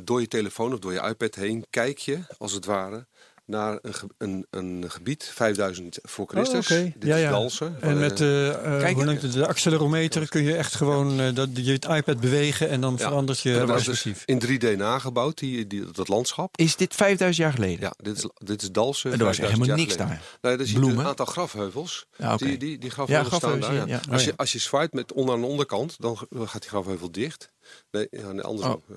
door 0.05 0.21
je 0.21 0.29
telefoon 0.29 0.73
of 0.73 0.79
door 0.79 0.93
je 0.93 1.09
iPad 1.09 1.35
heen 1.35 1.67
kijk 1.71 1.99
je 1.99 2.25
als 2.39 2.53
het 2.53 2.65
ware 2.65 3.07
naar 3.53 3.79
een, 3.83 3.95
een, 4.19 4.47
een 4.51 4.91
gebied, 4.91 5.31
5000 5.35 5.99
voor 6.03 6.27
Christus. 6.29 6.71
Oh, 6.71 6.77
okay. 6.77 6.93
Dit 6.99 7.09
ja, 7.09 7.17
is 7.17 7.23
ja. 7.23 7.31
Dalsen. 7.31 7.77
En 7.81 7.99
met 7.99 8.21
uh, 8.21 8.51
Kijk, 8.79 8.95
hoe 8.95 9.05
noemt 9.05 9.23
het, 9.23 9.33
de 9.33 9.47
accelerometer 9.47 10.29
kun 10.29 10.43
je 10.43 10.57
echt 10.57 10.75
gewoon 10.75 11.21
uh, 11.21 11.35
dat, 11.35 11.49
je 11.53 11.73
het 11.73 11.85
iPad 11.85 12.21
bewegen 12.21 12.69
en 12.69 12.81
dan 12.81 12.95
Ja. 12.99 12.99
verandert 13.09 13.41
je 13.41 13.53
dat 13.55 13.67
perspectief. 13.67 14.25
dus 14.25 14.49
in 14.49 14.61
3D 14.75 14.77
nagebouwd, 14.77 15.39
die, 15.39 15.67
die, 15.67 15.91
dat 15.91 16.09
landschap. 16.09 16.57
Is 16.57 16.77
dit 16.77 16.95
5000 16.95 17.45
jaar 17.45 17.53
geleden? 17.53 17.81
Ja, 17.81 17.95
dit 17.97 18.17
is, 18.17 18.29
dit 18.39 18.63
is 18.63 18.71
Dalsen. 18.71 19.13
En 19.13 19.19
er 19.19 19.25
was 19.25 19.39
echt 19.39 19.49
5000 19.49 19.79
helemaal 19.79 20.07
niks 20.11 20.21
daar. 20.41 20.57
Nee, 20.57 20.73
Bloemen? 20.73 20.99
een 20.99 21.07
aantal 21.07 21.27
grafheuvels. 21.27 22.07
Ja, 22.17 22.35
oké. 22.35 22.45
Die, 22.45 22.59
die, 22.59 22.79
die 22.79 22.91
grafheuvels 22.91 23.31
Ja, 23.31 23.37
staan 23.39 23.51
grafheuvels, 23.51 23.79
daar. 23.79 23.89
Ja. 23.89 23.95
ja, 23.95 24.01
ja. 24.07 24.13
Als, 24.13 24.21
Oh, 24.21 24.27
je, 24.27 24.31
ja. 24.31 24.37
als 24.37 24.53
je 24.53 24.59
zwaait 24.59 24.93
met 24.93 25.13
onder 25.13 25.35
aan 25.35 25.41
de 25.41 25.47
onderkant, 25.47 25.97
dan 25.99 26.17
gaat 26.35 26.61
die 26.61 26.71
grafheuvel 26.71 27.11
dicht. 27.13 27.51
Nee, 27.91 28.07
ja, 28.11 28.33
nee 28.33 28.43
andersom. 28.43 28.83
Oh. 28.91 28.97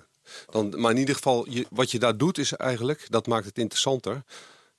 Dan, 0.49 0.73
maar 0.81 0.91
in 0.91 0.97
ieder 0.97 1.15
geval, 1.15 1.49
je, 1.49 1.65
wat 1.69 1.91
je 1.91 1.99
daar 1.99 2.17
doet 2.17 2.37
is 2.37 2.53
eigenlijk, 2.53 3.05
dat 3.09 3.27
maakt 3.27 3.45
het 3.45 3.57
interessanter. 3.57 4.23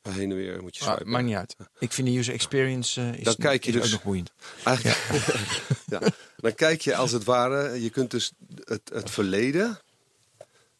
Heen 0.08 0.30
en 0.30 0.36
weer 0.36 0.62
moet 0.62 0.76
je 0.76 0.84
Ah, 0.84 0.90
swipen. 0.94 1.10
maakt 1.12 1.24
niet 1.24 1.34
uit. 1.36 1.56
Ik 1.78 1.92
vind 1.92 2.08
de 2.08 2.18
user 2.18 2.34
experience 2.34 3.00
eh, 3.00 3.18
is, 3.18 3.24
Dan 3.24 3.36
kijk 3.36 3.64
je 3.64 3.72
dus- 3.72 3.84
ook 3.84 3.90
nog 3.90 4.02
boeiend. 4.02 4.32
Eigenlijk, 4.64 4.98
ja. 5.86 6.00
Dan 6.36 6.54
kijk 6.54 6.80
je 6.80 6.94
als 6.96 7.12
het 7.12 7.24
ware, 7.24 7.82
je 7.82 7.90
kunt 7.90 8.10
dus 8.10 8.32
het, 8.64 8.90
het 8.92 9.10
verleden, 9.10 9.80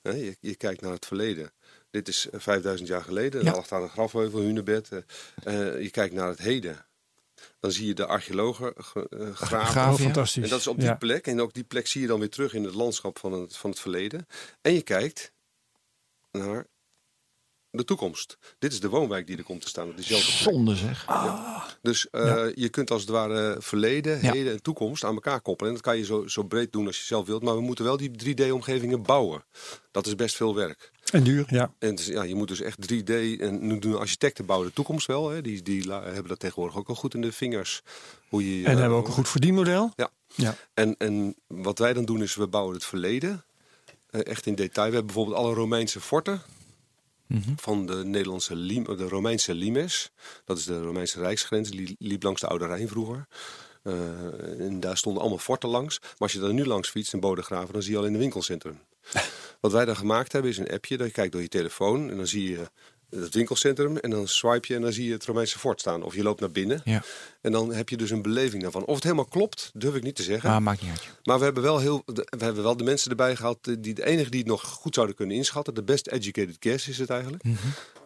hè, 0.03 0.11
je, 0.13 0.37
je 0.41 0.55
kijkt 0.55 0.81
naar 0.81 0.93
het 0.93 1.07
verleden. 1.07 1.53
Dit 1.91 2.09
is 2.09 2.29
eh, 2.31 2.41
5000 2.41 2.89
jaar 2.89 3.03
geleden, 3.03 3.45
Ja. 3.45 3.53
lag 3.53 3.67
daar 3.69 3.83
een 3.83 3.89
grafheuvel, 3.89 4.41
hunebed. 4.41 4.89
eh, 4.89 4.99
eh, 5.75 5.83
je 5.83 5.91
kijkt 5.91 6.15
naar 6.15 6.29
het 6.29 6.39
heden. 6.39 6.86
Dan 7.61 7.73
zie 7.73 7.87
je 7.87 7.95
de 7.95 8.07
archeologen 8.07 8.73
ge- 8.77 9.07
eh, 9.11 9.35
graven. 9.35 9.99
Fantastisch. 9.99 10.43
En 10.45 10.49
dat 10.51 10.61
is 10.61 10.67
op 10.67 10.77
die 10.79 10.87
Ja. 10.89 10.95
plek. 10.95 11.27
En 11.27 11.41
ook 11.41 11.53
die 11.55 11.65
plek 11.65 11.87
zie 11.87 12.01
je 12.01 12.07
dan 12.07 12.19
weer 12.19 12.31
terug 12.31 12.55
in 12.55 12.65
het 12.65 12.75
landschap 12.75 13.19
van 13.19 13.33
het, 13.33 13.57
van 13.57 13.71
het 13.71 13.81
verleden. 13.81 14.27
En 14.63 14.73
je 14.73 14.83
kijkt 14.83 15.33
naar 16.31 16.67
de 17.71 17.85
toekomst. 17.85 18.39
Dit 18.59 18.73
is 18.73 18.81
de 18.81 18.89
woonwijk 18.89 19.27
die 19.27 19.37
er 19.37 19.43
komt 19.45 19.61
te 19.61 19.69
staan 19.69 19.93
diezelfde 19.97 20.27
plek. 20.33 20.55
Zonde 20.55 20.75
zeg. 20.77 21.07
Dus 21.83 22.11
eh, 22.11 22.47
je 22.55 22.69
kunt 22.69 22.91
als 22.91 23.01
het 23.01 23.11
ware 23.11 23.57
verleden, 23.59 24.23
Ja. 24.23 24.33
heden 24.33 24.53
en 24.53 24.63
toekomst 24.63 25.05
aan 25.05 25.15
elkaar 25.15 25.41
koppelen. 25.41 25.69
En 25.73 25.77
dat 25.79 25.87
kan 25.87 25.97
je 25.99 26.05
zo, 26.05 26.27
zo 26.27 26.43
breed 26.43 26.73
doen 26.73 26.87
als 26.87 26.99
je 26.99 27.05
zelf 27.05 27.27
wilt. 27.27 27.43
Maar 27.43 27.55
we 27.55 27.61
moeten 27.61 27.85
wel 27.85 27.97
die 27.97 28.11
3D-omgevingen 28.11 29.03
bouwen. 29.03 29.45
Dat 29.91 30.07
is 30.07 30.15
best 30.15 30.37
veel 30.37 30.55
werk. 30.55 30.93
En 31.13 31.23
duur, 31.25 31.45
ja. 31.49 31.73
En 31.79 31.89
het 31.91 31.99
is- 32.01 32.07
ja, 32.07 32.23
je 32.23 32.35
moet 32.35 32.49
dus 32.49 32.61
echt 32.61 32.79
3D. 32.93 33.11
En 33.41 33.67
nu 33.67 33.79
doen 33.79 33.99
architecten 33.99 34.47
bouwen 34.47 34.69
de 34.69 34.75
toekomst 34.75 35.07
wel. 35.07 35.31
Hè. 35.31 35.41
Die, 35.43 35.63
die 35.63 35.83
hebben 35.93 36.29
dat 36.29 36.39
tegenwoordig 36.39 36.77
ook 36.79 36.89
al 36.89 36.95
goed 36.95 37.15
in 37.15 37.21
de 37.21 37.33
vingers. 37.33 37.83
Hoe 38.29 38.59
je, 38.59 38.65
En 38.65 38.71
eh, 38.73 38.79
hebben 38.79 38.91
we 38.97 39.03
ook 39.03 39.07
een 39.07 39.13
goed 39.13 39.29
verdienmodel. 39.29 39.93
Ja. 39.97 40.11
Ja. 40.35 40.55
En, 40.75 40.95
en 40.99 41.35
wat 41.47 41.79
wij 41.79 41.93
dan 41.93 42.05
doen 42.05 42.23
is 42.23 42.35
we 42.35 42.47
bouwen 42.47 42.75
het 42.75 42.85
verleden. 42.85 43.45
eh, 44.11 44.27
echt 44.27 44.47
in 44.47 44.55
detail. 44.55 44.89
We 44.89 44.95
hebben 44.95 45.15
bijvoorbeeld 45.15 45.37
alle 45.45 45.55
Romeinse 45.55 46.01
forten. 46.01 46.43
Mhm. 47.27 47.51
Van 47.57 47.87
de 47.87 47.95
Nederlandse 48.05 48.55
Lim, 48.57 48.85
de 48.85 49.09
Romeinse 49.09 49.55
limes. 49.55 50.11
Dat 50.45 50.59
is 50.59 50.65
de 50.65 50.83
Romeinse 50.83 51.21
rijksgrens. 51.21 51.71
Die 51.71 51.97
liep 51.99 52.23
langs 52.23 52.41
de 52.41 52.47
Oude 52.47 52.67
Rijn 52.67 52.89
vroeger. 52.89 53.27
Eh, 53.83 53.93
en 54.61 54.81
daar 54.81 54.97
stonden 54.97 55.21
allemaal 55.23 55.39
forten 55.41 55.69
langs. 55.69 55.99
Maar 56.01 56.13
als 56.19 56.33
je 56.33 56.39
daar 56.39 56.53
nu 56.55 56.65
langs 56.67 56.89
fietst 56.89 57.13
in 57.13 57.21
Bodegraven, 57.21 57.73
dan 57.73 57.83
zie 57.83 57.93
je 57.93 57.99
al 57.99 58.05
in 58.05 58.13
een 58.15 58.19
winkelcentrum. 58.21 58.79
Wat 59.67 59.75
wij 59.75 59.85
dan 59.85 59.97
gemaakt 59.97 60.33
hebben 60.33 60.51
is 60.51 60.59
een 60.59 60.71
appje. 60.71 60.97
Dat 60.97 61.07
je 61.07 61.13
kijkt 61.13 61.33
door 61.33 61.43
je 61.43 61.49
telefoon 61.49 62.11
en 62.11 62.17
dan 62.17 62.27
zie 62.27 62.51
je 62.51 62.71
het 63.11 63.35
winkelcentrum. 63.35 63.97
En 63.97 64.11
dan 64.11 64.29
swipe 64.29 64.67
je 64.69 64.75
en 64.75 64.81
dan 64.83 64.93
zie 64.93 65.07
je 65.07 65.13
het 65.13 65.25
Romeinse 65.25 65.59
fort 65.59 65.81
staan. 65.81 66.03
Of 66.03 66.15
je 66.15 66.23
loopt 66.23 66.41
naar 66.41 66.51
binnen. 66.51 66.81
Ja. 66.85 67.03
En 67.41 67.53
dan 67.53 67.73
heb 67.73 67.89
je 67.89 67.97
dus 67.97 68.11
een 68.11 68.23
beleving 68.23 68.63
daarvan. 68.63 68.85
Of 68.85 68.95
het 68.95 69.03
helemaal 69.05 69.25
klopt, 69.25 69.71
durf 69.75 69.95
ik 69.95 70.03
niet 70.03 70.17
te 70.17 70.23
zeggen. 70.23 70.51
Maar 70.51 70.63
maakt 70.63 70.81
niet 70.83 70.91
uit. 70.91 71.03
Maar 71.25 71.39
we 71.39 71.45
hebben 71.45 71.63
wel, 71.63 71.79
heel, 71.79 72.03
de- 72.05 72.27
we 72.39 72.45
hebben 72.45 72.63
wel 72.63 72.77
de 72.77 72.85
mensen 72.85 73.11
erbij 73.11 73.37
gehad, 73.37 73.59
die, 73.79 73.95
de 73.95 74.05
enige 74.07 74.31
die 74.31 74.41
het 74.41 74.49
nog 74.49 74.63
goed 74.63 74.95
zouden 74.95 75.17
kunnen 75.17 75.37
inschatten. 75.37 75.75
De 75.75 75.83
best 75.83 76.07
educated 76.09 76.57
guess 76.61 76.89
is 76.89 76.99
het 76.99 77.11
eigenlijk. 77.11 77.43
Mhm. 77.45 77.55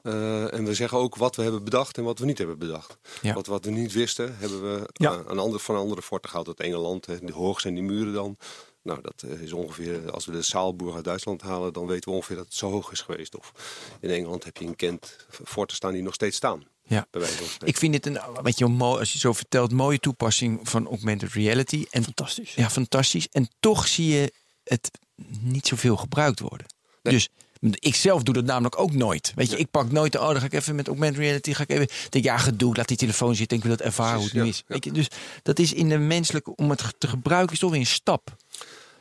Eh, 0.03 0.55
en 0.55 0.65
we 0.65 0.75
zeggen 0.75 0.99
ook 0.99 1.17
wat 1.17 1.37
we 1.37 1.43
hebben 1.43 1.65
bedacht 1.65 1.97
en 1.99 2.05
wat 2.05 2.19
we 2.19 2.25
niet 2.27 2.39
hebben 2.39 2.59
bedacht. 2.59 2.97
Ja. 3.23 3.35
Wat, 3.35 3.47
wat 3.47 3.65
we 3.65 3.71
niet 3.71 3.93
wisten, 3.93 4.37
hebben 4.39 4.63
we 4.75 4.89
Ja. 4.93 5.13
eh, 5.13 5.19
aan 5.29 5.39
andere, 5.39 5.59
van 5.63 5.77
andere 5.77 6.03
forten 6.03 6.31
gehad 6.31 6.47
uit 6.49 6.61
Engeland. 6.61 7.07
Hè. 7.07 7.19
Die 7.19 7.33
hoog 7.33 7.61
zijn 7.61 7.75
die 7.75 7.83
muren 7.83 8.13
dan. 8.13 8.37
Nou, 8.83 9.01
dat 9.03 9.23
eh, 9.23 9.43
is 9.43 9.53
ongeveer, 9.53 10.11
als 10.11 10.27
we 10.27 10.33
de 10.33 10.43
Saalburg 10.43 10.95
uit 10.95 11.05
Duitsland 11.05 11.43
halen, 11.43 11.73
dan 11.73 11.87
weten 11.87 12.11
we 12.11 12.17
ongeveer 12.17 12.37
dat 12.37 12.45
het 12.45 12.55
zo 12.55 12.71
hoog 12.71 12.93
is 12.93 13.01
geweest. 13.01 13.37
Of 13.37 13.53
in 14.01 14.11
Engeland 14.11 14.45
heb 14.45 14.57
je 14.57 14.65
in 14.65 14.77
Kent 14.77 15.27
forten 15.45 15.77
staan 15.77 15.93
die 15.93 16.03
nog 16.03 16.15
steeds 16.15 16.37
staan. 16.37 16.65
Ja. 16.83 17.07
Bij 17.11 17.21
wijze 17.21 17.37
van 17.37 17.47
spreken. 17.47 17.69
Ik 17.69 17.77
vind 17.77 17.95
het 17.95 18.07
een, 18.07 18.43
weet 18.43 18.59
je, 18.59 18.65
wel, 18.65 18.75
mooi, 18.75 18.99
als 18.99 19.13
je 19.13 19.19
zo 19.19 19.33
vertelt, 19.33 19.73
mooie 19.73 19.99
toepassing 19.99 20.69
van 20.69 20.87
augmented 20.87 21.33
reality. 21.33 21.87
En 21.91 22.03
Fantastisch. 22.05 22.55
ja, 22.55 22.71
fantastisch. 22.71 23.29
En 23.29 23.49
toch 23.61 23.87
zie 23.89 24.07
je 24.09 24.33
het 24.65 24.91
niet 25.41 25.67
zoveel 25.67 25.97
gebruikt 25.97 26.41
worden. 26.41 26.67
Nee. 27.03 27.15
Dus 27.15 27.29
ik 27.61 27.95
zelf 27.95 28.23
doe 28.23 28.35
dat 28.35 28.45
namelijk 28.45 28.79
ook 28.79 28.93
nooit. 28.93 29.33
Weet 29.35 29.51
je, 29.51 29.57
ik 29.57 29.71
pak 29.71 29.91
nooit 29.91 30.13
de, 30.13 30.21
oh, 30.21 30.29
dan 30.29 30.41
ga 30.41 30.45
ik 30.45 30.53
even 30.53 30.75
met 30.75 30.87
augmented 30.87 31.19
reality, 31.19 31.53
ga 31.53 31.63
ik 31.63 31.71
even, 31.71 31.89
denk 32.09 32.25
ja, 32.25 32.39
gedoe, 32.39 32.77
laat 32.77 32.89
die 32.89 32.97
telefoon 32.97 33.35
zitten, 33.35 33.57
ik 33.57 33.63
wil 33.63 33.73
het 33.73 33.81
ervaren 33.81 34.17
hoe 34.17 34.25
het 34.25 34.35
nu 34.35 34.47
is. 34.47 34.57
ja, 34.57 34.65
Weet 34.67 34.85
je, 34.85 34.93
dus 34.93 35.09
dat 35.43 35.59
is 35.59 35.73
in 35.73 35.89
de 35.89 35.99
menselijke, 35.99 36.55
om 36.55 36.71
het 36.71 36.95
te 36.99 37.09
gebruiken, 37.09 37.53
is 37.53 37.59
toch 37.59 37.71
weer 37.71 37.81
een 37.81 37.87
stap. 37.87 38.37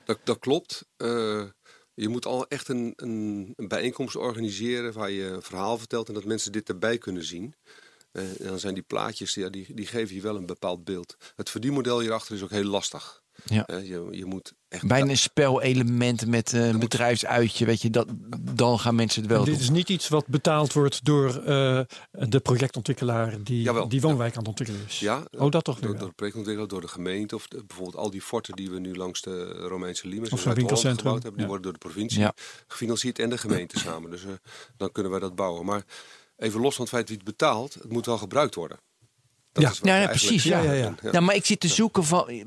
Dat, 0.06 0.20
dat 0.24 0.40
klopt. 0.40 0.86
Eh, 0.98 1.44
je 1.94 2.10
moet 2.10 2.26
al 2.26 2.48
echt 2.48 2.68
een, 2.68 2.94
een, 2.96 3.54
een 3.56 3.68
bijeenkomst 3.68 4.16
organiseren 4.16 4.94
waar 4.94 5.12
je 5.12 5.24
een 5.24 5.42
verhaal 5.42 5.78
vertelt 5.78 6.08
en 6.08 6.14
dat 6.14 6.26
mensen 6.26 6.52
dit 6.52 6.70
erbij 6.70 6.98
kunnen 6.98 7.24
zien. 7.24 7.56
Eh, 8.12 8.24
en 8.24 8.48
dan 8.48 8.60
zijn 8.60 8.74
die 8.74 8.84
plaatjes, 8.84 9.34
ja, 9.34 9.50
die, 9.50 9.74
die 9.74 9.88
geven 9.88 10.16
je 10.16 10.22
wel 10.22 10.36
een 10.36 10.46
bepaald 10.46 10.84
beeld. 10.84 11.18
Het 11.36 11.50
verdienmodel 11.50 12.00
hierachter 12.00 12.36
is 12.36 12.44
ook 12.44 12.50
heel 12.50 12.64
lastig. 12.64 13.19
Ja. 13.46 13.66
Eh, 13.66 13.88
je, 13.88 14.08
je 14.12 14.26
moet 14.26 14.54
echt. 14.68 14.88
Bijna 14.88 15.16
spelelementen 15.16 16.30
met 16.30 16.54
eh, 16.54 16.68
een 16.68 16.80
bedrijfsuitje, 16.80 17.66
weet 17.66 17.82
je, 17.82 17.90
dat, 17.90 18.08
dan 18.54 18.80
gaan 18.80 18.96
mensen 18.96 19.22
het 19.22 19.32
wel 19.32 19.44
Dit 19.44 19.54
doen. 19.54 19.64
is 19.64 19.70
niet 19.70 19.90
iets 19.90 20.08
wat 20.08 20.28
betaald 20.28 20.74
wordt 20.74 21.06
door 21.06 21.28
eh, 21.44 21.82
de 22.12 22.40
projectontwikkelaar 22.40 23.44
die 23.44 23.62
Jawel, 23.62 23.90
die 23.90 24.02
woonwijk 24.02 24.32
aan 24.34 24.40
het 24.40 24.48
ontwikkelen 24.48 24.82
is. 24.88 25.00
Ja, 25.00 25.24
Oh, 25.38 25.52
dat 25.52 25.64
toch 25.64 25.80
door, 25.80 25.90
weer 25.90 26.00
door 26.00 26.08
de 26.10 26.16
projectontwikkelaar, 26.16 26.70
door 26.72 26.82
de 26.82 26.88
gemeente. 26.88 27.36
Of 27.36 27.48
de- 27.48 27.64
bijvoorbeeld 27.68 27.96
al 27.98 28.10
die 28.10 28.22
forten 28.22 28.56
die 28.56 28.70
we 28.70 28.80
nu 28.80 28.96
langs 28.96 29.22
de 29.22 29.46
Romeinse 29.52 30.08
Limes 30.08 30.30
Of 30.30 30.44
winkelcentrum, 30.44 30.98
gebouwd 30.98 31.24
hebben. 31.24 31.32
Die 31.32 31.42
ja. 31.42 31.48
worden 31.48 31.64
door 31.64 31.74
de 31.74 31.88
provincie 31.90 32.20
Ja. 32.22 32.34
gefinancierd 32.68 33.20
en 33.20 33.30
de 33.30 33.38
gemeente 33.38 33.80
samen. 33.80 34.12
Dus 34.12 34.24
eh, 34.26 34.32
dan 34.78 34.92
kunnen 34.92 35.12
wij 35.12 35.22
dat 35.22 35.36
bouwen. 35.36 35.66
Maar 35.66 35.84
even 36.38 36.62
los 36.62 36.76
van 36.76 36.84
het 36.86 36.94
feit 36.94 37.08
wie 37.08 37.18
het 37.18 37.26
betaalt, 37.26 37.74
het 37.74 37.92
moet 37.92 38.06
wel 38.06 38.18
gebruikt 38.18 38.56
worden. 38.56 38.78
Dat 39.62 39.80
Ja. 39.84 39.96
is 39.98 40.02
Ja, 40.02 40.08
precies. 40.08 40.44
Ja. 40.44 40.62
Ja, 40.62 40.72
ja, 40.74 40.94
Nou, 41.02 41.22
maar 41.26 41.36
ik 41.36 41.46
zit 41.46 41.60
te 41.60 41.68
zoeken 41.68 42.04
van. 42.06 42.44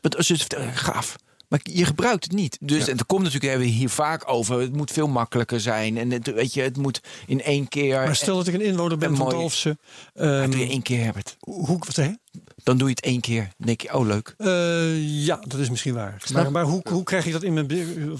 Wat 0.00 0.16
als 0.16 0.28
het 0.28 0.56
gaaf. 0.74 1.16
Maar 1.48 1.60
je 1.62 1.84
gebruikt 1.84 2.24
het 2.24 2.32
niet. 2.32 2.58
Dus 2.60 2.88
en 2.88 2.98
er 2.98 3.06
komt 3.06 3.22
natuurlijk 3.22 3.50
hebben 3.50 3.68
we 3.68 3.74
hier 3.74 3.88
vaak 3.88 4.22
over. 4.30 4.60
Het 4.60 4.72
moet 4.76 4.90
veel 4.90 5.08
makkelijker 5.08 5.60
zijn. 5.60 5.96
En 5.98 6.10
het, 6.10 6.32
weet 6.32 6.54
je, 6.54 6.60
het 6.62 6.76
moet 6.76 7.00
in 7.26 7.42
één 7.42 7.68
keer. 7.68 7.94
Maar 7.94 8.16
stel 8.16 8.36
dat 8.36 8.46
ik 8.46 8.54
een 8.54 8.60
inwoner 8.60 8.98
ben 8.98 9.08
en 9.08 9.16
van 9.16 9.30
Dalfsen. 9.30 9.78
Ehm, 10.14 10.50
doe 10.50 10.60
je 10.60 10.66
één 10.68 10.82
keer, 10.82 11.02
Herbert. 11.04 11.36
hoe, 11.40 11.78
wat 11.78 11.94
zeg 11.94 12.06
je? 12.06 12.18
Dan 12.62 12.78
doe 12.78 12.88
je 12.88 12.94
het 12.94 13.04
één 13.04 13.20
keer. 13.20 13.40
Dan 13.56 13.66
denk 13.66 13.80
je, 13.80 13.94
oh 13.94 14.06
leuk. 14.06 14.34
Eh, 14.38 15.24
ja, 15.26 15.36
dat 15.46 15.60
is 15.60 15.70
misschien 15.70 15.94
waar. 15.94 16.22
Maar, 16.32 16.50
maar 16.50 16.64
hoe, 16.64 16.80
hoe 16.90 17.02
krijg 17.02 17.26
ik 17.26 17.32
dat 17.32 17.42
in 17.42 17.52
mijn... 17.52 17.68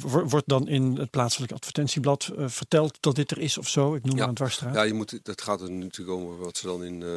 Wordt 0.01 0.49
dan 0.49 0.69
in 0.69 0.97
het 0.99 1.11
plaatselijk 1.11 1.53
advertentieblad 1.53 2.33
eh, 2.39 2.45
verteld 2.49 2.97
dat 3.01 3.15
dit 3.15 3.31
er 3.31 3.39
is 3.39 3.59
of 3.59 3.69
zo? 3.69 3.95
Ik 3.95 4.03
noem 4.05 4.13
Ja. 4.15 4.19
maar 4.21 4.29
een 4.29 4.35
dwarsstraat. 4.35 4.75
Ja, 4.75 4.83
je 4.83 4.95
moet, 4.95 5.21
dat 5.23 5.43
gaat 5.43 5.61
er 5.61 5.71
natuurlijk 5.71 6.19
om 6.19 6.37
wat 6.37 6.57
ze 6.57 6.67
dan 6.67 6.85
in, 6.85 7.03
eh, 7.03 7.09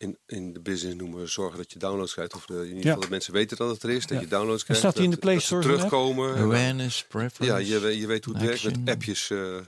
in, 0.00 0.18
in 0.26 0.52
de 0.52 0.60
business 0.60 0.96
noemen. 0.96 1.28
Zorgen 1.28 1.58
dat 1.58 1.72
je 1.72 1.78
downloads 1.78 2.12
krijgt. 2.12 2.34
Of 2.34 2.46
de, 2.46 2.54
in 2.54 2.60
ieder 2.60 2.76
Ja. 2.76 2.82
geval 2.82 3.00
dat 3.00 3.08
mensen 3.10 3.32
weten 3.32 3.56
dat 3.56 3.70
het 3.70 3.82
er 3.82 3.90
is. 3.90 4.06
Dat 4.06 4.16
Ja. 4.18 4.20
je 4.20 4.28
downloads 4.30 4.58
En 4.58 4.64
krijgt. 4.64 4.82
staat 4.82 4.94
die 4.94 5.04
in 5.04 5.10
de 5.10 5.16
Play 5.16 5.38
Store 5.38 5.62
terugkomen. 5.62 6.34
En 6.36 6.42
Awareness, 6.42 7.04
preference. 7.04 7.52
Ja, 7.52 7.56
je, 7.74 7.78
weet- 7.78 7.98
je 8.00 8.06
weet 8.06 8.24
hoe 8.24 8.34
het 8.36 8.42
werkt 8.44 8.62
met 8.64 8.88
appjes 8.94 9.30
eh, 9.30 9.56
eh, 9.56 9.64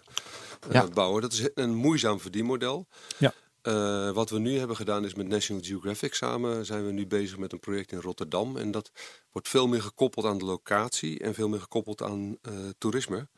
Ja. 0.70 0.86
bouwen. 0.86 1.22
Dat 1.22 1.32
is 1.32 1.48
een 1.54 1.74
moeizaam 1.74 2.20
verdienmodel. 2.20 2.86
Ja. 3.18 3.34
Eh, 3.62 4.10
wat 4.10 4.30
we 4.30 4.38
nu 4.38 4.58
hebben 4.58 4.76
gedaan 4.76 5.04
is 5.04 5.14
met 5.14 5.28
National 5.28 5.62
Geographic 5.62 6.14
samen 6.14 6.66
zijn 6.66 6.86
we 6.86 6.92
nu 6.92 7.06
bezig 7.06 7.36
met 7.38 7.52
een 7.52 7.60
project 7.60 7.92
in 7.92 7.98
Rotterdam. 8.00 8.56
En 8.56 8.70
dat 8.70 8.90
wordt 9.32 9.48
veel 9.48 9.66
meer 9.68 9.82
gekoppeld 9.82 10.26
aan 10.26 10.38
de 10.38 10.44
locatie 10.44 11.18
en 11.18 11.34
veel 11.34 11.48
meer 11.48 11.60
gekoppeld 11.60 12.02
aan 12.02 12.36
eh, 12.42 12.52
toerisme. 12.78 13.28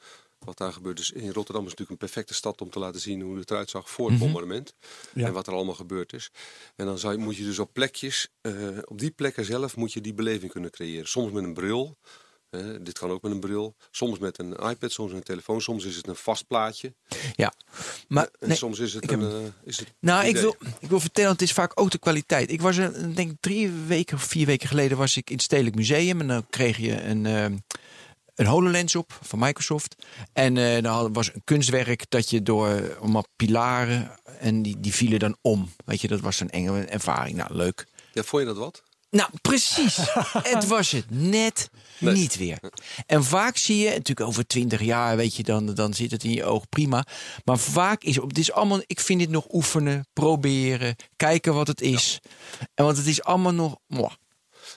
Wat 0.45 0.59
daar 0.59 0.72
gebeurt. 0.72 0.97
Dus 0.97 1.11
in 1.11 1.32
Rotterdam 1.32 1.62
is 1.64 1.70
natuurlijk 1.70 1.90
een 1.90 2.07
perfecte 2.09 2.34
stad 2.34 2.61
om 2.61 2.70
te 2.70 2.78
laten 2.78 3.01
zien 3.01 3.20
hoe 3.20 3.38
het 3.38 3.51
eruit 3.51 3.70
zag 3.70 3.90
voor 3.90 4.05
het 4.07 4.14
Mhm. 4.14 4.24
bombardement. 4.24 4.74
Ja. 5.14 5.26
En 5.26 5.32
wat 5.32 5.47
er 5.47 5.53
allemaal 5.53 5.74
gebeurd 5.74 6.12
is. 6.12 6.30
En 6.76 6.86
dan 6.86 6.99
zou 6.99 7.12
je, 7.12 7.18
moet 7.18 7.36
je 7.36 7.45
dus 7.45 7.59
op 7.59 7.72
plekjes, 7.72 8.28
eh, 8.40 8.53
op 8.84 8.99
die 8.99 9.11
plekken 9.11 9.45
zelf 9.45 9.76
moet 9.76 9.92
je 9.92 10.01
die 10.01 10.14
beleving 10.14 10.53
kunnen 10.53 10.70
creëren. 10.70 11.09
Soms 11.09 11.32
met 11.32 11.45
een 11.45 11.55
bril. 11.55 11.97
dit 12.80 12.99
kan 12.99 13.11
ook 13.11 13.22
met 13.22 13.32
een 13.32 13.40
bril. 13.40 13.74
Soms 13.90 14.18
met 14.18 14.38
een 14.38 14.53
iPad, 14.53 14.92
soms 14.92 15.09
met 15.09 15.18
een 15.18 15.24
telefoon. 15.24 15.61
Soms 15.61 15.84
is 15.84 15.97
het 15.97 16.07
een 16.07 16.16
vast 16.16 16.47
plaatje. 16.47 16.95
Ja, 17.36 17.53
maar 18.09 18.28
En 18.40 18.49
nee, 18.49 18.57
soms 18.57 18.78
is 18.78 18.95
het 18.95 19.05
ik 19.05 19.11
een... 19.11 19.20
heb- 19.20 19.32
eh, 19.32 19.47
is 19.64 19.78
het 19.78 19.92
Nou, 20.01 20.26
ik 20.26 20.36
wil, 20.36 20.57
ik 20.80 20.88
wil 20.88 21.01
vertellen, 21.01 21.30
het 21.32 21.42
is 21.42 21.53
vaak 21.53 21.80
ook 21.80 21.90
de 21.90 21.99
kwaliteit. 21.99 22.51
Ik 22.51 22.61
was 22.61 22.76
er, 22.76 22.97
ik 23.09 23.16
denk 23.16 23.32
drie 23.40 23.70
weken 23.70 24.16
of 24.16 24.22
vier 24.22 24.47
weken 24.47 24.68
geleden 24.68 24.99
was 24.99 25.16
ik 25.16 25.28
in 25.30 25.34
het 25.36 25.45
Stedelijk 25.45 25.76
Museum. 25.76 26.20
En 26.20 26.26
dan 26.28 26.47
kreeg 26.51 26.76
je 26.76 27.03
een, 27.03 27.26
ehm, 27.26 27.57
een 28.35 28.47
HoloLens 28.47 28.97
op 28.97 29.18
van 29.22 29.39
Microsoft. 29.39 29.95
En 30.32 30.57
eh 30.57 30.82
dan 30.82 31.12
was 31.12 31.35
een 31.35 31.43
kunstwerk 31.45 32.05
dat 32.11 32.30
je 32.30 32.43
door 32.43 32.68
eh, 32.68 32.97
allemaal 33.01 33.24
pilaren... 33.37 34.11
en 34.41 34.62
die, 34.62 34.80
die 34.80 34.95
vielen 34.95 35.18
dan 35.18 35.37
om. 35.43 35.70
Weet 35.85 36.01
je, 36.01 36.09
dat 36.09 36.20
was 36.20 36.41
een 36.41 36.51
enge 36.51 36.85
ervaring. 36.85 37.37
Nou, 37.37 37.55
leuk. 37.55 37.87
Ja, 38.12 38.22
vond 38.22 38.43
je 38.43 38.49
dat 38.49 38.57
wat? 38.59 38.82
Nou, 39.11 39.30
precies. 39.43 39.97
het 40.55 40.66
was 40.66 40.91
het 40.91 41.05
net 41.11 41.70
Nee. 41.99 42.14
niet 42.14 42.37
weer. 42.37 42.59
En 43.07 43.24
vaak 43.24 43.57
zie 43.57 43.78
je, 43.78 43.85
natuurlijk 43.89 44.20
over 44.28 44.47
twintig 44.47 44.80
jaar, 44.82 45.16
weet 45.16 45.37
je, 45.37 45.43
dan, 45.43 45.74
dan 45.74 45.95
zit 45.95 46.11
het 46.11 46.24
in 46.24 46.30
je 46.30 46.45
oog 46.45 46.68
prima. 46.68 47.05
Maar 47.45 47.59
vaak 47.59 48.03
is 48.03 48.16
het 48.16 48.39
is 48.39 48.53
allemaal, 48.53 48.80
ik 48.87 49.01
vind 49.01 49.20
dit 49.20 49.30
nog 49.30 49.45
oefenen, 49.53 50.07
proberen, 50.12 50.97
kijken 51.16 51.55
wat 51.55 51.66
het 51.66 51.80
is. 51.80 52.20
En 52.74 52.85
want 52.85 52.97
het 52.97 53.07
is 53.07 53.22
allemaal 53.22 53.55
nog. 53.55 53.76
mwah. 53.87 54.12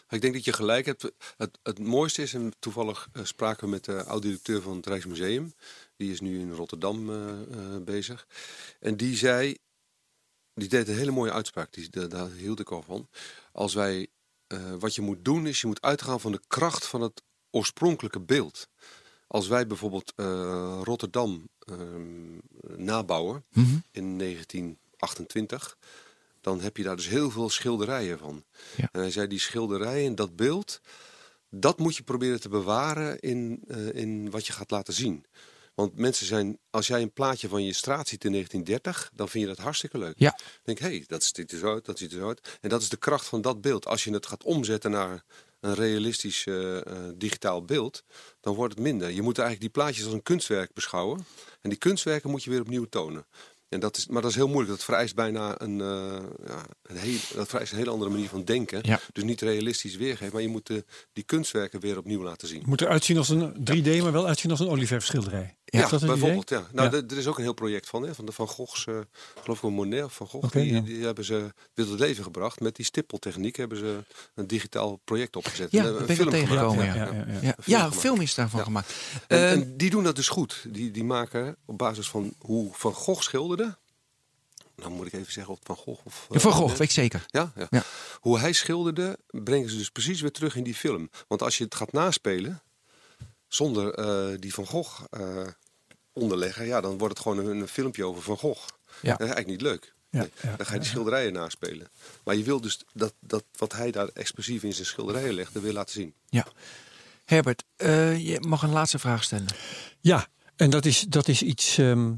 Ik 0.10 0.22
denk 0.22 0.34
dat 0.34 0.45
je 0.45 0.53
gelijk 0.53 0.86
hebt. 0.86 1.12
Het, 1.38 1.60
het 1.64 1.80
mooiste 1.80 2.22
is, 2.22 2.34
en 2.34 2.53
toevallig 2.60 3.10
eh, 3.12 3.24
spraken 3.24 3.64
we 3.64 3.70
met 3.70 3.86
de 3.86 4.03
oud-directeur 4.03 4.62
van 4.62 4.76
het 4.76 4.86
Rijksmuseum. 4.86 5.53
Die 5.95 6.12
is 6.12 6.20
nu 6.20 6.39
in 6.39 6.51
Rotterdam 6.51 7.10
eh, 7.10 7.41
eh, 7.41 7.84
bezig. 7.84 8.28
En 8.80 8.97
die 8.97 9.16
zei, 9.16 9.58
die 10.53 10.68
deed 10.70 10.88
een 10.88 10.95
hele 10.95 11.12
mooie 11.12 11.32
uitspraak. 11.32 11.74
Die, 11.74 11.89
daar, 11.89 12.10
daar 12.10 12.32
hield 12.32 12.60
ik 12.60 12.72
al 12.72 12.82
van. 12.82 13.08
Als 13.51 13.74
wij, 13.74 14.08
wat 14.80 14.95
je 14.95 15.01
moet 15.01 15.26
doen 15.26 15.47
is, 15.47 15.62
je 15.62 15.68
moet 15.68 15.82
uitgaan 15.82 16.20
van 16.20 16.32
de 16.32 16.41
kracht 16.47 16.86
van 16.86 17.01
het 17.01 17.24
oorspronkelijke 17.51 18.20
beeld. 18.20 18.70
Als 19.28 19.47
wij 19.47 19.68
bijvoorbeeld 19.68 20.14
Rotterdam 20.84 21.49
ehm, 21.60 22.38
nabouwen 22.76 23.45
in 23.91 24.18
1928, 24.18 25.78
dan 26.47 26.61
heb 26.61 26.77
je 26.77 26.83
daar 26.83 26.95
dus 26.95 27.07
heel 27.07 27.31
veel 27.31 27.49
schilderijen 27.49 28.19
van. 28.19 28.43
Ja. 28.75 28.89
En 28.91 28.99
hij 28.99 29.11
zei, 29.11 29.27
die 29.27 29.39
schilderijen, 29.39 30.15
dat 30.15 30.35
beeld, 30.35 30.81
dat 31.49 31.79
moet 31.79 31.95
je 31.95 32.03
proberen 32.03 32.39
te 32.39 32.49
bewaren 32.49 33.19
in, 33.19 33.63
eh, 33.67 33.93
in 33.93 34.29
wat 34.29 34.47
je 34.47 34.53
gaat 34.53 34.71
laten 34.71 34.93
zien. 34.93 35.25
Want 35.75 35.95
mensen 35.95 36.25
zijn, 36.25 36.57
als 36.69 36.87
jij 36.87 37.01
een 37.01 37.13
plaatje 37.13 37.47
van 37.47 37.63
je 37.63 37.73
straat 37.73 38.07
ziet 38.07 38.23
in 38.23 38.31
1930, 38.31 39.11
dan 39.13 39.29
vind 39.29 39.43
je 39.43 39.49
dat 39.49 39.63
hartstikke 39.63 39.97
leuk. 39.97 40.13
Ja. 40.17 40.39
Denk, 40.63 40.79
hé, 40.79 40.87
hey, 40.87 41.03
dat 41.07 41.23
ziet 41.23 41.51
er 41.51 41.57
zo 41.57 41.73
uit, 41.73 41.85
dat 41.85 41.97
ziet 41.97 42.11
er 42.11 42.19
zo 42.19 42.27
uit. 42.27 42.57
En 42.61 42.69
dat 42.69 42.81
is 42.81 42.89
de 42.89 42.97
kracht 42.97 43.25
van 43.25 43.41
dat 43.41 43.61
beeld. 43.61 43.85
Als 43.85 44.03
je 44.03 44.13
het 44.13 44.25
gaat 44.25 44.43
omzetten 44.43 44.91
naar 44.91 45.23
een 45.59 45.75
realistisch 45.75 46.45
eh, 46.45 46.77
eh, 46.77 46.83
digitaal 47.15 47.65
beeld, 47.65 48.03
dan 48.39 48.55
wordt 48.55 48.73
het 48.73 48.83
minder. 48.83 49.09
Je 49.09 49.21
moet 49.21 49.37
eigenlijk 49.37 49.73
die 49.73 49.83
plaatjes 49.83 50.05
als 50.05 50.13
een 50.13 50.23
kunstwerk 50.23 50.73
beschouwen. 50.73 51.25
En 51.61 51.69
die 51.69 51.79
kunstwerken 51.79 52.29
moet 52.29 52.43
je 52.43 52.49
weer 52.49 52.61
opnieuw 52.61 52.85
tonen. 52.85 53.25
En 53.70 53.80
dat 53.80 53.97
is, 53.97 54.07
maar 54.07 54.22
dat 54.22 54.32
is 54.32 54.38
heel 54.38 54.47
moeilijk. 54.47 54.70
Dat 54.70 54.84
vereist 54.84 55.15
bijna 55.15 55.61
een, 55.61 55.82
eh, 55.82 56.20
ja, 56.47 56.65
een, 56.84 56.97
heel, 56.97 57.18
dat 57.36 57.47
vereist 57.47 57.72
een 57.72 57.78
hele 57.78 57.89
andere 57.89 58.11
manier 58.11 58.30
van 58.30 58.43
denken. 58.43 58.80
Ja. 58.82 58.99
Dus 59.13 59.24
niet 59.24 59.41
realistisch 59.41 59.95
weergeven, 59.95 60.34
maar 60.34 60.41
je 60.41 60.47
moet 60.47 60.68
de, 60.68 60.86
die 61.13 61.24
kunstwerken 61.24 61.80
weer 61.80 61.97
opnieuw 61.97 62.24
laten 62.24 62.47
zien. 62.47 62.57
Het 62.57 62.68
moet 62.68 62.82
eruit 62.82 63.03
zien 63.03 63.18
als 63.18 63.30
een 63.30 63.53
3D, 63.53 64.01
maar 64.01 64.11
wel 64.11 64.28
uitzien 64.28 64.51
als 64.51 64.59
een 64.59 64.68
Oliver-schilderij. 64.68 65.55
Ja, 65.70 65.89
bijvoorbeeld. 65.89 66.51
idee? 66.51 66.59
Ja. 66.59 66.68
Nou, 66.72 66.95
Ja. 66.95 67.01
er 67.07 67.18
is 67.18 67.28
ook 67.28 67.38
een 67.38 67.43
heel 67.43 67.53
project 67.53 67.88
van, 67.89 68.03
hè, 68.03 68.15
van 68.15 68.26
de 68.26 68.32
Van 68.32 68.47
Goghs, 68.47 68.86
eh, 68.86 68.99
geloof 69.41 69.55
ik 69.57 69.61
wel 69.61 69.72
Monet 69.72 70.03
of 70.03 70.13
Van 70.13 70.28
Gogh. 70.28 70.51
Die, 70.51 70.74
ja. 70.74 70.80
die 70.82 71.03
hebben 71.05 71.26
ze 71.26 71.53
tot 71.74 71.89
het 71.89 71.99
leven 71.99 72.24
gebracht. 72.24 72.59
Met 72.59 72.76
die 72.76 72.86
stippeltechniek 72.86 73.55
hebben 73.55 73.78
ze 73.78 74.03
een 74.36 74.47
digitaal 74.47 74.95
project 75.03 75.36
opgezet. 75.36 75.72
Ja, 75.72 75.84
En, 75.86 75.95
eh, 75.95 75.99
een 76.07 76.15
film 76.15 76.30
tegengekomen. 76.30 76.80
gemaakt. 76.91 76.97
Ja, 77.11 77.18
ja, 77.18 77.26
ja, 77.28 77.39
ja. 77.41 77.55
ja. 77.65 77.91
film 77.91 78.22
is 78.22 78.34
daarvan 78.36 78.63
gemaakt. 78.63 78.93
En, 79.28 79.38
Eh, 79.38 79.51
en 79.51 79.78
die 79.78 79.89
doen 79.89 80.03
dat 80.03 80.15
dus 80.15 80.28
goed. 80.28 80.65
Die, 80.68 80.91
die 80.91 81.03
maken 81.03 81.55
op 81.65 81.78
basis 81.78 82.09
van 82.09 82.34
hoe 82.39 82.70
Van 82.74 82.93
Gogh 82.93 83.22
schilderde. 83.22 83.78
Nou 84.76 84.91
moet 84.91 85.07
ik 85.07 85.13
even 85.13 85.32
zeggen 85.32 85.51
of 85.53 85.59
het 85.59 85.68
Van 85.68 85.76
Gogh 85.78 86.05
of... 86.05 86.28
van 86.30 86.51
Gogh, 86.51 86.70
weet 86.72 86.80
ik 86.80 86.91
zeker. 86.91 87.26
Ja, 87.28 87.51
ja. 87.55 87.68
Ja. 87.70 87.84
Hoe 88.20 88.39
hij 88.39 88.53
schilderde, 88.53 89.18
brengen 89.28 89.70
ze 89.70 89.78
dus 89.78 89.89
precies 89.89 90.22
weer 90.22 90.32
terug 90.32 90.55
in 90.55 90.63
die 90.63 90.76
film. 90.76 91.09
Want 91.28 91.41
als 91.41 91.57
je 91.57 91.63
het 91.63 91.76
gaat 91.76 91.91
naspelen, 91.91 92.61
zonder 93.47 93.93
eh, 93.93 94.39
die 94.39 94.53
Van 94.53 94.65
Gogh 94.65 95.03
eh, 95.09 95.47
onderleggen, 96.13 96.65
ja, 96.65 96.81
dan 96.81 96.97
wordt 96.97 97.13
het 97.13 97.23
gewoon 97.23 97.45
een, 97.45 97.59
een 97.59 97.67
filmpje 97.67 98.05
over 98.05 98.21
Van 98.21 98.37
Gogh. 98.37 98.67
Ja. 99.01 99.11
Dat 99.11 99.27
is 99.27 99.33
eigenlijk 99.33 99.47
niet 99.47 99.61
leuk. 99.61 99.95
Ja, 100.09 100.19
Nee, 100.19 100.31
ja, 100.41 100.55
dan 100.55 100.65
ga 100.65 100.73
je 100.73 100.79
die 100.79 100.89
schilderijen 100.89 101.33
naspelen. 101.33 101.87
Maar 102.23 102.35
je 102.35 102.43
wil 102.43 102.61
dus 102.61 102.79
dat, 102.93 103.13
dat 103.19 103.43
wat 103.57 103.73
hij 103.73 103.91
daar 103.91 104.07
expressief 104.07 104.63
in 104.63 104.73
zijn 104.73 104.85
schilderijen 104.85 105.33
legt, 105.33 105.53
dat 105.53 105.63
weer 105.63 105.73
laten 105.73 105.93
zien. 105.93 106.13
Ja. 106.29 106.47
Herbert, 107.25 107.63
eh, 107.75 108.27
je 108.27 108.39
mag 108.39 108.63
een 108.63 108.71
laatste 108.71 108.99
vraag 108.99 109.23
stellen. 109.23 109.47
Ja, 109.99 110.27
en 110.55 110.69
dat 110.69 110.85
is, 110.85 111.01
dat 111.01 111.27
is 111.27 111.41
iets 111.41 111.77
ehm, 111.77 112.13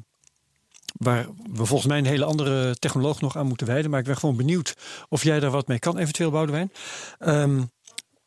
waar 0.93 1.27
we 1.51 1.65
volgens 1.65 1.89
mij 1.89 1.97
een 1.97 2.05
hele 2.05 2.25
andere 2.25 2.75
technoloog 2.75 3.21
nog 3.21 3.37
aan 3.37 3.47
moeten 3.47 3.67
wijden. 3.67 3.89
Maar 3.89 3.99
ik 3.99 4.05
ben 4.05 4.17
gewoon 4.17 4.37
benieuwd 4.37 4.75
of 5.09 5.23
jij 5.23 5.39
daar 5.39 5.51
wat 5.51 5.67
mee 5.67 5.79
kan, 5.79 5.97
eventueel 5.97 6.31
Boudewijn. 6.31 6.71
Ehm, 7.19 7.63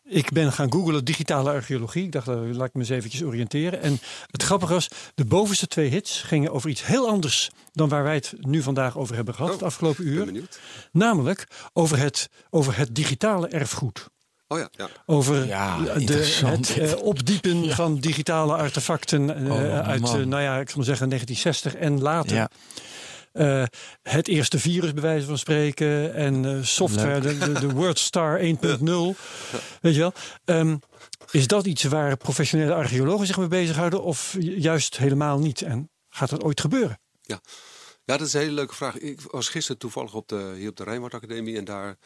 ik 0.04 0.32
ben 0.32 0.52
gaan 0.52 0.72
googlen 0.72 1.04
digitale 1.04 1.50
archeologie. 1.50 2.04
Ik 2.04 2.12
dacht, 2.12 2.28
eh, 2.28 2.34
laat 2.50 2.66
ik 2.66 2.74
me 2.74 2.80
eens 2.80 2.88
eventjes 2.88 3.22
oriënteren. 3.22 3.82
En 3.82 3.98
het 4.30 4.42
grappige 4.42 4.72
was, 4.72 4.88
de 5.14 5.24
bovenste 5.24 5.66
twee 5.66 5.88
hits 5.90 6.22
gingen 6.22 6.52
over 6.52 6.70
iets 6.70 6.86
heel 6.86 7.08
anders 7.08 7.50
dan 7.72 7.88
waar 7.88 8.02
wij 8.02 8.14
het 8.14 8.34
nu 8.40 8.62
vandaag 8.62 8.96
over 8.98 9.14
hebben 9.14 9.34
gehad, 9.34 9.50
Oh, 9.50 9.56
het 9.56 9.64
afgelopen 9.66 10.04
Ik 10.04 10.10
ben 10.10 10.18
uur. 10.18 10.24
benieuwd. 10.26 10.60
Namelijk 10.92 11.46
over 11.72 11.98
het, 11.98 12.28
over 12.50 12.76
het 12.76 12.94
digitale 12.94 13.48
erfgoed. 13.48 14.08
Oh 14.48 14.58
ja, 14.58 14.68
ja. 14.76 14.88
Over 15.06 15.46
Ja, 15.46 15.78
de, 15.82 16.40
het 16.44 16.78
eh, 16.78 17.02
opdiepen 17.02 17.70
van 17.70 17.98
digitale 17.98 18.54
artefacten 18.56 19.44
eh, 19.46 19.52
Oh, 19.52 19.78
uit, 19.88 20.00
nou 20.26 20.42
ja, 20.42 20.58
ik 20.58 20.68
zal 20.68 20.76
maar 20.76 20.86
zeggen 20.86 21.08
1960 21.08 21.74
en 21.74 22.00
later. 22.00 22.48
Ja. 23.32 23.62
Eh, 23.62 23.66
het 24.02 24.28
eerste 24.28 24.58
virus, 24.58 24.92
bij 24.92 25.02
wijze 25.02 25.26
van 25.26 25.38
spreken. 25.38 26.14
En 26.14 26.44
eh, 26.44 26.62
software, 26.62 27.20
de, 27.20 27.38
de, 27.38 27.52
de 27.52 27.70
WordStar 27.70 28.38
1.0. 28.40 28.44
Weet 29.80 29.94
je 29.94 29.98
wel. 30.00 30.12
Ehm, 30.44 30.76
is 31.30 31.46
dat 31.46 31.66
iets 31.66 31.82
waar 31.82 32.16
professionele 32.16 32.74
archeologen 32.74 33.26
zich 33.26 33.38
mee 33.38 33.48
bezighouden? 33.48 34.02
Of 34.02 34.36
ju- 34.38 34.58
juist 34.58 34.96
helemaal 34.96 35.38
niet? 35.38 35.62
En 35.62 35.90
gaat 36.08 36.30
dat 36.30 36.42
ooit 36.42 36.60
gebeuren? 36.60 37.00
Ja, 38.04 38.16
dat 38.16 38.26
is 38.26 38.32
een 38.32 38.40
hele 38.40 38.52
leuke 38.52 38.74
vraag. 38.74 38.98
Ik 38.98 39.20
was 39.20 39.48
gisteren 39.48 39.78
toevallig 39.80 40.14
op 40.14 40.28
de, 40.28 40.54
hier 40.56 40.68
op 40.68 40.76
de 40.76 40.84
Rijnwaard 40.84 41.14
Academie 41.14 41.56
en 41.56 41.64
daar 41.64 41.96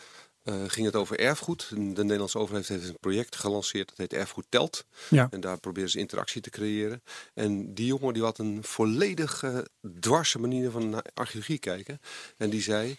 eh, 0.47 0.55
ging 0.66 0.86
het 0.86 0.97
over 0.97 1.18
erfgoed. 1.18 1.68
De 1.70 2.03
Nederlandse 2.05 2.38
overheid 2.38 2.68
heeft 2.68 2.88
een 2.88 2.99
project 3.01 3.36
gelanceerd 3.36 3.88
dat 3.88 3.97
heet 3.99 4.12
Erfgoed 4.12 4.47
Telt. 4.49 4.84
Ja. 5.09 5.28
En 5.30 5.40
daar 5.40 5.61
proberen 5.61 5.90
ze 5.90 5.99
interactie 5.99 6.40
te 6.40 6.51
creëren. 6.51 7.03
En 7.34 7.74
die 7.74 7.86
jongen 7.86 8.14
die 8.14 8.22
had 8.22 8.38
een 8.38 8.59
volledig 8.64 9.42
eh, 9.42 9.59
dwarse 10.01 10.38
manier 10.38 10.70
van 10.70 10.88
naar 10.90 11.05
archeologie 11.14 11.59
kijken. 11.59 12.01
En 12.36 12.51
die 12.51 12.62
zei, 12.62 12.97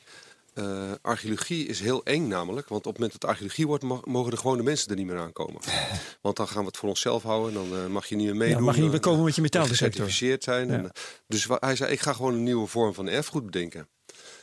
eh, 0.53 0.91
archeologie 1.01 1.65
is 1.67 1.79
heel 1.79 2.03
eng 2.03 2.27
namelijk. 2.27 2.67
Want 2.67 2.85
op 2.85 2.91
het 2.91 3.01
moment 3.01 3.19
dat 3.21 3.29
archeologie 3.29 3.67
wordt, 3.67 3.83
mag- 3.83 4.05
mogen 4.05 4.31
de 4.31 4.37
gewone 4.37 4.63
mensen 4.63 4.89
er 4.89 4.95
niet 4.95 5.05
meer 5.05 5.19
aankomen. 5.19 5.61
Want 6.21 6.35
dan 6.35 6.47
gaan 6.47 6.61
we 6.61 6.67
het 6.67 6.77
voor 6.77 6.89
onszelf 6.89 7.23
houden. 7.23 7.53
Dan 7.53 7.73
eh, 7.79 7.85
mag 7.85 8.05
je 8.05 8.15
niet 8.15 8.25
meer 8.25 8.35
meedoen. 8.35 8.57
Ja, 8.57 8.63
mag 8.65 8.75
je 8.75 8.81
niet 8.81 8.91
meer 8.91 8.99
komen 8.99 9.23
met 9.23 9.35
je 9.35 9.41
metaaldetector. 9.41 9.87
gecertificeerd 9.89 10.43
zijn. 10.43 10.67
Ja. 10.67 10.73
En, 10.73 10.91
dus 11.27 11.47
hij 11.59 11.75
zei, 11.75 11.91
ik 11.91 11.99
ga 11.99 12.13
gewoon 12.13 12.33
een 12.33 12.43
nieuwe 12.43 12.67
vorm 12.67 12.93
van 12.93 13.07
erfgoed 13.07 13.45
bedenken. 13.45 13.87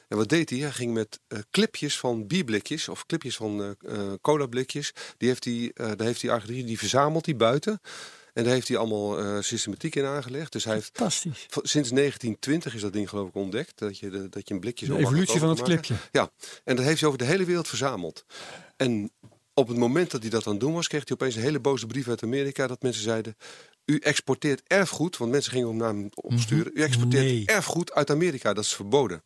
En 0.09 0.16
wat 0.16 0.28
deed 0.28 0.50
hij? 0.50 0.59
Hij 0.59 0.70
ging 0.70 0.92
met 0.92 1.20
eh, 1.26 1.38
clipjes 1.50 1.98
van 1.98 2.26
bierblikjes 2.26 2.88
of 2.88 3.07
clipjes 3.07 3.36
van 3.36 3.62
eh 3.62 3.70
eh, 3.92 4.12
colablikjes. 4.20 4.92
Die 5.16 5.28
heeft 5.28 5.44
hij, 5.44 5.70
daar 5.74 6.07
heeft 6.07 6.22
hij 6.22 6.30
archeologie, 6.30 6.64
die 6.64 6.78
verzamelt 6.78 7.26
hij 7.26 7.36
buiten. 7.36 7.80
En 8.32 8.44
daar 8.44 8.52
heeft 8.52 8.68
hij 8.68 8.76
allemaal 8.76 9.42
systematiek 9.42 9.94
in 9.94 10.05
aangelegd. 10.05 10.52
Dus 10.52 10.64
hij 10.64 10.74
heeft 10.74 10.90
Fantastisch. 10.92 11.46
sinds 11.48 11.90
1920 11.90 12.74
is 12.74 12.80
dat 12.80 12.92
ding 12.92 13.09
geloof 13.09 13.28
ik 13.28 13.34
ontdekt. 13.34 13.78
Dat 13.78 13.98
je, 13.98 14.11
de, 14.11 14.28
dat 14.28 14.48
je 14.48 14.55
een 14.55 14.61
blikje 14.61 14.86
zo 14.86 14.96
De 14.96 14.98
evolutie 14.98 15.40
van 15.40 15.48
het 15.48 15.62
clipje. 15.62 15.94
Ja, 16.12 16.30
en 16.64 16.76
dat 16.76 16.84
heeft 16.84 16.98
hij 17.00 17.09
over 17.09 17.20
de 17.20 17.26
hele 17.26 17.44
wereld 17.44 17.68
verzameld. 17.68 18.24
En 18.76 19.12
op 19.55 19.68
het 19.68 19.76
moment 19.76 20.11
dat 20.11 20.20
hij 20.20 20.30
dat 20.30 20.46
aan 20.46 20.52
het 20.52 20.61
doen 20.61 20.72
was, 20.72 20.88
kreeg 20.88 21.02
hij 21.05 21.16
opeens 21.16 21.34
een 21.34 21.42
hele 21.42 21.61
boze 21.61 21.86
brief 21.86 22.09
uit 22.09 22.22
Amerika. 22.22 22.66
Dat 22.66 22.82
mensen 22.82 23.02
zeiden: 23.02 23.36
U 23.85 23.99
exporteert 23.99 24.62
erfgoed, 24.66 25.16
want 25.16 25.30
mensen 25.30 25.53
gingen 25.53 25.68
hem 25.68 25.76
naar 25.76 25.89
hem 25.89 26.09
opsturen. 26.14 26.72
U 26.74 26.82
exporteert 26.82 27.24
Nee. 27.24 27.47
erfgoed 27.47 27.93
uit 27.93 28.11
Amerika, 28.11 28.53
dat 28.53 28.64
is 28.64 28.74
verboden. 28.74 29.22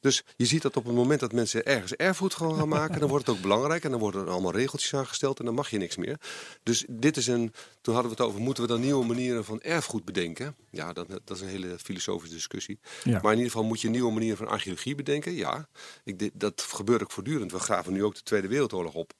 Dus 0.00 0.24
je 0.36 0.46
ziet 0.46 0.62
dat 0.62 0.76
op 0.76 0.84
het 0.84 0.94
moment 0.94 1.20
dat 1.20 1.32
mensen 1.32 1.64
ergens 1.64 1.94
erfgoed 1.94 2.34
gaan 2.34 2.54
gaan 2.54 2.68
maken, 2.68 3.00
dan 3.00 3.08
wordt 3.08 3.26
het 3.26 3.36
ook 3.36 3.42
belangrijk. 3.42 3.84
En 3.84 3.90
dan 3.90 4.00
worden 4.00 4.20
er 4.20 4.30
allemaal 4.30 4.52
regeltjes 4.52 4.94
aangesteld 4.94 5.38
en 5.38 5.44
dan 5.44 5.54
mag 5.54 5.70
je 5.70 5.78
niks 5.78 5.96
meer. 5.96 6.20
Dus 6.62 6.84
dit 6.88 7.16
is 7.16 7.26
een. 7.26 7.52
Toen 7.80 7.94
hadden 7.94 8.12
we 8.12 8.18
het 8.22 8.28
over: 8.28 8.40
moeten 8.40 8.62
we 8.62 8.68
dan 8.68 8.80
nieuwe 8.80 9.04
manieren 9.06 9.44
van 9.44 9.60
erfgoed 9.60 10.04
bedenken? 10.04 10.56
Ja, 10.70 10.92
dat, 10.92 11.08
dat 11.08 11.36
is 11.36 11.40
een 11.40 11.48
hele 11.48 11.78
filosofische 11.82 12.34
discussie. 12.34 12.80
Ja. 13.04 13.12
Maar 13.22 13.32
in 13.32 13.38
ieder 13.38 13.52
geval 13.52 13.66
moet 13.66 13.80
je 13.80 13.88
nieuwe 13.88 14.12
manieren 14.12 14.36
van 14.36 14.48
archeologie 14.48 14.94
bedenken. 14.94 15.32
Ja, 15.34 15.68
ik, 16.04 16.30
dat 16.34 16.62
gebeurt 16.62 17.02
ook 17.02 17.10
voortdurend. 17.10 17.52
We 17.52 17.58
graven 17.58 17.92
nu 17.92 18.04
ook 18.04 18.14
de 18.14 18.22
Tweede 18.22 18.48
Wereldoorlog 18.48 18.94
op. 18.94 19.12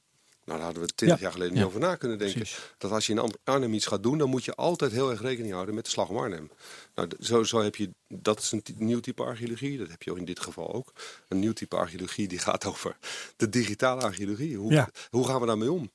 daar 0.50 0.60
hadden 0.60 0.82
we 0.82 0.88
twintig 0.94 1.18
Ja. 1.18 1.22
jaar 1.24 1.32
geleden 1.32 1.54
niet 1.54 1.64
over 1.64 1.80
na 1.80 1.96
kunnen 1.96 2.18
denken. 2.18 2.36
precies. 2.40 2.58
Dat 2.78 2.90
als 2.90 3.06
je 3.06 3.12
in 3.12 3.32
Arnhem 3.44 3.74
iets 3.74 3.86
gaat 3.86 4.02
doen, 4.02 4.18
dan 4.18 4.28
moet 4.30 4.44
je 4.44 4.54
altijd 4.54 4.92
heel 4.92 5.10
erg 5.10 5.20
rekening 5.20 5.52
houden 5.52 5.74
met 5.74 5.84
de 5.84 5.90
slag 5.90 6.08
om 6.08 6.16
Arnhem. 6.18 6.50
Nou, 6.94 7.08
zo, 7.20 7.42
zo 7.42 7.62
heb 7.62 7.76
je, 7.76 7.90
dat 8.08 8.38
is 8.38 8.52
een 8.52 8.62
nieuw 8.76 9.00
type 9.00 9.22
archeologie. 9.22 9.78
Dat 9.78 9.88
heb 9.90 10.02
je 10.02 10.10
ook 10.10 10.18
in 10.18 10.24
dit 10.24 10.40
geval 10.40 10.72
ook. 10.74 10.92
Een 11.28 11.38
nieuw 11.38 11.52
type 11.52 11.76
archeologie 11.76 12.28
die 12.28 12.38
gaat 12.38 12.64
over 12.64 12.96
de 13.36 13.48
digitale 13.48 14.00
archeologie. 14.02 14.56
Hoe, 14.56 14.72
Ja. 14.72 14.90
hoe 15.10 15.26
gaan 15.26 15.40
we 15.40 15.46
daarmee 15.46 15.72
om? 15.72 15.90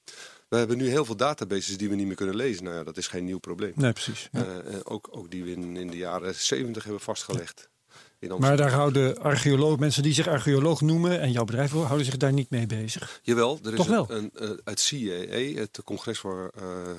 We 0.47 0.57
hebben 0.57 0.77
nu 0.77 0.89
heel 0.89 1.05
veel 1.05 1.15
databases 1.15 1.77
die 1.77 1.89
we 1.89 1.95
niet 1.95 2.07
meer 2.07 2.15
kunnen 2.15 2.35
lezen. 2.35 2.63
Nou 2.63 2.75
ja, 2.75 2.83
dat 2.83 2.97
is 2.97 3.07
geen 3.07 3.25
nieuw 3.25 3.37
probleem. 3.39 3.71
Nee, 3.75 3.91
precies. 3.93 4.29
Ja. 4.31 4.43
Eh, 4.45 4.73
eh, 4.73 4.79
ook, 4.83 5.07
ook 5.11 5.31
die 5.31 5.43
we 5.43 5.51
in, 5.51 5.77
in 5.77 5.87
de 5.89 5.97
jaren 5.97 6.35
70 6.35 6.83
hebben 6.83 7.01
vastgelegd. 7.01 7.69
In 8.19 8.39
Maar 8.39 8.57
daar 8.57 8.71
houden 8.71 9.17
archeoloog, 9.17 9.79
mensen 9.79 10.03
die 10.03 10.13
zich 10.13 10.27
archeoloog 10.27 10.81
noemen 10.81 11.19
en 11.19 11.31
jouw 11.31 11.43
bedrijf 11.43 11.71
houden 11.71 12.05
zich 12.05 12.17
daar 12.17 12.33
niet 12.33 12.49
mee 12.49 12.65
bezig. 12.65 13.19
Jawel, 13.23 13.59
er 13.63 13.71
is 13.71 13.77
Toch 13.77 13.87
wel? 13.87 14.05
Een, 14.09 14.29
een, 14.33 14.49
eh, 14.49 14.57
het 14.63 14.87
CAE, 14.89 15.53
het 15.59 15.79
Congres 15.83 16.19
voor 16.19 16.51
eh, 16.55 16.91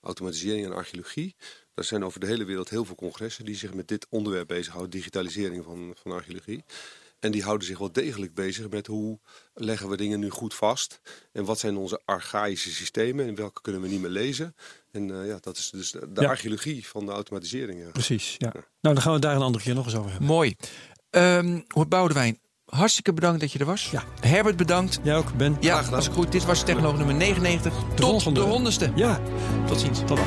Automatisering 0.00 0.66
en 0.66 0.74
Archeologie. 0.74 1.34
Er 1.74 1.84
zijn 1.84 2.04
over 2.04 2.20
de 2.20 2.26
hele 2.26 2.44
wereld 2.44 2.68
heel 2.68 2.84
veel 2.84 2.94
congressen 2.94 3.44
die 3.44 3.56
zich 3.56 3.74
met 3.74 3.88
dit 3.88 4.06
onderwerp 4.10 4.46
bezighouden, 4.46 4.90
digitalisering 4.90 5.64
van, 5.64 5.94
van 6.02 6.12
archeologie. 6.12 6.64
En 7.18 7.30
die 7.32 7.42
houden 7.42 7.66
zich 7.66 7.78
wel 7.78 7.92
degelijk 7.92 8.34
bezig 8.34 8.68
met 8.68 8.86
hoe 8.86 9.18
leggen 9.54 9.88
we 9.88 9.96
dingen 9.96 10.20
nu 10.20 10.30
goed 10.30 10.54
vast. 10.54 11.00
En 11.32 11.44
wat 11.44 11.58
zijn 11.58 11.76
onze 11.76 12.00
archaïsche 12.04 12.70
systemen 12.70 13.26
en 13.26 13.34
welke 13.34 13.60
kunnen 13.60 13.82
we 13.82 13.88
niet 13.88 14.00
meer 14.00 14.10
lezen. 14.10 14.54
En 14.92 15.20
eh, 15.20 15.26
ja, 15.28 15.38
dat 15.40 15.56
is 15.56 15.70
dus 15.70 15.90
de, 15.90 16.12
de 16.12 16.20
Ja. 16.20 16.28
archeologie 16.28 16.86
van 16.86 17.06
de 17.06 17.12
automatisering. 17.12 17.80
Ja. 17.80 17.90
Precies, 17.90 18.34
ja. 18.38 18.52
Nou, 18.52 18.62
dan 18.80 18.96
gaan 19.00 19.06
we 19.06 19.12
het 19.12 19.22
daar 19.22 19.34
een 19.36 19.42
andere 19.42 19.64
keer 19.64 19.74
nog 19.74 19.84
eens 19.84 19.94
over 19.96 20.10
hebben. 20.10 20.28
Mooi. 20.28 20.54
Ehm 21.10 21.60
Boudewijn, 21.88 22.38
hartstikke 22.64 23.12
bedankt 23.12 23.40
dat 23.40 23.52
je 23.52 23.58
er 23.58 23.64
was. 23.66 23.90
Ja. 23.90 24.04
Herbert, 24.20 24.56
bedankt. 24.56 24.98
Jij 25.02 25.16
ook, 25.16 25.36
Ben? 25.36 25.56
Ja, 25.60 25.76
gedaan. 25.78 25.94
als 25.94 26.06
ik 26.06 26.12
goed. 26.12 26.32
Dit 26.32 26.44
was 26.44 26.64
Technoloog 26.64 26.96
nummer 26.96 27.14
99. 27.14 27.72
Tot 27.94 27.98
volgende. 27.98 28.40
de 28.40 28.46
honderdste. 28.46 28.92
Ja, 28.94 29.20
Tot 29.66 29.80
ziens. 29.80 29.98
tot 29.98 30.08
dan. 30.16 30.26